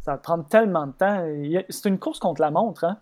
ça 0.00 0.12
va 0.12 0.18
te 0.18 0.22
prendre 0.22 0.48
tellement 0.48 0.86
de 0.86 0.92
temps. 0.92 1.28
C'est 1.68 1.90
une 1.90 1.98
course 1.98 2.18
contre 2.18 2.40
la 2.40 2.50
montre. 2.50 2.84
Hein? 2.84 2.96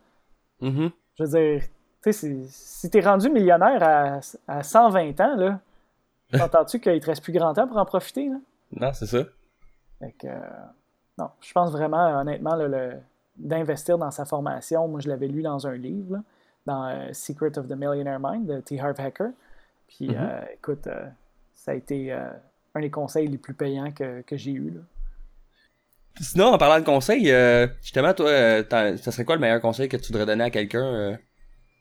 Mm-hmm. 0.60 0.90
Je 1.14 1.22
veux 1.22 1.28
dire, 1.28 1.62
si 2.10 2.90
tu 2.90 2.98
es 2.98 3.00
rendu 3.00 3.30
millionnaire 3.30 4.20
à, 4.48 4.62
120 4.64 5.20
ans, 5.20 5.36
là, 5.36 5.60
entends-tu 6.42 6.80
qu'il 6.80 6.98
te 6.98 7.06
reste 7.06 7.22
plus 7.22 7.32
grand 7.32 7.54
temps 7.54 7.68
pour 7.68 7.76
en 7.76 7.84
profiter? 7.84 8.28
Là? 8.28 8.36
Non, 8.72 8.92
c'est 8.92 9.06
ça. 9.06 9.22
Euh, 10.02 10.38
non, 11.16 11.30
je 11.40 11.52
pense 11.52 11.70
vraiment, 11.70 12.18
honnêtement, 12.18 12.58
d'investir 13.36 13.96
dans 13.96 14.10
sa 14.10 14.24
formation. 14.24 14.88
Moi, 14.88 14.98
je 14.98 15.08
l'avais 15.08 15.28
lu 15.28 15.42
dans 15.42 15.68
un 15.68 15.76
livre 15.76 16.20
dans 16.66 16.86
euh, 16.86 17.12
Secret 17.12 17.58
of 17.58 17.68
the 17.68 17.76
Millionaire 17.76 18.20
Mind 18.20 18.46
de 18.46 18.60
T. 18.60 18.80
Harv 18.80 18.94
Hacker. 18.98 19.30
Puis 19.88 20.08
mm-hmm. 20.08 20.16
euh, 20.16 20.40
écoute, 20.54 20.86
euh, 20.86 21.06
ça 21.54 21.72
a 21.72 21.74
été 21.74 22.12
un 22.12 22.80
des 22.80 22.90
conseils 22.90 23.26
les 23.26 23.38
plus 23.38 23.54
payants 23.54 23.90
que, 23.92 24.22
que 24.22 24.36
j'ai 24.36 24.52
eu. 24.52 24.70
Là. 24.70 24.80
Sinon, 26.20 26.46
en 26.46 26.58
parlant 26.58 26.80
de 26.80 26.84
conseils, 26.84 27.32
justement, 27.82 28.12
toi, 28.14 28.30
ça 28.68 29.12
serait 29.12 29.24
quoi 29.24 29.36
le 29.36 29.40
meilleur 29.40 29.60
conseil 29.60 29.88
que 29.88 29.96
tu 29.96 30.12
voudrais 30.12 30.26
donner 30.26 30.44
à 30.44 30.50
quelqu'un 30.50 31.18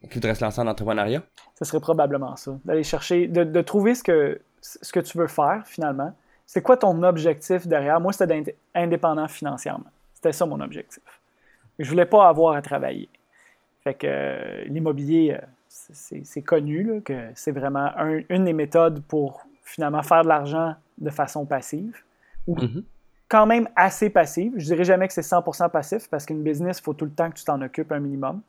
qui 0.03 0.13
voudrait 0.13 0.35
se 0.35 0.43
lancer 0.43 0.61
en 0.61 0.67
entrepreneuriat? 0.67 1.23
Ce 1.57 1.65
serait 1.65 1.79
probablement 1.79 2.35
ça. 2.35 2.57
D'aller 2.63 2.83
chercher, 2.83 3.27
de, 3.27 3.43
de, 3.43 3.61
trouver 3.61 3.95
ce 3.95 4.03
que, 4.03 4.39
ce 4.61 4.91
que 4.91 4.99
tu 4.99 5.17
veux 5.17 5.27
faire 5.27 5.63
finalement. 5.65 6.13
c'est 6.45 6.61
quoi 6.61 6.77
ton 6.77 7.03
objectif 7.03 7.67
derrière? 7.67 7.99
Moi, 7.99 8.13
c'était 8.13 8.27
d'être 8.27 8.55
indépendant 8.75 9.27
financièrement. 9.27 9.91
C'était 10.13 10.31
ça 10.31 10.45
mon 10.45 10.59
objectif. 10.61 11.03
Je 11.79 11.89
voulais 11.89 12.05
pas 12.05 12.27
avoir 12.27 12.55
à 12.55 12.61
travailler. 12.61 13.09
Fait 13.83 13.93
que 13.93 14.07
euh, 14.07 14.63
l'immobilier, 14.65 15.37
euh, 15.39 15.45
c'est 15.67 16.41
connu 16.41 17.01
que 17.03 17.29
c'est 17.35 17.51
vraiment 17.51 17.91
une 18.29 18.45
des 18.45 18.53
méthodes 18.53 19.01
pour 19.03 19.45
finalement 19.63 20.03
faire 20.03 20.23
de 20.23 20.27
l'argent 20.27 20.75
de 20.97 21.09
façon 21.09 21.45
passive. 21.45 21.95
Ou 22.47 22.55
mm-hmm. 22.55 22.83
quand 23.29 23.45
même 23.45 23.69
assez 23.75 24.09
passive. 24.09 24.53
Je 24.57 24.65
dirais 24.65 24.83
jamais 24.83 25.07
que 25.07 25.13
c'est 25.13 25.21
100% 25.21 25.69
passif 25.69 26.09
parce 26.09 26.25
qu'une 26.25 26.43
business, 26.43 26.79
il 26.79 26.83
faut 26.83 26.93
tout 26.93 27.05
le 27.05 27.11
temps 27.11 27.29
que 27.29 27.35
tu 27.35 27.45
t'en 27.45 27.61
occupes 27.61 27.91
un 27.91 27.99
minimum. 27.99 28.41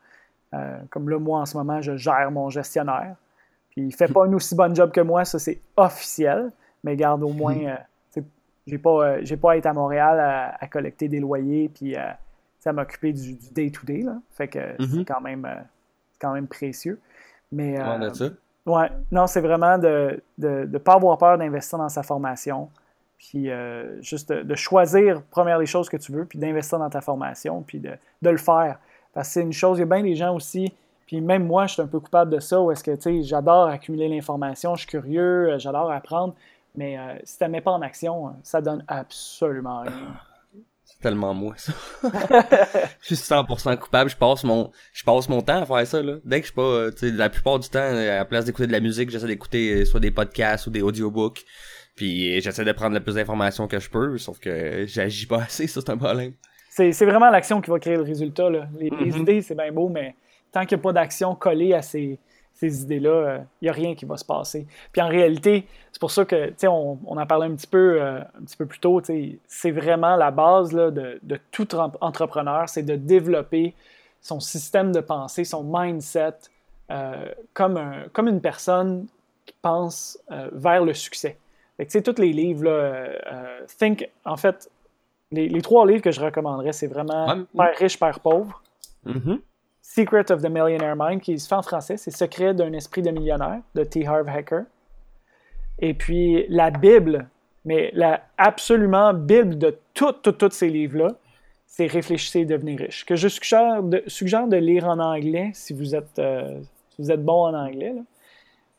Euh, 0.54 0.78
comme 0.88 1.08
là, 1.08 1.18
moi, 1.18 1.40
en 1.40 1.46
ce 1.46 1.56
moment, 1.56 1.80
je 1.80 1.96
gère 1.96 2.30
mon 2.30 2.48
gestionnaire. 2.50 3.14
Puis 3.70 3.82
il 3.82 3.94
fait 3.94 4.12
pas 4.12 4.24
un 4.26 4.32
aussi 4.32 4.54
bon 4.54 4.74
job 4.74 4.90
que 4.90 5.00
moi, 5.00 5.24
ça 5.24 5.38
c'est 5.38 5.60
officiel. 5.76 6.50
Mais 6.82 6.96
garde 6.96 7.22
au 7.22 7.32
moins, 7.32 7.54
mm-hmm. 7.54 8.24
j'ai 8.66 8.78
pas, 8.78 9.22
j'ai 9.22 9.36
pas 9.36 9.52
à 9.52 9.56
être 9.56 9.66
à 9.66 9.72
Montréal 9.74 10.56
à, 10.58 10.66
collecter 10.66 11.08
des 11.08 11.20
loyers 11.20 11.68
puis 11.68 11.94
à 11.94 12.18
m'occuper 12.66 13.12
du 13.12 13.36
day-to-day. 13.52 14.04
Fait 14.32 14.48
que 14.48 14.58
c'est 14.78 14.84
mm-hmm. 14.84 15.04
quand 15.04 15.20
même, 15.20 15.48
quand 16.20 16.32
même 16.32 16.46
précieux. 16.46 17.00
Mais, 17.52 17.80
euh, 17.80 18.30
ouais, 18.66 18.90
non, 19.10 19.26
c'est 19.26 19.40
vraiment 19.40 19.78
de 19.78 20.22
ne 20.38 20.78
pas 20.78 20.94
avoir 20.94 21.18
peur 21.18 21.38
d'investir 21.38 21.78
dans 21.78 21.88
sa 21.88 22.02
formation. 22.02 22.68
Puis 23.18 23.50
euh, 23.50 24.00
juste 24.00 24.32
de, 24.32 24.54
choisir, 24.54 25.22
première 25.30 25.58
des 25.58 25.66
choses 25.66 25.90
que 25.90 25.98
tu 25.98 26.10
veux, 26.10 26.24
puis 26.24 26.38
d'investir 26.38 26.78
dans 26.78 26.88
ta 26.88 27.02
formation, 27.02 27.62
puis 27.62 27.78
de, 27.78 27.92
le 28.22 28.36
faire. 28.38 28.78
Parce 29.12 29.28
que 29.28 29.34
c'est 29.34 29.42
une 29.42 29.52
chose, 29.52 29.76
il 29.78 29.80
y 29.80 29.82
a 29.82 29.86
bien 29.86 30.02
des 30.02 30.16
gens 30.16 30.34
aussi, 30.34 30.72
puis 31.06 31.20
même 31.20 31.46
moi, 31.46 31.66
je 31.66 31.74
suis 31.74 31.82
un 31.82 31.86
peu 31.86 32.00
coupable 32.00 32.30
de 32.30 32.40
ça, 32.40 32.60
où 32.60 32.70
est-ce 32.70 32.82
que, 32.82 32.92
tu 32.92 33.02
sais, 33.02 33.22
j'adore 33.22 33.66
accumuler 33.66 34.08
l'information, 34.08 34.74
je 34.74 34.82
suis 34.82 34.88
curieux, 34.88 35.50
euh, 35.50 35.58
j'adore 35.58 35.90
apprendre, 35.90 36.34
mais 36.76 36.96
si 37.24 37.36
tu 37.36 37.44
ne 37.44 37.50
mets 37.50 37.60
pas 37.60 37.72
en 37.72 37.82
action, 37.82 38.32
ça 38.42 38.60
donne 38.60 38.84
absolument 38.88 39.80
rien 39.80 40.14
tellement 41.00 41.34
moi, 41.34 41.54
ça. 41.56 41.72
je 43.00 43.14
suis 43.14 43.16
100% 43.16 43.78
coupable. 43.78 44.10
Je 44.10 44.16
passe 44.16 44.44
mon, 44.44 44.70
je 44.92 45.04
passe 45.04 45.28
mon 45.28 45.40
temps 45.40 45.62
à 45.62 45.66
faire 45.66 45.86
ça, 45.86 46.02
là. 46.02 46.16
Dès 46.24 46.40
que 46.40 46.46
je 46.46 46.52
suis 46.52 46.54
pas, 46.54 46.62
euh, 46.62 46.90
tu 46.90 47.08
sais, 47.08 47.10
la 47.10 47.28
plupart 47.28 47.58
du 47.58 47.68
temps, 47.68 47.78
à 47.80 47.92
la 47.92 48.24
place 48.24 48.44
d'écouter 48.44 48.66
de 48.66 48.72
la 48.72 48.80
musique, 48.80 49.10
j'essaie 49.10 49.26
d'écouter 49.26 49.74
euh, 49.74 49.84
soit 49.84 50.00
des 50.00 50.10
podcasts 50.10 50.66
ou 50.66 50.70
des 50.70 50.82
audiobooks. 50.82 51.44
Puis 51.96 52.36
euh, 52.36 52.40
j'essaie 52.40 52.64
de 52.64 52.72
prendre 52.72 52.94
le 52.94 53.00
plus 53.00 53.14
d'informations 53.14 53.66
que 53.66 53.78
je 53.78 53.90
peux, 53.90 54.18
sauf 54.18 54.38
que 54.38 54.84
j'agis 54.86 55.26
pas 55.26 55.42
assez, 55.42 55.66
ça, 55.66 55.80
c'est 55.80 55.90
un 55.90 55.96
problème. 55.96 56.32
C'est, 56.70 56.92
vraiment 57.04 57.30
l'action 57.30 57.60
qui 57.60 57.70
va 57.70 57.78
créer 57.78 57.96
le 57.96 58.02
résultat, 58.02 58.48
là. 58.48 58.68
Les, 58.78 58.90
les 58.90 59.12
mm-hmm. 59.12 59.20
idées, 59.20 59.42
c'est 59.42 59.54
bien 59.54 59.72
beau, 59.72 59.88
mais 59.88 60.14
tant 60.52 60.64
qu'il 60.64 60.76
n'y 60.76 60.80
a 60.80 60.84
pas 60.84 60.92
d'action 60.92 61.34
collée 61.34 61.74
à 61.74 61.82
ces, 61.82 62.18
ces 62.60 62.82
idées-là, 62.82 63.10
il 63.10 63.40
euh, 63.40 63.44
n'y 63.62 63.68
a 63.70 63.72
rien 63.72 63.94
qui 63.94 64.04
va 64.04 64.18
se 64.18 64.24
passer. 64.24 64.66
Puis 64.92 65.00
en 65.00 65.08
réalité, 65.08 65.66
c'est 65.92 65.98
pour 65.98 66.10
ça 66.10 66.26
que, 66.26 66.48
tu 66.48 66.54
sais, 66.58 66.66
on, 66.68 66.98
on, 67.06 67.16
en 67.16 67.26
parlait 67.26 67.46
un 67.46 67.54
petit 67.54 67.66
peu, 67.66 68.00
euh, 68.00 68.20
un 68.20 68.44
petit 68.44 68.56
peu 68.56 68.66
plus 68.66 68.80
tôt, 68.80 69.00
c'est 69.46 69.70
vraiment 69.70 70.16
la 70.16 70.30
base 70.30 70.72
là, 70.72 70.90
de, 70.90 71.18
de, 71.22 71.38
tout 71.52 71.74
entrepreneur, 71.74 72.68
c'est 72.68 72.82
de 72.82 72.96
développer 72.96 73.74
son 74.20 74.40
système 74.40 74.92
de 74.92 75.00
pensée, 75.00 75.44
son 75.44 75.64
mindset, 75.64 76.34
euh, 76.90 77.32
comme, 77.54 77.78
un, 77.78 78.04
comme 78.12 78.28
une 78.28 78.42
personne 78.42 79.06
qui 79.46 79.54
pense 79.62 80.18
vers 80.52 80.84
le 80.84 80.92
succès. 80.92 81.38
Tu 81.78 81.86
sais, 81.88 82.02
tous 82.02 82.20
les 82.20 82.34
livres, 82.34 82.64
là, 82.64 83.06
Think, 83.78 84.06
en 84.26 84.36
fait, 84.36 84.70
les, 85.32 85.48
les, 85.48 85.62
trois 85.62 85.86
livres 85.86 86.02
que 86.02 86.10
je 86.10 86.20
recommanderais, 86.20 86.72
c'est 86.72 86.88
vraiment 86.88 87.46
Père 87.56 87.76
riche, 87.78 87.98
Père 87.98 88.20
pauvre. 88.20 88.62
Mm-hmm. 89.06 89.38
Secret 89.82 90.30
of 90.30 90.42
the 90.42 90.48
Millionaire 90.48 90.94
Mind, 90.96 91.20
qui 91.20 91.38
se 91.38 91.48
fait 91.48 91.54
en 91.54 91.62
français, 91.62 91.96
c'est 91.96 92.10
Secret 92.10 92.54
d'un 92.54 92.72
esprit 92.72 93.02
de 93.02 93.10
millionnaire 93.10 93.60
de 93.74 93.84
T. 93.84 94.06
Harv 94.06 94.28
Hacker. 94.28 94.64
Et 95.78 95.94
puis 95.94 96.46
la 96.48 96.70
Bible, 96.70 97.28
mais 97.64 97.90
la 97.94 98.22
absolument 98.36 99.14
Bible 99.14 99.58
de 99.58 99.78
tous 99.94 100.50
ces 100.50 100.68
livres-là, 100.68 101.08
c'est 101.66 101.86
Réfléchissez 101.86 102.40
et 102.40 102.44
devenez 102.44 102.76
riche, 102.76 103.06
que 103.06 103.16
je 103.16 103.28
suggère 103.28 103.82
de, 103.82 104.02
suggère 104.06 104.46
de 104.48 104.56
lire 104.56 104.86
en 104.86 104.98
anglais 104.98 105.50
si 105.54 105.72
vous 105.72 105.94
êtes, 105.94 106.18
euh, 106.18 106.60
vous 106.98 107.10
êtes 107.10 107.24
bon 107.24 107.46
en 107.46 107.54
anglais, 107.54 107.94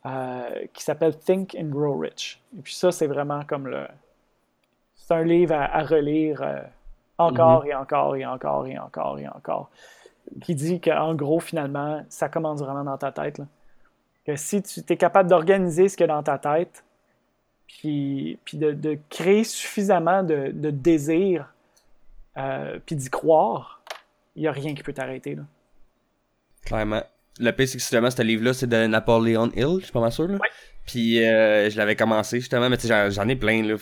euh, 0.05 0.65
qui 0.73 0.83
s'appelle 0.83 1.17
Think 1.17 1.55
and 1.59 1.69
Grow 1.69 1.97
Rich. 1.97 2.39
Et 2.57 2.61
puis 2.61 2.73
ça, 2.73 2.91
c'est 2.91 3.07
vraiment 3.07 3.43
comme 3.45 3.67
le. 3.67 3.87
C'est 4.95 5.13
un 5.13 5.23
livre 5.23 5.55
à, 5.55 5.83
relire 5.83 6.41
euh, 6.43 6.59
encore 7.17 7.65
mm-hmm. 7.65 7.69
et 7.69 7.75
encore 7.75 8.15
et 8.15 8.25
encore 8.25 8.67
et 8.67 8.77
encore 8.77 9.19
et 9.19 9.27
encore 9.27 9.69
qui 10.41 10.55
dit 10.55 10.79
qu'en 10.79 11.15
gros, 11.15 11.39
finalement, 11.39 12.03
ça 12.09 12.29
commence 12.29 12.59
vraiment 12.59 12.83
dans 12.83 12.97
ta 12.97 13.11
tête. 13.11 13.41
Que 14.25 14.35
si 14.35 14.61
tu 14.61 14.81
es 14.87 14.97
capable 14.97 15.29
d'organiser 15.29 15.89
ce 15.89 15.97
qu'il 15.97 16.07
y 16.07 16.09
a 16.09 16.13
dans 16.13 16.23
ta 16.23 16.37
tête, 16.37 16.83
puis, 17.67 18.37
puis 18.45 18.57
de, 18.57 18.97
créer 19.09 19.43
suffisamment 19.43 20.23
de, 20.23 20.51
de 20.53 20.69
désir, 20.69 21.53
euh, 22.37 22.79
puis 22.85 22.95
d'y 22.95 23.09
croire, 23.09 23.81
il 24.35 24.43
n'y 24.43 24.47
a 24.47 24.51
rien 24.51 24.73
qui 24.73 24.83
peut 24.83 24.93
t'arrêter. 24.93 25.37
Clairement. 26.65 27.03
Le 27.39 27.51
pire, 27.51 27.67
c'est 27.67 27.77
que 27.77 27.79
justement, 27.79 28.11
ce 28.11 28.21
livre-là, 28.21 28.53
c'est 28.53 28.67
de 28.67 28.87
Napoleon 28.87 29.49
Hill, 29.55 29.77
je 29.79 29.85
suis 29.85 29.93
pas 29.93 30.01
mal 30.01 30.11
sûr. 30.11 30.27
Là. 30.27 30.37
Puis 30.87 31.23
euh, 31.23 31.69
je 31.69 31.77
l'avais 31.77 31.95
commencé 31.95 32.39
justement, 32.39 32.67
mais 32.69 32.77
tu 32.77 32.87
sais, 32.87 33.11
j'en 33.11 33.27
ai 33.27 33.35
plein 33.35 33.63
là. 33.63 33.75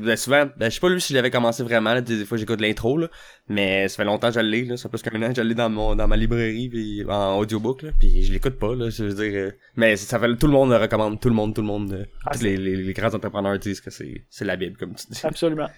Ben, 0.00 0.16
souvent, 0.16 0.46
ben, 0.56 0.70
je 0.70 0.74
sais 0.74 0.80
pas 0.80 0.88
lui 0.88 1.00
si 1.00 1.12
je 1.12 1.18
l'avais 1.18 1.30
commencé 1.30 1.62
vraiment. 1.62 1.92
Là, 1.92 2.00
des 2.00 2.24
fois 2.24 2.38
j'écoute 2.38 2.60
l'intro 2.60 2.96
là, 2.96 3.08
mais 3.48 3.88
ça 3.88 3.96
fait 3.96 4.04
longtemps 4.04 4.28
que 4.28 4.34
je 4.34 4.40
l'ai 4.40 4.64
là. 4.64 4.76
Ça 4.76 4.88
fait 4.88 4.96
plus 4.96 5.02
qu'un 5.02 5.22
an 5.22 5.28
que 5.28 5.36
je 5.36 5.42
l'ai 5.42 5.54
dans 5.54 5.68
mon 5.68 5.94
dans 5.94 6.08
ma 6.08 6.16
librairie 6.16 6.68
puis 6.70 7.04
en 7.06 7.36
audiobook 7.36 7.82
là. 7.82 7.90
Puis 7.98 8.22
je 8.22 8.32
l'écoute 8.32 8.58
pas 8.58 8.74
là. 8.74 8.88
Je 8.88 9.04
veux 9.04 9.14
dire, 9.14 9.32
euh, 9.34 9.50
mais 9.76 9.96
ça 9.96 10.18
fait 10.18 10.34
tout 10.36 10.46
le 10.46 10.52
monde 10.52 10.70
le 10.70 10.76
recommande, 10.76 11.20
tout 11.20 11.28
le 11.28 11.34
monde, 11.34 11.54
tout 11.54 11.60
le 11.60 11.66
monde, 11.66 11.92
euh, 11.92 12.04
ah, 12.24 12.32
tous 12.32 12.42
les, 12.42 12.56
les, 12.56 12.92
grands 12.94 13.14
entrepreneurs 13.14 13.58
disent 13.58 13.82
que 13.82 13.90
c'est 13.90 14.24
c'est 14.30 14.46
la 14.46 14.56
bible 14.56 14.76
comme 14.78 14.94
tu 14.94 15.06
dis. 15.10 15.20
Absolument. 15.22 15.68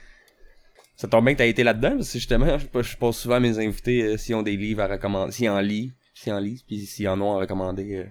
Ça 0.94 1.08
tombe 1.08 1.24
bien 1.24 1.34
que 1.34 1.38
t'as 1.38 1.46
été 1.46 1.64
là-dedans 1.64 1.96
parce 1.96 2.12
que 2.12 2.18
justement, 2.18 2.56
je, 2.58 2.82
je 2.82 2.96
pose 2.96 3.16
souvent 3.16 3.36
à 3.36 3.40
mes 3.40 3.58
invités 3.58 4.16
s'ils 4.16 4.36
ont 4.36 4.42
des 4.42 4.56
livres 4.56 4.82
à 4.82 4.86
recommander, 4.86 5.32
s'ils 5.32 5.50
en 5.50 5.58
lisent, 5.58 5.92
s'ils 6.14 6.32
en 6.32 6.38
lisent, 6.38 6.62
puis 6.62 6.86
s'ils 6.86 7.08
en 7.08 7.20
ont 7.20 7.36
à 7.36 7.40
recommander 7.40 8.06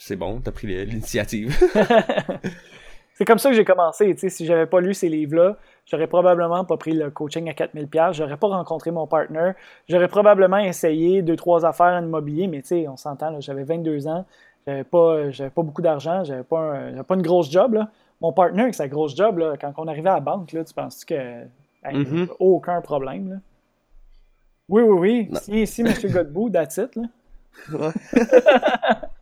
c'est 0.00 0.16
bon, 0.16 0.40
t'as 0.40 0.50
pris 0.50 0.66
l'initiative. 0.86 1.54
c'est 3.12 3.26
comme 3.26 3.38
ça 3.38 3.50
que 3.50 3.54
j'ai 3.54 3.66
commencé. 3.66 4.16
sais, 4.16 4.30
si 4.30 4.46
j'avais 4.46 4.64
pas 4.64 4.80
lu 4.80 4.94
ces 4.94 5.10
livres-là, 5.10 5.58
j'aurais 5.84 6.06
probablement 6.06 6.64
pas 6.64 6.78
pris 6.78 6.92
le 6.92 7.10
coaching 7.10 7.50
à 7.50 7.52
4000$, 7.52 8.14
j'aurais 8.14 8.38
pas 8.38 8.48
rencontré 8.48 8.90
mon 8.90 9.06
partner, 9.06 9.52
j'aurais 9.90 10.08
probablement 10.08 10.56
essayé 10.56 11.20
deux, 11.20 11.36
trois 11.36 11.66
affaires 11.66 12.00
en 12.00 12.02
immobilier, 12.02 12.46
mais 12.46 12.62
tu 12.62 12.68
sais, 12.68 12.88
on 12.88 12.96
s'entend, 12.96 13.38
j'avais 13.42 13.62
22 13.62 14.08
ans, 14.08 14.24
j'avais 14.66 14.84
pas, 14.84 15.30
j'avais 15.30 15.50
pas 15.50 15.62
beaucoup 15.62 15.82
d'argent, 15.82 16.24
j'avais 16.24 16.44
pas, 16.44 16.78
pas 17.06 17.14
une 17.14 17.22
grosse 17.22 17.50
job. 17.50 17.74
Là. 17.74 17.90
Mon 18.22 18.32
partner, 18.32 18.62
avec 18.62 18.74
sa 18.74 18.88
grosse 18.88 19.14
job, 19.14 19.36
là, 19.36 19.56
quand 19.60 19.74
on 19.76 19.86
arrivait 19.86 20.08
à 20.08 20.14
la 20.14 20.20
banque, 20.20 20.52
là, 20.52 20.64
tu 20.64 20.72
penses 20.72 21.04
que 21.04 21.44
mm-hmm. 21.84 22.28
aucun 22.38 22.80
problème. 22.80 23.28
Là? 23.32 23.36
Oui, 24.70 24.80
oui, 24.82 25.28
oui. 25.30 25.38
Si, 25.42 25.66
si 25.66 25.82
M. 25.82 25.92
Godbout, 26.10 26.48
that's 26.48 26.78
it, 26.78 26.96
là. 26.96 27.92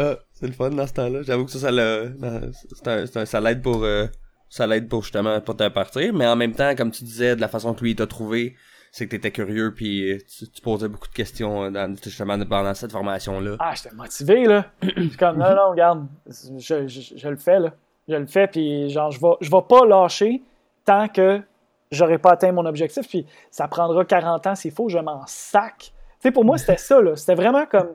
Ah, 0.00 0.16
c'est 0.32 0.46
le 0.46 0.52
fun 0.52 0.70
dans 0.70 0.86
ce 0.86 0.92
temps-là. 0.92 1.22
J'avoue 1.22 1.44
que 1.44 1.50
ça, 1.50 1.58
ça, 1.58 1.70
un, 1.72 3.24
ça 3.24 3.40
l'aide 3.40 3.62
pour, 3.62 3.82
euh, 3.82 4.06
ça 4.48 4.64
l'aide 4.66 4.88
pour 4.88 5.02
justement 5.02 5.40
pas 5.40 5.54
te 5.54 5.68
partir. 5.68 6.14
Mais 6.14 6.26
en 6.26 6.36
même 6.36 6.54
temps, 6.54 6.74
comme 6.76 6.92
tu 6.92 7.02
disais, 7.02 7.34
de 7.34 7.40
la 7.40 7.48
façon 7.48 7.74
que 7.74 7.82
lui 7.82 7.96
t'a 7.96 8.06
trouvé, 8.06 8.54
c'est 8.92 9.06
que 9.06 9.10
t'étais 9.10 9.32
curieux 9.32 9.74
puis 9.74 10.12
euh, 10.12 10.18
tu, 10.54 10.62
posais 10.62 10.88
beaucoup 10.88 11.08
de 11.08 11.12
questions 11.12 11.64
euh, 11.64 11.88
justement 12.02 12.38
pendant 12.44 12.74
cette 12.74 12.92
formation-là. 12.92 13.56
Ah, 13.58 13.72
j'étais 13.74 13.94
motivé, 13.94 14.44
là. 14.44 14.66
comme, 15.18 15.38
non, 15.38 15.54
non, 15.54 15.70
regarde, 15.70 16.06
je, 16.26 16.86
je, 16.86 17.16
je, 17.16 17.28
le 17.28 17.36
fais, 17.36 17.58
là. 17.58 17.72
Je 18.08 18.14
le 18.14 18.26
fais, 18.26 18.46
puis 18.46 18.88
genre, 18.90 19.10
je 19.10 19.20
vais, 19.20 19.34
je 19.40 19.50
vais 19.50 19.62
pas 19.68 19.84
lâcher 19.84 20.42
tant 20.84 21.08
que 21.08 21.42
j'aurai 21.90 22.18
pas 22.18 22.32
atteint 22.32 22.52
mon 22.52 22.66
objectif, 22.66 23.08
puis 23.08 23.26
ça 23.50 23.66
prendra 23.66 24.04
40 24.04 24.46
ans 24.46 24.54
s'il 24.54 24.72
faut, 24.72 24.88
je 24.88 24.98
m'en 24.98 25.26
sac. 25.26 25.78
Tu 25.78 25.92
sais, 26.20 26.30
pour 26.30 26.44
moi, 26.44 26.56
c'était 26.56 26.76
ça, 26.76 27.00
là. 27.00 27.16
C'était 27.16 27.34
vraiment 27.34 27.66
comme 27.66 27.94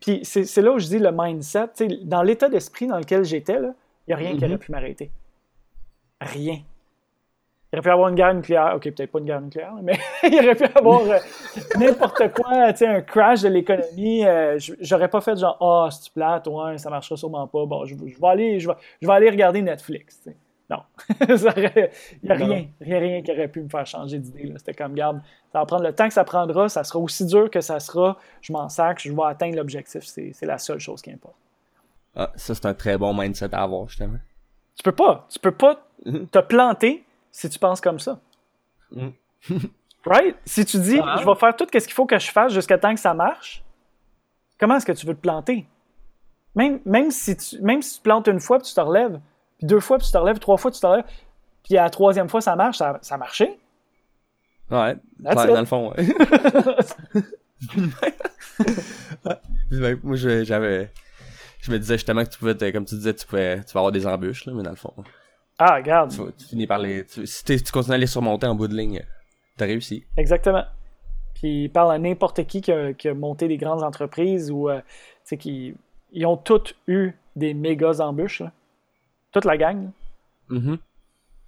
puis 0.00 0.20
c'est 0.24 0.62
là 0.62 0.72
où 0.72 0.78
je 0.78 0.86
dis 0.86 0.98
le 0.98 1.10
mindset. 1.12 1.70
Dans 2.02 2.22
l'état 2.22 2.48
d'esprit 2.48 2.86
dans 2.86 2.98
lequel 2.98 3.24
j'étais, 3.24 3.56
il 3.56 3.74
n'y 4.08 4.14
a 4.14 4.16
rien 4.16 4.36
qui 4.36 4.44
aurait 4.44 4.54
mm-hmm. 4.54 4.58
pu 4.58 4.72
m'arrêter. 4.72 5.10
Rien. 6.20 6.60
Il 7.72 7.78
aurait 7.78 7.82
pu 7.82 7.88
y 7.88 7.92
avoir 7.92 8.08
une 8.08 8.14
guerre 8.14 8.34
nucléaire. 8.34 8.72
OK, 8.76 8.82
peut-être 8.84 9.10
pas 9.10 9.18
une 9.18 9.24
guerre 9.24 9.40
nucléaire, 9.40 9.74
mais 9.82 9.98
il 10.22 10.38
aurait 10.38 10.54
pu 10.54 10.64
y 10.64 10.78
avoir 10.78 11.02
euh, 11.02 11.18
n'importe 11.78 12.32
quoi, 12.32 12.72
un 12.80 13.00
crash 13.02 13.42
de 13.42 13.48
l'économie. 13.48 14.24
Euh, 14.24 14.58
j'aurais 14.80 15.08
pas 15.08 15.20
fait 15.20 15.36
genre, 15.36 15.56
ah, 15.60 15.86
oh, 15.86 15.90
c'est 15.90 16.12
plate, 16.12 16.46
ouais, 16.46 16.78
ça 16.78 16.90
marchera 16.90 17.16
sûrement 17.16 17.46
pas. 17.46 17.66
Bon, 17.66 17.84
je, 17.84 17.94
vais, 17.94 18.14
aller, 18.22 18.60
je, 18.60 18.68
vais, 18.68 18.74
je 19.02 19.06
vais 19.06 19.12
aller 19.12 19.30
regarder 19.30 19.62
Netflix. 19.62 20.28
Non. 20.68 20.82
il 21.28 21.36
n'y 22.24 22.30
a 22.30 22.34
rien, 22.34 22.66
rien, 22.80 22.98
rien 22.98 23.22
qui 23.22 23.30
aurait 23.30 23.48
pu 23.48 23.62
me 23.62 23.68
faire 23.68 23.86
changer 23.86 24.18
d'idée. 24.18 24.52
C'était 24.56 24.74
comme, 24.74 24.94
garde, 24.94 25.20
ça 25.52 25.60
va 25.60 25.66
prendre 25.66 25.84
le 25.84 25.92
temps 25.92 26.08
que 26.08 26.14
ça 26.14 26.24
prendra, 26.24 26.68
ça 26.68 26.82
sera 26.82 26.98
aussi 26.98 27.24
dur 27.24 27.50
que 27.50 27.60
ça 27.60 27.78
sera, 27.78 28.18
je 28.40 28.52
m'en 28.52 28.68
sac, 28.68 29.00
je 29.00 29.12
vais 29.12 29.22
atteindre 29.24 29.56
l'objectif. 29.56 30.02
C'est 30.04 30.34
la 30.42 30.58
seule 30.58 30.80
chose 30.80 31.02
qui 31.02 31.12
importe. 31.12 31.36
Ah, 32.16 32.32
ça, 32.34 32.54
c'est 32.54 32.66
un 32.66 32.74
très 32.74 32.98
bon 32.98 33.14
mindset 33.14 33.54
à 33.54 33.62
avoir, 33.62 33.88
justement. 33.88 34.18
Tu 34.74 34.82
peux 34.82 34.92
pas, 34.92 35.26
tu 35.28 35.38
peux 35.38 35.54
pas 35.54 35.86
te 36.04 36.38
planter 36.40 37.04
si 37.30 37.48
tu 37.48 37.58
penses 37.58 37.80
comme 37.80 38.00
ça. 38.00 38.18
Mm. 38.90 39.08
right? 40.06 40.36
Si 40.44 40.64
tu 40.64 40.78
dis, 40.78 40.98
ah. 41.02 41.16
je 41.20 41.26
vais 41.26 41.34
faire 41.36 41.54
tout 41.54 41.66
ce 41.72 41.78
qu'il 41.78 41.92
faut 41.92 42.06
que 42.06 42.18
je 42.18 42.30
fasse 42.30 42.52
jusqu'à 42.52 42.78
temps 42.78 42.94
que 42.94 43.00
ça 43.00 43.14
marche, 43.14 43.62
comment 44.58 44.76
est-ce 44.76 44.86
que 44.86 44.92
tu 44.92 45.06
veux 45.06 45.14
te 45.14 45.20
planter? 45.20 45.66
Même, 46.56 46.80
même, 46.86 47.10
si 47.10 47.36
tu, 47.36 47.60
même 47.60 47.82
si 47.82 47.96
tu 47.96 48.00
plantes 48.00 48.26
une 48.28 48.40
fois 48.40 48.56
et 48.56 48.62
tu 48.62 48.72
te 48.72 48.80
relèves, 48.80 49.20
puis 49.58 49.66
deux 49.66 49.80
fois, 49.80 49.98
puis 49.98 50.06
tu 50.06 50.12
te 50.12 50.18
relèves, 50.18 50.38
trois 50.38 50.56
fois, 50.56 50.70
tu 50.70 50.80
te 50.80 50.86
relèves, 50.86 51.04
puis 51.64 51.76
à 51.76 51.84
la 51.84 51.90
troisième 51.90 52.28
fois, 52.28 52.40
ça 52.40 52.54
marche, 52.56 52.78
ça, 52.78 52.98
ça 53.02 53.14
a 53.14 53.18
marché. 53.18 53.58
Ouais, 54.70 54.96
dans 55.54 55.60
le 55.60 55.66
fond, 55.66 55.92
ouais. 55.92 56.06
Ouais, 59.72 59.96
Moi, 60.02 60.16
je- 60.16 60.44
j'avais. 60.44 60.90
Je 61.60 61.70
me 61.72 61.78
disais 61.78 61.94
justement 61.94 62.24
que 62.24 62.30
tu 62.30 62.38
pouvais, 62.38 62.54
te- 62.54 62.70
comme 62.70 62.84
tu 62.84 62.94
disais, 62.94 63.14
tu 63.14 63.26
pouvais, 63.26 63.58
tu 63.64 63.72
vas 63.72 63.80
avoir 63.80 63.92
des 63.92 64.06
embûches, 64.06 64.46
là, 64.46 64.52
mais 64.54 64.62
dans 64.62 64.70
le 64.70 64.76
fond, 64.76 64.92
ah, 65.58 65.74
regarde, 65.76 66.12
tu, 66.38 66.44
finis 66.46 66.66
par 66.66 66.78
les. 66.78 67.04
tu- 67.04 67.26
si 67.26 67.44
tu 67.44 67.72
continues 67.72 67.94
à 67.94 67.98
les 67.98 68.06
surmonter 68.06 68.46
en 68.46 68.54
bout 68.54 68.68
de 68.68 68.74
ligne, 68.74 69.04
t'as 69.56 69.64
réussi. 69.66 70.04
exactement. 70.16 70.64
Puis 71.34 71.64
il 71.64 71.68
parle 71.70 71.92
à 71.92 71.98
n'importe 71.98 72.46
qui 72.46 72.60
qui 72.62 72.72
a, 72.72 72.92
qui 72.94 73.08
a 73.08 73.14
monté 73.14 73.46
des 73.48 73.56
grandes 73.58 73.82
entreprises 73.82 74.50
ou, 74.50 74.70
euh, 74.70 74.78
tu 74.80 74.84
sais, 75.24 75.36
qui 75.36 75.74
ils 76.12 76.24
ont 76.26 76.36
toutes 76.36 76.76
eu 76.86 77.12
des 77.34 77.52
méga 77.52 77.90
embûches, 78.00 78.40
là. 78.40 78.52
Toute 79.32 79.44
la 79.44 79.56
gang. 79.56 79.90
Mhm. 80.48 80.78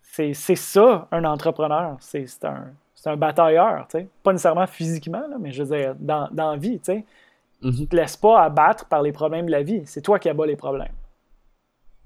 C'est 0.03 0.35
ça, 0.57 1.07
un 1.13 1.25
entrepreneur. 1.25 1.97
C'est 2.01 2.27
un, 2.45 2.69
c'est 2.95 3.11
un 3.11 3.17
batailleur, 3.17 3.87
tu 3.89 3.99
sais. 3.99 4.09
Pas 4.23 4.33
nécessairement 4.33 4.67
physiquement, 4.67 5.21
là, 5.29 5.37
mais 5.39 5.53
je 5.53 5.63
veux 5.63 5.77
dire, 5.77 5.95
dans, 5.99 6.29
dans 6.33 6.53
la 6.53 6.57
vie, 6.57 6.79
tu 6.79 6.85
sais. 6.87 7.05
Mhm. 7.63 7.73
Tu 7.77 7.87
te 7.87 7.97
laisses 7.97 8.17
pas 8.17 8.43
abattre 8.43 8.87
par 8.87 9.03
les 9.03 9.13
problèmes 9.13 9.47
de 9.47 9.51
la 9.53 9.63
vie. 9.63 9.83
C'est 9.87 10.01
toi 10.03 10.19
qui 10.19 10.29
abats 10.29 10.47
les 10.47 10.57
problèmes. 10.57 10.93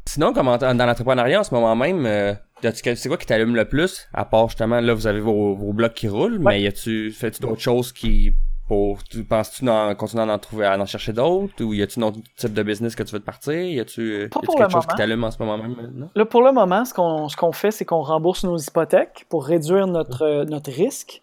Sinon, 0.09 0.33
comme 0.33 0.49
en- 0.49 0.59
dans 0.59 0.87
l'entrepreneuriat 0.87 1.41
en 1.41 1.45
ce 1.45 1.55
moment 1.55 1.77
même, 1.77 2.05
euh, 2.07 2.35
c'est 2.61 3.09
quoi 3.09 3.17
qui 3.17 3.27
t'allume 3.27 3.55
le 3.55 3.65
plus? 3.67 4.09
À 4.13 4.25
part 4.25 4.49
justement, 4.49 4.81
là, 4.81 4.95
vous 4.95 5.07
avez 5.07 5.21
vos, 5.21 5.55
vos 5.55 5.73
blocs 5.73 5.95
qui 5.95 6.09
roulent, 6.09 6.39
Ouais. 6.39 6.55
mais 6.55 6.63
y 6.63 6.67
a-tu, 6.67 7.13
fais-tu 7.13 7.41
d'autres 7.41 7.61
choses 7.61 7.93
qui, 7.93 8.35
pour, 8.73 9.05
tu 9.05 9.23
penses-tu 9.23 9.67
d'en- 9.67 9.95
continuer 9.95 10.23
à 10.23 10.35
en 10.35 10.39
trouver, 10.39 10.65
à 10.65 10.79
en 10.79 10.87
chercher 10.87 11.13
d'autres? 11.13 11.63
Ou 11.63 11.75
y 11.75 11.83
a-tu 11.83 12.01
un 12.01 12.05
autre 12.05 12.19
type 12.37 12.55
de 12.55 12.63
business 12.63 12.97
que 12.97 13.03
tu 13.03 13.13
veux 13.13 13.21
te 13.21 13.25
partir? 13.27 13.53
Y 13.53 13.81
a-tu, 13.81 14.29
pour 14.31 14.43
quelque 14.57 14.73
chose 14.73 14.87
qui 14.87 14.97
t'allume 14.97 15.23
en 15.25 15.31
ce 15.31 15.39
moment 15.43 15.59
même, 15.59 15.93
non? 15.95 16.09
Là, 16.15 16.25
pour 16.25 16.43
le 16.43 16.53
moment, 16.53 16.83
ce 16.87 16.95
qu'on 16.95 17.29
ce 17.29 17.37
qu'on 17.37 17.53
fait, 17.53 17.71
c'est 17.71 17.85
qu'on 17.85 18.01
rembourse 18.01 18.45
nos 18.45 18.57
hypothèques 18.57 19.27
pour 19.29 19.45
réduire 19.45 19.87
notre, 19.87 20.23
euh, 20.23 20.45
notre 20.47 20.71
risque. 20.73 21.21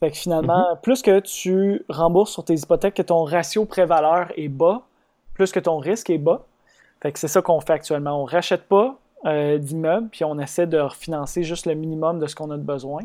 Fait 0.00 0.10
que 0.10 0.16
finalement, 0.16 0.76
plus 0.82 1.02
que 1.02 1.20
tu 1.20 1.84
rembourses 1.88 2.32
sur 2.32 2.44
tes 2.44 2.54
hypothèques, 2.54 2.94
que 2.94 3.02
ton 3.02 3.22
ratio 3.22 3.64
pré-valeur 3.64 4.32
est 4.36 4.48
bas, 4.48 4.82
plus 5.34 5.52
que 5.52 5.60
ton 5.60 5.78
risque 5.78 6.10
est 6.10 6.18
bas. 6.18 6.44
Fait 7.00 7.12
que 7.12 7.18
c'est 7.20 7.28
ça 7.28 7.42
qu'on 7.42 7.60
fait 7.60 7.74
actuellement. 7.74 8.20
On 8.20 8.24
rachète 8.24 8.64
pas 8.64 8.96
euh, 9.24 9.58
d'immeubles, 9.58 10.08
puis 10.10 10.24
on 10.24 10.36
essaie 10.40 10.66
de 10.66 10.78
refinancer 10.80 11.44
juste 11.44 11.66
le 11.66 11.74
minimum 11.74 12.18
de 12.18 12.26
ce 12.26 12.34
qu'on 12.34 12.50
a 12.50 12.56
de 12.56 12.62
besoin. 12.62 13.02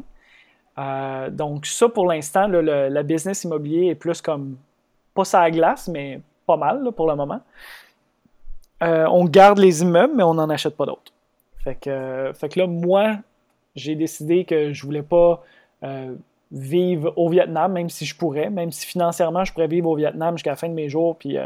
Euh, 0.79 1.29
donc 1.29 1.65
ça, 1.65 1.89
pour 1.89 2.05
l'instant, 2.05 2.47
la 2.47 3.03
business 3.03 3.43
immobilier 3.43 3.87
est 3.87 3.95
plus 3.95 4.21
comme, 4.21 4.57
pas 5.13 5.25
ça 5.25 5.41
à 5.41 5.51
glace, 5.51 5.87
mais 5.87 6.21
pas 6.45 6.57
mal 6.57 6.91
pour 6.95 7.07
le 7.07 7.15
moment. 7.15 7.41
Euh, 8.83 9.07
on 9.11 9.25
garde 9.25 9.57
les 9.57 9.81
immeubles, 9.81 10.13
mais 10.15 10.23
on 10.23 10.35
n'en 10.35 10.49
achète 10.49 10.75
pas 10.75 10.85
d'autres. 10.85 11.11
Fait 11.63 11.75
que, 11.75 12.59
là, 12.59 12.67
moi, 12.67 13.17
j'ai 13.75 13.95
décidé 13.95 14.45
que 14.45 14.71
je 14.71 14.85
voulais 14.85 15.01
pas 15.01 15.43
euh, 15.83 16.15
vivre 16.51 17.11
au 17.17 17.27
Vietnam, 17.29 17.73
même 17.73 17.89
si 17.89 18.05
je 18.05 18.15
pourrais, 18.15 18.49
même 18.49 18.71
si 18.71 18.85
financièrement 18.85 19.43
je 19.43 19.51
pourrais 19.51 19.67
vivre 19.67 19.89
au 19.89 19.95
Vietnam 19.95 20.37
jusqu'à 20.37 20.51
la 20.51 20.55
fin 20.55 20.69
de 20.69 20.73
mes 20.73 20.87
jours, 20.87 21.17
puis 21.17 21.37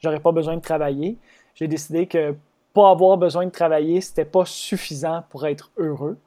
j'aurais 0.00 0.20
pas 0.20 0.30
besoin 0.30 0.54
de 0.56 0.60
travailler. 0.60 1.16
J'ai 1.54 1.66
décidé 1.66 2.06
que 2.06 2.36
pas 2.74 2.90
avoir 2.90 3.16
besoin 3.16 3.46
de 3.46 3.50
travailler, 3.50 4.00
c'était 4.02 4.26
pas 4.26 4.44
suffisant 4.44 5.24
pour 5.30 5.46
être 5.46 5.70
heureux. 5.78 6.18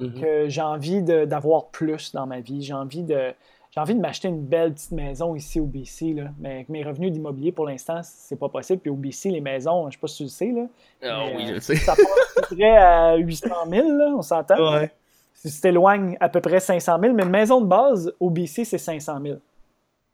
Mhm. 0.00 0.20
Que 0.20 0.48
j'ai 0.48 0.62
envie 0.62 1.02
de- 1.02 1.24
d'avoir 1.24 1.66
plus 1.66 2.12
dans 2.12 2.26
ma 2.26 2.40
vie. 2.40 2.62
J'ai 2.62 2.72
envie 2.74 3.02
de 3.02 3.32
j'ai 3.72 3.80
envie 3.80 3.94
de 3.94 4.00
m'acheter 4.00 4.26
une 4.26 4.44
belle 4.44 4.72
petite 4.74 4.90
maison 4.90 5.36
ici 5.36 5.60
au 5.60 5.64
BC, 5.64 6.12
là. 6.14 6.24
mais 6.40 6.54
avec 6.54 6.68
mes 6.70 6.82
revenus 6.82 7.12
d'immobilier 7.12 7.52
pour 7.52 7.66
l'instant, 7.66 8.00
c'est 8.02 8.34
pas 8.38 8.48
possible. 8.48 8.80
Puis 8.80 8.90
au 8.90 8.96
BC, 8.96 9.30
les 9.30 9.40
maisons, 9.40 9.88
je 9.88 9.94
sais 9.96 10.00
pas 10.00 10.08
si 10.08 10.16
tu 10.16 10.22
le 10.24 10.28
sais, 10.28 10.50
là, 10.50 10.62
Ah 11.04 11.24
Mais, 11.28 11.36
oui, 11.36 11.42
euh, 11.44 11.46
je 11.50 11.52
le 11.54 11.60
sais. 11.60 11.76
ça 11.76 11.94
passe 11.94 12.06
à 12.36 12.40
peu 12.48 12.56
près 12.56 12.76
à 12.76 13.14
800 13.14 13.48
000, 13.70 13.88
là, 13.96 14.12
on 14.16 14.22
s'entend. 14.22 14.72
Ouais. 14.74 14.90
Si 15.34 15.52
tu 15.54 15.60
t'éloignes 15.60 16.16
à 16.18 16.28
peu 16.28 16.40
près 16.40 16.58
500 16.58 16.98
000, 17.00 17.14
mais 17.14 17.22
une 17.22 17.30
maison 17.30 17.60
de 17.60 17.66
base 17.66 18.12
au 18.18 18.28
BC, 18.28 18.64
c'est 18.64 18.76
500 18.76 19.20
000. 19.22 19.38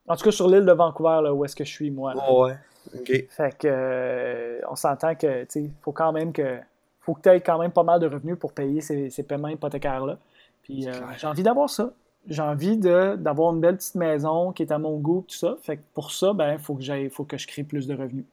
En 0.07 0.17
tout 0.17 0.25
cas, 0.25 0.31
sur 0.33 0.49
l'île 0.49 0.67
de 0.67 0.73
Vancouver, 0.73 1.21
là, 1.23 1.33
où 1.33 1.43
est-ce 1.47 1.57
que 1.57 1.65
je 1.65 1.73
suis, 1.73 1.91
moi. 1.91 2.13
là. 2.13 2.31
Ouais. 2.31 2.53
Ok. 2.95 3.25
Fait 3.31 3.57
que, 3.59 3.67
euh, 3.69 4.61
on 4.71 4.77
s'entend 4.77 5.15
que, 5.15 5.45
tu 5.45 5.47
sais, 5.65 5.71
faut 5.81 5.93
quand 5.93 6.13
même 6.13 6.33
que, 6.35 6.59
faut 7.07 7.15
que 7.15 7.23
tu 7.23 7.29
aies 7.29 7.41
quand 7.41 7.59
même 7.59 7.71
pas 7.71 7.85
mal 7.85 8.01
de 8.01 8.07
revenus 8.07 8.37
pour 8.39 8.53
payer 8.53 8.81
ces, 8.83 9.09
ces 9.09 9.23
paiements 9.23 9.49
hypothécaires-là. 9.49 10.19
Puis, 10.63 10.89
euh, 10.89 10.93
j'ai 11.17 11.29
envie 11.29 11.45
d'avoir 11.45 11.71
ça. 11.71 11.93
J'ai 12.29 12.43
envie 12.43 12.77
d'avoir 12.77 13.55
une 13.55 13.61
belle 13.61 13.77
petite 13.77 13.95
maison 13.95 14.51
qui 14.51 14.65
est 14.65 14.73
à 14.73 14.79
mon 14.79 14.97
goût, 14.99 15.25
tout 15.29 15.37
ça. 15.37 15.57
Fait 15.63 15.77
que 15.77 15.83
pour 15.95 16.11
ça, 16.11 16.33
ben, 16.33 16.59
faut 16.59 16.75
que 16.75 17.09
faut 17.11 17.23
que 17.23 17.39
je 17.39 17.47
crée 17.47 17.63
plus 17.63 17.87
de 17.87 17.95
revenus. 17.95 18.25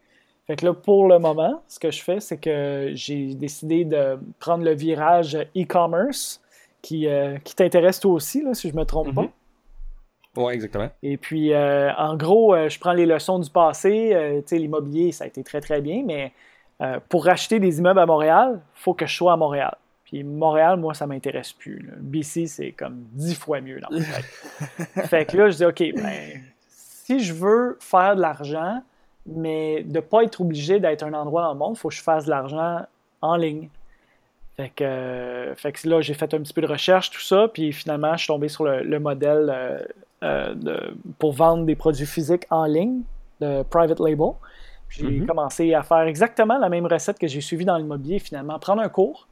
Fait 0.47 0.55
que 0.55 0.65
là, 0.65 0.73
pour 0.73 1.07
le 1.07 1.19
moment, 1.19 1.61
ce 1.67 1.79
que 1.79 1.91
je 1.91 2.03
fais, 2.03 2.19
c'est 2.19 2.37
que 2.37 2.91
j'ai 2.95 3.35
décidé 3.35 3.85
de 3.85 4.17
prendre 4.39 4.63
le 4.65 4.73
virage 4.73 5.37
e-commerce 5.55 6.41
qui, 6.81 7.07
euh, 7.07 7.37
qui 7.43 7.55
t'intéresse 7.55 7.99
toi 7.99 8.11
aussi, 8.13 8.41
là, 8.41 8.55
si 8.55 8.69
je 8.69 8.75
me 8.75 8.83
trompe 8.83 9.07
Mhm. 9.09 9.13
pas. 9.13 9.27
Ouais, 10.35 10.55
exactement. 10.55 10.89
Et 11.03 11.17
puis, 11.17 11.53
euh, 11.53 11.93
en 11.93 12.17
gros, 12.17 12.55
euh, 12.55 12.67
je 12.67 12.79
prends 12.79 12.93
les 12.93 13.05
leçons 13.05 13.37
du 13.37 13.51
passé. 13.51 14.13
Euh, 14.13 14.41
tu 14.41 14.47
sais, 14.47 14.57
l'immobilier, 14.57 15.11
ça 15.11 15.25
a 15.25 15.27
été 15.27 15.43
très, 15.43 15.61
très 15.61 15.79
bien, 15.79 16.01
mais 16.03 16.31
euh, 16.83 16.99
pour 17.09 17.25
racheter 17.25 17.59
des 17.59 17.79
immeubles 17.79 17.99
à 17.99 18.05
Montréal, 18.05 18.59
il 18.75 18.81
faut 18.81 18.93
que 18.93 19.05
je 19.05 19.15
sois 19.15 19.33
à 19.33 19.37
Montréal. 19.37 19.75
Puis 20.05 20.23
Montréal, 20.23 20.77
moi, 20.77 20.93
ça 20.93 21.07
m'intéresse 21.07 21.53
plus. 21.53 21.79
là. 21.79 21.93
BC, 21.97 22.45
c'est 22.47 22.71
comme 22.71 23.03
dix 23.13 23.35
fois 23.35 23.61
mieux 23.61 23.79
dans 23.79 23.89
ma 23.89 24.03
tête. 24.03 24.25
fait 25.07 25.25
que 25.25 25.37
là, 25.37 25.49
je 25.49 25.57
dis, 25.57 25.65
OK, 25.65 25.83
ben, 25.95 26.41
si 26.67 27.23
je 27.23 27.33
veux 27.33 27.77
faire 27.79 28.15
de 28.15 28.21
l'argent, 28.21 28.81
mais 29.25 29.83
de 29.83 29.93
ne 29.93 29.99
pas 30.01 30.23
être 30.23 30.41
obligé 30.41 30.79
d'être 30.79 31.03
un 31.03 31.13
endroit 31.13 31.43
dans 31.43 31.53
le 31.53 31.59
monde, 31.59 31.73
il 31.75 31.79
faut 31.79 31.89
que 31.89 31.95
je 31.95 32.01
fasse 32.03 32.25
de 32.25 32.29
l'argent 32.29 32.81
en 33.21 33.35
ligne. 33.37 33.69
Fait 34.57 34.69
que, 34.69 34.83
euh, 34.83 35.55
fait 35.55 35.71
que 35.71 35.87
là, 35.89 36.01
j'ai 36.01 36.13
fait 36.13 36.31
un 36.33 36.39
petit 36.39 36.53
peu 36.53 36.61
de 36.61 36.67
recherche, 36.67 37.09
tout 37.09 37.21
ça, 37.21 37.47
puis 37.51 37.71
finalement, 37.73 38.13
je 38.13 38.17
suis 38.19 38.27
tombé 38.27 38.49
sur 38.49 38.65
le, 38.65 38.83
le 38.83 38.99
modèle 38.99 39.49
euh, 39.51 39.79
euh, 40.23 40.53
de- 40.53 40.95
pour 41.17 41.33
vendre 41.33 41.65
des 41.65 41.75
produits 41.75 42.05
physiques 42.05 42.45
en 42.51 42.65
ligne, 42.65 43.01
de 43.41 43.63
private 43.63 43.99
label. 43.99 44.33
J'ai 44.95 45.19
Mhm. 45.19 45.25
commencé 45.25 45.73
à 45.73 45.81
faire 45.81 46.01
exactement 46.01 46.57
la 46.59 46.69
même 46.69 46.85
recette 46.85 47.17
que 47.17 47.27
j'ai 47.27 47.41
suivie 47.41 47.65
dans 47.65 47.77
l'immobilier, 47.77 48.19
finalement. 48.19 48.59
Prendre 48.59 48.81
un 48.81 48.89
cours, 48.89 49.27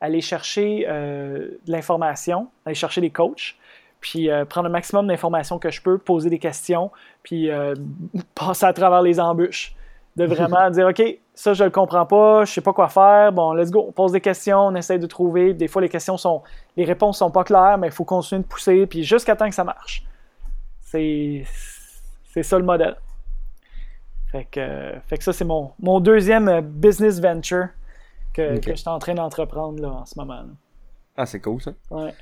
aller 0.00 0.20
chercher 0.22 0.86
euh, 0.88 1.48
de 1.66 1.70
l'information, 1.72 2.48
aller 2.64 2.74
chercher 2.74 3.00
des 3.02 3.10
coachs, 3.10 3.56
puis 4.00 4.30
euh, 4.30 4.44
prendre 4.46 4.68
un 4.68 4.72
maximum 4.72 5.06
d'informations 5.06 5.58
que 5.58 5.70
je 5.70 5.82
peux, 5.82 5.98
poser 5.98 6.30
des 6.30 6.38
questions, 6.38 6.90
puis 7.22 7.50
euh, 7.50 7.74
passer 8.34 8.64
à 8.64 8.72
travers 8.72 9.02
les 9.02 9.20
embûches. 9.20 9.74
De 10.14 10.26
vraiment 10.26 10.68
dire, 10.68 10.86
OK, 10.88 11.02
ça, 11.34 11.54
je 11.54 11.64
le 11.64 11.70
comprends 11.70 12.04
pas, 12.04 12.44
je 12.44 12.52
sais 12.52 12.60
pas 12.60 12.74
quoi 12.74 12.88
faire, 12.88 13.32
bon, 13.32 13.54
let's 13.54 13.70
go, 13.70 13.86
on 13.88 13.92
pose 13.92 14.12
des 14.12 14.20
questions, 14.20 14.58
on 14.58 14.74
essaie 14.74 14.98
de 14.98 15.06
trouver. 15.06 15.54
Des 15.54 15.68
fois, 15.68 15.80
les 15.80 15.88
questions 15.88 16.18
sont, 16.18 16.42
les 16.76 16.84
réponses 16.84 17.16
sont 17.18 17.30
pas 17.30 17.44
claires, 17.44 17.78
mais 17.78 17.86
il 17.86 17.92
faut 17.92 18.04
continuer 18.04 18.42
de 18.42 18.46
pousser, 18.46 18.86
puis 18.86 19.04
jusqu'à 19.04 19.36
temps 19.36 19.48
que 19.48 19.54
ça 19.54 19.64
marche. 19.64 20.04
C'est, 20.82 21.44
c'est 22.34 22.42
ça 22.42 22.58
le 22.58 22.64
modèle. 22.64 22.96
Fait 24.32 24.46
que, 24.50 24.94
fait 25.06 25.18
que 25.18 25.24
ça, 25.24 25.32
c'est 25.32 25.44
mon, 25.44 25.72
mon 25.78 26.00
deuxième 26.00 26.48
euh, 26.48 26.60
business 26.62 27.20
venture 27.20 27.68
que, 28.32 28.58
je 28.66 28.74
suis 28.74 28.88
en 28.88 28.98
train 28.98 29.14
d'entreprendre 29.14 29.86
en 29.86 30.04
ce 30.06 30.18
moment. 30.18 30.40
là. 30.42 30.48
Ah, 31.16 31.26
c'est 31.26 31.40
cool, 31.40 31.60
ça. 31.60 31.72
Ouais. 31.90 32.14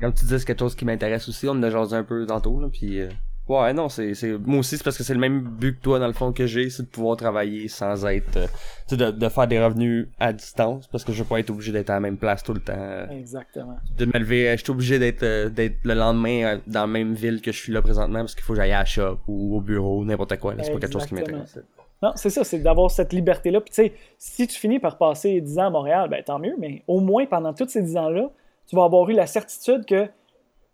Comme 0.00 0.14
tu 0.14 0.24
dis, 0.24 0.38
c'est 0.38 0.44
quelque 0.44 0.60
chose 0.60 0.76
qui 0.76 0.84
m'intéresse 0.84 1.28
aussi. 1.28 1.48
On 1.48 1.52
en 1.52 1.62
a 1.64 1.70
jasé 1.70 1.96
un 1.96 2.04
peu 2.04 2.24
tantôt, 2.24 2.60
là, 2.60 2.68
puis... 2.72 3.00
euh, 3.00 3.08
Ouais, 3.46 3.74
non, 3.74 3.90
c'est, 3.90 4.14
c'est... 4.14 4.32
Moi 4.38 4.60
aussi, 4.60 4.78
c'est 4.78 4.84
parce 4.84 4.96
que 4.96 5.02
c'est 5.04 5.12
le 5.12 5.20
même 5.20 5.40
but 5.42 5.76
que 5.76 5.82
toi, 5.82 5.98
dans 5.98 6.06
le 6.06 6.14
fond, 6.14 6.32
que 6.32 6.46
j'ai, 6.46 6.70
c'est 6.70 6.82
de 6.84 6.88
pouvoir 6.88 7.16
travailler 7.18 7.68
sans 7.68 8.06
être... 8.06 8.36
euh, 8.38 8.46
Tu 8.88 8.94
sais, 8.94 8.96
de, 8.96 9.10
de 9.10 9.28
faire 9.28 9.46
des 9.46 9.62
revenus 9.62 10.08
à 10.18 10.32
distance, 10.32 10.86
parce 10.86 11.04
que 11.04 11.12
je 11.12 11.22
veux 11.22 11.28
pas 11.28 11.40
être 11.40 11.50
obligé 11.50 11.70
d'être 11.70 11.90
à 11.90 11.94
la 11.94 12.00
même 12.00 12.16
place 12.16 12.42
tout 12.42 12.54
le 12.54 12.60
temps. 12.60 13.06
Exactement. 13.10 13.76
De 13.98 14.06
me 14.06 14.12
lever... 14.18 14.48
euh, 14.48 14.56
Je 14.56 14.62
suis 14.62 14.70
obligé 14.70 14.98
d'être 14.98 15.22
euh, 15.24 15.50
d'être 15.50 15.76
le 15.84 15.92
lendemain 15.92 16.42
euh, 16.44 16.58
dans 16.66 16.80
la 16.80 16.86
même 16.86 17.12
ville 17.12 17.42
que 17.42 17.52
je 17.52 17.58
suis 17.60 17.72
là 17.72 17.82
présentement, 17.82 18.20
parce 18.20 18.34
qu'il 18.34 18.44
faut 18.44 18.54
que 18.54 18.60
j'aille 18.60 18.72
à 18.72 18.78
la 18.78 18.84
shop 18.86 19.18
ou 19.28 19.58
au 19.58 19.60
bureau, 19.60 20.02
n'importe 20.06 20.38
quoi. 20.38 20.54
là. 20.54 20.62
C'est 20.62 20.72
pas 20.72 20.78
quelque 20.78 20.92
chose 20.94 21.04
qui 21.06 21.14
m'intéresse. 21.14 21.58
Non, 22.02 22.12
c'est 22.16 22.30
ça, 22.30 22.44
c'est 22.44 22.58
d'avoir 22.60 22.90
cette 22.90 23.12
liberté-là. 23.12 23.60
Puis 23.60 23.70
tu 23.70 23.82
sais, 23.82 23.92
si 24.18 24.46
tu 24.46 24.58
finis 24.58 24.78
par 24.78 24.96
passer 24.98 25.40
10 25.42 25.58
ans 25.58 25.66
à 25.66 25.70
Montréal, 25.70 26.08
ben 26.10 26.22
tant 26.24 26.38
mieux, 26.38 26.54
mais 26.58 26.82
au 26.86 27.00
moins 27.00 27.24
pendant 27.26 27.52
tous 27.54 27.68
ces 27.68 27.82
10 27.82 27.96
ans-là, 27.98 28.30
tu 28.66 28.74
vas 28.76 28.84
avoir 28.84 29.08
eu 29.10 29.12
la 29.14 29.26
certitude 29.26 29.84
que 29.86 30.08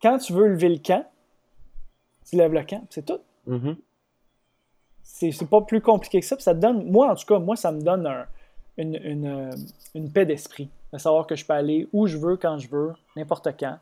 quand 0.03 0.19
tu 0.19 0.33
veux 0.33 0.47
lever 0.49 0.69
le 0.69 0.79
camp, 0.79 1.05
tu 2.31 2.37
lèves 2.37 2.53
le 2.53 2.63
camp, 2.65 2.87
c'est 2.91 3.05
tout. 3.05 3.21
Mhm. 3.47 3.77
C'est 5.03 5.33
c'est 5.33 5.47
pas 5.47 5.61
plus 5.63 5.81
compliqué 5.81 6.21
que 6.21 6.27
ça. 6.27 6.37
Puis 6.37 6.43
ça 6.45 6.55
te 6.55 6.61
donne, 6.61 6.91
moi 6.91 7.11
en 7.11 7.15
tout 7.17 7.27
cas, 7.27 7.39
moi, 7.39 7.57
ça 7.57 7.73
me 7.73 7.81
donne 7.83 8.07
un- 8.07 8.27
une, 8.77 8.95
une, 9.03 9.27
euh, 9.27 9.51
une 9.95 10.11
paix 10.11 10.25
d'esprit. 10.25 10.69
De 10.93 10.99
savoir 10.99 11.27
que 11.27 11.37
je 11.37 11.45
peux 11.45 11.53
aller 11.53 11.89
où 11.93 12.07
je 12.07 12.17
veux, 12.17 12.37
quand 12.37 12.59
je 12.59 12.69
veux, 12.69 12.93
n'importe 13.17 13.49
quand. 13.59 13.79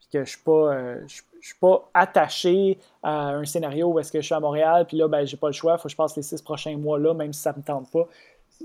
Puis 0.00 0.08
que 0.12 0.24
je 0.24 0.30
suis 0.30 0.42
pas, 0.42 0.74
euh, 0.74 1.00
je, 1.06 1.22
je 1.40 1.46
suis 1.48 1.58
pas 1.58 1.88
attaché 1.94 2.78
à 3.02 3.28
un 3.30 3.44
scénario 3.44 3.88
où 3.88 3.98
est-ce 3.98 4.10
que 4.12 4.20
je 4.20 4.26
suis 4.26 4.34
à 4.34 4.40
Montréal, 4.40 4.86
puis 4.86 4.96
là, 4.96 5.08
ben, 5.08 5.24
j'ai 5.26 5.36
pas 5.36 5.46
le 5.46 5.52
choix, 5.54 5.74
il 5.74 5.78
faut 5.78 5.84
que 5.84 5.88
je 5.90 5.96
passe 5.96 6.16
les 6.16 6.22
six 6.22 6.42
prochains 6.42 6.76
mois 6.76 6.98
là, 6.98 7.14
même 7.14 7.32
si 7.32 7.40
ça 7.40 7.52
me 7.56 7.62
tente 7.62 7.90
pas. 7.90 8.06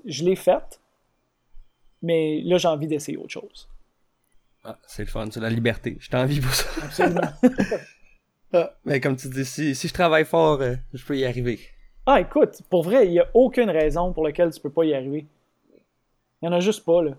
Je 0.05 0.23
l'ai 0.25 0.35
faite, 0.35 0.79
mais 2.01 2.41
là, 2.43 2.57
j'ai 2.57 2.67
envie 2.67 2.87
d'essayer 2.87 3.17
autre 3.17 3.29
chose. 3.29 3.69
Ah, 4.65 4.77
c'est 4.87 5.03
le 5.03 5.09
fun, 5.09 5.27
c'est 5.31 5.39
la 5.41 5.49
liberté. 5.49 5.97
Je 5.99 6.09
t'envie 6.09 6.39
pour 6.41 6.53
ça. 6.53 6.65
Absolument. 6.83 7.21
Ah, 8.53 8.73
mais 8.85 9.01
comme 9.01 9.17
tu 9.17 9.27
dis, 9.29 9.43
si, 9.45 9.75
si 9.75 9.87
je 9.89 9.93
travaille 9.93 10.25
fort, 10.25 10.61
euh, 10.61 10.75
je 10.93 11.03
peux 11.05 11.17
y 11.17 11.25
arriver. 11.25 11.59
ah, 12.05 12.19
écoute, 12.21 12.61
pour 12.69 12.83
vrai, 12.83 13.05
il 13.07 13.11
n'y 13.11 13.19
a 13.19 13.27
aucune 13.33 13.69
raison 13.69 14.11
pour 14.13 14.23
laquelle 14.23 14.51
tu 14.51 14.59
peux 14.59 14.69
pas 14.69 14.83
y 14.85 14.93
arriver. 14.93 15.25
Il 16.41 16.49
n'y 16.49 16.49
en 16.49 16.57
a 16.57 16.59
juste 16.59 16.83
pas. 16.85 17.01
Là. 17.01 17.11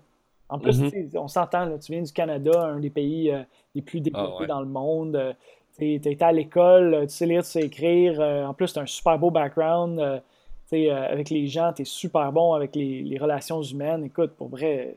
En 0.49 0.59
plus, 0.59 0.79
Mhm. 0.81 1.09
on 1.15 1.27
s'entend, 1.27 1.77
tu 1.79 1.91
viens 1.91 2.03
du 2.03 2.11
Canada, 2.13 2.65
un 2.65 2.79
des 2.79 2.89
pays 2.91 3.31
euh, 3.31 3.41
les 3.73 3.81
plus 3.81 3.99
développés 3.99 4.31
Ah 4.37 4.41
ouais. 4.41 4.47
dans 4.47 4.59
le 4.61 4.67
monde. 4.67 5.15
euh, 5.15 5.33
tu 5.77 5.93
été 5.93 6.17
à 6.23 6.31
l'école, 6.31 6.93
euh, 6.93 7.01
tu 7.03 7.09
sais 7.13 7.25
lire, 7.25 7.43
tu 7.43 7.49
sais 7.49 7.61
écrire. 7.63 8.21
euh, 8.21 8.45
en 8.45 8.53
plus, 8.53 8.71
tu 8.71 8.79
as 8.79 8.83
un 8.83 8.85
super 8.85 9.17
beau 9.19 9.31
background. 9.31 9.99
euh, 9.99 10.19
euh, 10.73 11.11
avec 11.11 11.29
les 11.29 11.47
gens, 11.47 11.73
tu 11.73 11.83
es 11.83 11.85
super 11.85 12.31
bon 12.31 12.53
avec 12.53 12.75
les, 12.75 13.01
les 13.03 13.17
relations 13.17 13.61
humaines. 13.61 14.03
Écoute, 14.03 14.31
pour 14.37 14.49
vrai, 14.49 14.95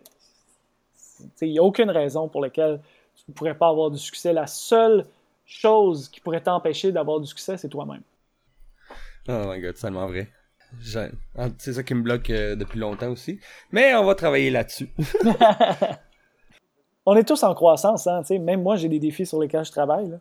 il 1.42 1.50
n'y 1.50 1.58
a 1.58 1.62
aucune 1.62 1.90
raison 1.90 2.28
pour 2.28 2.40
laquelle 2.42 2.80
tu 3.16 3.24
ne 3.28 3.34
pourrais 3.34 3.54
pas 3.56 3.68
avoir 3.68 3.90
du 3.90 3.98
succès. 3.98 4.32
La 4.32 4.46
seule 4.46 5.04
chose 5.48 6.08
qui 6.08 6.20
pourrait 6.20 6.42
t'empêcher 6.42 6.92
d'avoir 6.92 7.20
du 7.20 7.26
succès, 7.26 7.56
c'est 7.56 7.68
toi-même. 7.68 8.02
Oh 9.28 9.44
my 9.46 9.60
god, 9.60 9.76
c'est 9.76 9.82
tellement 9.82 10.06
vrai. 10.06 10.28
Ah, 11.36 11.48
C'est 11.58 11.72
ça 11.72 11.82
qui 11.82 11.94
me 11.94 12.02
bloque 12.02 12.30
euh, 12.30 12.54
depuis 12.54 12.78
longtemps 12.78 13.10
aussi. 13.10 13.40
Mais 13.72 13.94
on 13.94 14.04
va 14.04 14.14
travailler 14.14 14.50
là-dessus. 14.50 14.90
on 17.06 17.16
est 17.16 17.26
tous 17.26 17.42
en 17.42 17.54
croissance, 17.54 18.06
hein, 18.06 18.22
même 18.40 18.62
moi 18.62 18.76
j'ai 18.76 18.88
des 18.88 18.98
défis 18.98 19.26
sur 19.26 19.40
lesquels 19.40 19.64
je 19.64 19.72
travaille. 19.72 20.10
là. 20.10 20.16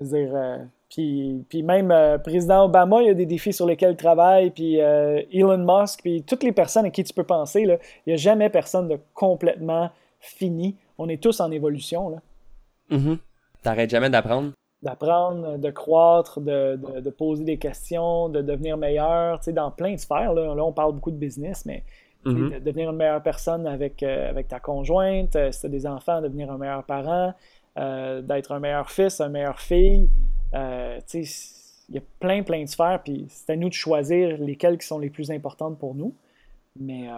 Dire, 0.00 0.30
euh, 0.34 0.58
puis, 0.88 1.44
puis 1.48 1.62
même 1.62 1.90
euh, 1.90 2.18
président 2.18 2.64
Obama, 2.64 3.02
il 3.02 3.08
y 3.08 3.10
a 3.10 3.14
des 3.14 3.26
défis 3.26 3.52
sur 3.52 3.66
lesquels 3.66 3.92
il 3.92 3.96
travaille, 3.96 4.50
puis 4.50 4.80
euh, 4.80 5.22
Elon 5.32 5.58
Musk, 5.58 6.00
puis 6.02 6.22
toutes 6.22 6.42
les 6.42 6.52
personnes 6.52 6.86
à 6.86 6.90
qui 6.90 7.04
tu 7.04 7.12
peux 7.12 7.24
penser, 7.24 7.64
là, 7.64 7.76
il 8.06 8.10
n'y 8.10 8.14
a 8.14 8.16
jamais 8.16 8.48
personne 8.48 8.88
de 8.88 8.98
complètement 9.12 9.90
fini. 10.20 10.76
On 10.98 11.08
est 11.08 11.22
tous 11.22 11.40
en 11.40 11.50
évolution, 11.50 12.10
là. 12.10 12.18
Mhm. 12.90 13.18
T'arrêtes 13.62 13.90
jamais 13.90 14.10
d'apprendre. 14.10 14.52
D'apprendre, 14.82 15.58
de 15.58 15.70
croître, 15.70 16.40
de, 16.40 16.76
de- 16.76 17.00
de 17.00 17.10
poser 17.10 17.44
des 17.44 17.58
questions, 17.58 18.28
de 18.28 18.40
devenir 18.40 18.76
meilleur, 18.78 19.38
tu 19.40 19.44
sais, 19.46 19.52
dans 19.52 19.70
plein 19.70 19.92
de 19.92 19.98
sphères. 19.98 20.32
Là, 20.32 20.54
Là, 20.54 20.64
on 20.64 20.72
parle 20.72 20.92
beaucoup 20.94 21.10
de 21.10 21.16
business, 21.18 21.66
mais 21.66 21.82
Mhm. 22.24 22.50
de 22.50 22.58
devenir 22.60 22.90
une 22.90 22.96
meilleure 22.96 23.22
personne 23.22 23.66
avec, 23.66 24.02
euh, 24.02 24.28
avec 24.30 24.48
ta 24.48 24.60
conjointe, 24.60 25.36
euh, 25.36 25.52
si 25.52 25.60
tu 25.60 25.66
as 25.66 25.68
des 25.70 25.86
enfants, 25.86 26.20
devenir 26.22 26.50
un 26.50 26.58
meilleur 26.58 26.84
parent, 26.84 27.32
euh, 27.78 28.20
d'être 28.22 28.52
un 28.52 28.58
meilleur 28.60 28.90
fils, 28.90 29.20
un 29.20 29.28
meilleur 29.28 29.58
fille. 29.60 30.08
Tu 30.52 31.24
sais, 31.24 31.50
il 31.88 31.94
y 31.94 31.98
a 31.98 32.02
plein, 32.18 32.42
plein 32.42 32.62
de 32.62 32.68
sphères, 32.68 33.00
puis 33.04 33.26
c'est 33.28 33.52
à 33.52 33.56
nous 33.56 33.68
de 33.68 33.74
choisir 33.74 34.36
lesquelles 34.38 34.78
qui 34.78 34.86
sont 34.86 34.98
les 34.98 35.10
plus 35.10 35.30
importantes 35.30 35.78
pour 35.78 35.94
nous. 35.94 36.14
Mais, 36.78 37.08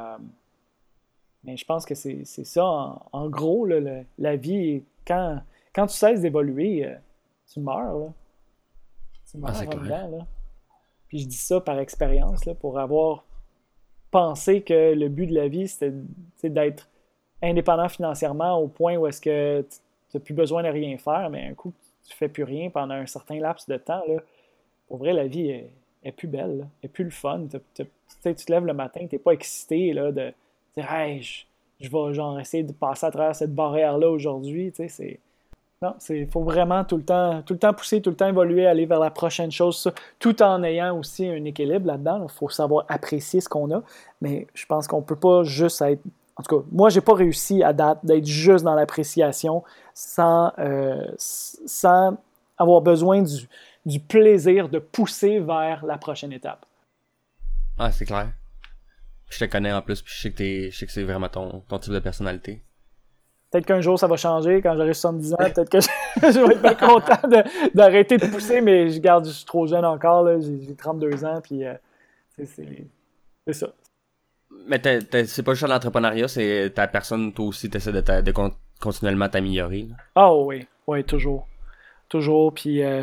mais 1.44 1.56
je 1.56 1.64
pense 1.64 1.84
que 1.84 1.94
c'est 1.94 2.24
c'est 2.24 2.44
ça, 2.44 2.64
en, 2.64 3.02
en 3.12 3.28
gros, 3.28 3.66
là, 3.66 3.80
le- 3.80 4.04
la 4.18 4.36
vie, 4.36 4.82
quand, 5.06 5.38
quand 5.74 5.86
tu 5.86 5.96
cesses 5.96 6.20
d'évoluer, 6.20 6.86
tu 7.50 7.60
meurs, 7.60 7.98
là. 7.98 8.12
Tu 9.30 9.38
meurs 9.38 9.50
Ah, 9.54 9.64
dedans, 9.64 10.18
là. 10.18 10.26
Puis 11.08 11.20
je 11.20 11.26
dis 11.28 11.36
ça 11.36 11.60
par 11.60 11.78
expérience, 11.78 12.44
là, 12.46 12.54
pour 12.54 12.78
avoir 12.78 13.24
pensé 14.10 14.62
que 14.62 14.94
le 14.94 15.08
but 15.08 15.26
de 15.26 15.34
la 15.34 15.48
vie, 15.48 15.68
c'était 15.68 16.50
d'être 16.50 16.88
indépendant 17.42 17.88
financièrement 17.88 18.56
au 18.58 18.68
point 18.68 18.96
où 18.96 19.06
est-ce 19.06 19.20
que 19.20 19.62
tu 19.62 20.16
n'as 20.16 20.20
plus 20.20 20.34
besoin 20.34 20.62
de 20.62 20.68
rien 20.68 20.96
faire, 20.98 21.30
mais 21.30 21.46
un 21.48 21.54
coup, 21.54 21.72
tu 22.06 22.16
fais 22.16 22.28
plus 22.28 22.44
rien 22.44 22.70
pendant 22.70 22.94
un 22.94 23.06
certain 23.06 23.38
laps 23.38 23.68
de 23.68 23.76
temps, 23.76 24.02
là, 24.06 24.20
pour 24.88 24.98
vrai, 24.98 25.12
la 25.12 25.26
vie 25.26 25.48
est, 25.50 25.70
est 26.04 26.12
plus 26.12 26.28
belle, 26.28 26.58
là, 26.58 26.64
est 26.82 26.88
plus 26.88 27.04
le 27.04 27.10
fun. 27.10 27.46
T'as- 27.74 27.84
tu 28.34 28.34
te 28.44 28.52
lèves 28.52 28.66
le 28.66 28.74
matin, 28.74 29.00
tu 29.08 29.14
n'es 29.14 29.18
pas 29.18 29.32
excité 29.32 29.92
là, 29.92 30.12
de 30.12 30.32
dire 30.76 30.92
Hey, 30.92 31.22
je, 31.22 31.44
je 31.80 31.88
vais 31.90 32.14
genre 32.14 32.38
essayer 32.38 32.62
de 32.62 32.72
passer 32.72 33.06
à 33.06 33.10
travers 33.10 33.34
cette 33.34 33.54
barrière-là 33.54 34.10
aujourd'hui. 34.10 34.70
Tu 34.72 34.76
sais, 34.76 34.88
c'est. 34.88 35.20
Non, 35.82 35.96
il 36.10 36.28
faut 36.28 36.44
vraiment 36.44 36.84
tout 36.84 36.96
le, 36.96 37.02
temps, 37.02 37.42
tout 37.42 37.54
le 37.54 37.58
temps 37.58 37.72
pousser, 37.74 38.00
tout 38.00 38.10
le 38.10 38.16
temps 38.16 38.28
évoluer, 38.28 38.68
aller 38.68 38.86
vers 38.86 39.00
la 39.00 39.10
prochaine 39.10 39.50
chose, 39.50 39.92
tout 40.20 40.40
en 40.40 40.62
ayant 40.62 40.96
aussi 40.96 41.26
un 41.26 41.44
équilibre 41.44 41.88
là-dedans. 41.88 42.24
Il 42.28 42.32
faut 42.32 42.48
savoir 42.48 42.84
apprécier 42.88 43.40
ce 43.40 43.48
qu'on 43.48 43.68
a, 43.74 43.82
mais 44.20 44.46
je 44.54 44.64
pense 44.64 44.86
qu'on 44.86 45.02
peut 45.02 45.16
pas 45.16 45.42
juste 45.42 45.82
être. 45.82 46.00
En 46.36 46.44
tout 46.44 46.60
cas, 46.60 46.66
moi, 46.70 46.88
j'ai 46.88 47.00
pas 47.00 47.14
réussi 47.14 47.64
à 47.64 47.72
date 47.72 47.98
d'être 48.04 48.24
juste 48.24 48.64
dans 48.64 48.76
l'appréciation 48.76 49.64
sans, 49.92 50.52
euh, 50.60 51.04
sans 51.18 52.16
avoir 52.56 52.80
besoin 52.80 53.22
du, 53.22 53.48
du 53.84 53.98
plaisir 53.98 54.68
de 54.68 54.78
pousser 54.78 55.40
vers 55.40 55.84
la 55.84 55.98
prochaine 55.98 56.32
étape. 56.32 56.64
Ah, 57.76 57.90
c'est 57.90 58.06
clair. 58.06 58.32
Je 59.30 59.38
te 59.40 59.44
connais 59.46 59.72
en 59.72 59.82
plus, 59.82 60.00
puis 60.00 60.14
je 60.14 60.20
sais 60.20 60.30
que, 60.30 60.84
que 60.86 60.92
c'est 60.92 61.02
vraiment 61.02 61.28
ton, 61.28 61.64
ton 61.66 61.78
type 61.80 61.92
de 61.92 61.98
personnalité. 61.98 62.62
Peut-être 63.52 63.66
qu'un 63.66 63.82
jour 63.82 63.98
ça 63.98 64.06
va 64.06 64.16
changer 64.16 64.62
quand 64.62 64.74
j'aurai 64.74 64.94
70 64.94 65.34
ans. 65.34 65.36
Peut-être 65.38 65.68
que 65.68 65.78
je, 65.80 65.88
je 66.32 66.40
vais 66.40 66.54
être 66.54 66.62
bien 66.62 66.74
content 66.74 67.28
d'arrêter 67.74 68.16
de, 68.16 68.26
pousser, 68.26 68.62
mais 68.62 68.88
je 68.88 68.98
garde, 68.98 69.26
je 69.26 69.30
suis 69.30 69.44
trop 69.44 69.66
jeune 69.66 69.84
encore. 69.84 70.26
J'ai 70.40 70.62
j'ai 70.66 70.74
32 70.74 71.24
ans, 71.24 71.40
puis 71.42 71.64
euh, 71.64 71.74
c'est- 72.38 72.48
ça. 73.52 73.68
Mais 74.66 74.80
c'est 75.26 75.42
pas 75.42 75.54
juste 75.54 75.68
l'entrepreneuriat, 75.68 76.28
c'est 76.28 76.72
ta 76.74 76.86
personne, 76.86 77.32
toi 77.32 77.46
aussi, 77.46 77.68
t'essaies 77.68 77.92
de, 77.92 78.00
ta- 78.00 78.22
de 78.22 78.32
con- 78.32 78.52
continuellement 78.80 79.28
t'améliorer. 79.28 79.88
Ah 80.14 80.34
oui, 80.34 80.66
oui, 80.86 81.04
toujours. 81.04 81.46
Toujours. 82.08 82.54
Puis 82.54 82.82
euh, 82.82 83.02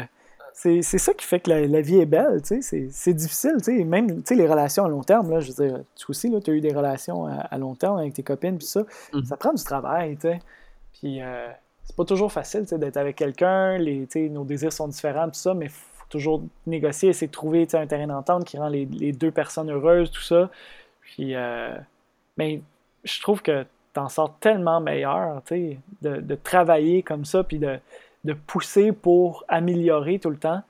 c'est 0.81 0.97
ça 0.97 1.13
qui 1.13 1.25
fait 1.25 1.39
que 1.39 1.49
la, 1.49 1.65
la 1.67 1.81
vie 1.81 1.99
est 1.99 2.05
belle. 2.05 2.41
tu 2.41 2.61
sais. 2.61 2.87
C'est 2.91 3.13
difficile. 3.13 3.55
tu 3.59 3.77
sais. 3.77 3.83
Même 3.83 4.17
tu 4.17 4.21
sais, 4.25 4.35
les 4.35 4.47
relations 4.47 4.83
à 4.85 4.89
long 4.89 5.03
terme, 5.03 5.31
là, 5.31 5.39
je 5.39 5.51
veux 5.53 5.67
dire, 5.67 5.79
tu 5.95 6.05
aussi, 6.09 6.29
tu 6.43 6.51
as 6.51 6.53
eu 6.53 6.59
des 6.61 6.73
relations 6.73 7.25
à, 7.27 7.35
à 7.49 7.57
long 7.57 7.75
terme 7.75 7.97
avec 7.97 8.13
tes 8.13 8.23
copines, 8.23 8.57
puis 8.57 8.67
ça. 8.67 8.83
Mhm. 9.13 9.23
Ça 9.25 9.37
prend 9.37 9.53
du 9.53 9.63
travail. 9.63 10.15
tu 10.17 10.21
sais. 10.23 10.39
Puis 10.99 11.21
euh, 11.21 11.47
c'est 11.85 11.95
pas 11.95 12.03
toujours 12.05 12.31
facile 12.31 12.61
tu 12.63 12.67
sais, 12.69 12.77
d'être 12.77 12.97
avec 12.97 13.15
quelqu'un. 13.15 13.77
les- 13.77 14.05
tu 14.07 14.23
sais, 14.25 14.29
Nos 14.29 14.43
désirs 14.43 14.73
sont 14.73 14.87
différents, 14.89 15.27
tout 15.27 15.35
ça, 15.35 15.53
mais 15.53 15.65
il 15.67 15.71
faut 15.71 16.05
toujours 16.09 16.41
négocier, 16.67 17.09
essayer 17.09 17.27
de 17.27 17.31
trouver 17.31 17.65
tu 17.65 17.71
sais, 17.71 17.77
un 17.77 17.87
terrain 17.87 18.07
d'entente 18.07 18.43
qui 18.45 18.57
rend 18.57 18.67
les, 18.67 18.85
les 18.85 19.11
deux 19.13 19.31
personnes 19.31 19.69
heureuses, 19.71 20.11
tout 20.11 20.21
ça. 20.23 20.49
Puis, 21.01 21.35
euh, 21.35 21.73
mais 22.37 22.61
je 23.05 23.21
trouve 23.21 23.41
que 23.41 23.65
t'en 23.93 24.09
sors 24.09 24.35
tellement 24.39 24.81
meilleur, 24.81 25.41
tu 25.45 25.55
sais, 25.55 25.79
de, 26.01 26.17
de 26.17 26.35
travailler 26.35 27.01
comme 27.01 27.23
ça, 27.25 27.43
puis 27.43 27.59
de, 27.59 27.79
de 28.23 28.33
pousser 28.33 28.91
pour 28.91 29.43
améliorer 29.47 30.19
tout 30.19 30.29
le 30.29 30.37
temps. 30.37 30.61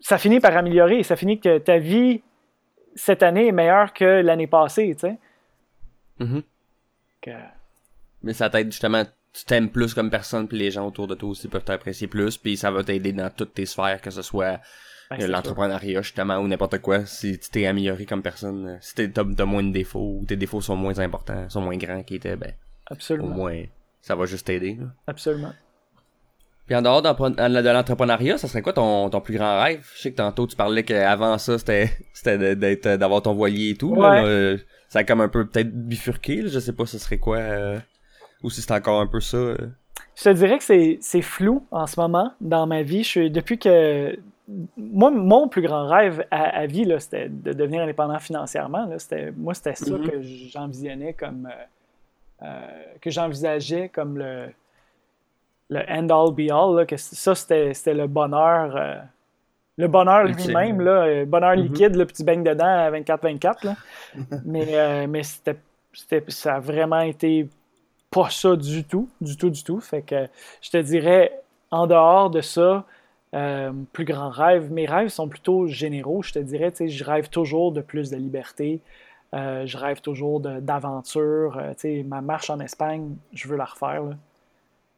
Ça 0.00 0.18
finit 0.18 0.40
par 0.40 0.56
améliorer, 0.56 1.02
ça 1.02 1.16
finit 1.16 1.38
que 1.40 1.58
ta 1.58 1.78
vie 1.78 2.22
cette 2.96 3.22
année 3.22 3.46
est 3.48 3.52
meilleure 3.52 3.92
que 3.92 4.04
l'année 4.22 4.46
passée, 4.46 4.94
tu 4.94 5.00
sais. 5.00 5.18
Mhm. 6.18 6.42
Que- 7.22 7.30
Mais 8.22 8.32
ça 8.32 8.50
t'aide 8.50 8.72
justement, 8.72 9.04
tu 9.32 9.44
t'aimes 9.44 9.70
plus 9.70 9.94
comme 9.94 10.10
personne, 10.10 10.48
puis 10.48 10.58
les 10.58 10.70
gens 10.70 10.86
autour 10.86 11.06
de 11.06 11.14
toi 11.14 11.28
aussi 11.30 11.48
peuvent 11.48 11.64
t'apprécier 11.64 12.08
plus, 12.08 12.36
puis 12.36 12.56
ça 12.56 12.70
va 12.70 12.82
t'aider 12.82 13.12
dans 13.12 13.30
toutes 13.30 13.54
tes 13.54 13.66
sphères, 13.66 14.00
que 14.00 14.10
ce 14.10 14.22
soit 14.22 14.60
ben, 15.10 15.20
euh, 15.22 15.26
l'entrepreneuriat 15.28 16.02
justement 16.02 16.38
ou 16.38 16.48
n'importe 16.48 16.78
quoi. 16.78 17.04
Si 17.06 17.38
tu 17.38 17.50
t'es 17.50 17.66
amélioré 17.66 18.06
comme 18.06 18.22
personne, 18.22 18.66
euh, 18.68 18.76
si 18.80 18.94
t'es- 18.94 19.08
t'as 19.10 19.44
moins 19.44 19.62
de 19.62 19.72
défauts 19.72 20.18
ou 20.20 20.24
tes 20.26 20.36
défauts 20.36 20.60
sont 20.60 20.76
moins 20.76 20.98
importants, 20.98 21.48
sont 21.48 21.60
moins 21.60 21.76
grands 21.76 22.02
qu'ils 22.02 22.16
étaient, 22.16 22.36
ben 22.36 22.50
ça. 22.50 22.54
au 22.90 22.94
Absolument. 22.94 23.28
moins 23.28 23.62
ça 24.00 24.14
va 24.14 24.26
juste 24.26 24.46
t'aider. 24.46 24.78
Absolument. 25.06 25.52
Puis 26.66 26.76
en 26.76 26.82
dehors 26.82 27.02
de 27.02 27.72
l'entrepreneuriat, 27.72 28.38
ça 28.38 28.46
serait 28.46 28.62
quoi 28.62 28.72
ton, 28.72 29.10
ton 29.10 29.20
plus 29.20 29.34
grand 29.36 29.60
rêve? 29.60 29.84
Je 29.96 30.02
sais 30.02 30.10
que 30.12 30.16
tantôt 30.16 30.46
tu 30.46 30.54
parlais 30.56 30.84
qu'avant 30.84 31.36
ça, 31.38 31.58
c'était 31.58 31.90
c'était 32.12 32.38
de- 32.38 32.54
d'être 32.54 32.88
d'avoir 32.96 33.22
ton 33.22 33.34
voilier 33.34 33.70
et 33.70 33.74
tout. 33.74 33.90
Ouais. 33.94 34.00
Là, 34.00 34.24
euh, 34.24 34.58
ça 34.88 35.00
a 35.00 35.04
comme 35.04 35.20
un 35.20 35.28
peu 35.28 35.46
peut-être 35.48 35.70
bifurqué, 35.72 36.42
là, 36.42 36.48
je 36.48 36.58
sais 36.60 36.72
pas 36.72 36.86
ce 36.86 36.98
serait 36.98 37.18
quoi. 37.18 37.38
euh, 37.38 37.78
ou 38.42 38.50
si 38.50 38.62
c'est 38.62 38.72
encore 38.72 39.00
un 39.00 39.06
peu 39.06 39.20
ça. 39.20 39.36
euh. 39.36 39.56
Je 40.16 40.24
te 40.24 40.28
dirais 40.30 40.58
que 40.58 40.64
c'est 40.64 40.98
c'est 41.00 41.22
flou 41.22 41.66
en 41.72 41.86
ce 41.86 41.98
moment 41.98 42.32
dans 42.40 42.66
ma 42.66 42.82
vie. 42.82 43.02
Je 43.02 43.08
suis, 43.08 43.30
depuis 43.30 43.58
que. 43.58 44.16
Moi, 44.76 45.12
mon 45.12 45.46
plus 45.48 45.62
grand 45.62 45.86
rêve 45.88 46.24
à, 46.32 46.42
à 46.42 46.66
vie, 46.66 46.84
là, 46.84 46.98
c'était 46.98 47.28
de 47.28 47.52
devenir 47.52 47.82
indépendant 47.82 48.18
financièrement. 48.18 48.84
Là. 48.86 48.98
C'était, 48.98 49.30
moi, 49.36 49.54
c'était 49.54 49.76
ça 49.76 49.96
Mhm. 49.96 50.08
que 50.08 50.22
j'envisionnais 50.22 51.12
comme. 51.14 51.46
euh, 51.46 51.64
que 53.00 53.10
j'envisageais 53.10 53.88
comme 53.90 54.18
le, 54.18 54.48
le 55.68 55.80
end-all 55.88 56.32
be-all. 56.34 56.76
là, 56.76 56.86
que 56.86 56.96
ça, 56.96 57.34
c'était, 57.34 57.74
c'était 57.74 57.94
le 57.94 58.06
bonheur. 58.06 58.76
euh, 58.76 58.96
le 59.78 59.88
bonheur 59.88 60.24
lui-même, 60.24 60.80
là, 60.82 61.04
euh, 61.04 61.24
bonheur 61.24 61.56
Mhm. 61.56 61.62
liquide, 61.62 61.96
là, 61.96 62.04
puis 62.06 62.14
tu 62.14 62.24
baignes 62.24 62.44
dedans 62.44 62.66
à 62.66 62.90
24-24. 62.90 63.64
là. 63.64 63.76
mais 64.44 64.78
euh, 64.78 65.06
mais 65.08 65.22
c'était, 65.22 65.56
c'était, 65.92 66.24
ça 66.28 66.56
a 66.56 66.60
vraiment 66.60 67.00
été 67.00 67.48
pas 68.10 68.30
ça 68.30 68.56
du 68.56 68.84
tout, 68.84 69.08
du 69.20 69.36
tout, 69.36 69.50
du 69.50 69.64
tout. 69.64 69.80
Fait 69.80 70.02
que 70.02 70.28
je 70.62 70.70
te 70.70 70.78
dirais, 70.78 71.40
en 71.70 71.86
dehors 71.86 72.30
de 72.30 72.40
ça, 72.40 72.84
euh, 73.34 73.72
plus 73.92 74.04
grand 74.04 74.30
rêve, 74.30 74.72
mes 74.72 74.86
rêves 74.86 75.08
sont 75.08 75.28
plutôt 75.28 75.66
généraux. 75.68 76.22
Je 76.22 76.32
te 76.32 76.38
dirais, 76.40 76.72
je 76.78 77.04
rêve 77.04 77.28
toujours 77.30 77.72
de 77.72 77.80
plus 77.80 78.10
de 78.10 78.16
liberté. 78.16 78.80
Euh, 79.34 79.64
je 79.64 79.78
rêve 79.78 80.00
toujours 80.00 80.40
d'aventure. 80.40 81.56
Euh, 81.56 81.70
tu 81.70 81.80
sais, 81.80 82.04
ma 82.06 82.20
marche 82.20 82.50
en 82.50 82.58
Espagne, 82.58 83.14
je 83.32 83.46
veux 83.46 83.56
la 83.56 83.64
refaire. 83.64 84.02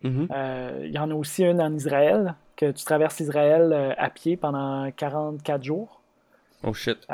Mhm. 0.03 0.29
Euh, 0.31 0.81
Il 0.85 0.91
y 0.93 0.99
en 0.99 1.11
a 1.11 1.15
aussi 1.15 1.45
une 1.45 1.61
en 1.61 1.73
Israël, 1.75 2.35
que 2.57 2.71
tu 2.71 2.85
traverses 2.85 3.19
l'Israël 3.21 3.73
euh, 3.73 3.93
à 3.99 4.09
pied 4.11 4.37
pendant 4.37 4.91
44 4.91 5.63
jours. 5.63 6.01
Oh 6.65 6.73
shit. 6.73 7.01
Tu 7.01 7.07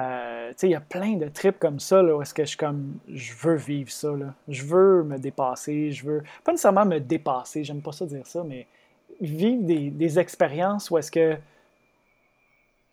sais, 0.56 0.68
il 0.68 0.70
y 0.70 0.74
a 0.74 0.80
plein 0.80 1.16
de 1.16 1.26
trips 1.28 1.58
comme 1.58 1.80
ça, 1.80 2.02
là, 2.02 2.14
où 2.16 2.22
est-ce 2.22 2.34
que 2.34 2.44
je 2.44 2.48
suis 2.48 2.58
comme, 2.58 2.98
je 3.08 3.32
veux 3.34 3.56
vivre 3.56 3.90
ça, 3.90 4.10
là. 4.12 4.34
Je 4.46 4.64
veux 4.64 5.02
me 5.02 5.18
dépasser, 5.18 5.90
je 5.90 6.04
veux, 6.04 6.22
pas 6.44 6.52
nécessairement 6.52 6.84
me 6.84 6.98
dépasser, 6.98 7.64
j'aime 7.64 7.80
pas 7.80 7.92
ça 7.92 8.04
dire 8.04 8.26
ça, 8.26 8.44
mais 8.44 8.66
vivre 9.20 9.62
des, 9.62 9.90
des 9.90 10.18
expériences 10.18 10.90
où 10.90 10.98
est-ce 10.98 11.10
que 11.10 11.36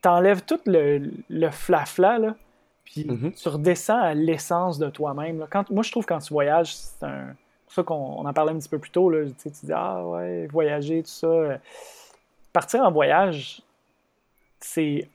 t'enlèves 0.02 0.44
tout 0.44 0.60
le, 0.66 1.12
le 1.30 1.50
flafla, 1.50 2.20
là, 2.20 2.36
Puis 2.86 3.06
Mhm. 3.06 3.32
tu 3.34 3.50
redescends 3.50 4.00
à 4.00 4.14
l'essence 4.14 4.78
de 4.80 4.90
toi-même. 4.90 5.46
Quand, 5.50 5.70
moi, 5.72 5.84
je 5.84 5.92
trouve 5.92 6.06
que 6.06 6.14
quand 6.14 6.20
tu 6.20 6.34
voyages, 6.34 6.74
c'est 6.76 7.04
un. 7.06 7.28
C'est 7.28 7.66
pour 7.66 7.74
ça 7.74 7.84
qu'on 7.84 7.96
on 8.20 8.26
en 8.26 8.34
parlait 8.34 8.52
un 8.54 8.58
petit 8.60 8.70
peu 8.70 8.80
plus 8.80 8.92
tôt. 8.92 9.10
Là, 9.10 9.26
tu, 9.42 9.50
dis 9.50 9.72
Ah 9.74 10.06
ouais, 10.06 10.48
voyager, 10.48 11.02
tout 11.04 11.10
ça. 11.10 11.58
Partir 12.54 12.84
en 12.84 12.92
voyage, 12.92 13.62
c'est 14.60 15.10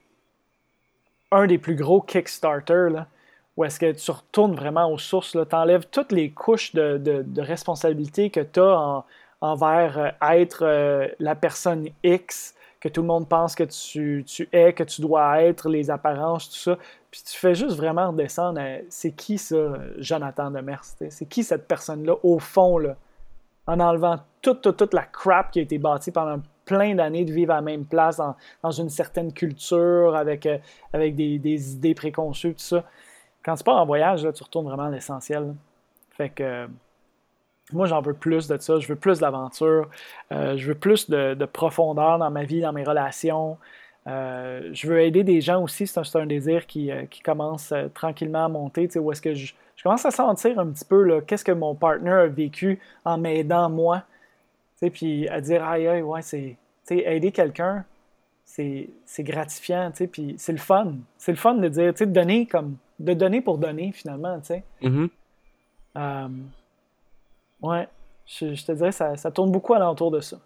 un 1.30 1.46
des 1.46 1.58
plus 1.58 1.76
gros 1.76 2.00
Kickstarter. 2.00 2.88
Là, 2.90 3.06
où 3.56 3.64
est-ce 3.64 3.78
que 3.78 3.92
tu 3.92 4.10
retournes 4.10 4.54
vraiment 4.54 4.90
aux 4.92 4.98
sources. 4.98 5.32
Tu 5.32 5.54
enlèves 5.56 5.86
toutes 5.90 6.12
les 6.12 6.30
couches 6.30 6.74
de, 6.74 6.98
de, 6.98 7.22
de 7.22 7.42
responsabilité 7.42 8.30
que 8.30 8.40
tu 8.40 8.60
as 8.60 8.78
en- 8.78 9.04
envers 9.40 9.98
euh, 9.98 10.10
être 10.34 10.60
euh, 10.66 11.08
la 11.18 11.34
personne 11.34 11.88
X 12.02 12.54
que 12.80 12.88
tout 12.88 13.02
le 13.02 13.06
monde 13.06 13.28
pense 13.28 13.54
que 13.54 13.64
tu, 13.64 14.24
tu 14.26 14.48
es, 14.52 14.72
que 14.72 14.82
tu 14.82 15.02
dois 15.02 15.42
être, 15.42 15.68
les 15.68 15.90
apparences, 15.90 16.48
tout 16.50 16.56
ça. 16.56 16.78
Puis 17.10 17.22
tu 17.24 17.36
fais 17.36 17.54
juste 17.54 17.76
vraiment 17.76 18.10
redescendre 18.10 18.60
à 18.60 18.76
c'est 18.88 19.10
qui 19.12 19.36
ça, 19.38 19.74
Jonathan 19.98 20.50
Demers? 20.50 20.84
C'est 20.84 21.26
qui 21.26 21.42
cette 21.42 21.66
personne-là 21.66 22.14
au 22.22 22.38
fond, 22.38 22.78
là? 22.78 22.96
En 23.66 23.78
enlevant 23.80 24.18
toute, 24.42 24.62
toute, 24.62 24.76
toute 24.76 24.94
la 24.94 25.02
crap 25.02 25.50
qui 25.50 25.58
a 25.58 25.62
été 25.62 25.78
bâtie 25.78 26.10
pendant 26.10 26.40
plein 26.64 26.94
d'années 26.94 27.24
de 27.24 27.32
vivre 27.32 27.52
à 27.52 27.56
la 27.56 27.62
même 27.62 27.84
place, 27.84 28.16
dans, 28.16 28.36
dans 28.62 28.70
une 28.70 28.88
certaine 28.88 29.32
culture, 29.32 30.14
avec, 30.14 30.46
euh, 30.46 30.58
avec 30.92 31.14
des, 31.16 31.38
des 31.38 31.72
idées 31.72 31.94
préconçues, 31.94 32.54
tout 32.54 32.60
ça. 32.60 32.84
Quand 33.44 33.54
tu 33.56 33.64
pars 33.64 33.76
en 33.76 33.86
voyage, 33.86 34.24
là, 34.24 34.32
tu 34.32 34.42
retournes 34.42 34.66
vraiment 34.66 34.84
à 34.84 34.90
l'essentiel. 34.90 35.54
Fait 36.10 36.30
que 36.30 36.42
euh, 36.42 36.66
moi, 37.72 37.86
j'en 37.86 38.00
veux 38.00 38.14
plus 38.14 38.46
de 38.48 38.56
ça. 38.58 38.78
Je 38.78 38.88
veux 38.88 38.96
plus 38.96 39.18
d'aventure. 39.18 39.88
Euh, 40.32 40.56
je 40.56 40.68
veux 40.68 40.74
plus 40.74 41.10
de 41.10 41.44
profondeur 41.44 42.18
dans 42.18 42.30
ma 42.30 42.44
vie, 42.44 42.60
dans 42.60 42.72
mes 42.72 42.84
relations. 42.84 43.58
Euh, 44.06 44.70
je 44.72 44.86
veux 44.88 45.00
aider 45.00 45.24
des 45.24 45.40
gens 45.40 45.62
aussi. 45.62 45.86
C'est 45.86 46.16
un, 46.16 46.26
désir 46.26 46.66
qui, 46.66 46.90
euh, 46.90 47.04
qui 47.06 47.20
commence 47.20 47.72
euh, 47.72 47.88
tranquillement 47.92 48.46
à 48.46 48.48
monter. 48.48 48.86
tu 48.86 48.94
sais, 48.94 48.98
Où 48.98 49.12
est-ce 49.12 49.20
que 49.20 49.34
je, 49.34 49.52
je 49.76 49.82
commence 49.82 50.04
à 50.06 50.10
sentir 50.10 50.58
un 50.58 50.66
petit 50.68 50.84
peu 50.84 51.20
qu'est-ce 51.26 51.44
que 51.44 51.52
mon 51.52 51.74
partner 51.74 52.10
a 52.10 52.26
vécu 52.26 52.80
en 53.04 53.18
m'aidant 53.18 53.68
moi. 53.68 54.04
Tu 54.78 54.86
sais, 54.86 54.90
Puis 54.90 55.28
à 55.28 55.40
dire, 55.40 55.64
aïe, 55.64 55.86
aïe, 55.86 56.02
ouais, 56.02 56.22
c'est. 56.22 56.56
tu 56.86 56.96
sais, 56.96 57.04
Aider 57.04 57.32
quelqu'un, 57.32 57.84
c'est 58.44 58.88
gratifiant. 59.20 59.90
tu 59.90 59.98
sais, 59.98 60.06
Puis 60.06 60.34
c'est 60.38 60.52
le 60.52 60.58
fun. 60.58 60.94
C'est 61.18 61.32
le 61.32 61.38
fun 61.38 61.54
de 61.54 61.68
dire, 61.68 61.92
tu 61.92 61.98
sais, 61.98 62.06
de 62.06 62.12
donner 62.12 62.46
comme. 62.46 62.76
De 62.98 63.14
donner 63.14 63.40
pour 63.40 63.58
donner, 63.58 63.92
finalement. 63.92 64.38
tu 64.40 64.46
sais. 64.46 64.64
Mhm. 64.82 65.08
Euh, 65.96 66.28
ouais, 67.62 67.88
je, 68.26 68.54
je 68.54 68.64
te 68.64 68.72
dirais, 68.72 68.92
ça, 68.92 69.16
ça 69.16 69.30
tourne 69.30 69.50
beaucoup 69.50 69.74
alentour 69.74 70.10
de 70.10 70.20
ça. 70.20 70.38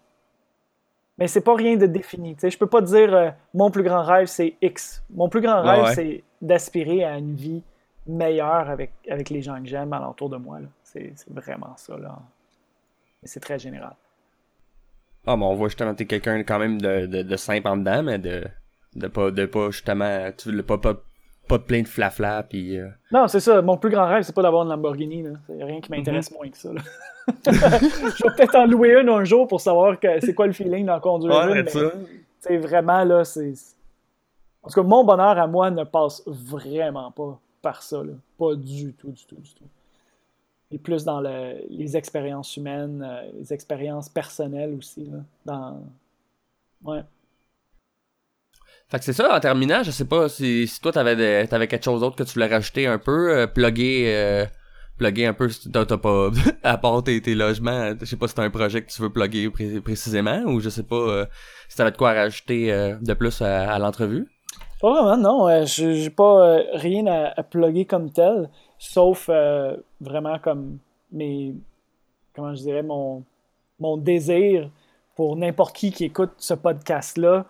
Mais 1.17 1.27
c'est 1.27 1.41
pas 1.41 1.55
rien 1.55 1.77
de 1.77 1.85
défini. 1.85 2.35
Sais, 2.37 2.49
je 2.49 2.57
peux 2.57 2.67
pas 2.67 2.81
dire 2.81 3.13
euh, 3.13 3.29
mon 3.53 3.71
plus 3.71 3.83
grand 3.83 4.03
rêve 4.03 4.27
c'est 4.27 4.55
X. 4.61 5.03
Mon 5.09 5.29
plus 5.29 5.41
grand 5.41 5.61
rêve 5.61 5.83
ouais. 5.85 5.95
c'est 5.95 6.23
d'aspirer 6.41 7.03
à 7.05 7.17
une 7.17 7.35
vie 7.35 7.63
meilleure 8.05 8.69
avec, 8.69 8.91
avec 9.09 9.29
les 9.29 9.41
gens 9.41 9.61
que 9.61 9.67
j'aime 9.67 9.93
alentour 9.93 10.29
de 10.29 10.37
moi. 10.37 10.59
C'est 10.83 11.13
vraiment 11.29 11.75
ça. 11.77 11.97
Là. 11.97 12.19
Mais 13.21 13.27
c'est 13.27 13.39
très 13.39 13.59
général. 13.59 13.95
Ah, 15.27 15.35
bon, 15.35 15.47
on 15.47 15.55
voit 15.55 15.69
justement 15.69 15.93
que 15.93 15.97
t'es 15.97 16.05
quelqu'un 16.05 16.43
quand 16.43 16.59
même 16.59 16.79
de, 16.79 17.07
de, 17.07 17.23
de 17.23 17.35
simple 17.35 17.67
en 17.67 17.77
dedans, 17.77 18.03
mais 18.03 18.19
de, 18.19 18.45
de 18.95 19.07
pas, 19.07 19.31
de 19.31 19.45
pas 19.45 19.71
justement, 19.71 20.31
tu 20.37 20.51
veux 20.51 20.63
pas, 20.63 20.77
pas, 20.77 20.93
pas 21.47 21.59
plein 21.59 21.81
de 21.81 21.87
flafla, 21.87 22.43
pis 22.43 22.77
euh, 22.77 22.87
Non, 23.11 23.27
c'est 23.27 23.39
ça. 23.39 23.61
Mon 23.61 23.77
plus 23.77 23.89
grand 23.89 24.07
rêve, 24.07 24.23
c'est 24.23 24.33
pas 24.35 24.41
d'avoir 24.41 24.63
une 24.63 24.69
Lamborghini. 24.69 25.23
là. 25.23 25.31
C'est 25.47 25.63
rien 25.63 25.79
qui 25.81 25.91
m'intéresse 25.91 26.31
moins 26.31 26.49
que 26.49 26.57
ça. 26.57 26.73
là. 26.73 26.81
je 27.45 28.23
vais 28.23 28.35
peut-être 28.35 28.55
en 28.55 28.65
louer 28.65 28.99
une 29.01 29.09
un 29.09 29.23
jour 29.23 29.47
pour 29.47 29.59
savoir 29.61 29.99
que 29.99 30.19
c'est 30.19 30.33
quoi 30.35 30.45
le 30.47 30.53
feeling 30.53 30.85
d'en 30.85 30.99
conduire 30.99 31.47
une. 31.53 31.65
c'est 32.39 32.57
vraiment 32.57 33.03
là, 33.03 33.23
c'est. 33.23 33.53
En 34.61 34.69
tout 34.69 34.75
cas, 34.81 34.87
mon 34.87 35.03
bonheur 35.03 35.37
à 35.37 35.47
moi 35.47 35.69
ne 35.71 35.83
passe 35.83 36.23
vraiment 36.25 37.11
pas 37.11 37.39
par 37.61 37.81
ça. 37.83 38.03
Là. 38.03 38.13
Pas 38.37 38.55
du 38.55 38.93
tout, 38.93 39.11
du 39.11 39.25
tout, 39.25 39.35
du 39.35 39.53
tout. 39.53 39.65
Et 40.71 40.77
plus 40.79 41.03
dans 41.03 41.21
le- 41.21 41.57
les 41.69 41.95
expériences 41.95 42.57
humaines, 42.57 43.03
euh, 43.07 43.29
les 43.39 43.53
expériences 43.53 44.09
personnelles 44.09 44.75
aussi. 44.77 45.05
Là, 45.05 45.19
dans... 45.45 45.83
Ouais. 46.83 47.01
Fait 48.87 48.99
que 48.99 49.05
c'est 49.05 49.13
ça, 49.13 49.35
en 49.35 49.39
terminant, 49.39 49.81
je 49.81 49.89
sais 49.89 50.05
pas 50.05 50.29
si, 50.29 50.67
si 50.67 50.79
toi 50.79 50.91
t'avais 50.91 51.47
t'avais 51.47 51.67
quelque 51.67 51.83
chose 51.83 52.01
d'autre 52.01 52.15
que 52.15 52.23
tu 52.23 52.33
voulais 52.33 52.47
rajouter 52.47 52.85
un 52.85 52.99
peu, 52.99 53.35
euh, 53.35 53.47
plugger, 53.47 54.03
euh, 54.15 54.45
un 55.01 55.33
peu, 55.33 55.49
t'as 55.73 55.97
pas, 55.97 56.29
à 56.63 56.77
part 56.77 57.03
tes, 57.03 57.19
tes 57.19 57.33
logements, 57.33 57.93
je 57.99 58.05
sais 58.05 58.15
pas 58.15 58.27
si 58.27 58.35
t'as 58.35 58.43
un 58.43 58.51
projet 58.51 58.83
que 58.83 58.91
tu 58.91 59.01
veux 59.01 59.09
plugger 59.09 59.49
pré- 59.49 59.81
précisément, 59.81 60.43
ou 60.45 60.59
je 60.59 60.69
sais 60.69 60.83
pas 60.83 60.95
euh, 60.95 61.25
si 61.67 61.77
t'avais 61.77 61.91
de 61.91 61.97
quoi 61.97 62.13
rajouter 62.13 62.71
euh, 62.71 62.95
de 63.01 63.13
plus 63.15 63.41
à, 63.41 63.79
l'entrevue. 63.79 64.27
Pas 64.79 64.91
vraiment, 64.91 65.17
non. 65.17 65.65
J'ai 65.65 66.11
pas 66.11 66.59
rien 66.73 67.07
à, 67.07 67.33
à 67.39 67.43
plugger 67.43 67.85
comme 67.85 68.11
tel, 68.11 68.49
sauf 68.77 69.29
vraiment 69.99 70.37
comme 70.37 70.77
mes. 71.11 71.55
Comment 72.35 72.53
je 72.53 72.61
dirais, 72.61 72.83
mon, 72.83 73.23
mon 73.79 73.97
désir 73.97 74.69
pour 75.15 75.37
n'importe 75.37 75.75
qui 75.75 75.91
qui 75.91 76.03
écoute 76.03 76.33
ce 76.37 76.53
podcast-là, 76.53 77.45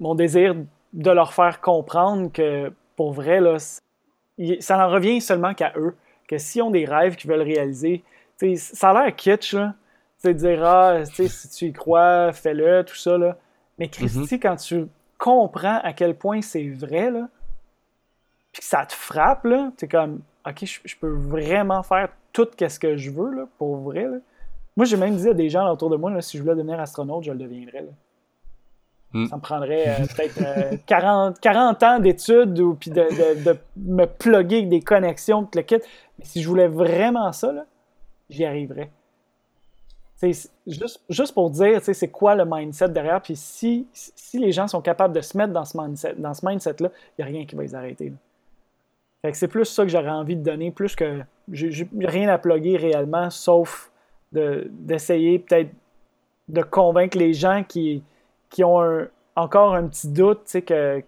mon 0.00 0.14
désir 0.14 0.56
de 0.92 1.10
leur 1.10 1.32
faire 1.32 1.60
comprendre 1.60 2.32
que 2.32 2.72
pour 2.96 3.12
vrai, 3.12 3.40
là, 3.40 3.56
ça 4.60 4.86
en 4.86 4.90
revient 4.90 5.20
seulement 5.20 5.54
qu'à 5.54 5.72
eux. 5.76 5.94
Que 6.28 6.38
s'ils 6.38 6.62
ont 6.62 6.70
des 6.70 6.84
rêves 6.84 7.16
qu'ils 7.16 7.30
veulent 7.30 7.42
réaliser, 7.42 8.02
ça 8.56 8.90
a 8.90 9.04
l'air 9.04 9.16
kitsch, 9.16 9.54
là. 9.54 9.74
Dire, 10.22 10.64
ah, 10.64 10.98
tu 11.06 11.14
sais, 11.14 11.28
si 11.28 11.48
tu 11.48 11.64
y 11.66 11.72
crois, 11.72 12.32
fais-le, 12.32 12.84
tout 12.84 12.96
ça, 12.96 13.16
là. 13.16 13.38
Mais 13.78 13.88
Christy, 13.88 14.38
quand 14.38 14.56
tu 14.56 14.86
comprends 15.16 15.80
à 15.82 15.92
quel 15.92 16.14
point 16.14 16.42
c'est 16.42 16.68
vrai, 16.68 17.10
là, 17.10 17.28
puis 18.52 18.60
que 18.60 18.66
ça 18.66 18.84
te 18.84 18.92
frappe, 18.92 19.44
là, 19.44 19.72
t'es 19.76 19.88
comme, 19.88 20.20
OK, 20.46 20.64
je, 20.64 20.80
je 20.84 20.96
peux 20.96 21.08
vraiment 21.08 21.82
faire 21.82 22.10
tout 22.32 22.48
ce 22.58 22.78
que 22.78 22.96
je 22.96 23.10
veux, 23.10 23.34
là, 23.34 23.46
pour 23.58 23.76
vrai, 23.76 24.04
là. 24.04 24.18
Moi, 24.76 24.84
j'ai 24.86 24.96
même 24.96 25.16
dit 25.16 25.28
à 25.28 25.34
des 25.34 25.48
gens 25.48 25.70
autour 25.70 25.90
de 25.90 25.96
moi, 25.96 26.10
là, 26.10 26.20
si 26.20 26.36
je 26.36 26.42
voulais 26.42 26.54
devenir 26.54 26.78
astronaute, 26.80 27.24
je 27.24 27.32
le 27.32 27.38
deviendrais, 27.38 27.82
là. 27.82 27.92
Hmm. 29.12 29.26
Ça 29.26 29.36
me 29.36 29.40
prendrait 29.40 29.88
euh, 29.88 30.06
peut-être 30.06 30.40
euh, 30.40 30.76
40, 30.86 31.40
40 31.40 31.82
ans 31.82 31.98
d'études 31.98 32.58
ou 32.60 32.74
puis 32.74 32.90
de, 32.90 33.56
me 33.76 34.04
plugger 34.04 34.58
avec 34.58 34.68
des 34.68 34.80
connexions, 34.80 35.44
tout 35.44 35.58
le 35.58 35.62
kit. 35.62 35.78
Mais 36.18 36.24
si 36.24 36.42
je 36.42 36.48
voulais 36.48 36.68
vraiment 36.68 37.32
ça, 37.32 37.52
j'y 38.28 38.44
arriverais. 38.44 38.90
Juste, 40.66 41.00
juste 41.08 41.32
pour 41.32 41.50
dire 41.50 41.80
c'est 41.82 42.08
quoi 42.08 42.34
le 42.34 42.44
mindset 42.46 42.90
derrière, 42.90 43.22
puis 43.22 43.36
si, 43.36 43.88
si 43.92 44.38
les 44.38 44.52
gens 44.52 44.68
sont 44.68 44.82
capables 44.82 45.14
de 45.14 45.22
se 45.22 45.36
mettre 45.36 45.54
dans 45.54 45.64
ce 45.64 45.78
mindset, 45.80 46.14
mindset-là, 46.42 46.90
il 47.18 47.24
n'y 47.24 47.24
a 47.24 47.26
rien 47.26 47.46
qui 47.46 47.56
va 47.56 47.62
les 47.62 47.74
arrêter. 47.74 48.12
c'est 49.32 49.48
plus 49.48 49.64
ça 49.64 49.82
que 49.82 49.88
j'aurais 49.88 50.10
envie 50.10 50.36
de 50.36 50.42
donner, 50.42 50.70
plus 50.70 50.94
que 50.94 51.22
j'ai 51.50 51.88
rien 51.98 52.28
à 52.28 52.36
plugger 52.36 52.76
réellement, 52.76 53.30
sauf 53.30 53.90
de- 54.32 54.68
d'essayer 54.70 55.38
peut-être 55.38 55.70
de 56.48 56.62
convaincre 56.62 57.16
les 57.16 57.32
gens 57.32 57.64
qui, 57.66 58.02
qui 58.50 58.62
ont 58.64 59.08
encore 59.36 59.74
un 59.74 59.86
petit 59.88 60.08
doute, 60.08 60.44
tu 60.44 60.50
sais, 60.50 60.62
que 60.62 61.02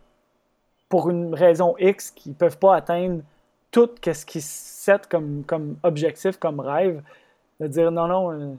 pour 0.89 1.11
une 1.11 1.35
raison 1.35 1.75
X, 1.79 2.11
qu'ils 2.11 2.33
ne 2.33 2.37
peuvent 2.37 2.59
pas 2.59 2.77
atteindre 2.77 3.23
tout 3.71 3.91
ce 4.05 4.27
qu'ils 4.27 4.43
se 4.43 4.83
set 4.85 5.07
comme, 5.09 5.43
comme 5.45 5.77
objectif, 5.83 6.39
comme 6.39 6.61
rêve, 6.61 7.03
de 7.61 7.67
dire 7.67 7.91
non, 7.91 8.07
non, 8.07 8.33
euh, 8.33 8.55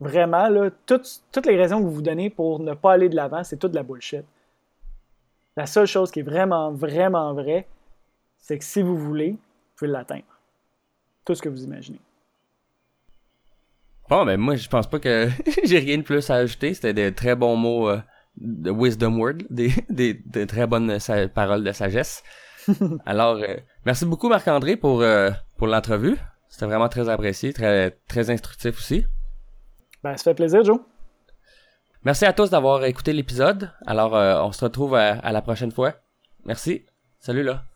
vraiment, 0.00 0.48
là, 0.48 0.70
toutes, 0.86 1.22
toutes 1.30 1.46
les 1.46 1.56
raisons 1.56 1.78
que 1.78 1.84
vous 1.84 1.92
vous 1.92 2.02
donnez 2.02 2.30
pour 2.30 2.60
ne 2.60 2.74
pas 2.74 2.92
aller 2.92 3.08
de 3.08 3.16
l'avant, 3.16 3.44
c'est 3.44 3.56
toute 3.56 3.72
de 3.72 3.76
la 3.76 3.82
bullshit. 3.82 4.24
La 5.56 5.66
seule 5.66 5.86
chose 5.86 6.10
qui 6.10 6.20
est 6.20 6.22
vraiment, 6.22 6.72
vraiment 6.72 7.34
vraie, 7.34 7.66
c'est 8.38 8.58
que 8.58 8.64
si 8.64 8.80
vous 8.80 8.96
voulez, 8.96 9.32
vous 9.32 9.38
pouvez 9.76 9.90
l'atteindre. 9.90 10.24
Tout 11.24 11.34
ce 11.34 11.42
que 11.42 11.48
vous 11.48 11.64
imaginez. 11.64 12.00
Bon, 14.08 14.24
ben 14.24 14.38
moi, 14.38 14.56
je 14.56 14.68
pense 14.68 14.86
pas 14.86 14.98
que 14.98 15.28
j'ai 15.64 15.78
rien 15.78 15.98
de 15.98 16.02
plus 16.02 16.30
à 16.30 16.36
ajouter. 16.36 16.72
C'était 16.74 16.94
des 16.94 17.14
très 17.14 17.34
bons 17.34 17.56
mots 17.56 17.88
euh, 17.88 18.00
de 18.36 18.70
wisdom 18.70 19.18
word, 19.18 19.38
des, 19.50 19.72
des, 19.90 20.14
de 20.14 20.44
très 20.44 20.66
bonnes 20.66 20.98
paroles 21.34 21.64
de 21.64 21.72
sagesse. 21.72 22.22
Alors, 23.06 23.36
euh, 23.36 23.56
merci 23.84 24.06
beaucoup 24.06 24.28
Marc-André 24.28 24.76
pour, 24.76 25.02
euh, 25.02 25.30
pour 25.58 25.66
l'entrevue. 25.66 26.16
C'était 26.48 26.66
vraiment 26.66 26.88
très 26.88 27.08
apprécié, 27.08 27.52
très, 27.52 27.90
très 28.08 28.30
instructif 28.30 28.78
aussi. 28.78 29.04
Ben, 30.02 30.16
ça 30.16 30.24
fait 30.24 30.34
plaisir, 30.34 30.64
Joe. 30.64 30.80
Merci 32.04 32.24
à 32.24 32.32
tous 32.32 32.48
d'avoir 32.48 32.84
écouté 32.84 33.12
l'épisode. 33.12 33.70
Alors, 33.84 34.12
on 34.46 34.52
se 34.52 34.64
retrouve 34.64 34.94
à, 34.94 35.18
à 35.18 35.32
la 35.32 35.42
prochaine 35.42 35.72
fois. 35.72 35.94
Merci. 36.46 36.84
Salut 37.18 37.42
là. 37.42 37.67